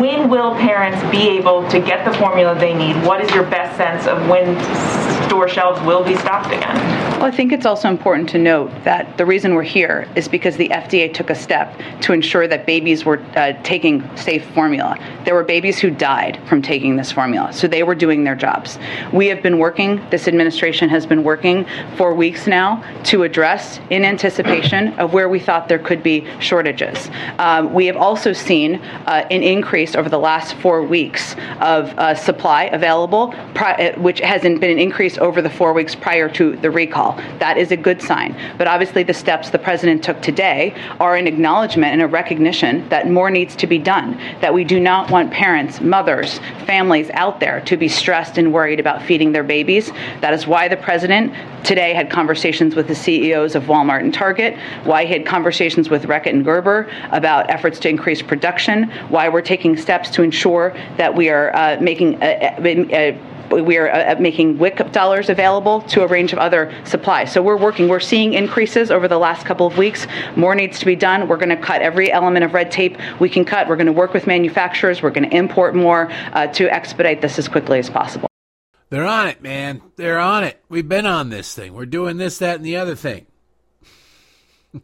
When 0.00 0.28
will 0.28 0.54
parents 0.56 1.00
be 1.10 1.28
able 1.28 1.68
to 1.70 1.80
get 1.80 2.04
the 2.04 2.16
formula 2.18 2.58
they 2.58 2.74
need? 2.74 2.96
What 3.06 3.20
is 3.20 3.30
your 3.32 3.44
best 3.44 3.76
sense 3.76 4.06
of 4.06 4.28
when 4.28 4.58
store 5.28 5.48
shelves 5.48 5.80
will 5.82 6.02
be 6.02 6.16
stocked 6.16 6.52
again? 6.52 7.19
Well, 7.20 7.28
I 7.28 7.36
think 7.36 7.52
it's 7.52 7.66
also 7.66 7.90
important 7.90 8.30
to 8.30 8.38
note 8.38 8.70
that 8.84 9.18
the 9.18 9.26
reason 9.26 9.54
we're 9.54 9.62
here 9.62 10.08
is 10.16 10.26
because 10.26 10.56
the 10.56 10.70
FDA 10.70 11.12
took 11.12 11.28
a 11.28 11.34
step 11.34 11.78
to 12.00 12.14
ensure 12.14 12.48
that 12.48 12.64
babies 12.64 13.04
were 13.04 13.18
uh, 13.36 13.52
taking 13.62 14.16
safe 14.16 14.42
formula. 14.54 14.96
There 15.26 15.34
were 15.34 15.44
babies 15.44 15.78
who 15.78 15.90
died 15.90 16.40
from 16.48 16.62
taking 16.62 16.96
this 16.96 17.12
formula, 17.12 17.52
so 17.52 17.68
they 17.68 17.82
were 17.82 17.94
doing 17.94 18.24
their 18.24 18.34
jobs. 18.34 18.78
We 19.12 19.26
have 19.26 19.42
been 19.42 19.58
working, 19.58 20.02
this 20.08 20.28
administration 20.28 20.88
has 20.88 21.04
been 21.04 21.22
working 21.22 21.66
for 21.98 22.14
weeks 22.14 22.46
now 22.46 22.82
to 23.04 23.24
address 23.24 23.80
in 23.90 24.02
anticipation 24.02 24.98
of 24.98 25.12
where 25.12 25.28
we 25.28 25.40
thought 25.40 25.68
there 25.68 25.78
could 25.78 26.02
be 26.02 26.26
shortages. 26.38 27.10
Um, 27.38 27.74
we 27.74 27.84
have 27.84 27.98
also 27.98 28.32
seen 28.32 28.76
uh, 28.76 29.26
an 29.30 29.42
increase 29.42 29.94
over 29.94 30.08
the 30.08 30.18
last 30.18 30.54
four 30.54 30.82
weeks 30.82 31.34
of 31.60 31.90
uh, 31.98 32.14
supply 32.14 32.64
available, 32.72 33.34
pri- 33.52 33.74
uh, 33.74 34.00
which 34.00 34.20
hasn't 34.20 34.58
been 34.58 34.70
an 34.70 34.78
increase 34.78 35.18
over 35.18 35.42
the 35.42 35.50
four 35.50 35.74
weeks 35.74 35.94
prior 35.94 36.26
to 36.30 36.56
the 36.56 36.70
recall. 36.70 37.09
That 37.38 37.58
is 37.58 37.72
a 37.72 37.76
good 37.76 38.02
sign. 38.02 38.36
But 38.58 38.66
obviously, 38.66 39.02
the 39.02 39.14
steps 39.14 39.50
the 39.50 39.58
president 39.58 40.04
took 40.04 40.20
today 40.22 40.74
are 40.98 41.16
an 41.16 41.26
acknowledgement 41.26 41.92
and 41.92 42.02
a 42.02 42.06
recognition 42.06 42.88
that 42.88 43.10
more 43.10 43.30
needs 43.30 43.56
to 43.56 43.66
be 43.66 43.78
done, 43.78 44.18
that 44.40 44.52
we 44.52 44.64
do 44.64 44.80
not 44.80 45.10
want 45.10 45.30
parents, 45.30 45.80
mothers, 45.80 46.38
families 46.66 47.10
out 47.14 47.40
there 47.40 47.60
to 47.62 47.76
be 47.76 47.88
stressed 47.88 48.38
and 48.38 48.52
worried 48.52 48.80
about 48.80 49.02
feeding 49.02 49.32
their 49.32 49.42
babies. 49.42 49.90
That 50.20 50.34
is 50.34 50.46
why 50.46 50.68
the 50.68 50.76
president 50.76 51.34
today 51.64 51.94
had 51.94 52.10
conversations 52.10 52.74
with 52.74 52.88
the 52.88 52.94
CEOs 52.94 53.54
of 53.54 53.64
Walmart 53.64 54.00
and 54.00 54.12
Target, 54.12 54.58
why 54.84 55.04
he 55.04 55.12
had 55.12 55.26
conversations 55.26 55.90
with 55.90 56.04
Reckitt 56.04 56.30
and 56.30 56.44
Gerber 56.44 56.90
about 57.10 57.50
efforts 57.50 57.78
to 57.80 57.88
increase 57.88 58.22
production, 58.22 58.84
why 59.08 59.28
we're 59.28 59.42
taking 59.42 59.76
steps 59.76 60.10
to 60.10 60.22
ensure 60.22 60.74
that 60.96 61.14
we 61.14 61.28
are 61.28 61.54
uh, 61.54 61.78
making 61.80 62.18
a, 62.22 62.54
a, 62.58 63.10
a 63.10 63.29
we 63.50 63.76
are 63.76 63.90
uh, 63.90 64.16
making 64.18 64.58
WIC 64.58 64.92
dollars 64.92 65.28
available 65.28 65.82
to 65.82 66.02
a 66.02 66.06
range 66.06 66.32
of 66.32 66.38
other 66.38 66.72
supplies. 66.84 67.32
So 67.32 67.42
we're 67.42 67.56
working, 67.56 67.88
we're 67.88 68.00
seeing 68.00 68.34
increases 68.34 68.90
over 68.90 69.08
the 69.08 69.18
last 69.18 69.44
couple 69.44 69.66
of 69.66 69.76
weeks. 69.76 70.06
More 70.36 70.54
needs 70.54 70.78
to 70.78 70.86
be 70.86 70.96
done. 70.96 71.28
We're 71.28 71.36
going 71.36 71.50
to 71.50 71.56
cut 71.56 71.82
every 71.82 72.10
element 72.12 72.44
of 72.44 72.54
red 72.54 72.70
tape 72.70 72.96
we 73.18 73.28
can 73.28 73.44
cut. 73.44 73.68
We're 73.68 73.76
going 73.76 73.86
to 73.86 73.92
work 73.92 74.14
with 74.14 74.26
manufacturers. 74.26 75.02
We're 75.02 75.10
going 75.10 75.28
to 75.28 75.36
import 75.36 75.74
more 75.74 76.10
uh, 76.32 76.46
to 76.48 76.72
expedite 76.72 77.20
this 77.20 77.38
as 77.38 77.48
quickly 77.48 77.78
as 77.78 77.90
possible. 77.90 78.28
They're 78.88 79.06
on 79.06 79.28
it, 79.28 79.42
man. 79.42 79.82
They're 79.96 80.18
on 80.18 80.44
it. 80.44 80.62
We've 80.68 80.88
been 80.88 81.06
on 81.06 81.30
this 81.30 81.54
thing. 81.54 81.74
We're 81.74 81.86
doing 81.86 82.16
this, 82.16 82.38
that, 82.38 82.56
and 82.56 82.64
the 82.64 82.76
other 82.76 82.96
thing. 82.96 83.26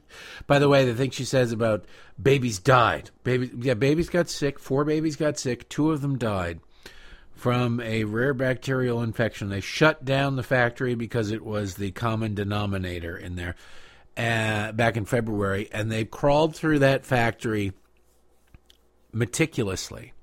By 0.47 0.59
the 0.59 0.68
way, 0.68 0.84
the 0.84 0.94
thing 0.94 1.10
she 1.10 1.24
says 1.24 1.51
about 1.51 1.84
babies 2.20 2.59
died. 2.59 3.10
Baby, 3.24 3.51
yeah, 3.60 3.74
babies 3.74 4.09
got 4.09 4.28
sick. 4.28 4.59
Four 4.60 4.84
babies 4.84 5.16
got 5.16 5.38
sick. 5.38 5.68
Two 5.68 5.90
of 5.90 6.02
them 6.02 6.18
died 6.18 6.60
from 7.36 7.80
a 7.80 8.04
rare 8.04 8.34
bacterial 8.34 9.02
infection. 9.02 9.50
They 9.50 9.60
shut 9.60 10.04
down 10.04 10.36
the 10.36 10.42
factory 10.42 10.94
because 10.94 11.30
it 11.30 11.44
was 11.44 11.74
the 11.74 11.90
common 11.92 12.34
denominator 12.34 13.16
in 13.16 13.36
there 13.36 13.54
uh, 14.16 14.72
back 14.72 14.96
in 14.96 15.04
February, 15.04 15.68
and 15.70 15.92
they 15.92 16.06
crawled 16.06 16.56
through 16.56 16.80
that 16.80 17.04
factory 17.04 17.72
meticulously 19.12 20.14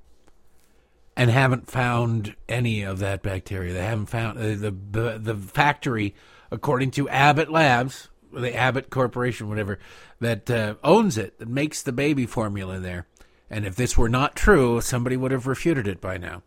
and 1.15 1.29
haven't 1.29 1.69
found 1.69 2.35
any 2.49 2.81
of 2.81 2.97
that 2.99 3.21
bacteria. 3.21 3.73
They 3.73 3.85
haven't 3.85 4.07
found 4.07 4.39
uh, 4.39 4.41
the 4.41 4.75
the, 4.91 5.19
the 5.21 5.35
factory, 5.35 6.15
according 6.49 6.91
to 6.91 7.07
Abbott 7.09 7.51
Labs, 7.51 8.09
the 8.33 8.55
Abbott 8.55 8.89
Corporation, 8.89 9.49
whatever, 9.49 9.77
that 10.19 10.49
uh, 10.49 10.75
owns 10.83 11.19
it, 11.19 11.37
that 11.37 11.47
makes 11.47 11.83
the 11.83 11.91
baby 11.91 12.25
formula 12.25 12.79
there. 12.79 13.05
And 13.51 13.67
if 13.67 13.75
this 13.75 13.95
were 13.95 14.09
not 14.09 14.35
true, 14.35 14.81
somebody 14.81 15.15
would 15.15 15.31
have 15.31 15.45
refuted 15.45 15.87
it 15.87 16.01
by 16.01 16.17
now 16.17 16.41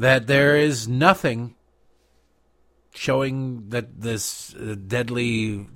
that 0.00 0.26
there 0.26 0.56
is 0.56 0.88
nothing 0.88 1.54
showing 2.94 3.68
that 3.68 4.00
this 4.00 4.54
uh, 4.54 4.74
deadly 4.86 5.68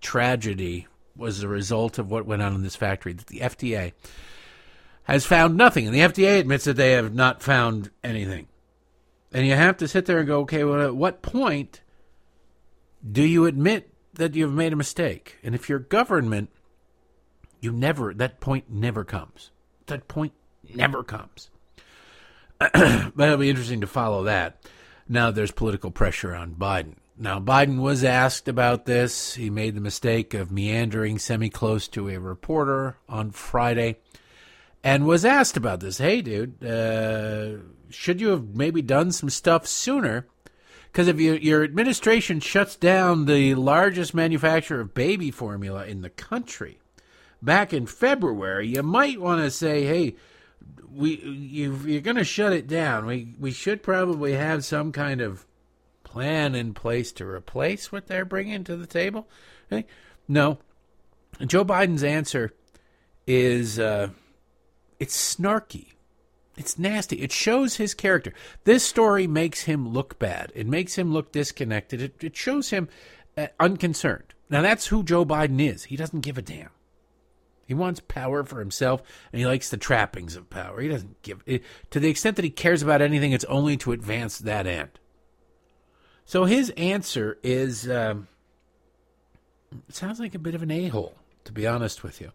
tragedy 0.00 0.88
was 1.14 1.42
a 1.42 1.48
result 1.48 1.96
of 1.96 2.10
what 2.10 2.26
went 2.26 2.42
on 2.42 2.52
in 2.52 2.62
this 2.62 2.74
factory. 2.74 3.12
That 3.12 3.28
the 3.28 3.38
FDA 3.38 3.92
has 5.04 5.24
found 5.24 5.56
nothing, 5.56 5.86
and 5.86 5.94
the 5.94 6.00
FDA 6.00 6.40
admits 6.40 6.64
that 6.64 6.76
they 6.76 6.92
have 6.92 7.14
not 7.14 7.44
found 7.44 7.90
anything. 8.02 8.48
And 9.32 9.46
you 9.46 9.54
have 9.54 9.76
to 9.76 9.86
sit 9.86 10.06
there 10.06 10.18
and 10.18 10.26
go, 10.26 10.40
okay, 10.40 10.64
well, 10.64 10.82
at 10.82 10.96
what 10.96 11.22
point 11.22 11.80
do 13.08 13.22
you 13.22 13.46
admit 13.46 13.94
that 14.14 14.34
you've 14.34 14.52
made 14.52 14.72
a 14.72 14.76
mistake? 14.76 15.38
And 15.44 15.54
if 15.54 15.68
you're 15.68 15.78
government, 15.78 16.50
you 17.60 17.70
never, 17.70 18.12
that 18.14 18.40
point 18.40 18.64
never 18.68 19.04
comes. 19.04 19.52
That 19.86 20.08
point 20.08 20.32
never 20.74 21.04
comes. 21.04 21.50
but 22.72 23.24
it'll 23.24 23.38
be 23.38 23.50
interesting 23.50 23.80
to 23.80 23.86
follow 23.86 24.24
that. 24.24 24.62
Now 25.08 25.30
there's 25.30 25.50
political 25.50 25.90
pressure 25.90 26.34
on 26.34 26.54
Biden. 26.54 26.94
Now, 27.22 27.38
Biden 27.38 27.80
was 27.80 28.02
asked 28.02 28.48
about 28.48 28.86
this. 28.86 29.34
He 29.34 29.50
made 29.50 29.74
the 29.74 29.80
mistake 29.82 30.32
of 30.32 30.50
meandering 30.50 31.18
semi 31.18 31.50
close 31.50 31.86
to 31.88 32.08
a 32.08 32.18
reporter 32.18 32.96
on 33.10 33.30
Friday 33.30 33.96
and 34.82 35.06
was 35.06 35.24
asked 35.24 35.58
about 35.58 35.80
this. 35.80 35.98
Hey, 35.98 36.22
dude, 36.22 36.64
uh, 36.64 37.58
should 37.90 38.22
you 38.22 38.28
have 38.28 38.54
maybe 38.56 38.80
done 38.80 39.12
some 39.12 39.28
stuff 39.28 39.66
sooner? 39.66 40.26
Because 40.90 41.08
if 41.08 41.20
you, 41.20 41.34
your 41.34 41.62
administration 41.62 42.40
shuts 42.40 42.74
down 42.74 43.26
the 43.26 43.54
largest 43.54 44.14
manufacturer 44.14 44.80
of 44.80 44.94
baby 44.94 45.30
formula 45.30 45.84
in 45.84 46.00
the 46.00 46.10
country 46.10 46.78
back 47.42 47.74
in 47.74 47.86
February, 47.86 48.68
you 48.68 48.82
might 48.82 49.20
want 49.20 49.42
to 49.42 49.50
say, 49.50 49.84
hey, 49.84 50.16
we 50.94 51.16
you 51.16 51.76
you're 51.84 52.00
going 52.00 52.16
to 52.16 52.24
shut 52.24 52.52
it 52.52 52.66
down. 52.66 53.06
We 53.06 53.34
we 53.38 53.50
should 53.50 53.82
probably 53.82 54.32
have 54.32 54.64
some 54.64 54.92
kind 54.92 55.20
of 55.20 55.46
plan 56.04 56.54
in 56.54 56.74
place 56.74 57.12
to 57.12 57.26
replace 57.26 57.92
what 57.92 58.06
they're 58.06 58.24
bringing 58.24 58.64
to 58.64 58.76
the 58.76 58.86
table. 58.86 59.28
Okay? 59.70 59.86
No, 60.26 60.58
Joe 61.46 61.64
Biden's 61.64 62.04
answer 62.04 62.52
is 63.26 63.78
uh, 63.78 64.10
it's 64.98 65.36
snarky. 65.36 65.92
It's 66.56 66.78
nasty. 66.78 67.16
It 67.22 67.32
shows 67.32 67.76
his 67.76 67.94
character. 67.94 68.34
This 68.64 68.84
story 68.84 69.26
makes 69.26 69.62
him 69.62 69.88
look 69.88 70.18
bad. 70.18 70.52
It 70.54 70.66
makes 70.66 70.96
him 70.96 71.12
look 71.12 71.32
disconnected. 71.32 72.02
It, 72.02 72.22
it 72.22 72.36
shows 72.36 72.70
him 72.70 72.88
uh, 73.36 73.46
unconcerned. 73.58 74.34
Now, 74.50 74.60
that's 74.60 74.88
who 74.88 75.02
Joe 75.02 75.24
Biden 75.24 75.60
is. 75.60 75.84
He 75.84 75.96
doesn't 75.96 76.20
give 76.20 76.36
a 76.36 76.42
damn. 76.42 76.70
He 77.70 77.74
wants 77.74 78.00
power 78.00 78.42
for 78.42 78.58
himself, 78.58 79.00
and 79.32 79.38
he 79.38 79.46
likes 79.46 79.70
the 79.70 79.76
trappings 79.76 80.34
of 80.34 80.50
power. 80.50 80.80
He 80.80 80.88
doesn't 80.88 81.22
give 81.22 81.40
it, 81.46 81.62
to 81.90 82.00
the 82.00 82.08
extent 82.08 82.34
that 82.34 82.44
he 82.44 82.50
cares 82.50 82.82
about 82.82 83.00
anything. 83.00 83.30
It's 83.30 83.44
only 83.44 83.76
to 83.76 83.92
advance 83.92 84.38
that 84.38 84.66
end. 84.66 84.98
So 86.24 86.46
his 86.46 86.70
answer 86.70 87.38
is 87.44 87.88
um, 87.88 88.26
sounds 89.88 90.18
like 90.18 90.34
a 90.34 90.38
bit 90.40 90.56
of 90.56 90.64
an 90.64 90.72
a 90.72 90.88
hole, 90.88 91.14
to 91.44 91.52
be 91.52 91.64
honest 91.64 92.02
with 92.02 92.20
you. 92.20 92.32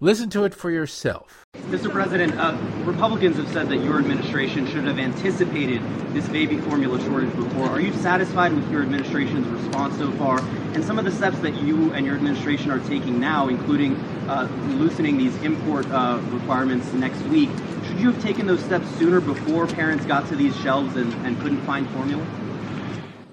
Listen 0.00 0.30
to 0.30 0.44
it 0.44 0.54
for 0.54 0.70
yourself. 0.70 1.44
Mr. 1.70 1.90
President, 1.90 2.32
uh, 2.38 2.56
Republicans 2.84 3.36
have 3.36 3.48
said 3.48 3.68
that 3.68 3.78
your 3.78 3.98
administration 3.98 4.64
should 4.68 4.84
have 4.84 4.96
anticipated 4.96 5.82
this 6.12 6.28
baby 6.28 6.56
formula 6.60 7.00
shortage 7.00 7.34
before. 7.34 7.68
Are 7.68 7.80
you 7.80 7.92
satisfied 7.94 8.52
with 8.52 8.70
your 8.70 8.82
administration's 8.82 9.44
response 9.48 9.98
so 9.98 10.12
far? 10.12 10.38
And 10.74 10.84
some 10.84 11.00
of 11.00 11.04
the 11.04 11.10
steps 11.10 11.40
that 11.40 11.60
you 11.62 11.92
and 11.94 12.06
your 12.06 12.14
administration 12.14 12.70
are 12.70 12.78
taking 12.86 13.18
now, 13.18 13.48
including 13.48 13.96
uh, 14.28 14.48
loosening 14.68 15.18
these 15.18 15.34
import 15.42 15.84
uh, 15.90 16.20
requirements 16.30 16.92
next 16.92 17.20
week, 17.22 17.50
should 17.88 17.98
you 17.98 18.12
have 18.12 18.22
taken 18.22 18.46
those 18.46 18.62
steps 18.62 18.88
sooner 18.98 19.20
before 19.20 19.66
parents 19.66 20.06
got 20.06 20.28
to 20.28 20.36
these 20.36 20.56
shelves 20.60 20.94
and, 20.94 21.12
and 21.26 21.40
couldn't 21.40 21.62
find 21.62 21.88
formula? 21.90 22.24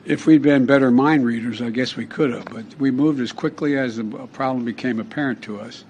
If 0.03 0.25
we'd 0.25 0.41
been 0.41 0.65
better 0.65 0.89
mind 0.89 1.27
readers, 1.27 1.61
I 1.61 1.69
guess 1.69 1.95
we 1.95 2.07
could 2.07 2.31
have, 2.31 2.45
but 2.45 2.65
we 2.79 2.89
moved 2.89 3.19
as 3.19 3.31
quickly 3.31 3.77
as 3.77 3.97
the 3.97 4.03
problem 4.33 4.65
became 4.65 4.99
apparent 4.99 5.43
to 5.43 5.59
us. 5.59 5.83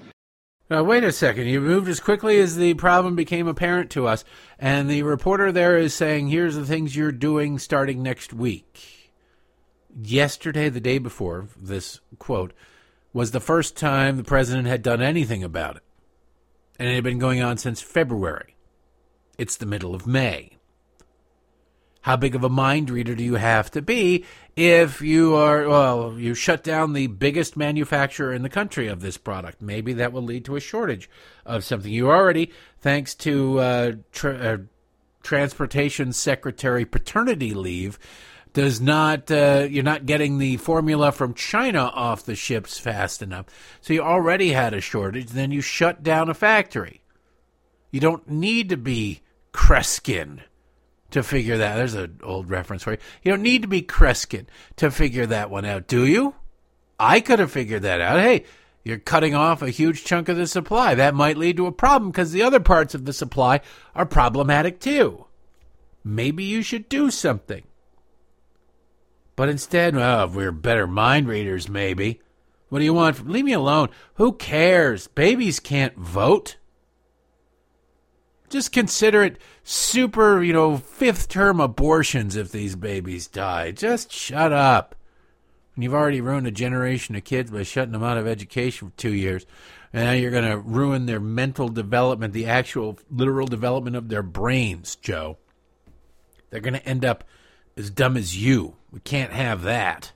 Now, 0.67 0.83
wait 0.83 1.03
a 1.03 1.11
second. 1.11 1.47
You 1.47 1.61
moved 1.61 1.87
as 1.87 1.99
quickly 1.99 2.39
as 2.39 2.55
the 2.55 2.73
problem 2.73 3.15
became 3.15 3.47
apparent 3.47 3.91
to 3.91 4.07
us. 4.07 4.25
And 4.57 4.89
the 4.89 5.03
reporter 5.03 5.51
there 5.51 5.77
is 5.77 5.93
saying, 5.93 6.29
here's 6.29 6.55
the 6.55 6.65
things 6.65 6.95
you're 6.95 7.11
doing 7.11 7.59
starting 7.59 8.01
next 8.01 8.33
week. 8.33 9.11
Yesterday, 9.95 10.69
the 10.69 10.81
day 10.81 10.97
before, 10.97 11.49
this 11.55 12.01
quote, 12.17 12.51
was 13.13 13.31
the 13.31 13.39
first 13.39 13.77
time 13.77 14.17
the 14.17 14.23
president 14.23 14.67
had 14.67 14.81
done 14.81 15.01
anything 15.01 15.43
about 15.43 15.77
it. 15.77 15.83
And 16.79 16.89
it 16.89 16.95
had 16.95 17.03
been 17.03 17.19
going 17.19 17.41
on 17.41 17.57
since 17.57 17.79
February. 17.79 18.55
It's 19.37 19.55
the 19.57 19.65
middle 19.65 19.93
of 19.93 20.07
May. 20.07 20.55
How 22.06 22.15
big 22.15 22.36
of 22.36 22.44
a 22.44 22.49
mind 22.49 22.91
reader 22.91 23.15
do 23.15 23.23
you 23.23 23.34
have 23.34 23.72
to 23.72 23.82
be 23.82 24.26
if 24.56 25.02
you 25.02 25.34
are, 25.34 25.68
well, 25.68 26.14
you 26.19 26.36
shut 26.36 26.64
down 26.64 26.94
the 26.94 27.07
biggest 27.07 27.57
manufacturer 27.57 28.32
in 28.32 28.44
the 28.44 28.48
country 28.49 28.88
of 28.88 29.02
this 29.02 29.18
product? 29.18 29.60
Maybe 29.60 29.91
that 29.94 30.14
will 30.14 30.22
lead 30.22 30.45
to 30.45 30.56
a 30.56 30.60
shortage 30.60 31.10
of 31.48 31.64
something. 31.64 31.91
You 31.91 32.11
already, 32.11 32.52
thanks 32.80 33.15
to 33.15 33.60
uh, 33.60 33.91
tra- 34.11 34.38
uh, 34.38 34.57
Transportation 35.23 36.14
Secretary 36.14 36.86
paternity 36.86 37.56
leave, 37.56 37.98
does 38.53 38.80
not 38.80 39.32
uh, 39.32 39.65
you're 39.68 39.84
not 39.84 40.06
getting 40.06 40.38
the 40.38 40.57
formula 40.57 41.11
from 41.11 41.34
China 41.34 41.86
off 41.86 42.23
the 42.23 42.36
ships 42.36 42.77
fast 42.77 43.23
enough. 43.23 43.48
So 43.82 43.94
you 43.94 44.03
already 44.03 44.52
had 44.52 44.76
a 44.76 44.80
shortage. 44.80 45.30
Then 45.30 45.49
you 45.49 45.61
shut 45.61 46.03
down 46.03 46.30
a 46.30 46.36
factory. 46.36 47.02
You 47.90 47.99
don't 47.99 48.30
need 48.30 48.69
to 48.69 48.77
be 48.77 49.22
Kreskin 49.52 50.41
to 51.15 51.23
figure 51.23 51.57
that. 51.57 51.75
There's 51.75 51.93
an 51.93 52.19
old 52.23 52.49
reference 52.49 52.83
for 52.83 52.91
you. 52.91 52.97
You 53.23 53.31
don't 53.31 53.41
need 53.41 53.61
to 53.61 53.67
be 53.67 53.81
Kreskin 53.81 54.45
to 54.75 54.91
figure 54.91 55.25
that 55.25 55.49
one 55.49 55.65
out, 55.65 55.87
do 55.87 56.05
you? 56.05 56.35
I 56.99 57.21
could 57.21 57.39
have 57.39 57.51
figured 57.51 57.83
that 57.83 58.01
out. 58.01 58.19
Hey, 58.19 58.43
you're 58.83 58.99
cutting 58.99 59.33
off 59.33 59.61
a 59.61 59.69
huge 59.69 60.03
chunk 60.03 60.27
of 60.27 60.35
the 60.35 60.45
supply. 60.45 60.93
That 60.93 61.15
might 61.15 61.37
lead 61.37 61.57
to 61.57 61.67
a 61.67 61.71
problem 61.71 62.11
because 62.11 62.33
the 62.33 62.43
other 62.43 62.59
parts 62.59 62.93
of 62.93 63.05
the 63.05 63.13
supply 63.13 63.61
are 63.95 64.05
problematic 64.05 64.79
too. 64.79 65.25
Maybe 66.03 66.43
you 66.43 66.61
should 66.61 66.89
do 66.89 67.09
something. 67.09 67.63
But 69.37 69.49
instead, 69.49 69.95
well, 69.95 70.27
we're 70.27 70.51
better 70.51 70.85
mind 70.85 71.27
readers, 71.27 71.69
maybe. 71.69 72.21
What 72.67 72.79
do 72.79 72.85
you 72.85 72.93
want? 72.93 73.27
Leave 73.27 73.45
me 73.45 73.53
alone. 73.53 73.87
Who 74.15 74.33
cares? 74.33 75.07
Babies 75.07 75.61
can't 75.61 75.95
vote. 75.97 76.57
Just 78.49 78.72
consider 78.72 79.23
it 79.23 79.38
super, 79.63 80.43
you 80.43 80.53
know, 80.53 80.77
fifth 80.77 81.27
term 81.30 81.59
abortions 81.59 82.35
if 82.35 82.51
these 82.51 82.76
babies 82.76 83.27
die. 83.27 83.72
Just 83.72 84.11
shut 84.11 84.53
up. 84.53 84.95
And 85.76 85.84
you've 85.84 85.93
already 85.93 86.22
ruined 86.22 86.47
a 86.47 86.51
generation 86.51 87.15
of 87.15 87.23
kids 87.23 87.51
by 87.51 87.63
shutting 87.63 87.91
them 87.91 88.03
out 88.03 88.17
of 88.17 88.27
education 88.27 88.89
for 88.89 88.97
two 88.97 89.13
years. 89.13 89.45
And 89.91 90.05
now 90.05 90.11
you're 90.11 90.31
going 90.31 90.49
to 90.49 90.57
ruin 90.57 91.05
their 91.05 91.19
mental 91.19 91.69
development, 91.69 92.34
the 92.34 92.45
actual 92.45 92.97
literal 93.09 93.47
development 93.47 93.95
of 93.95 94.09
their 94.09 94.23
brains, 94.23 94.95
Joe. 94.95 95.38
They're 96.49 96.61
going 96.61 96.76
to 96.76 96.88
end 96.88 97.03
up 97.03 97.23
as 97.76 97.89
dumb 97.89 98.15
as 98.15 98.38
you. 98.38 98.76
We 98.91 99.01
can't 99.01 99.34
have 99.34 99.63
that. 99.63 100.13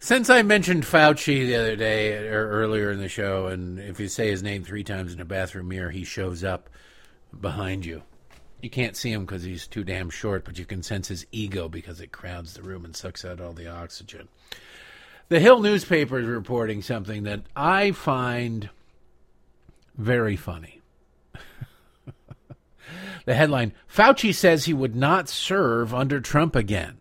Since 0.00 0.30
I 0.30 0.42
mentioned 0.42 0.84
Fauci 0.84 1.46
the 1.46 1.56
other 1.56 1.76
day 1.76 2.28
or 2.28 2.48
earlier 2.48 2.90
in 2.90 3.00
the 3.00 3.08
show, 3.08 3.46
and 3.46 3.78
if 3.80 3.98
you 3.98 4.08
say 4.08 4.30
his 4.30 4.42
name 4.42 4.62
three 4.62 4.84
times 4.84 5.12
in 5.12 5.20
a 5.20 5.24
bathroom 5.24 5.68
mirror, 5.68 5.90
he 5.90 6.04
shows 6.04 6.44
up 6.44 6.70
behind 7.38 7.84
you. 7.84 8.02
You 8.60 8.70
can't 8.70 8.96
see 8.96 9.12
him 9.12 9.24
because 9.24 9.44
he's 9.44 9.66
too 9.66 9.84
damn 9.84 10.10
short, 10.10 10.44
but 10.44 10.58
you 10.58 10.64
can 10.64 10.82
sense 10.82 11.08
his 11.08 11.26
ego 11.30 11.68
because 11.68 12.00
it 12.00 12.10
crowds 12.10 12.54
the 12.54 12.62
room 12.62 12.84
and 12.84 12.96
sucks 12.96 13.24
out 13.24 13.40
all 13.40 13.52
the 13.52 13.68
oxygen. 13.68 14.28
The 15.28 15.40
Hill 15.40 15.60
newspaper 15.60 16.18
is 16.18 16.26
reporting 16.26 16.82
something 16.82 17.22
that 17.24 17.42
I 17.54 17.92
find 17.92 18.70
very 19.96 20.36
funny. 20.36 20.80
the 23.26 23.34
headline 23.34 23.74
Fauci 23.92 24.34
says 24.34 24.64
he 24.64 24.74
would 24.74 24.96
not 24.96 25.28
serve 25.28 25.94
under 25.94 26.20
Trump 26.20 26.56
again. 26.56 26.98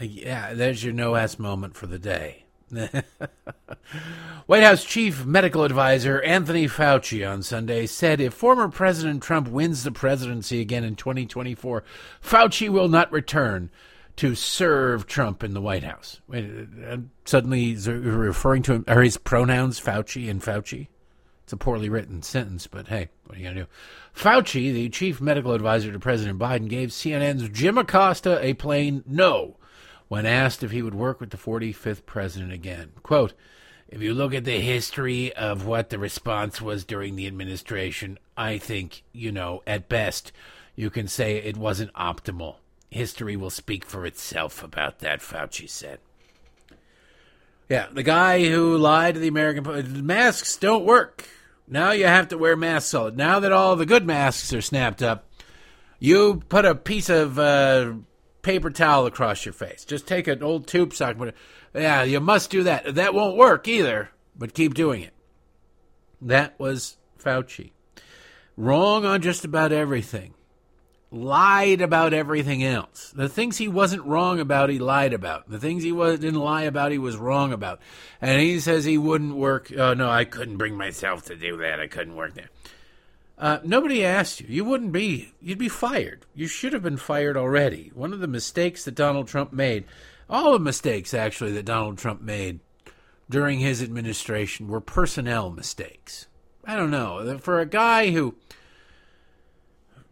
Uh, 0.00 0.04
yeah, 0.04 0.54
there's 0.54 0.82
your 0.82 0.92
no 0.94 1.16
ass 1.16 1.38
moment 1.38 1.76
for 1.76 1.86
the 1.86 1.98
day. 1.98 2.43
White 4.46 4.62
House 4.62 4.84
Chief 4.84 5.24
Medical 5.24 5.64
Advisor 5.64 6.20
Anthony 6.22 6.66
Fauci 6.66 7.28
on 7.28 7.42
Sunday 7.42 7.86
said 7.86 8.20
if 8.20 8.34
former 8.34 8.68
President 8.68 9.22
Trump 9.22 9.48
wins 9.48 9.84
the 9.84 9.92
presidency 9.92 10.60
again 10.60 10.84
in 10.84 10.96
2024, 10.96 11.84
Fauci 12.22 12.68
will 12.68 12.88
not 12.88 13.12
return 13.12 13.70
to 14.16 14.34
serve 14.34 15.06
Trump 15.06 15.42
in 15.42 15.54
the 15.54 15.60
White 15.60 15.84
House. 15.84 16.20
Suddenly, 17.24 17.74
referring 17.76 18.62
to 18.62 18.74
him, 18.74 18.84
are 18.86 19.02
his 19.02 19.16
pronouns 19.16 19.80
Fauci 19.80 20.30
and 20.30 20.42
Fauci? 20.42 20.88
It's 21.42 21.52
a 21.52 21.56
poorly 21.56 21.88
written 21.88 22.22
sentence, 22.22 22.66
but 22.66 22.88
hey, 22.88 23.10
what 23.26 23.36
are 23.36 23.40
you 23.40 23.44
going 23.44 23.56
to 23.56 23.62
do? 23.62 23.68
Fauci, 24.14 24.72
the 24.72 24.88
chief 24.88 25.20
medical 25.20 25.52
advisor 25.52 25.92
to 25.92 25.98
President 25.98 26.38
Biden, 26.38 26.68
gave 26.68 26.90
CNN's 26.90 27.48
Jim 27.50 27.76
Acosta 27.76 28.42
a 28.42 28.54
plain 28.54 29.02
no 29.06 29.56
when 30.14 30.26
asked 30.26 30.62
if 30.62 30.70
he 30.70 30.80
would 30.80 30.94
work 30.94 31.20
with 31.20 31.30
the 31.30 31.36
45th 31.36 32.06
president 32.06 32.52
again. 32.52 32.92
Quote, 33.02 33.32
if 33.88 34.00
you 34.00 34.14
look 34.14 34.32
at 34.32 34.44
the 34.44 34.60
history 34.60 35.32
of 35.32 35.66
what 35.66 35.90
the 35.90 35.98
response 35.98 36.62
was 36.62 36.84
during 36.84 37.16
the 37.16 37.26
administration, 37.26 38.20
I 38.36 38.58
think, 38.58 39.02
you 39.10 39.32
know, 39.32 39.64
at 39.66 39.88
best, 39.88 40.30
you 40.76 40.88
can 40.88 41.08
say 41.08 41.38
it 41.38 41.56
wasn't 41.56 41.92
optimal. 41.94 42.58
History 42.90 43.34
will 43.34 43.50
speak 43.50 43.84
for 43.84 44.06
itself 44.06 44.62
about 44.62 45.00
that, 45.00 45.18
Fauci 45.18 45.68
said. 45.68 45.98
Yeah, 47.68 47.88
the 47.92 48.04
guy 48.04 48.48
who 48.48 48.78
lied 48.78 49.14
to 49.14 49.20
the 49.20 49.26
American 49.26 50.06
masks 50.06 50.56
don't 50.56 50.84
work. 50.84 51.28
Now 51.66 51.90
you 51.90 52.06
have 52.06 52.28
to 52.28 52.38
wear 52.38 52.54
masks 52.54 52.94
all. 52.94 53.10
Now 53.10 53.40
that 53.40 53.50
all 53.50 53.74
the 53.74 53.84
good 53.84 54.06
masks 54.06 54.52
are 54.52 54.62
snapped 54.62 55.02
up, 55.02 55.28
you 55.98 56.44
put 56.48 56.64
a 56.64 56.76
piece 56.76 57.08
of 57.08 57.36
uh, 57.36 57.94
paper 58.44 58.70
towel 58.70 59.06
across 59.06 59.44
your 59.44 59.52
face. 59.52 59.84
Just 59.84 60.06
take 60.06 60.28
an 60.28 60.42
old 60.42 60.68
tube 60.68 60.94
sock. 60.94 61.16
But 61.18 61.34
Yeah, 61.74 62.04
you 62.04 62.20
must 62.20 62.50
do 62.50 62.62
that. 62.64 62.94
That 62.94 63.14
won't 63.14 63.36
work 63.36 63.66
either, 63.66 64.10
but 64.36 64.54
keep 64.54 64.74
doing 64.74 65.02
it. 65.02 65.12
That 66.22 66.58
was 66.60 66.96
Fauci. 67.18 67.72
Wrong 68.56 69.04
on 69.04 69.20
just 69.20 69.44
about 69.44 69.72
everything. 69.72 70.34
Lied 71.10 71.80
about 71.80 72.12
everything 72.12 72.64
else. 72.64 73.12
The 73.14 73.28
things 73.28 73.56
he 73.56 73.68
wasn't 73.68 74.04
wrong 74.04 74.40
about, 74.40 74.70
he 74.70 74.78
lied 74.78 75.12
about. 75.12 75.48
The 75.48 75.60
things 75.60 75.82
he 75.82 75.92
was, 75.92 76.18
didn't 76.18 76.40
lie 76.40 76.62
about, 76.62 76.92
he 76.92 76.98
was 76.98 77.16
wrong 77.16 77.52
about. 77.52 77.80
And 78.20 78.40
he 78.40 78.58
says 78.58 78.84
he 78.84 78.98
wouldn't 78.98 79.36
work. 79.36 79.72
Oh, 79.76 79.94
no, 79.94 80.10
I 80.10 80.24
couldn't 80.24 80.56
bring 80.56 80.76
myself 80.76 81.24
to 81.26 81.36
do 81.36 81.58
that. 81.58 81.78
I 81.80 81.86
couldn't 81.86 82.16
work 82.16 82.34
there. 82.34 82.50
Uh, 83.36 83.58
nobody 83.64 84.04
asked 84.04 84.40
you. 84.40 84.46
You 84.48 84.64
wouldn't 84.64 84.92
be. 84.92 85.32
You'd 85.40 85.58
be 85.58 85.68
fired. 85.68 86.24
You 86.34 86.46
should 86.46 86.72
have 86.72 86.82
been 86.82 86.96
fired 86.96 87.36
already. 87.36 87.90
One 87.94 88.12
of 88.12 88.20
the 88.20 88.28
mistakes 88.28 88.84
that 88.84 88.94
Donald 88.94 89.26
Trump 89.26 89.52
made, 89.52 89.84
all 90.30 90.52
the 90.52 90.58
mistakes 90.58 91.12
actually 91.12 91.52
that 91.52 91.64
Donald 91.64 91.98
Trump 91.98 92.20
made 92.20 92.60
during 93.28 93.58
his 93.58 93.82
administration 93.82 94.68
were 94.68 94.80
personnel 94.80 95.50
mistakes. 95.50 96.26
I 96.64 96.76
don't 96.76 96.90
know. 96.90 97.38
For 97.38 97.60
a 97.60 97.66
guy 97.66 98.10
who 98.10 98.36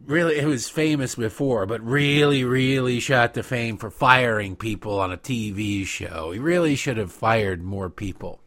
really 0.05 0.41
who 0.41 0.49
was 0.49 0.69
famous 0.69 1.15
before, 1.15 1.65
but 1.65 1.81
really, 1.81 2.43
really 2.43 2.99
shot 2.99 3.33
to 3.33 3.43
fame 3.43 3.77
for 3.77 3.89
firing 3.89 4.55
people 4.55 4.99
on 4.99 5.11
a 5.11 5.17
TV 5.17 5.85
show, 5.85 6.31
he 6.31 6.39
really 6.39 6.75
should 6.75 6.97
have 6.97 7.11
fired 7.11 7.63
more 7.63 7.89
people. 7.89 8.42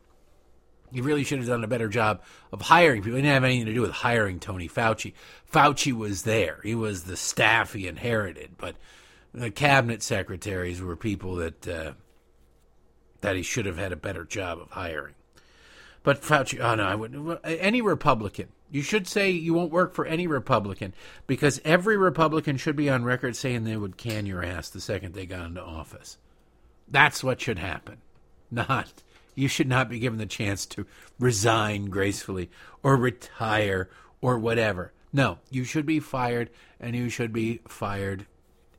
He 0.93 1.01
really 1.01 1.25
should 1.25 1.39
have 1.39 1.49
done 1.49 1.65
a 1.65 1.69
better 1.69 1.89
job 1.89 2.23
of 2.53 2.63
hiring 2.63 3.03
people. 3.03 3.17
He 3.17 3.23
didn't 3.23 3.35
have 3.35 3.45
anything 3.45 3.67
to 3.67 3.75
do 3.75 3.83
with 3.83 3.91
hiring 3.91 4.41
Tony 4.41 4.69
Fauci. 4.69 5.13
Fauci 5.53 5.93
was 5.93 6.23
there. 6.23 6.61
He 6.63 6.75
was 6.75 7.05
the 7.05 7.17
staff 7.17 7.73
he 7.73 7.87
inherited, 7.87 8.53
but 8.59 8.77
the 9.33 9.51
cabinet 9.51 10.03
secretaries 10.03 10.81
were 10.81 10.97
people 10.97 11.37
that 11.37 11.69
uh, 11.69 11.93
that 13.21 13.37
he 13.37 13.43
should 13.43 13.67
have 13.67 13.79
had 13.79 13.93
a 13.93 13.97
better 13.97 14.25
job 14.25 14.59
of 14.59 14.71
hiring. 14.71 15.15
But 16.03 16.23
Fauci, 16.23 16.61
oh 16.61 16.75
no, 16.75 16.85
I 16.85 16.95
wouldn't. 16.95 17.41
Any 17.45 17.83
Republican, 17.83 18.49
you 18.71 18.83
should 18.83 19.09
say 19.09 19.31
you 19.31 19.55
won't 19.55 19.73
work 19.73 19.93
for 19.93 20.07
any 20.07 20.27
Republican 20.27 20.95
because 21.27 21.61
every 21.65 21.97
Republican 21.97 22.57
should 22.57 22.77
be 22.77 22.89
on 22.89 23.05
record 23.05 23.37
saying 23.37 23.65
they 23.65 23.77
would 23.77 23.97
can 23.97 24.27
your 24.27 24.45
ass 24.45 24.71
the 24.71 24.81
second 24.81 25.15
they 25.15 25.27
got 25.27 25.47
into 25.47 25.63
office. 25.63 26.19
That's 26.89 27.25
what 27.25 27.41
should 27.41 27.59
happen, 27.59 27.99
not 28.51 29.03
you 29.37 29.47
should 29.47 29.69
not 29.69 29.89
be 29.89 30.01
given 30.01 30.19
the 30.19 30.27
chance 30.27 30.67
to 30.67 30.87
resign 31.21 31.85
gracefully 31.85 32.51
or 32.83 32.97
retire 32.97 33.89
or 34.21 34.39
whatever. 34.39 34.93
No, 35.13 35.39
you 35.51 35.63
should 35.63 35.87
be 35.87 36.01
fired 36.01 36.51
and 36.81 36.97
you 36.97 37.09
should 37.09 37.33
be 37.33 37.61
fired 37.69 38.27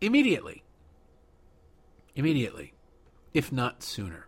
immediately. 0.01 0.63
Immediately, 2.15 2.73
if 3.34 3.51
not 3.51 3.84
sooner. 3.84 4.27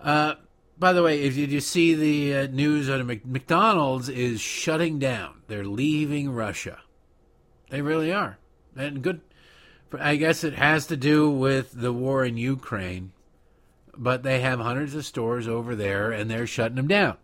Uh, 0.00 0.34
by 0.78 0.92
the 0.92 1.02
way, 1.02 1.22
if 1.22 1.36
you, 1.36 1.46
you 1.46 1.60
see 1.60 1.94
the 1.94 2.34
uh, 2.34 2.46
news 2.46 2.88
on 2.90 3.06
McDonald's 3.06 4.08
is 4.08 4.40
shutting 4.40 4.98
down, 4.98 5.42
they're 5.46 5.64
leaving 5.64 6.30
Russia. 6.30 6.78
They 7.68 7.82
really 7.82 8.12
are, 8.12 8.38
and 8.76 9.02
good. 9.02 9.20
I 9.98 10.16
guess 10.16 10.42
it 10.42 10.54
has 10.54 10.86
to 10.86 10.96
do 10.96 11.30
with 11.30 11.72
the 11.72 11.92
war 11.92 12.24
in 12.24 12.36
Ukraine, 12.36 13.12
but 14.00 14.22
they 14.22 14.40
have 14.40 14.58
hundreds 14.60 14.94
of 14.94 15.04
stores 15.04 15.46
over 15.46 15.76
there, 15.76 16.10
and 16.10 16.30
they're 16.30 16.46
shutting 16.46 16.76
them 16.76 16.88
down. 16.88 17.18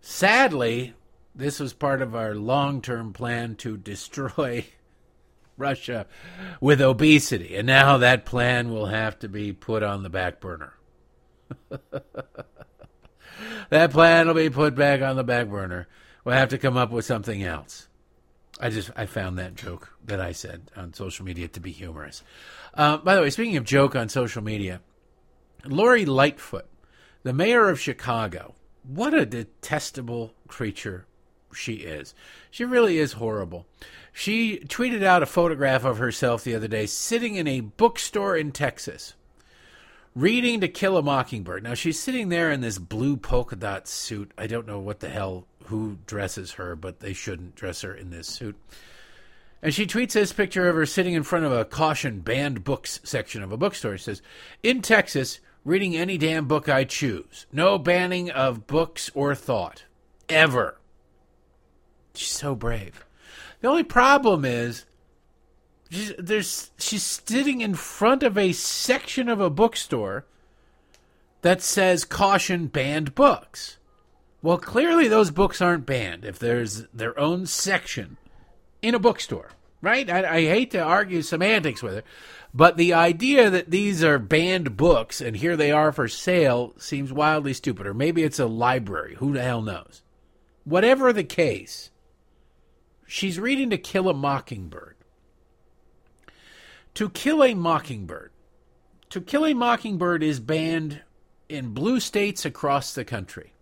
Sadly, 0.00 0.94
this 1.34 1.60
was 1.60 1.74
part 1.74 2.00
of 2.00 2.16
our 2.16 2.34
long-term 2.34 3.12
plan 3.12 3.56
to 3.56 3.76
destroy 3.76 4.64
Russia 5.58 6.06
with 6.62 6.80
obesity, 6.80 7.56
and 7.56 7.66
now 7.66 7.98
that 7.98 8.24
plan 8.24 8.70
will 8.70 8.86
have 8.86 9.18
to 9.18 9.28
be 9.28 9.52
put 9.52 9.82
on 9.82 10.02
the 10.02 10.08
back 10.08 10.40
burner. 10.40 10.72
that 13.68 13.90
plan 13.90 14.28
will 14.28 14.34
be 14.34 14.48
put 14.48 14.74
back 14.74 15.02
on 15.02 15.16
the 15.16 15.24
back 15.24 15.48
burner. 15.48 15.86
We'll 16.24 16.36
have 16.36 16.48
to 16.48 16.58
come 16.58 16.78
up 16.78 16.90
with 16.90 17.04
something 17.04 17.42
else. 17.42 17.88
I 18.58 18.70
just 18.70 18.90
I 18.96 19.04
found 19.04 19.38
that 19.38 19.54
joke 19.54 19.92
that 20.06 20.20
I 20.20 20.32
said 20.32 20.70
on 20.74 20.94
social 20.94 21.26
media 21.26 21.48
to 21.48 21.60
be 21.60 21.70
humorous. 21.70 22.22
Uh, 22.74 22.98
by 22.98 23.14
the 23.14 23.22
way, 23.22 23.30
speaking 23.30 23.56
of 23.56 23.64
joke 23.64 23.96
on 23.96 24.08
social 24.08 24.42
media, 24.42 24.80
Lori 25.64 26.04
Lightfoot, 26.04 26.66
the 27.22 27.32
mayor 27.32 27.68
of 27.68 27.80
Chicago, 27.80 28.54
what 28.82 29.14
a 29.14 29.26
detestable 29.26 30.32
creature 30.46 31.06
she 31.52 31.74
is. 31.74 32.14
She 32.50 32.64
really 32.64 32.98
is 32.98 33.12
horrible. 33.14 33.66
She 34.12 34.58
tweeted 34.60 35.02
out 35.02 35.22
a 35.22 35.26
photograph 35.26 35.84
of 35.84 35.98
herself 35.98 36.44
the 36.44 36.54
other 36.54 36.68
day 36.68 36.86
sitting 36.86 37.34
in 37.34 37.46
a 37.46 37.60
bookstore 37.60 38.36
in 38.36 38.52
Texas 38.52 39.14
reading 40.14 40.60
To 40.60 40.68
Kill 40.68 40.96
a 40.96 41.02
Mockingbird. 41.02 41.62
Now 41.62 41.74
she's 41.74 42.00
sitting 42.00 42.28
there 42.28 42.50
in 42.50 42.60
this 42.60 42.78
blue 42.78 43.16
polka 43.16 43.56
dot 43.56 43.86
suit. 43.86 44.32
I 44.36 44.46
don't 44.46 44.66
know 44.66 44.80
what 44.80 45.00
the 45.00 45.08
hell 45.08 45.46
who 45.66 45.98
dresses 46.06 46.52
her, 46.52 46.74
but 46.74 47.00
they 47.00 47.12
shouldn't 47.12 47.54
dress 47.54 47.82
her 47.82 47.94
in 47.94 48.10
this 48.10 48.26
suit. 48.26 48.56
And 49.62 49.74
she 49.74 49.86
tweets 49.86 50.12
this 50.12 50.32
picture 50.32 50.68
of 50.68 50.76
her 50.76 50.86
sitting 50.86 51.14
in 51.14 51.22
front 51.22 51.44
of 51.44 51.52
a 51.52 51.64
caution 51.64 52.20
banned 52.20 52.64
books 52.64 53.00
section 53.02 53.42
of 53.42 53.50
a 53.50 53.56
bookstore. 53.56 53.96
She 53.96 54.04
says, 54.04 54.22
In 54.62 54.82
Texas, 54.82 55.40
reading 55.64 55.96
any 55.96 56.16
damn 56.16 56.46
book 56.46 56.68
I 56.68 56.84
choose. 56.84 57.46
No 57.52 57.78
banning 57.78 58.30
of 58.30 58.66
books 58.66 59.10
or 59.14 59.34
thought. 59.34 59.84
Ever. 60.28 60.78
She's 62.14 62.30
so 62.30 62.54
brave. 62.54 63.04
The 63.60 63.68
only 63.68 63.82
problem 63.82 64.44
is 64.44 64.84
She's, 65.90 66.12
there's 66.18 66.70
she's 66.78 67.02
sitting 67.02 67.60
in 67.60 67.74
front 67.74 68.22
of 68.22 68.36
a 68.36 68.52
section 68.52 69.28
of 69.28 69.40
a 69.40 69.50
bookstore 69.50 70.26
that 71.42 71.62
says 71.62 72.04
caution 72.04 72.66
banned 72.66 73.14
books. 73.14 73.78
Well, 74.42 74.58
clearly 74.58 75.08
those 75.08 75.30
books 75.30 75.62
aren't 75.62 75.86
banned 75.86 76.24
if 76.24 76.38
there's 76.38 76.84
their 76.92 77.18
own 77.18 77.46
section 77.46 78.18
in 78.82 78.94
a 78.94 78.98
bookstore, 78.98 79.50
right? 79.82 80.08
I, 80.08 80.36
I 80.36 80.40
hate 80.42 80.70
to 80.72 80.80
argue 80.80 81.22
semantics 81.22 81.82
with 81.82 81.94
it, 81.94 82.04
but 82.54 82.76
the 82.76 82.94
idea 82.94 83.50
that 83.50 83.70
these 83.70 84.02
are 84.02 84.18
banned 84.18 84.76
books 84.76 85.20
and 85.20 85.36
here 85.36 85.56
they 85.56 85.70
are 85.70 85.92
for 85.92 86.08
sale 86.08 86.74
seems 86.78 87.12
wildly 87.12 87.52
stupid. 87.52 87.86
Or 87.86 87.94
maybe 87.94 88.22
it's 88.22 88.38
a 88.38 88.46
library. 88.46 89.16
Who 89.16 89.32
the 89.32 89.42
hell 89.42 89.62
knows? 89.62 90.02
Whatever 90.64 91.12
the 91.12 91.24
case, 91.24 91.90
she's 93.06 93.38
reading 93.38 93.70
To 93.70 93.78
Kill 93.78 94.08
a 94.08 94.14
Mockingbird 94.14 94.96
to 96.98 97.08
Kill 97.08 97.44
a 97.44 97.54
Mockingbird. 97.54 98.32
To 99.10 99.20
Kill 99.20 99.46
a 99.46 99.54
Mockingbird 99.54 100.20
is 100.20 100.40
banned 100.40 101.02
in 101.48 101.72
blue 101.72 102.00
states 102.00 102.44
across 102.44 102.92
the 102.92 103.04
country. 103.04 103.52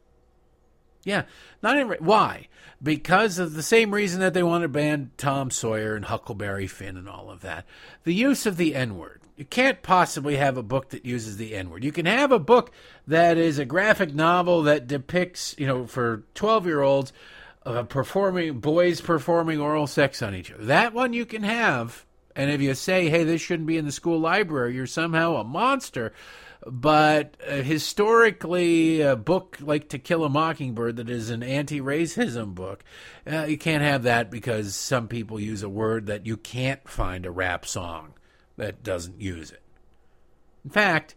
Yeah, 1.06 1.22
not 1.62 1.78
in 1.78 1.88
why? 2.04 2.48
Because 2.82 3.38
of 3.38 3.54
the 3.54 3.62
same 3.62 3.94
reason 3.94 4.20
that 4.20 4.34
they 4.34 4.42
want 4.42 4.62
to 4.62 4.68
ban 4.68 5.12
Tom 5.16 5.50
Sawyer 5.50 5.94
and 5.94 6.04
Huckleberry 6.04 6.66
Finn 6.66 6.96
and 6.96 7.08
all 7.08 7.30
of 7.30 7.40
that. 7.40 7.64
The 8.04 8.12
use 8.12 8.44
of 8.44 8.56
the 8.56 8.74
N-word. 8.74 9.22
You 9.36 9.44
can't 9.44 9.82
possibly 9.82 10.36
have 10.36 10.56
a 10.56 10.62
book 10.62 10.90
that 10.90 11.06
uses 11.06 11.36
the 11.36 11.54
N-word. 11.54 11.84
You 11.84 11.92
can 11.92 12.06
have 12.06 12.32
a 12.32 12.38
book 12.38 12.72
that 13.06 13.38
is 13.38 13.58
a 13.58 13.64
graphic 13.64 14.14
novel 14.14 14.62
that 14.64 14.88
depicts, 14.88 15.54
you 15.58 15.66
know, 15.66 15.86
for 15.86 16.24
12-year-olds 16.34 17.12
uh, 17.64 17.84
performing 17.84 18.58
boys 18.58 19.00
performing 19.00 19.60
oral 19.60 19.86
sex 19.86 20.22
on 20.22 20.34
each 20.34 20.50
other. 20.50 20.64
That 20.64 20.92
one 20.92 21.12
you 21.12 21.24
can 21.24 21.44
have 21.44 22.04
and 22.36 22.50
if 22.50 22.60
you 22.60 22.74
say, 22.74 23.08
hey, 23.08 23.24
this 23.24 23.40
shouldn't 23.40 23.66
be 23.66 23.78
in 23.78 23.86
the 23.86 23.92
school 23.92 24.20
library, 24.20 24.74
you're 24.74 24.86
somehow 24.86 25.36
a 25.36 25.44
monster. 25.44 26.12
But 26.68 27.36
uh, 27.48 27.62
historically, 27.62 29.00
a 29.00 29.14
book 29.14 29.58
like 29.60 29.88
To 29.90 29.98
Kill 30.00 30.24
a 30.24 30.28
Mockingbird, 30.28 30.96
that 30.96 31.08
is 31.08 31.30
an 31.30 31.44
anti 31.44 31.80
racism 31.80 32.56
book, 32.56 32.82
uh, 33.30 33.44
you 33.44 33.56
can't 33.56 33.84
have 33.84 34.02
that 34.02 34.32
because 34.32 34.74
some 34.74 35.06
people 35.06 35.38
use 35.38 35.62
a 35.62 35.68
word 35.68 36.06
that 36.06 36.26
you 36.26 36.36
can't 36.36 36.88
find 36.88 37.24
a 37.24 37.30
rap 37.30 37.66
song 37.66 38.14
that 38.56 38.82
doesn't 38.82 39.20
use 39.20 39.52
it. 39.52 39.62
In 40.64 40.70
fact, 40.70 41.14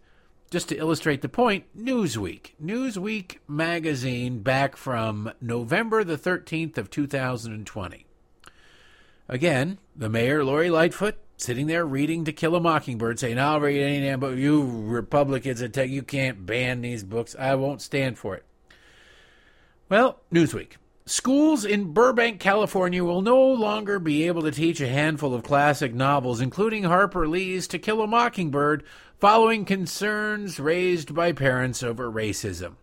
just 0.52 0.70
to 0.70 0.78
illustrate 0.78 1.24
the 1.24 1.30
point, 1.30 1.66
Newsweek. 1.76 2.52
Newsweek 2.64 3.38
magazine 3.48 4.42
back 4.44 4.78
from 4.78 5.32
November 5.42 6.04
the 6.04 6.18
13th 6.18 6.78
of 6.78 6.92
2020 6.92 8.06
Again, 9.28 9.78
the 9.96 10.10
mayor, 10.10 10.44
Lori 10.44 10.72
Lightfoot, 10.72 11.16
sitting 11.42 11.68
there 11.68 11.86
reading 11.86 12.26
To 12.26 12.34
Kill 12.34 12.56
a 12.56 12.60
Mockingbird, 12.60 13.20
saying, 13.20 13.40
I'll 13.40 13.60
read 13.60 13.82
any 13.82 14.02
damn 14.02 14.20
book. 14.20 14.38
You 14.38 14.64
Republicans 14.64 15.64
tell 15.70 15.86
you 15.86 16.04
can't 16.04 16.46
ban 16.46 16.82
these 16.82 17.04
books. 17.04 17.36
I 17.40 17.56
won't 17.56 17.82
stand 17.82 18.18
for 18.18 18.36
it. 18.36 18.46
Well, 19.88 20.20
Newsweek. 20.32 20.74
Schools 21.06 21.66
in 21.66 21.94
Burbank, 21.94 22.40
California 22.40 23.04
will 23.04 23.24
no 23.24 23.42
longer 23.42 23.98
be 23.98 24.28
able 24.28 24.44
to 24.44 24.52
teach 24.52 24.80
a 24.80 24.88
handful 24.88 25.34
of 25.34 25.42
classic 25.42 25.92
novels, 25.94 26.40
including 26.40 26.84
Harper 26.84 27.28
Lee's 27.28 27.68
To 27.70 27.80
Kill 27.80 28.02
a 28.02 28.08
Mockingbird, 28.08 28.84
following 29.20 29.66
concerns 29.66 30.60
raised 30.60 31.16
by 31.16 31.32
parents 31.32 31.82
over 31.82 32.12
racism. 32.12 32.76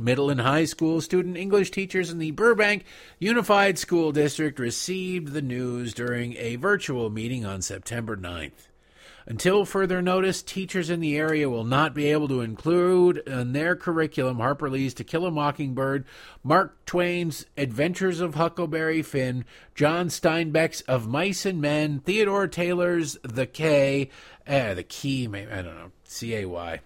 Middle 0.00 0.30
and 0.30 0.40
high 0.40 0.64
school 0.64 1.00
student 1.00 1.36
English 1.36 1.70
teachers 1.70 2.10
in 2.10 2.18
the 2.18 2.30
Burbank 2.30 2.84
Unified 3.18 3.78
School 3.78 4.12
District 4.12 4.58
received 4.58 5.32
the 5.32 5.42
news 5.42 5.94
during 5.94 6.34
a 6.36 6.56
virtual 6.56 7.10
meeting 7.10 7.44
on 7.44 7.62
September 7.62 8.16
9th. 8.16 8.68
Until 9.26 9.64
further 9.64 10.00
notice, 10.02 10.42
teachers 10.42 10.90
in 10.90 11.00
the 11.00 11.16
area 11.16 11.48
will 11.48 11.64
not 11.64 11.94
be 11.94 12.06
able 12.06 12.26
to 12.28 12.40
include 12.40 13.18
in 13.18 13.52
their 13.52 13.76
curriculum 13.76 14.38
Harper 14.38 14.70
Lee's 14.70 14.94
To 14.94 15.04
Kill 15.04 15.26
a 15.26 15.30
Mockingbird, 15.30 16.04
Mark 16.42 16.84
Twain's 16.86 17.46
Adventures 17.56 18.20
of 18.20 18.34
Huckleberry 18.34 19.02
Finn, 19.02 19.44
John 19.74 20.08
Steinbeck's 20.08 20.80
Of 20.82 21.06
Mice 21.06 21.46
and 21.46 21.60
Men, 21.60 22.00
Theodore 22.00 22.48
Taylor's 22.48 23.18
The 23.22 23.46
K, 23.46 24.10
uh, 24.48 24.74
The 24.74 24.82
Key, 24.82 25.26
I 25.28 25.62
don't 25.62 25.76
know, 25.76 25.92
C 26.04 26.34
A 26.34 26.46
Y, 26.46 26.80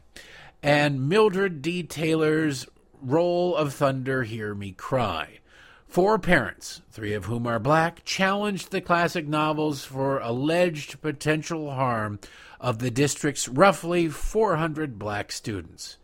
and 0.63 1.09
Mildred 1.09 1.63
D. 1.63 1.83
Taylor's 1.83 2.67
Roll 3.05 3.55
of 3.55 3.75
Thunder, 3.75 4.23
Hear 4.23 4.55
Me 4.55 4.73
Cry. 4.73 5.41
Four 5.87 6.19
parents, 6.19 6.81
three 6.91 7.13
of 7.13 7.27
whom 7.27 7.47
are 7.47 7.59
black, 7.59 8.03
challenged 8.05 8.71
the 8.71 8.81
classic 8.81 9.29
novels 9.29 9.85
for 9.85 10.19
alleged 10.21 11.01
potential 11.03 11.73
harm 11.73 12.19
of 12.59 12.79
the 12.79 12.91
district's 12.91 13.47
roughly 13.47 14.09
400 14.09 14.99
black 14.99 15.31
students. 15.31 15.99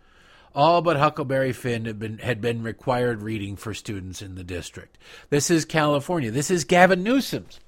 All 0.54 0.82
but 0.82 0.98
Huckleberry 0.98 1.52
Finn 1.52 1.86
had 1.86 1.98
been, 1.98 2.18
had 2.18 2.40
been 2.40 2.62
required 2.62 3.22
reading 3.22 3.56
for 3.56 3.72
students 3.72 4.20
in 4.20 4.34
the 4.34 4.44
district. 4.44 4.98
This 5.30 5.50
is 5.50 5.64
California. 5.64 6.30
This 6.30 6.50
is 6.50 6.64
Gavin 6.64 7.02
Newsom's 7.02 7.60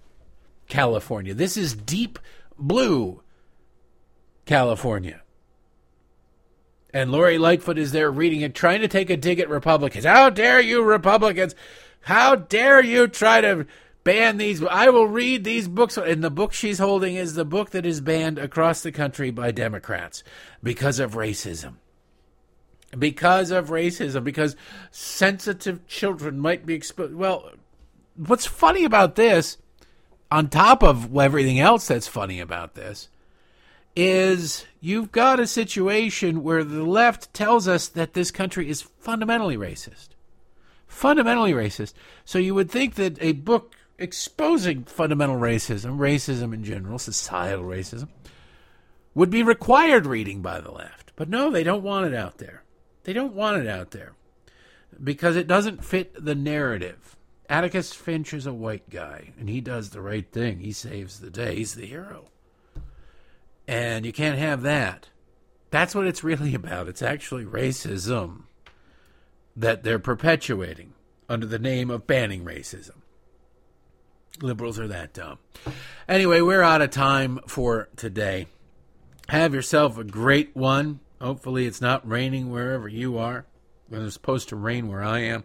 California. 0.68 1.32
This 1.32 1.56
is 1.56 1.74
deep 1.74 2.18
blue 2.58 3.22
California. 4.44 5.22
And 6.92 7.10
Lori 7.10 7.38
Lightfoot 7.38 7.78
is 7.78 7.92
there 7.92 8.10
reading 8.10 8.42
it, 8.42 8.54
trying 8.54 8.82
to 8.82 8.88
take 8.88 9.08
a 9.08 9.16
dig 9.16 9.40
at 9.40 9.48
Republicans. 9.48 10.04
How 10.04 10.28
dare 10.28 10.60
you, 10.60 10.82
Republicans? 10.82 11.54
How 12.02 12.34
dare 12.34 12.84
you 12.84 13.08
try 13.08 13.40
to 13.40 13.66
ban 14.04 14.36
these? 14.36 14.62
I 14.62 14.90
will 14.90 15.06
read 15.06 15.44
these 15.44 15.68
books. 15.68 15.96
And 15.96 16.22
the 16.22 16.30
book 16.30 16.52
she's 16.52 16.78
holding 16.78 17.14
is 17.14 17.34
the 17.34 17.44
book 17.44 17.70
that 17.70 17.86
is 17.86 18.00
banned 18.00 18.38
across 18.38 18.82
the 18.82 18.92
country 18.92 19.30
by 19.30 19.52
Democrats 19.52 20.22
because 20.62 20.98
of 20.98 21.14
racism. 21.14 21.74
Because 22.98 23.50
of 23.50 23.70
racism, 23.70 24.22
because 24.22 24.54
sensitive 24.90 25.86
children 25.86 26.38
might 26.38 26.66
be 26.66 26.74
exposed. 26.74 27.14
Well, 27.14 27.52
what's 28.16 28.44
funny 28.44 28.84
about 28.84 29.14
this, 29.14 29.56
on 30.30 30.48
top 30.48 30.82
of 30.82 31.16
everything 31.16 31.58
else 31.58 31.86
that's 31.86 32.06
funny 32.06 32.38
about 32.38 32.74
this, 32.74 33.08
is 33.96 34.66
you've 34.82 35.12
got 35.12 35.40
a 35.40 35.46
situation 35.46 36.42
where 36.42 36.64
the 36.64 36.82
left 36.82 37.32
tells 37.32 37.66
us 37.68 37.86
that 37.88 38.12
this 38.12 38.30
country 38.30 38.68
is 38.68 38.82
fundamentally 38.82 39.56
racist. 39.56 40.08
Fundamentally 40.86 41.52
racist. 41.52 41.94
So 42.24 42.38
you 42.38 42.54
would 42.54 42.70
think 42.70 42.96
that 42.96 43.16
a 43.22 43.32
book 43.32 43.74
exposing 43.96 44.82
fundamental 44.84 45.36
racism, 45.36 45.98
racism 45.98 46.52
in 46.52 46.64
general, 46.64 46.98
societal 46.98 47.64
racism, 47.64 48.08
would 49.14 49.30
be 49.30 49.42
required 49.42 50.04
reading 50.04 50.42
by 50.42 50.60
the 50.60 50.72
left. 50.72 51.12
But 51.14 51.28
no, 51.28 51.50
they 51.50 51.62
don't 51.62 51.84
want 51.84 52.06
it 52.06 52.14
out 52.14 52.38
there. 52.38 52.64
They 53.04 53.12
don't 53.12 53.34
want 53.34 53.62
it 53.62 53.68
out 53.68 53.92
there 53.92 54.12
because 55.02 55.36
it 55.36 55.46
doesn't 55.46 55.84
fit 55.84 56.12
the 56.22 56.34
narrative. 56.34 57.16
Atticus 57.48 57.92
Finch 57.92 58.34
is 58.34 58.46
a 58.46 58.52
white 58.52 58.88
guy, 58.90 59.30
and 59.38 59.48
he 59.48 59.60
does 59.60 59.90
the 59.90 60.00
right 60.00 60.28
thing. 60.30 60.58
He 60.58 60.72
saves 60.72 61.20
the 61.20 61.30
day. 61.30 61.56
He's 61.56 61.74
the 61.74 61.86
hero. 61.86 62.31
And 63.66 64.04
you 64.04 64.12
can't 64.12 64.38
have 64.38 64.62
that. 64.62 65.08
That's 65.70 65.94
what 65.94 66.06
it's 66.06 66.24
really 66.24 66.54
about. 66.56 66.88
It's 66.88 67.02
actually 67.02 67.44
racism 67.44 68.42
that 69.56 69.82
they're 69.82 69.98
perpetuating 69.98 70.94
under 71.28 71.46
the 71.46 71.58
name 71.58 71.90
of 71.90 72.06
banning 72.06 72.44
racism. 72.44 72.96
Liberals 74.40 74.78
are 74.78 74.88
that 74.88 75.12
dumb. 75.12 75.38
Anyway, 76.08 76.40
we're 76.40 76.62
out 76.62 76.82
of 76.82 76.90
time 76.90 77.38
for 77.46 77.88
today. 77.96 78.46
Have 79.28 79.54
yourself 79.54 79.98
a 79.98 80.04
great 80.04 80.56
one. 80.56 81.00
Hopefully, 81.20 81.66
it's 81.66 81.80
not 81.80 82.08
raining 82.08 82.50
wherever 82.50 82.88
you 82.88 83.18
are. 83.18 83.46
It's 83.90 84.14
supposed 84.14 84.48
to 84.48 84.56
rain 84.56 84.88
where 84.88 85.02
I 85.02 85.20
am. 85.20 85.44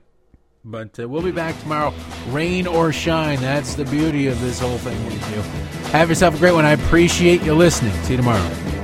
But 0.69 0.99
uh, 0.99 1.07
we'll 1.07 1.21
be 1.21 1.31
back 1.31 1.57
tomorrow, 1.61 1.93
rain 2.27 2.67
or 2.67 2.91
shine. 2.91 3.39
That's 3.39 3.75
the 3.75 3.85
beauty 3.85 4.27
of 4.27 4.41
this 4.41 4.59
whole 4.59 4.77
thing 4.79 5.01
we 5.05 5.13
do. 5.13 5.41
Have 5.91 6.09
yourself 6.09 6.35
a 6.35 6.37
great 6.39 6.51
one. 6.51 6.65
I 6.65 6.71
appreciate 6.71 7.41
you 7.41 7.53
listening. 7.53 7.93
See 8.03 8.13
you 8.13 8.17
tomorrow. 8.17 8.76